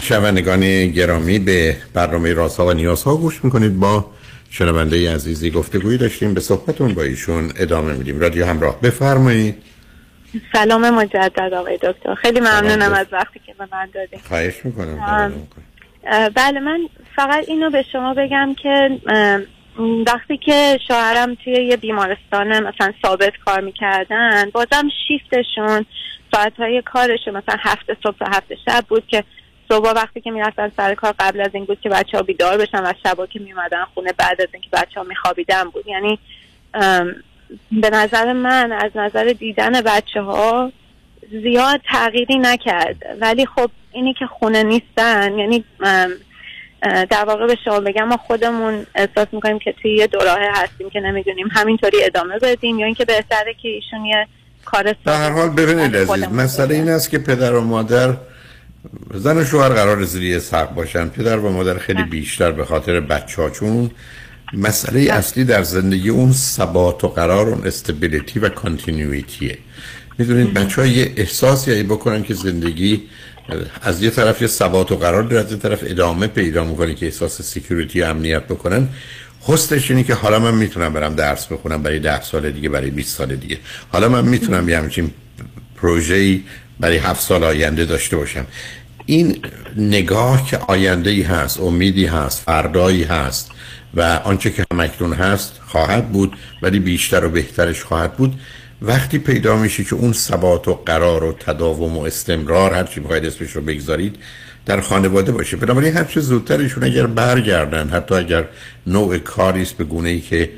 شنوندگان 0.00 0.88
گرامی 0.88 1.38
به 1.38 1.76
برنامه 1.94 2.32
رازها 2.32 2.66
و 2.66 2.72
نیازها 2.72 3.16
گوش 3.16 3.44
می‌کنید. 3.44 3.80
با 3.80 4.10
شنونده 4.50 5.14
عزیزی 5.14 5.50
گفتگویی 5.50 5.98
داشتیم. 5.98 6.34
به 6.34 6.40
صحبتون 6.40 6.94
با 6.94 7.02
ایشون 7.02 7.52
ادامه 7.56 7.92
میدیم. 7.92 8.20
رادیو 8.20 8.46
همراه 8.46 8.80
بفرمایید. 8.80 9.54
سلام 10.52 10.90
مجدد 10.90 11.54
آقای 11.54 11.78
دکتر. 11.82 12.14
خیلی 12.14 12.40
ممنونم 12.40 12.92
از 12.92 13.06
وقتی 13.12 13.40
که 13.46 13.54
به 13.58 13.68
من 13.72 13.88
دادیم 13.94 14.20
خواهش 14.28 14.54
می‌کنم. 14.64 15.32
بله 16.34 16.60
من 16.60 16.80
فقط 17.16 17.44
اینو 17.48 17.70
به 17.70 17.84
شما 17.92 18.14
بگم 18.14 18.54
که 18.62 19.00
وقتی 20.06 20.36
که 20.36 20.78
شوهرم 20.88 21.34
توی 21.34 21.52
یه 21.52 21.76
بیمارستان 21.76 22.62
مثلا 22.62 22.92
ثابت 23.02 23.32
کار 23.44 23.60
می‌کردن 23.60 24.50
بازم 24.50 24.88
شیفتشون 25.08 25.86
ساعتهای 26.32 26.82
کارشون 26.82 27.36
مثلا 27.36 27.56
هفته 27.58 27.96
صبح 28.02 28.16
و 28.20 28.24
هفته 28.28 28.56
شب 28.66 28.84
بود 28.88 29.06
که 29.06 29.24
صبح 29.68 29.90
وقتی 29.90 30.20
که 30.20 30.30
می‌رفتن 30.30 30.72
سر 30.76 30.94
کار 30.94 31.14
قبل 31.18 31.40
از 31.40 31.50
این 31.54 31.64
بود 31.64 31.80
که 31.80 31.88
بچه 31.88 32.16
ها 32.16 32.22
بیدار 32.22 32.58
بشن 32.58 32.82
و 32.82 32.92
شبا 33.02 33.26
که 33.26 33.40
میومدن 33.40 33.84
خونه 33.94 34.12
بعد 34.18 34.42
از 34.42 34.48
اینکه 34.52 34.68
بچه 34.72 35.00
ها 35.00 35.06
میخوابیدن 35.06 35.64
بود. 35.64 35.86
یعنی 35.86 36.18
به 37.72 37.90
نظر 37.90 38.32
من 38.32 38.72
از 38.72 38.90
نظر 38.94 39.24
دیدن 39.24 39.80
بچه 39.80 40.20
ها 40.20 40.72
زیاد 41.30 41.80
تغییری 41.90 42.38
نکرد. 42.38 42.96
ولی 43.20 43.46
خب 43.46 43.70
اینی 43.92 44.14
که 44.14 44.26
خونه 44.26 44.62
نیستن 44.62 45.38
یعنی 45.38 45.64
در 47.10 47.24
واقع 47.24 47.46
به 47.46 47.56
شما 47.64 47.80
بگم 47.80 48.04
ما 48.04 48.16
خودمون 48.16 48.86
احساس 48.94 49.26
می‌کنیم 49.32 49.58
که 49.58 49.74
توی 49.82 49.96
یه 49.96 50.06
دوراهه 50.06 50.50
هستیم 50.54 50.90
که 50.90 51.00
نمی‌دونیم 51.00 51.48
همینطوری 51.52 52.04
ادامه 52.04 52.38
بدیم 52.38 52.78
یا 52.78 52.86
اینکه 52.86 53.04
بهتره 53.04 53.54
که 53.62 53.68
ایشون 53.68 54.04
یه 54.04 54.26
کار 54.64 54.94
در 55.04 55.14
هر 55.14 55.30
حال 55.30 55.48
ببینید 55.48 55.96
عزیز 55.96 56.24
مسئله 56.24 56.74
این 56.74 56.88
است 56.88 57.10
که 57.10 57.18
پدر 57.18 57.54
و 57.54 57.60
مادر 57.60 58.14
زن 59.14 59.36
و 59.36 59.44
شوهر 59.44 59.68
قرار 59.68 60.04
زیر 60.04 60.38
سقف 60.38 60.74
باشن. 60.74 61.08
پدر 61.08 61.38
و 61.38 61.52
مادر 61.52 61.78
خیلی 61.78 62.02
بیشتر 62.02 62.52
به 62.52 62.64
خاطر 62.64 63.00
بچه 63.00 63.42
ها 63.42 63.50
چون 63.50 63.90
مسئله 64.52 65.12
اصلی 65.12 65.44
در 65.44 65.62
زندگی 65.62 66.08
اون 66.08 66.32
ثبات 66.32 67.04
و 67.04 67.08
قرار 67.08 67.48
اون 67.48 67.66
stability 67.66 68.40
و 68.40 68.48
continuity 68.48 69.48
ه 69.48 69.58
می‌دونید 70.18 70.54
بچه 70.54 70.82
ها 70.82 70.86
یه 70.86 71.12
احساسی 71.16 71.82
بکنن 71.82 72.22
که 72.22 72.34
زندگی 72.34 73.02
از 73.82 74.02
یه 74.02 74.10
طرف 74.10 74.42
یه 74.42 74.48
ثبات 74.48 74.92
و 74.92 74.96
قرار 74.96 75.22
داره 75.22 75.44
از 75.44 75.52
یه 75.52 75.58
طرف 75.58 75.78
ادامه 75.82 76.26
پیدا 76.26 76.64
می‌کنه 76.64 76.94
که 76.94 77.06
احساس 77.06 77.42
security 77.42 78.02
و 78.02 78.04
امنیت 78.04 78.44
بکنن. 78.44 78.88
حسنش 79.40 79.90
اینه 79.90 80.02
که 80.02 80.14
حالا 80.14 80.38
من 80.38 80.54
می‌تونم 80.54 80.92
برم 80.92 81.14
درس 81.14 81.46
بخونم 81.46 81.82
برای 81.82 81.98
ده 81.98 82.22
سال 82.22 82.50
دیگه 82.50 82.68
برای 82.68 82.90
20 82.90 83.16
سال 83.16 83.36
دیگه. 83.36 83.58
حالا 83.92 84.08
من 84.08 84.24
می‌تونم 84.24 84.68
یه 84.68 84.78
همچین 84.78 85.10
پروژه‌ای 85.76 86.42
برای 86.80 86.96
هفت 86.96 87.20
سال 87.20 87.44
آینده 87.44 87.84
داشته 87.84 88.16
باشم. 88.16 88.46
این 89.06 89.44
نگاه 89.76 90.46
که 90.46 90.58
آینده 90.58 91.10
ای 91.10 91.22
هست 91.22 91.60
امیدی 91.60 92.06
هست 92.06 92.42
فردایی 92.42 93.02
هست 93.02 93.50
و 93.94 94.20
آنچه 94.24 94.50
که 94.50 94.64
همکنون 94.72 95.12
هست 95.12 95.60
خواهد 95.66 96.12
بود 96.12 96.32
ولی 96.62 96.78
بیشتر 96.78 97.24
و 97.24 97.28
بهترش 97.28 97.82
خواهد 97.82 98.16
بود. 98.16 98.34
وقتی 98.86 99.18
پیدا 99.18 99.56
میشه 99.56 99.84
که 99.84 99.94
اون 99.94 100.12
ثبات 100.12 100.68
و 100.68 100.74
قرار 100.74 101.24
و 101.24 101.32
تداوم 101.32 101.96
و 101.96 102.00
استمرار 102.00 102.74
هر 102.74 102.84
چی 102.84 103.00
بخواید 103.00 103.26
اسمش 103.26 103.50
رو 103.50 103.62
بگذارید 103.62 104.16
در 104.66 104.80
خانواده 104.80 105.32
باشه. 105.32 105.56
بنابراین 105.56 105.96
هر 105.96 106.04
چه 106.04 106.20
زودتر 106.20 106.58
ایشون 106.58 106.84
اگر 106.84 107.06
برگردن 107.06 107.88
حتی 107.88 108.14
اگر 108.14 108.44
نوع 108.86 109.18
کاری 109.18 109.62
است 109.62 109.76
به 109.76 109.84
گونه 109.84 110.08
ای 110.08 110.20
که 110.20 110.50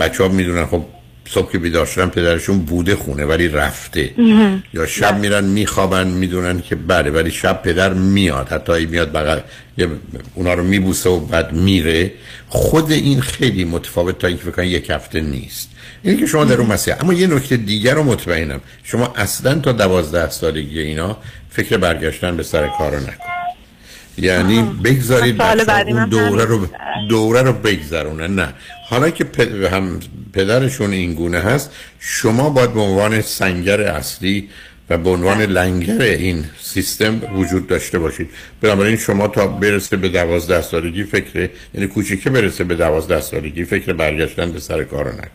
بچه 0.00 0.22
ها 0.22 0.28
می‌دونن 0.28 0.66
خب 0.66 0.84
صبح 1.30 1.52
که 1.52 1.58
بیدار 1.58 1.86
شدن 1.86 2.08
پدرشون 2.08 2.58
بوده 2.58 2.96
خونه 2.96 3.24
ولی 3.24 3.48
رفته. 3.48 4.10
یا 4.74 4.86
شب 4.86 5.18
میرن 5.18 5.44
میخوابن 5.44 6.06
می‌دونن 6.06 6.60
که 6.60 6.74
بله 6.74 7.10
ولی 7.10 7.30
شب 7.30 7.62
پدر 7.62 7.92
میاد. 7.92 8.48
حتی 8.48 8.72
ای 8.72 8.86
میاد 8.86 9.12
بغل 9.12 9.40
اونا 10.34 10.54
رو 10.54 10.64
میبوسه 10.64 11.10
و 11.10 11.20
بعد 11.20 11.52
میره. 11.52 12.12
خود 12.48 12.92
این 12.92 13.20
خیلی 13.20 13.64
متفاوت 13.64 14.18
تا 14.18 14.26
اینکه 14.26 14.50
فکر 14.50 14.62
یک 14.62 14.90
هفته 14.90 15.20
نیست. 15.20 15.68
اینه 16.02 16.16
که 16.16 16.26
شما 16.26 16.44
در 16.44 16.56
اون 16.56 16.72
مسیح 16.72 16.94
اما 17.00 17.12
یه 17.12 17.26
نکته 17.26 17.56
دیگر 17.56 17.94
رو 17.94 18.02
مطمئنم. 18.02 18.60
شما 18.84 19.12
اصلا 19.16 19.54
تا 19.54 19.72
دوازده 19.72 20.30
سالگی 20.30 20.80
اینا 20.80 21.16
فکر 21.50 21.76
برگشتن 21.76 22.36
به 22.36 22.42
سر 22.42 22.68
کار 22.78 22.94
رو 22.94 23.00
نکن. 23.02 23.24
یعنی 24.18 24.62
بگذارید 24.84 25.42
اون 25.42 26.08
دوره 26.08 26.44
رو 26.44 26.66
دوره 27.08 27.42
رو 27.42 27.52
بگذرونه 27.52 28.26
نه. 28.26 28.48
حالا 28.90 29.10
که 29.10 29.24
هم 29.72 30.00
پدرشون 30.32 30.92
این 30.92 31.14
گونه 31.14 31.38
هست 31.38 31.76
شما 31.98 32.50
باید 32.50 32.74
به 32.74 32.80
عنوان 32.80 33.20
سنگر 33.20 33.80
اصلی 33.80 34.48
و 34.90 34.98
به 34.98 35.10
عنوان 35.10 35.40
لنگر 35.42 36.02
این 36.02 36.44
سیستم 36.60 37.20
وجود 37.34 37.66
داشته 37.66 37.98
باشید. 37.98 38.30
بنابراین 38.60 38.96
شما 38.96 39.28
تا 39.28 39.46
برسه 39.46 39.96
به 39.96 40.08
دوازده 40.08 40.62
سالگی 40.62 41.04
فکر 41.04 41.50
یعنی 41.74 41.86
کوچیکه 41.86 42.30
برسه 42.30 42.64
به 42.64 42.74
دوازده 42.74 43.20
سالگی 43.20 43.64
فکر 43.64 43.92
برگشتن 43.92 44.52
به 44.52 44.60
سر 44.60 44.84
کار 44.84 45.14
نکن. 45.14 45.28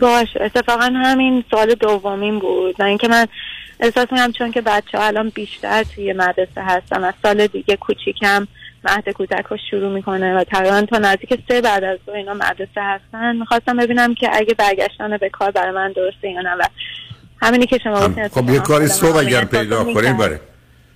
باش 0.00 0.28
اتفاقا 0.40 0.92
همین 0.94 1.44
سال 1.50 1.74
دومین 1.74 2.38
بود. 2.38 2.74
و 2.78 2.82
اینکه 2.82 3.08
من 3.08 3.26
احساس 3.80 4.06
می‌کنم 4.12 4.32
چون 4.32 4.50
که 4.50 4.60
بچه 4.60 4.98
ها 4.98 5.06
الان 5.06 5.28
بیشتر 5.28 5.84
توی 5.94 6.12
مدرسه 6.12 6.62
هستن 6.62 7.04
از 7.04 7.14
سال 7.22 7.46
دیگه 7.46 7.76
کوچیکم 7.76 8.46
مهد 8.84 9.08
کودک 9.08 9.44
رو 9.50 9.56
شروع 9.70 9.94
می‌کنه 9.94 10.36
و 10.36 10.44
تقریبا 10.44 10.82
تا 10.82 10.98
نزدیک 10.98 11.38
سه 11.48 11.60
بعد 11.60 11.84
از 11.84 11.98
دو 12.06 12.12
اینا 12.12 12.34
مدرسه 12.34 12.80
هستن. 12.80 13.36
می‌خواستم 13.36 13.76
ببینم 13.76 14.14
که 14.14 14.28
اگه 14.32 14.54
برگشتن 14.54 15.16
به 15.16 15.28
کار 15.28 15.50
برای 15.50 15.74
من 15.74 15.92
درسته 15.92 16.28
یا 16.28 16.40
نه 16.40 16.54
و 16.54 16.62
همینی 17.42 17.66
که 17.66 17.78
شما 17.78 18.14
خب 18.30 18.50
یه 18.50 18.58
کاری 18.58 18.86
صبح 18.86 19.16
اگر 19.16 19.44
پیدا 19.44 19.84
کنید 19.84 20.16
باره 20.16 20.40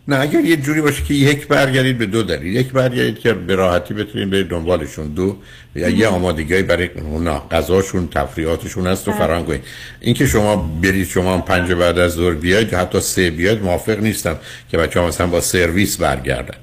نه 0.09 0.21
اگر 0.21 0.41
یه 0.41 0.57
جوری 0.57 0.81
باشه 0.81 1.05
که 1.05 1.15
یک 1.15 1.49
برگردید 1.49 1.99
به 1.99 2.07
دو 2.07 2.23
دلیل. 2.23 2.57
یک 2.57 2.73
برگردید 2.73 3.19
که 3.19 3.33
به 3.33 3.55
راحتی 3.55 3.95
بتونید 3.95 4.31
به 4.31 4.43
دنبالشون. 4.43 5.15
دو 5.15 5.37
یا 5.75 5.89
یه 5.89 6.09
آمادگی 6.09 6.63
برای 6.63 6.89
اونا. 6.89 7.43
غذاشون 7.51 8.09
تفریحاتشون 8.09 8.87
هست 8.87 9.09
و 9.09 9.11
بله. 9.11 9.21
فراهم 9.21 9.45
کنید. 9.45 9.65
این 10.01 10.15
که 10.15 10.27
شما 10.27 10.57
برید 10.83 11.07
شما 11.07 11.39
پنج 11.39 11.73
بعد 11.73 11.99
از 11.99 12.13
ظهر 12.13 12.35
بیاید 12.35 12.75
حتی 12.75 13.01
سه 13.01 13.31
بیاید 13.31 13.63
موافق 13.63 13.99
نیستم 14.01 14.37
که 14.71 14.79
بچه 14.79 15.01
ها 15.01 15.07
مثلا 15.07 15.27
با 15.27 15.41
سرویس 15.41 15.97
برگردن. 15.97 16.59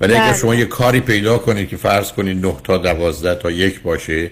ولی 0.00 0.14
اگر 0.14 0.24
بله. 0.24 0.38
شما 0.38 0.54
یه 0.54 0.64
کاری 0.64 1.00
پیدا 1.00 1.38
کنید 1.38 1.68
که 1.68 1.76
فرض 1.76 2.12
کنید 2.12 2.46
9 2.46 2.54
تا 2.64 2.78
12 2.78 3.34
تا 3.34 3.50
یک 3.50 3.82
باشه 3.82 4.30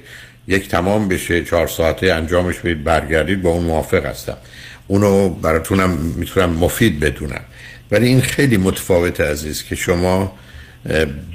یک 0.49 0.69
تمام 0.69 1.09
بشه 1.09 1.45
چهار 1.45 1.67
ساعته 1.67 2.13
انجامش 2.13 2.59
بدید 2.59 2.85
برگردید 2.85 3.43
با 3.43 3.51
اون 3.51 3.65
موافق 3.65 4.07
هستم 4.07 4.37
اونو 4.87 5.29
براتونم 5.29 5.91
می‌تونم 5.91 6.51
مفید 6.51 7.01
بدونم 7.01 7.45
ولی 7.91 8.07
این 8.07 8.21
خیلی 8.21 8.57
متفاوت 8.57 9.21
عزیز 9.21 9.63
که 9.63 9.75
شما 9.75 10.33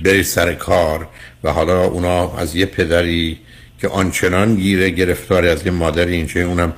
برید 0.04 0.26
سر 0.26 0.54
کار 0.54 1.08
و 1.44 1.52
حالا 1.52 1.84
اونا 1.84 2.38
از 2.38 2.56
یه 2.56 2.66
پدری 2.66 3.40
که 3.82 3.88
آنچنان 3.88 4.56
گیره 4.56 4.90
گرفتاری 4.90 5.48
از 5.48 5.66
یه 5.66 5.72
مادری 5.72 6.16
اینچه 6.16 6.40
اونم 6.40 6.74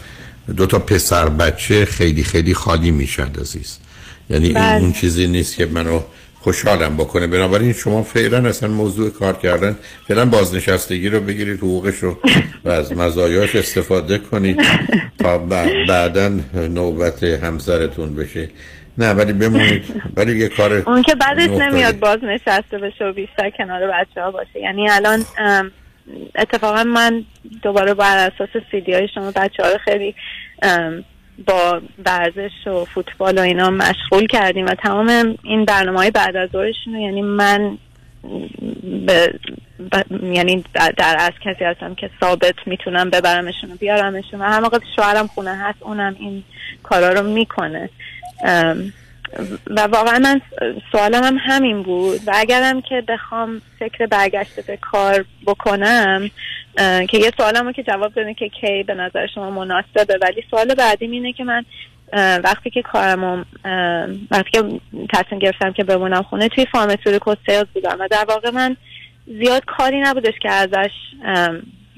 دو 0.58 0.66
تا 0.66 0.80
پسر 0.80 1.30
بچه 1.30 1.86
خیلی 1.86 2.24
خیلی 2.24 2.54
خالی 2.54 2.92
می‌شد 2.92 3.38
عزیز 3.42 3.78
یعنی 4.30 4.46
این 4.46 4.54
بله. 4.54 4.82
اون 4.82 4.94
چیزی 4.94 5.28
نیست 5.28 5.56
که 5.56 5.66
منو 5.66 6.02
خوشحالم 6.40 6.98
بکنه. 6.98 7.28
بنابراین 7.28 7.74
شما 7.74 8.04
فعلا 8.04 8.50
اصلا 8.50 8.70
موضوع 8.70 9.10
کار 9.10 9.34
کردن 9.34 9.78
فعلا 10.08 10.26
بازنشستگی 10.26 11.10
رو 11.10 11.20
بگیرید 11.20 11.58
حقوقش 11.58 11.96
رو 11.96 12.18
و 12.66 12.70
از 12.70 12.98
مزایاش 12.98 13.56
استفاده 13.56 14.18
کنید 14.18 14.62
تا 15.20 15.38
بعدا 15.88 16.30
نوبت 16.54 17.24
همسرتون 17.24 18.16
بشه. 18.16 18.50
نه 18.98 19.14
ولی 19.14 19.34
بمونید. 19.34 19.84
ولی 20.16 20.40
یه 20.40 20.50
کار 20.50 20.74
اون 20.74 21.02
که 21.02 21.16
بعدش 21.16 21.50
نمیاد 21.50 22.00
بازنشسته 22.00 22.78
بشه 22.78 23.06
و 23.06 23.14
بیشتر 23.14 23.50
کنار 23.50 23.88
بچه 23.88 24.22
ها 24.22 24.32
باشه. 24.32 24.60
یعنی 24.60 24.90
الان 24.90 25.26
اتفاقا 26.36 26.84
من 26.84 27.24
دوباره 27.62 27.94
بر 27.94 28.18
اساس 28.18 28.64
سیدی 28.72 28.94
های 28.94 29.08
شما 29.14 29.32
بچه 29.32 29.64
ها 29.64 29.70
رو 29.70 29.78
خیلی 29.86 30.16
با 31.48 31.82
ورزش 32.06 32.68
و 32.68 32.86
فوتبال 32.86 33.38
و 33.38 33.42
اینا 33.42 33.70
مشغول 33.70 34.28
کردیم 34.28 34.66
و 34.66 34.76
تمام 34.76 35.38
این 35.44 35.66
برنامه 35.66 35.98
های 35.98 36.12
بعد 36.12 36.36
از 36.36 36.50
ظهرشون 36.50 36.96
یعنی 36.96 37.22
من 37.22 37.78
به 39.06 39.34
یعنی 40.24 40.64
در, 40.98 41.18
از 41.20 41.32
کسی 41.46 41.64
هستم 41.64 41.96
که 41.96 42.10
ثابت 42.20 42.56
می‌تونم 42.66 43.10
ببرمشون 43.10 43.72
و 43.72 43.76
بیارمشون 43.76 44.42
و 44.42 44.44
هر 44.44 44.60
موقع 44.60 44.80
شوهرم 44.96 45.28
خونه 45.28 45.56
هست 45.56 45.78
اونم 45.84 46.16
این 46.20 46.44
کارا 46.84 47.10
رو 47.10 47.28
می‌کنه. 47.28 47.90
و 49.68 49.82
واقعا 49.82 50.20
من 50.20 50.42
سوالم 50.92 51.24
هم 51.24 51.38
همین 51.40 51.84
بود 51.84 52.20
و 52.28 52.32
اگرم 52.36 52.82
که 52.82 53.04
بخوام 53.08 53.62
فکر 53.80 54.06
برگشت 54.06 54.66
به 54.68 54.78
کار 54.78 55.26
بکنم 55.46 56.30
که 56.78 57.18
یه 57.18 57.32
سوالم 57.38 57.72
که 57.72 57.84
جواب 57.84 58.14
دادن 58.14 58.34
که 58.34 58.50
کی 58.50 58.84
به 58.84 58.94
نظر 58.94 59.28
شما 59.28 59.50
مناسبه 59.50 60.20
ولی 60.22 60.44
سوال 60.52 60.74
بعدیم 60.74 61.12
اینه 61.12 61.34
که 61.34 61.44
من 61.44 61.66
وقتی 62.44 62.70
که 62.70 62.82
کارم 62.82 63.46
وقتی 64.32 64.50
که 64.52 64.80
تصمیم 65.14 65.40
گرفتم 65.40 65.72
که 65.72 65.84
بمونم 65.84 66.24
خونه 66.24 66.50
توی 66.50 66.66
فارماسیوتیکال 66.72 67.36
سیلز 67.46 67.66
بودم 67.74 67.98
و 68.00 68.08
در 68.12 68.26
واقع 68.30 68.50
من 68.50 68.78
زیاد 69.28 69.66
کاری 69.66 70.02
نبودش 70.02 70.34
که 70.42 70.52
ازش 70.52 70.92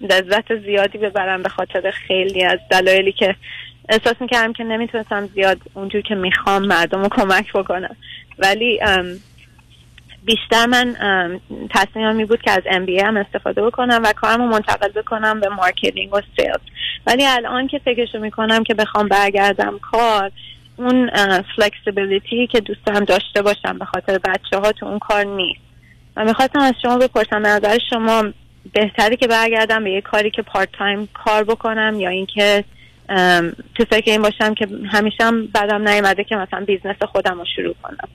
لذت 0.02 0.60
زیادی 0.66 0.98
ببرم 0.98 1.44
به 1.44 1.50
خاطر 1.50 1.92
خیلی 1.92 2.44
از 2.44 2.60
دلایلی 2.72 3.12
که 3.12 3.36
احساس 3.92 4.16
می‌کردم 4.20 4.54
که 4.54 4.64
نمی‌تونستم 4.64 5.28
زیاد 5.28 5.58
اونجور 5.74 6.02
که 6.02 6.16
می‌خوام 6.16 6.66
مردم 6.66 7.02
رو 7.02 7.10
کمک 7.10 7.54
بکنم. 7.54 7.96
ولی 8.40 8.80
بیشتر 10.24 10.66
من 10.66 10.96
تصمیمم 11.70 12.16
می 12.16 12.26
بود 12.26 12.42
که 12.42 12.52
از 12.52 12.54
MBA 12.54 12.62
ام 12.66 13.18
استفاده 13.18 13.62
بکنم 13.62 14.02
و 14.04 14.14
کارم 14.14 14.42
رو 14.42 14.48
منتقل 14.48 15.02
بکنم 15.02 15.40
به 15.40 15.50
marketing 15.50 16.14
و 16.14 16.22
sales. 16.38 16.62
ولی 17.08 17.26
الان 17.26 17.68
که 17.68 17.80
فکرشو 17.80 18.20
می‌کنم 18.20 18.64
که 18.64 18.74
بخوام 18.74 19.08
برگردم 19.08 19.80
کار 19.80 20.32
اون 20.78 21.12
flexibility 21.56 22.48
که 22.48 22.60
دوست 22.60 23.06
داشته 23.06 23.42
باشم 23.42 23.78
به 23.78 23.86
خاطر 23.86 24.18
بچه 24.18 24.58
ها 24.58 24.72
تو 24.72 24.86
اون 24.86 25.00
کار 25.00 25.24
نیست. 25.24 25.62
و 26.18 26.26
می‌خواستم 26.26 26.60
از 26.60 26.74
شما 26.82 26.98
بپرسم 26.98 27.48
نظر 27.48 27.78
شما 27.90 28.24
بهتره 28.74 29.18
که 29.18 29.28
برگردم 29.28 29.84
به 29.84 29.92
یه 29.92 30.02
کاری 30.02 30.32
که 30.32 30.42
part 30.42 30.70
time 30.72 31.10
کار 31.14 31.44
بکنم 31.44 32.00
یا 32.00 32.10
اینکه 32.10 32.64
تو 33.76 33.86
فکر 33.90 34.12
این 34.12 34.22
باشم 34.22 34.54
که 34.54 34.68
همیشه 34.92 35.24
هم 35.24 35.48
بعدم 35.48 35.88
نیومده 35.88 36.24
که 36.24 36.36
مثلا 36.36 36.66
business 36.66 36.96
خودم 37.12 37.40
رو 37.40 37.46
شروع 37.56 37.76
کنم. 37.84 38.08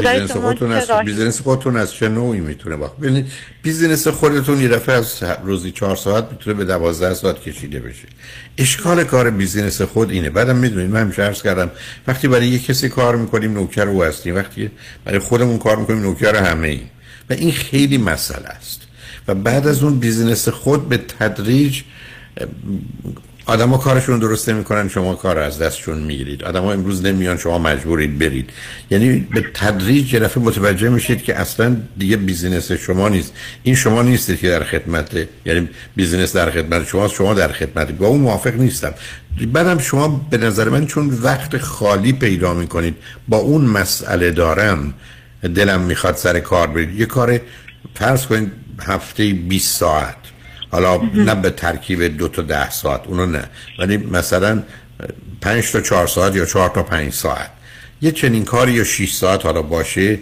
business 0.00 0.32
خودتون 0.32 0.72
از 0.72 0.90
business 1.04 1.40
خودتون 1.40 1.76
از 1.76 1.94
چه 1.94 2.08
نوعی 2.08 2.40
می‌تونه 2.40 2.76
باشه؟ 2.76 2.92
ببینید 3.02 3.32
business 3.62 4.08
خودتون 4.08 4.60
یه 4.60 4.68
دفعه 4.68 4.94
از 4.94 5.24
روزی 5.44 5.70
چهار 5.70 5.96
ساعت 5.96 6.28
می‌تونه 6.32 6.56
به 6.56 6.64
دوازده 6.64 7.14
ساعت 7.14 7.42
کشیده 7.42 7.80
بشه. 7.80 8.08
اشکال 8.58 9.04
کار 9.04 9.30
business 9.30 9.82
خود 9.82 10.10
اینه. 10.10 10.30
بعدم 10.30 10.56
می‌دونید 10.56 10.90
من 10.90 11.00
همیشه 11.00 11.22
عرض 11.22 11.42
کردم 11.42 11.70
وقتی 12.06 12.28
برای 12.28 12.48
یه 12.48 12.58
کسی 12.58 12.88
کار 12.88 13.16
می‌کنیم 13.16 13.52
نوکر 13.52 13.88
او 13.88 14.04
هستیم. 14.04 14.36
وقتی 14.36 14.70
برای 15.04 15.18
خودمون 15.18 15.58
کار 15.58 15.76
می‌کنیم 15.76 16.02
نوکر 16.02 16.36
همه 16.36 16.68
ایم 16.68 16.90
و 17.30 17.32
این 17.32 17.52
خیلی 17.52 17.98
مسئله 17.98 18.48
است. 18.48 18.82
و 19.28 19.34
بعد 19.34 19.66
از 19.66 19.82
اون 19.82 19.98
business 19.98 20.48
خود 20.48 20.88
به 20.88 20.96
تدریج 20.96 21.82
ها 23.46 23.78
کارشون 23.78 24.18
درست 24.18 24.48
نمی‌کنن 24.48 24.88
شما 24.88 25.14
کار 25.14 25.38
از 25.38 25.58
دستشون 25.58 25.98
می‌گیرید. 25.98 26.42
ها 26.42 26.72
امروز 26.72 27.04
نمیان 27.04 27.36
شما 27.36 27.58
مجبورید 27.58 28.18
برید. 28.18 28.50
یعنی 28.90 29.26
به 29.34 29.44
تدریج 29.54 30.14
یه 30.14 30.30
متوجه 30.36 30.88
میشید 30.88 31.22
که 31.22 31.40
اصلا 31.40 31.76
دیگه 31.98 32.16
business 32.16 32.72
شما 32.72 33.08
نیست. 33.08 33.32
این 33.62 33.74
شما 33.74 34.02
نیستید 34.02 34.38
که 34.38 34.48
در 34.48 34.64
خدمت 34.64 35.28
یعنی 35.44 35.68
business 35.96 36.36
در 36.36 36.50
خدمت 36.50 36.86
شما 36.86 37.08
شما 37.08 37.34
در 37.34 37.52
خدمت. 37.52 37.92
با 37.92 38.06
اون 38.06 38.20
موافق 38.20 38.54
نیستم. 38.54 38.94
بعدم 39.52 39.78
شما 39.78 40.26
به 40.30 40.38
نظر 40.38 40.68
من 40.68 40.86
چون 40.86 41.18
وقت 41.22 41.58
خالی 41.58 42.12
پیدا 42.12 42.54
می‌کنید 42.54 42.96
با 43.28 43.36
اون 43.36 43.64
مسئله 43.64 44.30
دارم 44.30 44.94
دلم 45.54 45.80
می‌خواد 45.80 46.16
سر 46.16 46.40
کار 46.40 46.66
برید. 46.66 47.00
یه 47.00 47.06
کار 47.06 47.40
فرض 47.94 48.26
کنید 48.26 48.52
هفته 48.80 49.32
20 49.32 49.78
ساعت. 49.78 50.21
حالا 50.72 51.00
نه 51.14 51.34
به 51.34 51.50
ترکیب 51.50 52.16
دو 52.16 52.28
تا 52.28 52.42
ده 52.42 52.70
ساعت 52.70 53.06
اونو 53.06 53.26
نه. 53.26 53.44
ولی 53.78 53.96
مثلا 53.96 54.62
پنج 55.40 55.72
تا 55.72 55.80
چهار 55.80 56.06
ساعت 56.06 56.36
یا 56.36 56.44
چهار 56.44 56.68
تا 56.68 56.82
پنج 56.82 57.12
ساعت. 57.12 57.50
یه 58.02 58.10
چنین 58.10 58.44
کاری 58.44 58.72
یا 58.72 58.84
6 58.84 59.12
ساعت 59.12 59.46
حالا 59.46 59.62
باشه 59.62 60.18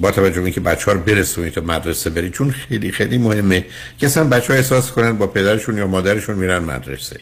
با 0.00 0.10
توجه 0.10 0.40
به 0.40 0.50
که 0.50 0.60
بچه 0.60 0.84
ها 0.84 0.92
رو 0.92 1.00
برسونید 1.00 1.52
تا 1.52 1.60
مدرسه 1.60 2.10
برید 2.10 2.32
چون 2.32 2.50
خیلی 2.50 2.90
خیلی 2.92 3.18
مهمه 3.18 3.64
که 3.98 4.06
اصلا 4.06 4.24
بچه 4.24 4.52
ها 4.52 4.58
احساس 4.58 4.90
کنن 4.90 5.18
با 5.18 5.26
پدرشون 5.26 5.78
یا 5.78 5.86
مادرشون 5.86 6.36
میرن 6.36 6.58
مدرسه. 6.58 7.20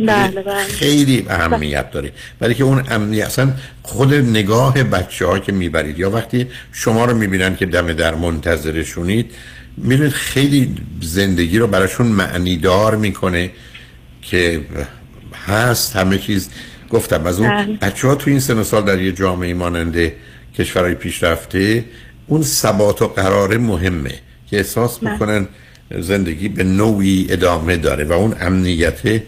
بله 0.00 0.42
بله. 0.42 0.64
خیلی 0.64 1.26
اهمیت 1.28 1.90
داره. 1.90 2.12
ولی 2.40 2.54
که 2.54 2.64
اون 2.64 2.84
امنی 2.90 3.22
اصلا 3.22 3.52
خود 3.82 4.14
نگاه 4.14 4.82
بچه 4.82 5.26
ها 5.26 5.38
که 5.38 5.52
می‌برید 5.52 5.98
یا 5.98 6.10
وقتی 6.10 6.46
شما 6.72 7.04
رو 7.04 7.16
می‌بینن 7.16 7.56
که 7.56 7.66
دم 7.66 7.92
در 7.92 8.14
منتظرشونید 8.14 9.30
می‌دونید 9.76 10.12
خیلی 10.12 10.74
زندگی 11.00 11.58
رو 11.58 11.66
براشون 11.66 12.06
معنیدار 12.06 12.96
می‌کنه 12.96 13.50
که 14.22 14.60
هست 15.46 15.96
همه 15.96 16.18
چیز 16.18 16.48
گفتم 16.90 17.26
از 17.26 17.40
اون 17.40 17.48
بله. 17.48 17.76
بچه 17.76 18.08
ها 18.08 18.14
تو 18.14 18.30
این 18.30 18.40
سن 18.40 18.62
سال 18.62 18.84
در 18.84 19.00
یه 19.00 19.12
جامعه 19.12 19.54
ماننده 19.54 20.14
کشورهای 20.58 20.94
پیشرفته 20.94 21.84
اون 22.26 22.42
ثبات 22.42 23.02
و 23.02 23.08
قرار 23.08 23.56
مهمه 23.56 24.14
که 24.50 24.56
احساس 24.56 24.98
بله. 24.98 25.12
می‌کنن 25.12 25.48
زندگی 26.00 26.48
به 26.48 26.64
نوعی 26.64 27.26
ادامه 27.30 27.76
داره 27.76 28.04
و 28.04 28.12
اون 28.12 28.36
امنیت 28.40 29.22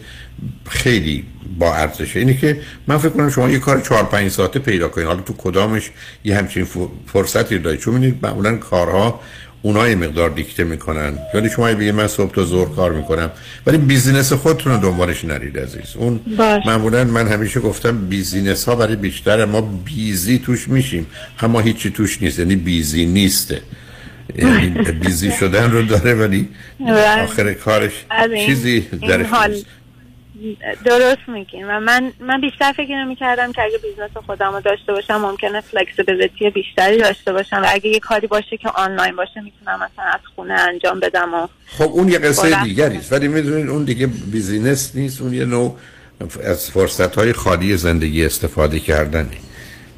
خیلی 0.67 1.25
با 1.59 1.75
ارزشه 1.75 2.19
اینه 2.19 2.37
که 2.37 2.61
من 2.87 2.97
فکر 2.97 3.09
کنم 3.09 3.29
شما 3.29 3.49
یه 3.49 3.59
کار 3.59 3.81
چهار 3.81 4.03
پنج 4.03 4.31
ساعته 4.31 4.59
پیدا 4.59 4.87
کنید 4.87 5.07
حالا 5.07 5.21
تو 5.21 5.33
کدامش 5.37 5.91
یه 6.23 6.37
همچین 6.37 6.67
فرصتی 7.07 7.59
دارید 7.59 7.79
چون 7.79 7.93
می‌دونید 7.93 8.19
معمولا 8.25 8.57
کارها 8.57 9.19
اونا 9.65 9.89
یه 9.89 9.95
مقدار 9.95 10.29
دیکته 10.29 10.63
می‌کنن. 10.63 11.17
یعنی 11.33 11.49
شما 11.49 11.73
بگید 11.73 11.93
من 11.95 12.07
صبح 12.07 12.33
تا 12.33 12.45
ظهر 12.45 12.69
کار 12.75 12.91
می‌کنم 12.91 13.31
ولی 13.65 13.77
business 13.77 14.33
خودتون 14.33 14.73
رو 14.73 14.79
دنبالش 14.79 15.25
نرید 15.25 15.59
عزیز. 15.59 15.95
اون 15.95 16.19
معمولا 16.65 17.03
من 17.03 17.27
همیشه 17.27 17.59
گفتم 17.59 18.07
business 18.07 18.65
ها 18.65 18.75
برای 18.75 18.95
بیشتر 18.95 19.45
ما 19.45 19.61
busy 19.61 20.39
توش 20.39 20.67
میشیم. 20.67 21.07
اما 21.39 21.59
هیچی 21.59 21.89
توش 21.89 22.21
نیست. 22.21 22.39
یعنی 22.39 22.55
busyness 22.55 23.05
هست 23.05 23.61
یعنی 24.35 24.69
busy 24.91 25.31
شدن 25.31 25.71
رو 25.71 25.81
داره 25.81 26.13
ولی. 26.13 26.49
آخر 27.23 27.53
کارش 27.53 28.05
چیزی 28.45 28.79
درش 28.79 29.27
نیست. 29.49 29.65
درست 30.85 31.21
میگین. 31.27 31.67
و 31.67 31.79
من 31.79 32.11
من 32.19 32.41
بیشتر 32.41 32.71
فکر 32.71 32.95
نمی 32.95 33.15
کردم 33.15 33.51
که 33.51 33.61
اگه 33.61 33.77
business 33.77 34.23
خودم 34.25 34.53
رو 34.53 34.61
داشته 34.61 34.93
باشم 34.93 35.15
ممکنه 35.15 35.61
flexibility 35.61 36.49
بیشتری 36.49 36.97
داشته 36.97 37.33
باشم. 37.33 37.61
و 37.63 37.65
اگه 37.69 37.89
یه 37.89 37.99
کاری 37.99 38.27
باشه 38.27 38.57
که 38.57 38.69
آنلاین 38.69 39.15
باشه 39.15 39.41
می‌تونم 39.41 39.75
مثلا 39.75 40.05
از 40.05 40.19
خونه 40.35 40.53
انجام 40.53 40.99
بدم 40.99 41.33
و 41.33 41.47
خب 41.67 41.83
اون 41.83 42.09
یه 42.09 42.19
قصه 42.19 42.63
دیگری 42.63 42.97
است. 42.97 43.13
ولی 43.13 43.27
می‌دونید 43.27 43.69
اون 43.69 43.83
دیگه 43.83 44.07
business 44.07 44.95
نیست. 44.95 45.21
اون 45.21 45.33
یه 45.33 45.45
نوع 45.45 45.77
از 46.43 46.71
فرصت 46.71 47.15
های 47.15 47.33
خالی 47.33 47.77
زندگی 47.77 48.25
استفاده 48.25 48.79
کردنه 48.79 49.37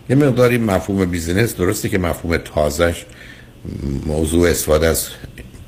یه 0.10 0.16
مقداری 0.16 0.58
مفهوم 0.58 1.06
business 1.06 1.56
درسته 1.56 1.90
که 1.90 1.98
مفهوم 1.98 2.38
تازش 2.38 3.06
موضوع 4.06 4.50
استفاده 4.50 4.88
از 4.88 5.10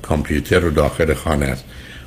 کامپیوتر 0.02 0.58
رو 0.58 0.70
داخل 0.70 1.14
خانه 1.14 1.46
است. 1.46 1.64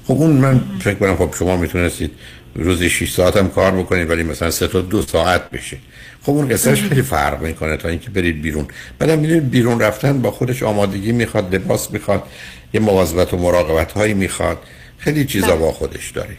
خب 0.08 0.14
اون 0.14 0.32
من 0.32 0.62
فکر 0.80 0.94
کنم 0.94 1.16
خب 1.16 1.36
شما 1.40 1.58
می‌تونستید 1.58 2.12
روزی 2.56 2.90
6 2.90 3.12
ساعت 3.12 3.38
هم 3.38 3.50
کار 3.50 3.72
بکنید 3.72 4.10
ولی 4.10 4.24
مثلا 4.24 4.52
سه 4.52 4.68
تا 4.68 4.82
دو 4.82 5.02
ساعت 5.02 5.50
بشه. 5.50 5.78
خب 6.24 6.32
اون 6.32 6.50
قصهش 6.50 6.82
خیلی 6.82 7.02
فرق 7.02 7.42
می‌کنه 7.42 7.78
تا 7.78 7.90
اینکه 7.90 8.10
برید 8.10 8.42
بیرون. 8.42 8.68
بعدم 9.00 9.20
می‌دونید 9.20 9.50
بیرون 9.50 9.80
رفتن 9.80 10.22
با 10.22 10.32
خودش 10.32 10.64
آمادگی 10.64 11.12
می‌خواد 11.12 11.56
لباس 11.56 11.92
می‌خواد 11.92 12.24
یه 12.74 12.82
مواظبت 12.82 13.34
و 13.34 13.38
مراقبت 13.38 13.92
هایی 13.92 14.14
می‌خواد. 14.14 14.58
خیلی 14.98 15.26
چیزا. 15.26 15.56
با 15.56 15.72
خودش 15.72 16.12
داره. 16.12 16.38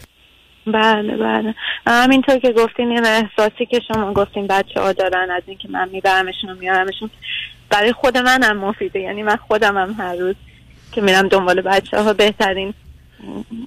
بله 0.67 1.17
بله. 1.17 1.55
همینطور 1.87 2.39
که 2.39 2.51
گفتین 2.51 2.89
این 2.89 3.05
احساسی 3.05 3.65
که 3.65 3.81
شما 3.87 4.13
گفتین 4.13 4.47
بچه 4.47 4.81
ها 4.81 4.93
دارن 4.93 5.31
از 5.31 5.43
اینکه 5.47 5.67
من 5.67 5.89
میبرمشون 5.89 6.49
و 6.49 6.55
میارمشون 6.55 7.09
برای 7.69 7.93
خود 7.93 8.17
منم 8.17 8.57
مفیده. 8.57 8.99
یعنی 8.99 9.23
من 9.23 9.35
خودم 9.35 9.77
هم 9.77 9.95
هر 9.99 10.15
روز 10.15 10.35
که 10.91 11.01
میرم 11.01 11.27
دنبال 11.27 11.61
بچه 11.61 12.01
ها 12.01 12.13
بهترین 12.13 12.73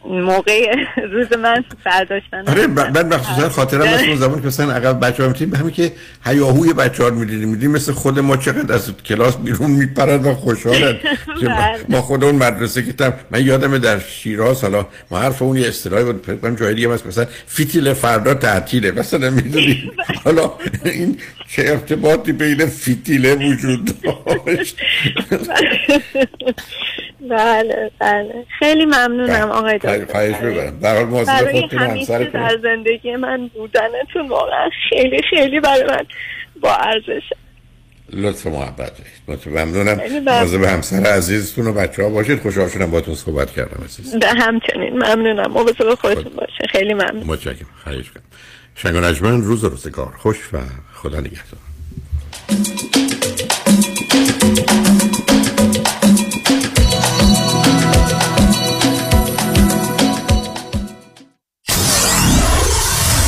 موقع 0.05 0.75
روز 1.13 1.33
من 1.33 1.65
برداشتن 1.85 2.49
آره 2.49 2.67
بعد 2.67 3.15
مخصوصا 3.15 3.49
خاطرم 3.49 3.81
از 3.81 4.03
اون 4.03 4.17
زمان 4.17 4.41
که 4.41 4.47
مثلا 4.47 4.73
عقب 4.73 5.01
بچه 5.07 5.23
ها 5.23 5.29
می‌تونیم 5.29 5.55
همین 5.55 5.73
که 5.75 5.93
هیاهوی 6.25 6.73
بچه 6.73 7.03
ها 7.05 7.11
می‌دیدیم. 7.11 7.49
میدیم 7.49 7.71
مثل 7.71 7.93
خود 7.93 8.19
ما 8.19 8.37
چقدر 8.37 8.75
از 8.75 8.93
کلاس 9.05 9.37
بیرون 9.37 9.71
میپرد 9.71 10.27
و 10.27 10.35
خوشحالن. 10.35 10.93
ما- 11.43 11.49
بله. 11.49 11.79
ما 11.89 12.03
خود 12.03 12.25
اون 12.25 12.35
مدرسه 12.35 12.83
که 12.83 12.93
تم 12.93 13.13
من 13.31 13.47
یادم 13.47 13.79
در 13.79 13.99
شیراز 13.99 14.63
حالا 14.63 14.87
ما 15.11 15.19
حرف 15.19 15.43
اون 15.43 15.57
یه 15.57 15.69
اصطلاحی 15.69 16.05
بود 16.05 16.23
فکر 16.27 16.37
کنم 16.37 16.57
جای 16.57 16.75
دیگه 16.75 16.87
مثلا 16.87 17.27
فیتیل 17.47 17.93
فردا 17.93 18.35
تعطیله. 18.35 18.91
مثلا 18.91 19.31
می‌دونی؟ 19.31 19.91
حالا 20.25 20.53
این 20.85 21.17
چه 21.49 21.63
ارتباطی 21.67 22.33
بین 22.33 22.67
فیتیله 22.67 23.35
وجود 23.35 23.91
داشت؟ 24.03 24.77
بله 27.31 27.91
بله. 28.01 28.45
خیلی 28.59 28.87
ممنونم 29.39 29.59
آقای 29.59 29.79
دکتر. 29.79 30.05
خواهش 30.05 30.35
می‌کنم 30.35 30.79
در 30.81 30.97
حال 30.97 31.25
برای 31.25 31.61
خودتون 31.61 31.79
همسرتون 31.79 32.43
در 32.43 32.59
زندگی 32.63 33.17
من 33.17 33.51
بودنتون 33.55 34.29
واقعا 34.29 34.71
خیلی 34.89 35.23
خیلی 35.31 35.61
برای 35.61 35.85
من 35.85 36.07
با 36.61 36.75
ارزش. 36.75 37.23
لطف 38.13 38.47
محبت 38.47 38.93
دارید. 39.29 39.59
ممنونم. 39.59 40.01
مواظب 40.25 40.65
همسر 40.65 41.07
عزیزتون 41.07 41.67
و 41.67 41.73
بچه 41.73 42.03
ها 42.03 42.09
باشید. 42.09 42.41
خوشحال 42.41 42.69
شدم 42.69 42.91
باتون 42.91 43.15
صحبت 43.15 43.51
کردم 43.51 43.85
عزیز. 43.85 44.17
به 44.17 44.29
همچنین. 44.29 44.93
ممنونم. 44.93 45.53
مواظب 45.53 45.95
خودتون 45.95 46.33
باشه. 46.33 46.65
خیلی 46.71 46.95
ممنون. 46.95 47.25
متشکرم. 47.27 47.67
خواهش 47.85 48.11
کنم 48.11 48.23
شنگ 48.75 48.97
و 48.97 49.01
نجمن 49.01 49.43
روز 49.43 49.65
روزگار 49.65 50.15
خوش 50.19 50.37
و 50.53 50.59
خدا 50.95 51.21
نگهدار. 51.21 51.61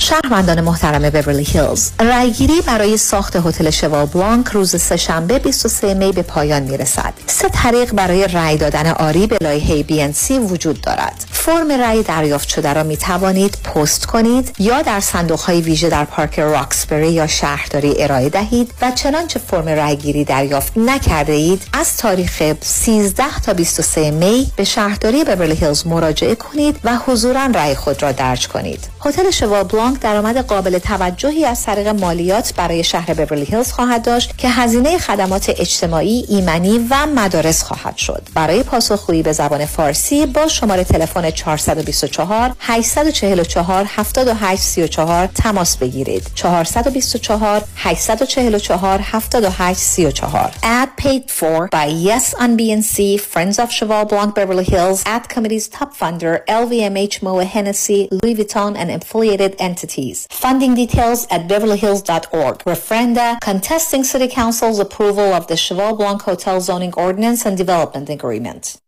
شهروندان 0.00 0.60
محترم 0.60 1.10
بیورلی 1.10 1.44
هیلز 1.44 1.90
رأیگیری 2.00 2.60
برای 2.60 2.96
ساخت 2.96 3.36
هتل 3.36 3.70
شوا 3.70 4.06
بلانک 4.06 4.46
روز 4.46 4.76
سهشنبه 4.76 5.38
23 5.38 5.94
می 5.94 6.12
به 6.12 6.22
پایان 6.22 6.62
می 6.62 6.76
رسد. 6.76 7.12
سه 7.26 7.48
طریق 7.48 7.92
برای 7.92 8.28
رأی 8.28 8.56
دادن 8.56 8.86
آری 8.86 9.26
به 9.26 9.38
لایحه 9.40 9.82
BNC 9.82 10.30
وجود 10.30 10.80
دارد. 10.80 11.24
فرم 11.32 11.72
رأی 11.72 12.02
دریافت 12.02 12.48
شده 12.48 12.72
را 12.72 12.82
می 12.82 12.96
توانید 12.96 13.54
پست 13.54 14.06
کنید 14.06 14.54
یا 14.58 14.82
در 14.82 15.00
صندوق 15.00 15.40
های 15.40 15.60
ویژه 15.60 15.88
در 15.88 16.04
پارک 16.04 16.38
راکسبری 16.38 17.12
یا 17.12 17.26
شهرداری 17.26 18.02
ارائه 18.02 18.28
دهید 18.28 18.72
و 18.82 18.90
چنانچه 18.90 19.40
فرم 19.50 19.68
رأیگیری 19.68 20.24
دریافت 20.24 20.72
نکرده 20.76 21.32
اید 21.32 21.62
از 21.72 21.96
تاریخ 21.96 22.42
13 22.60 23.24
تا 23.46 23.52
23 23.52 24.10
می 24.10 24.52
به 24.56 24.64
شهرداری 24.64 25.24
بیورلی 25.24 25.54
هیلز 25.54 25.86
مراجعه 25.86 26.34
کنید 26.34 26.76
و 26.84 26.96
حضورا 27.06 27.46
رأی 27.54 27.74
خود 27.74 28.02
را 28.02 28.12
درج 28.12 28.48
کنید. 28.48 28.88
هتل 29.04 29.30
شوا 29.30 29.64
بلانک 29.64 29.89
درآمد 29.94 30.38
قابل 30.38 30.78
توجهی 30.78 31.44
از 31.44 31.62
طریق 31.62 31.88
مالیات 31.88 32.54
برای 32.54 32.84
شهر 32.84 33.14
بیورلی 33.14 33.44
هیلز 33.44 33.72
خواهد 33.72 34.02
داشت 34.02 34.38
که 34.38 34.48
هزینه 34.48 34.98
خدمات 34.98 35.48
اجتماعی، 35.48 36.26
ایمنی 36.28 36.86
و 36.90 37.06
مدارس 37.06 37.62
خواهد 37.62 37.96
شد. 37.96 38.22
برای 38.34 38.62
پاسخگویی 38.62 39.22
به 39.22 39.32
زبان 39.32 39.66
فارسی 39.66 40.26
با 40.26 40.48
شماره 40.48 40.84
تلفن 40.84 41.30
424 41.30 42.52
844 42.60 43.84
7834 43.84 45.26
تماس 45.26 45.76
بگیرید. 45.76 46.30
424 46.34 47.64
844 47.76 49.02
7834 49.02 50.50
Ad 50.62 50.96
paid 50.96 51.30
for 51.30 51.68
by 51.70 51.86
Yes 51.86 52.34
on 52.34 52.56
BNC, 52.56 53.20
Friends 53.20 53.58
of 53.58 53.70
Cheval 53.70 54.04
Blanc 54.06 54.34
Beverly 54.34 54.64
Hills, 54.64 55.02
Ad 55.06 55.28
Committee's 55.28 55.68
top 55.68 55.94
funder, 55.94 56.44
LVMH 56.46 57.22
Moa 57.22 57.44
Hennessy, 57.44 58.08
Louis 58.10 58.34
Vuitton, 58.34 58.76
and 58.76 58.90
affiliated 58.90 59.56
entities. 59.80 60.26
Funding 60.30 60.74
details 60.74 61.26
at 61.30 61.48
beverlyhills.org. 61.48 62.56
Referenda 62.72 63.40
contesting 63.40 64.04
City 64.04 64.28
Council's 64.28 64.78
approval 64.78 65.28
of 65.38 65.46
the 65.46 65.56
Cheval 65.56 65.96
Blanc 65.96 66.22
Hotel 66.22 66.60
Zoning 66.60 66.94
Ordinance 66.96 67.46
and 67.46 67.56
Development 67.56 68.08
Agreement. 68.10 68.78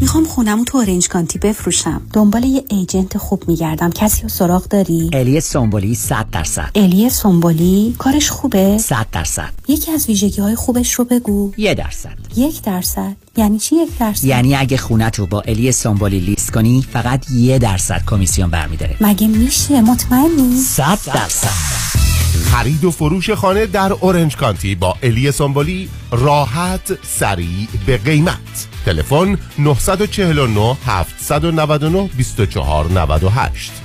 می‌خوام 0.00 0.24
خونم 0.24 0.64
تو 0.64 0.78
اورنج 0.78 1.08
کانتی 1.08 1.38
بفروشم 1.38 2.02
دنبال 2.12 2.44
یه 2.44 2.64
ایجنت 2.68 3.18
خوب 3.18 3.48
میگردم 3.48 3.90
کسی 3.90 4.22
رو 4.22 4.28
سراغ 4.28 4.68
داری 4.68 5.10
الی 5.12 5.40
سومبولی 5.40 5.94
100 5.94 6.26
درصد 6.32 6.70
الی 6.74 7.10
سنبولی 7.10 7.94
کارش 7.98 8.30
خوبه 8.30 8.78
100 8.78 9.06
درصد 9.12 9.50
یکی 9.68 9.92
از 9.92 10.06
ویژگی 10.06 10.40
های 10.40 10.54
خوبش 10.54 10.92
رو 10.92 11.04
بگو 11.04 11.52
یه 11.56 11.74
درصد 11.74 12.16
یک 12.36 12.62
درصد 12.62 13.16
یعنی 13.36 13.58
چی 13.58 13.76
یک 13.76 13.98
درصد؟ 13.98 14.24
یعنی 14.24 14.54
اگه 14.54 14.76
خونت 14.76 15.18
رو 15.18 15.26
با 15.26 15.40
الی 15.40 15.72
سومبولی 15.72 16.18
لیست 16.20 16.52
کنی 16.52 16.86
فقط 16.92 17.30
یه 17.30 17.58
درصد 17.58 18.02
کمیسیون 18.06 18.50
برمیداره. 18.50 18.96
مگه 19.00 19.28
میشه؟ 19.28 19.80
مطمئنی؟ 19.80 20.56
100 20.56 20.98
درصد. 21.14 21.82
خرید 22.44 22.84
و 22.84 22.90
فروش 22.90 23.30
خانه 23.30 23.66
در 23.66 23.92
اورنج 23.92 24.36
کانتی 24.36 24.74
با 24.74 24.96
الی 25.02 25.32
سامبولی 25.32 25.88
راحت 26.10 26.98
سریع 27.02 27.68
به 27.86 27.98
قیمت. 27.98 28.68
تلفن 28.84 29.38
949 29.58 30.76
799 30.86 30.86
2498 30.86 30.86
949 30.86 30.86
799 30.86 32.08
2498 32.16 33.81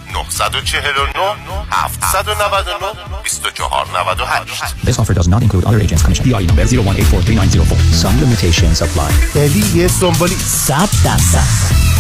This 4.83 4.99
offer 4.99 5.13
does 5.13 5.27
not 5.27 5.41
include 5.43 5.65
other 5.65 5.79
agents' 5.79 6.03
commission. 6.03 6.23
DI 6.25 6.45
number 6.49 6.65
01843904. 6.65 7.77
Some 8.03 8.15
limitations 8.23 8.81
apply. 8.81 9.09
الی 9.35 9.87
سامبولی 9.87 10.35
100 10.67 10.89
درصد 11.03 11.97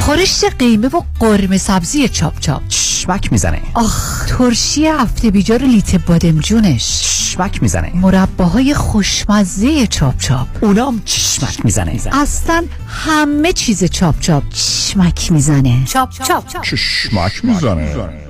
خورشت 0.00 0.44
قیمه 0.58 0.88
و 0.88 1.02
قرمه 1.20 1.58
سبزی 1.58 2.08
چاپ 2.08 2.40
چاپ 2.40 2.62
چشمک 3.00 3.32
می‌زنه. 3.32 3.62
آخ 3.74 4.26
ترشی 4.26 4.86
هفته 4.86 5.30
بیجار 5.30 5.62
لیت 5.62 5.94
بادمجونش 5.94 7.00
چشمک 7.00 7.62
می‌زنه. 7.62 7.92
مرباهای 7.94 8.74
خوشمزه 8.74 9.86
چاپ 9.86 10.18
چاپ. 10.18 10.46
اونام 10.60 11.02
چشمک 11.04 11.64
می‌زنه. 11.64 12.00
اصلا 12.12 12.64
همه 12.88 13.52
چیز 13.52 13.84
چاپ 13.84 14.20
چاپ. 14.20 14.42
چشمک 14.48 15.32
می‌زنه. 15.32 15.84
چاپ 15.84 16.10
چاپ. 16.10 16.62
چشمک 16.62 17.44
می‌زنه. 17.44 18.29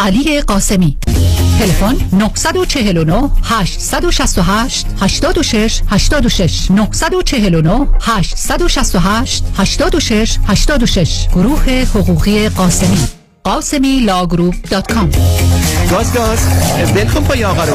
علی 0.00 0.40
قاسمی. 0.40 0.96
تلفن 1.58 1.96
949 2.12 3.30
868 3.44 4.86
86 5.00 5.82
86 5.90 6.70
949 6.70 7.86
868 8.00 9.44
86 9.58 10.38
86 10.48 11.28
گروه 11.28 11.70
حقوقی 11.94 12.48
قاسمی. 12.48 12.98
Ghasemi 13.44 14.00
Law 14.00 14.20
Group 14.20 14.54
dot 14.70 14.92
com. 14.92 15.10
گاز 15.90 16.14
گاز. 16.14 16.38
ول 16.94 17.06
کن 17.06 17.24
پای 17.24 17.44
آقا 17.44 17.64
رو. 17.64 17.74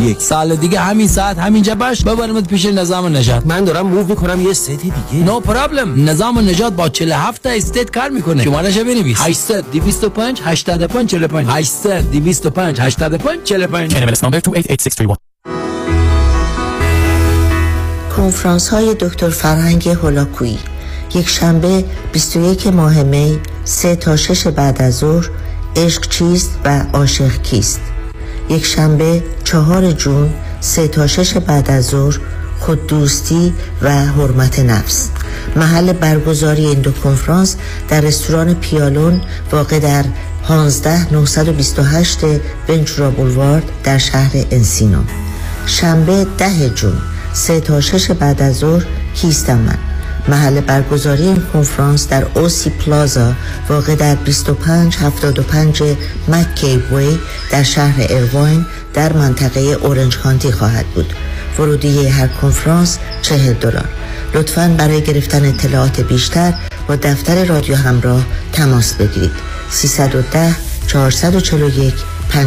61 0.01 0.21
سال 0.21 0.55
دیگه 0.55 0.79
همین 0.79 1.07
ساعت 1.07 1.37
همینجا 1.37 1.75
باش 1.75 2.03
ببرمت 2.03 2.47
پیش 2.47 2.65
نظام 2.65 3.17
نجات 3.17 3.45
من 3.45 3.63
دارم 3.63 3.87
موو 3.87 4.07
می‌کنم 4.07 4.41
یه 4.41 4.53
ست 4.53 4.69
دیگه. 4.69 4.95
نو 5.13 5.39
no 5.39 5.43
پرابلم 5.43 6.09
نظام 6.09 6.39
نجات 6.39 6.73
با 6.73 6.89
47 6.89 7.43
تا 7.43 7.49
استیت 7.49 7.91
کار 7.91 8.09
می‌کنه. 8.09 8.43
شمارش 8.43 8.77
بنویس. 8.77 9.17
800 9.21 9.71
225 9.71 10.41
85 10.43 11.09
45 11.09 11.47
800 11.49 12.11
225 12.11 12.81
85 12.81 13.43
45 13.43 13.91
NMLS 13.91 14.19
number 14.19 14.41
288631 14.41 15.17
کنفرانس 18.17 18.69
های 18.69 18.95
دکتر 18.99 19.29
فرهنگ 19.29 19.89
هولاکویی. 19.89 20.59
یک 21.15 21.29
شنبه 21.29 21.85
21 22.13 22.67
ماه 22.67 23.03
می 23.03 23.39
3 23.63 23.95
تا 23.95 24.15
6 24.15 24.47
بعد 24.47 24.81
از 24.81 24.97
ظهر 24.97 25.29
عشق 25.75 26.09
چیست 26.09 26.59
و 26.65 26.85
عاشق 26.93 27.41
کیست؟ 27.41 27.81
یک 28.51 28.65
شنبه 28.65 29.23
چهار 29.43 29.91
جون 29.91 30.29
سه 30.59 30.87
تا 30.87 31.07
شش 31.07 31.37
بعد 31.37 31.71
از 31.71 31.85
ظهر 31.85 32.19
خود 32.59 32.87
دوستی 32.87 33.53
و 33.81 33.91
حرمت 33.91 34.59
نفس. 34.59 35.09
محل 35.55 35.93
برگزاری 35.93 36.65
این 36.65 36.79
دو 36.81 36.91
کنفرانس 36.91 37.55
در 37.89 38.01
رستوران 38.01 38.53
پیالون 38.53 39.21
واقع 39.51 39.79
در 39.79 40.05
15 40.47 41.13
928 41.13 42.19
ونچورا 42.69 43.11
بولوارد 43.11 43.63
در 43.83 43.97
شهر 43.97 44.31
انسینو. 44.51 45.01
شنبه 45.65 46.27
ده 46.37 46.69
جون 46.69 46.97
سه 47.33 47.59
تا 47.59 47.81
شش 47.81 48.11
بعد 48.11 48.41
از 48.41 48.55
ظهر 48.55 48.85
کیستم 49.15 49.57
من 49.57 49.90
محل 50.27 50.61
برگزاری 50.61 51.23
این 51.23 51.43
کنفرانس 51.53 52.07
در 52.07 52.25
اوسی 52.35 52.69
پلازا 52.69 53.33
واقع 53.69 53.95
در 53.95 54.15
2575 54.15 55.83
مک 56.27 56.79
وی 56.91 57.19
در 57.51 57.63
شهر 57.63 58.05
ارواین 58.09 58.65
در 58.93 59.13
منطقه 59.13 59.59
اورنج 59.59 60.17
کانتی 60.17 60.51
خواهد 60.51 60.85
بود. 60.85 61.13
ورودی 61.59 62.07
هر 62.07 62.27
کنفرانس 62.27 62.97
40 63.21 63.53
دلار. 63.53 63.89
لطفا 64.33 64.75
برای 64.77 65.01
گرفتن 65.01 65.45
اطلاعات 65.45 66.01
بیشتر 66.01 66.53
با 66.87 66.95
دفتر 66.95 67.45
رادیو 67.45 67.75
همراه 67.75 68.25
تماس 68.53 68.93
بگیرید. 68.93 69.31
310 69.69 70.55
441 70.87 71.93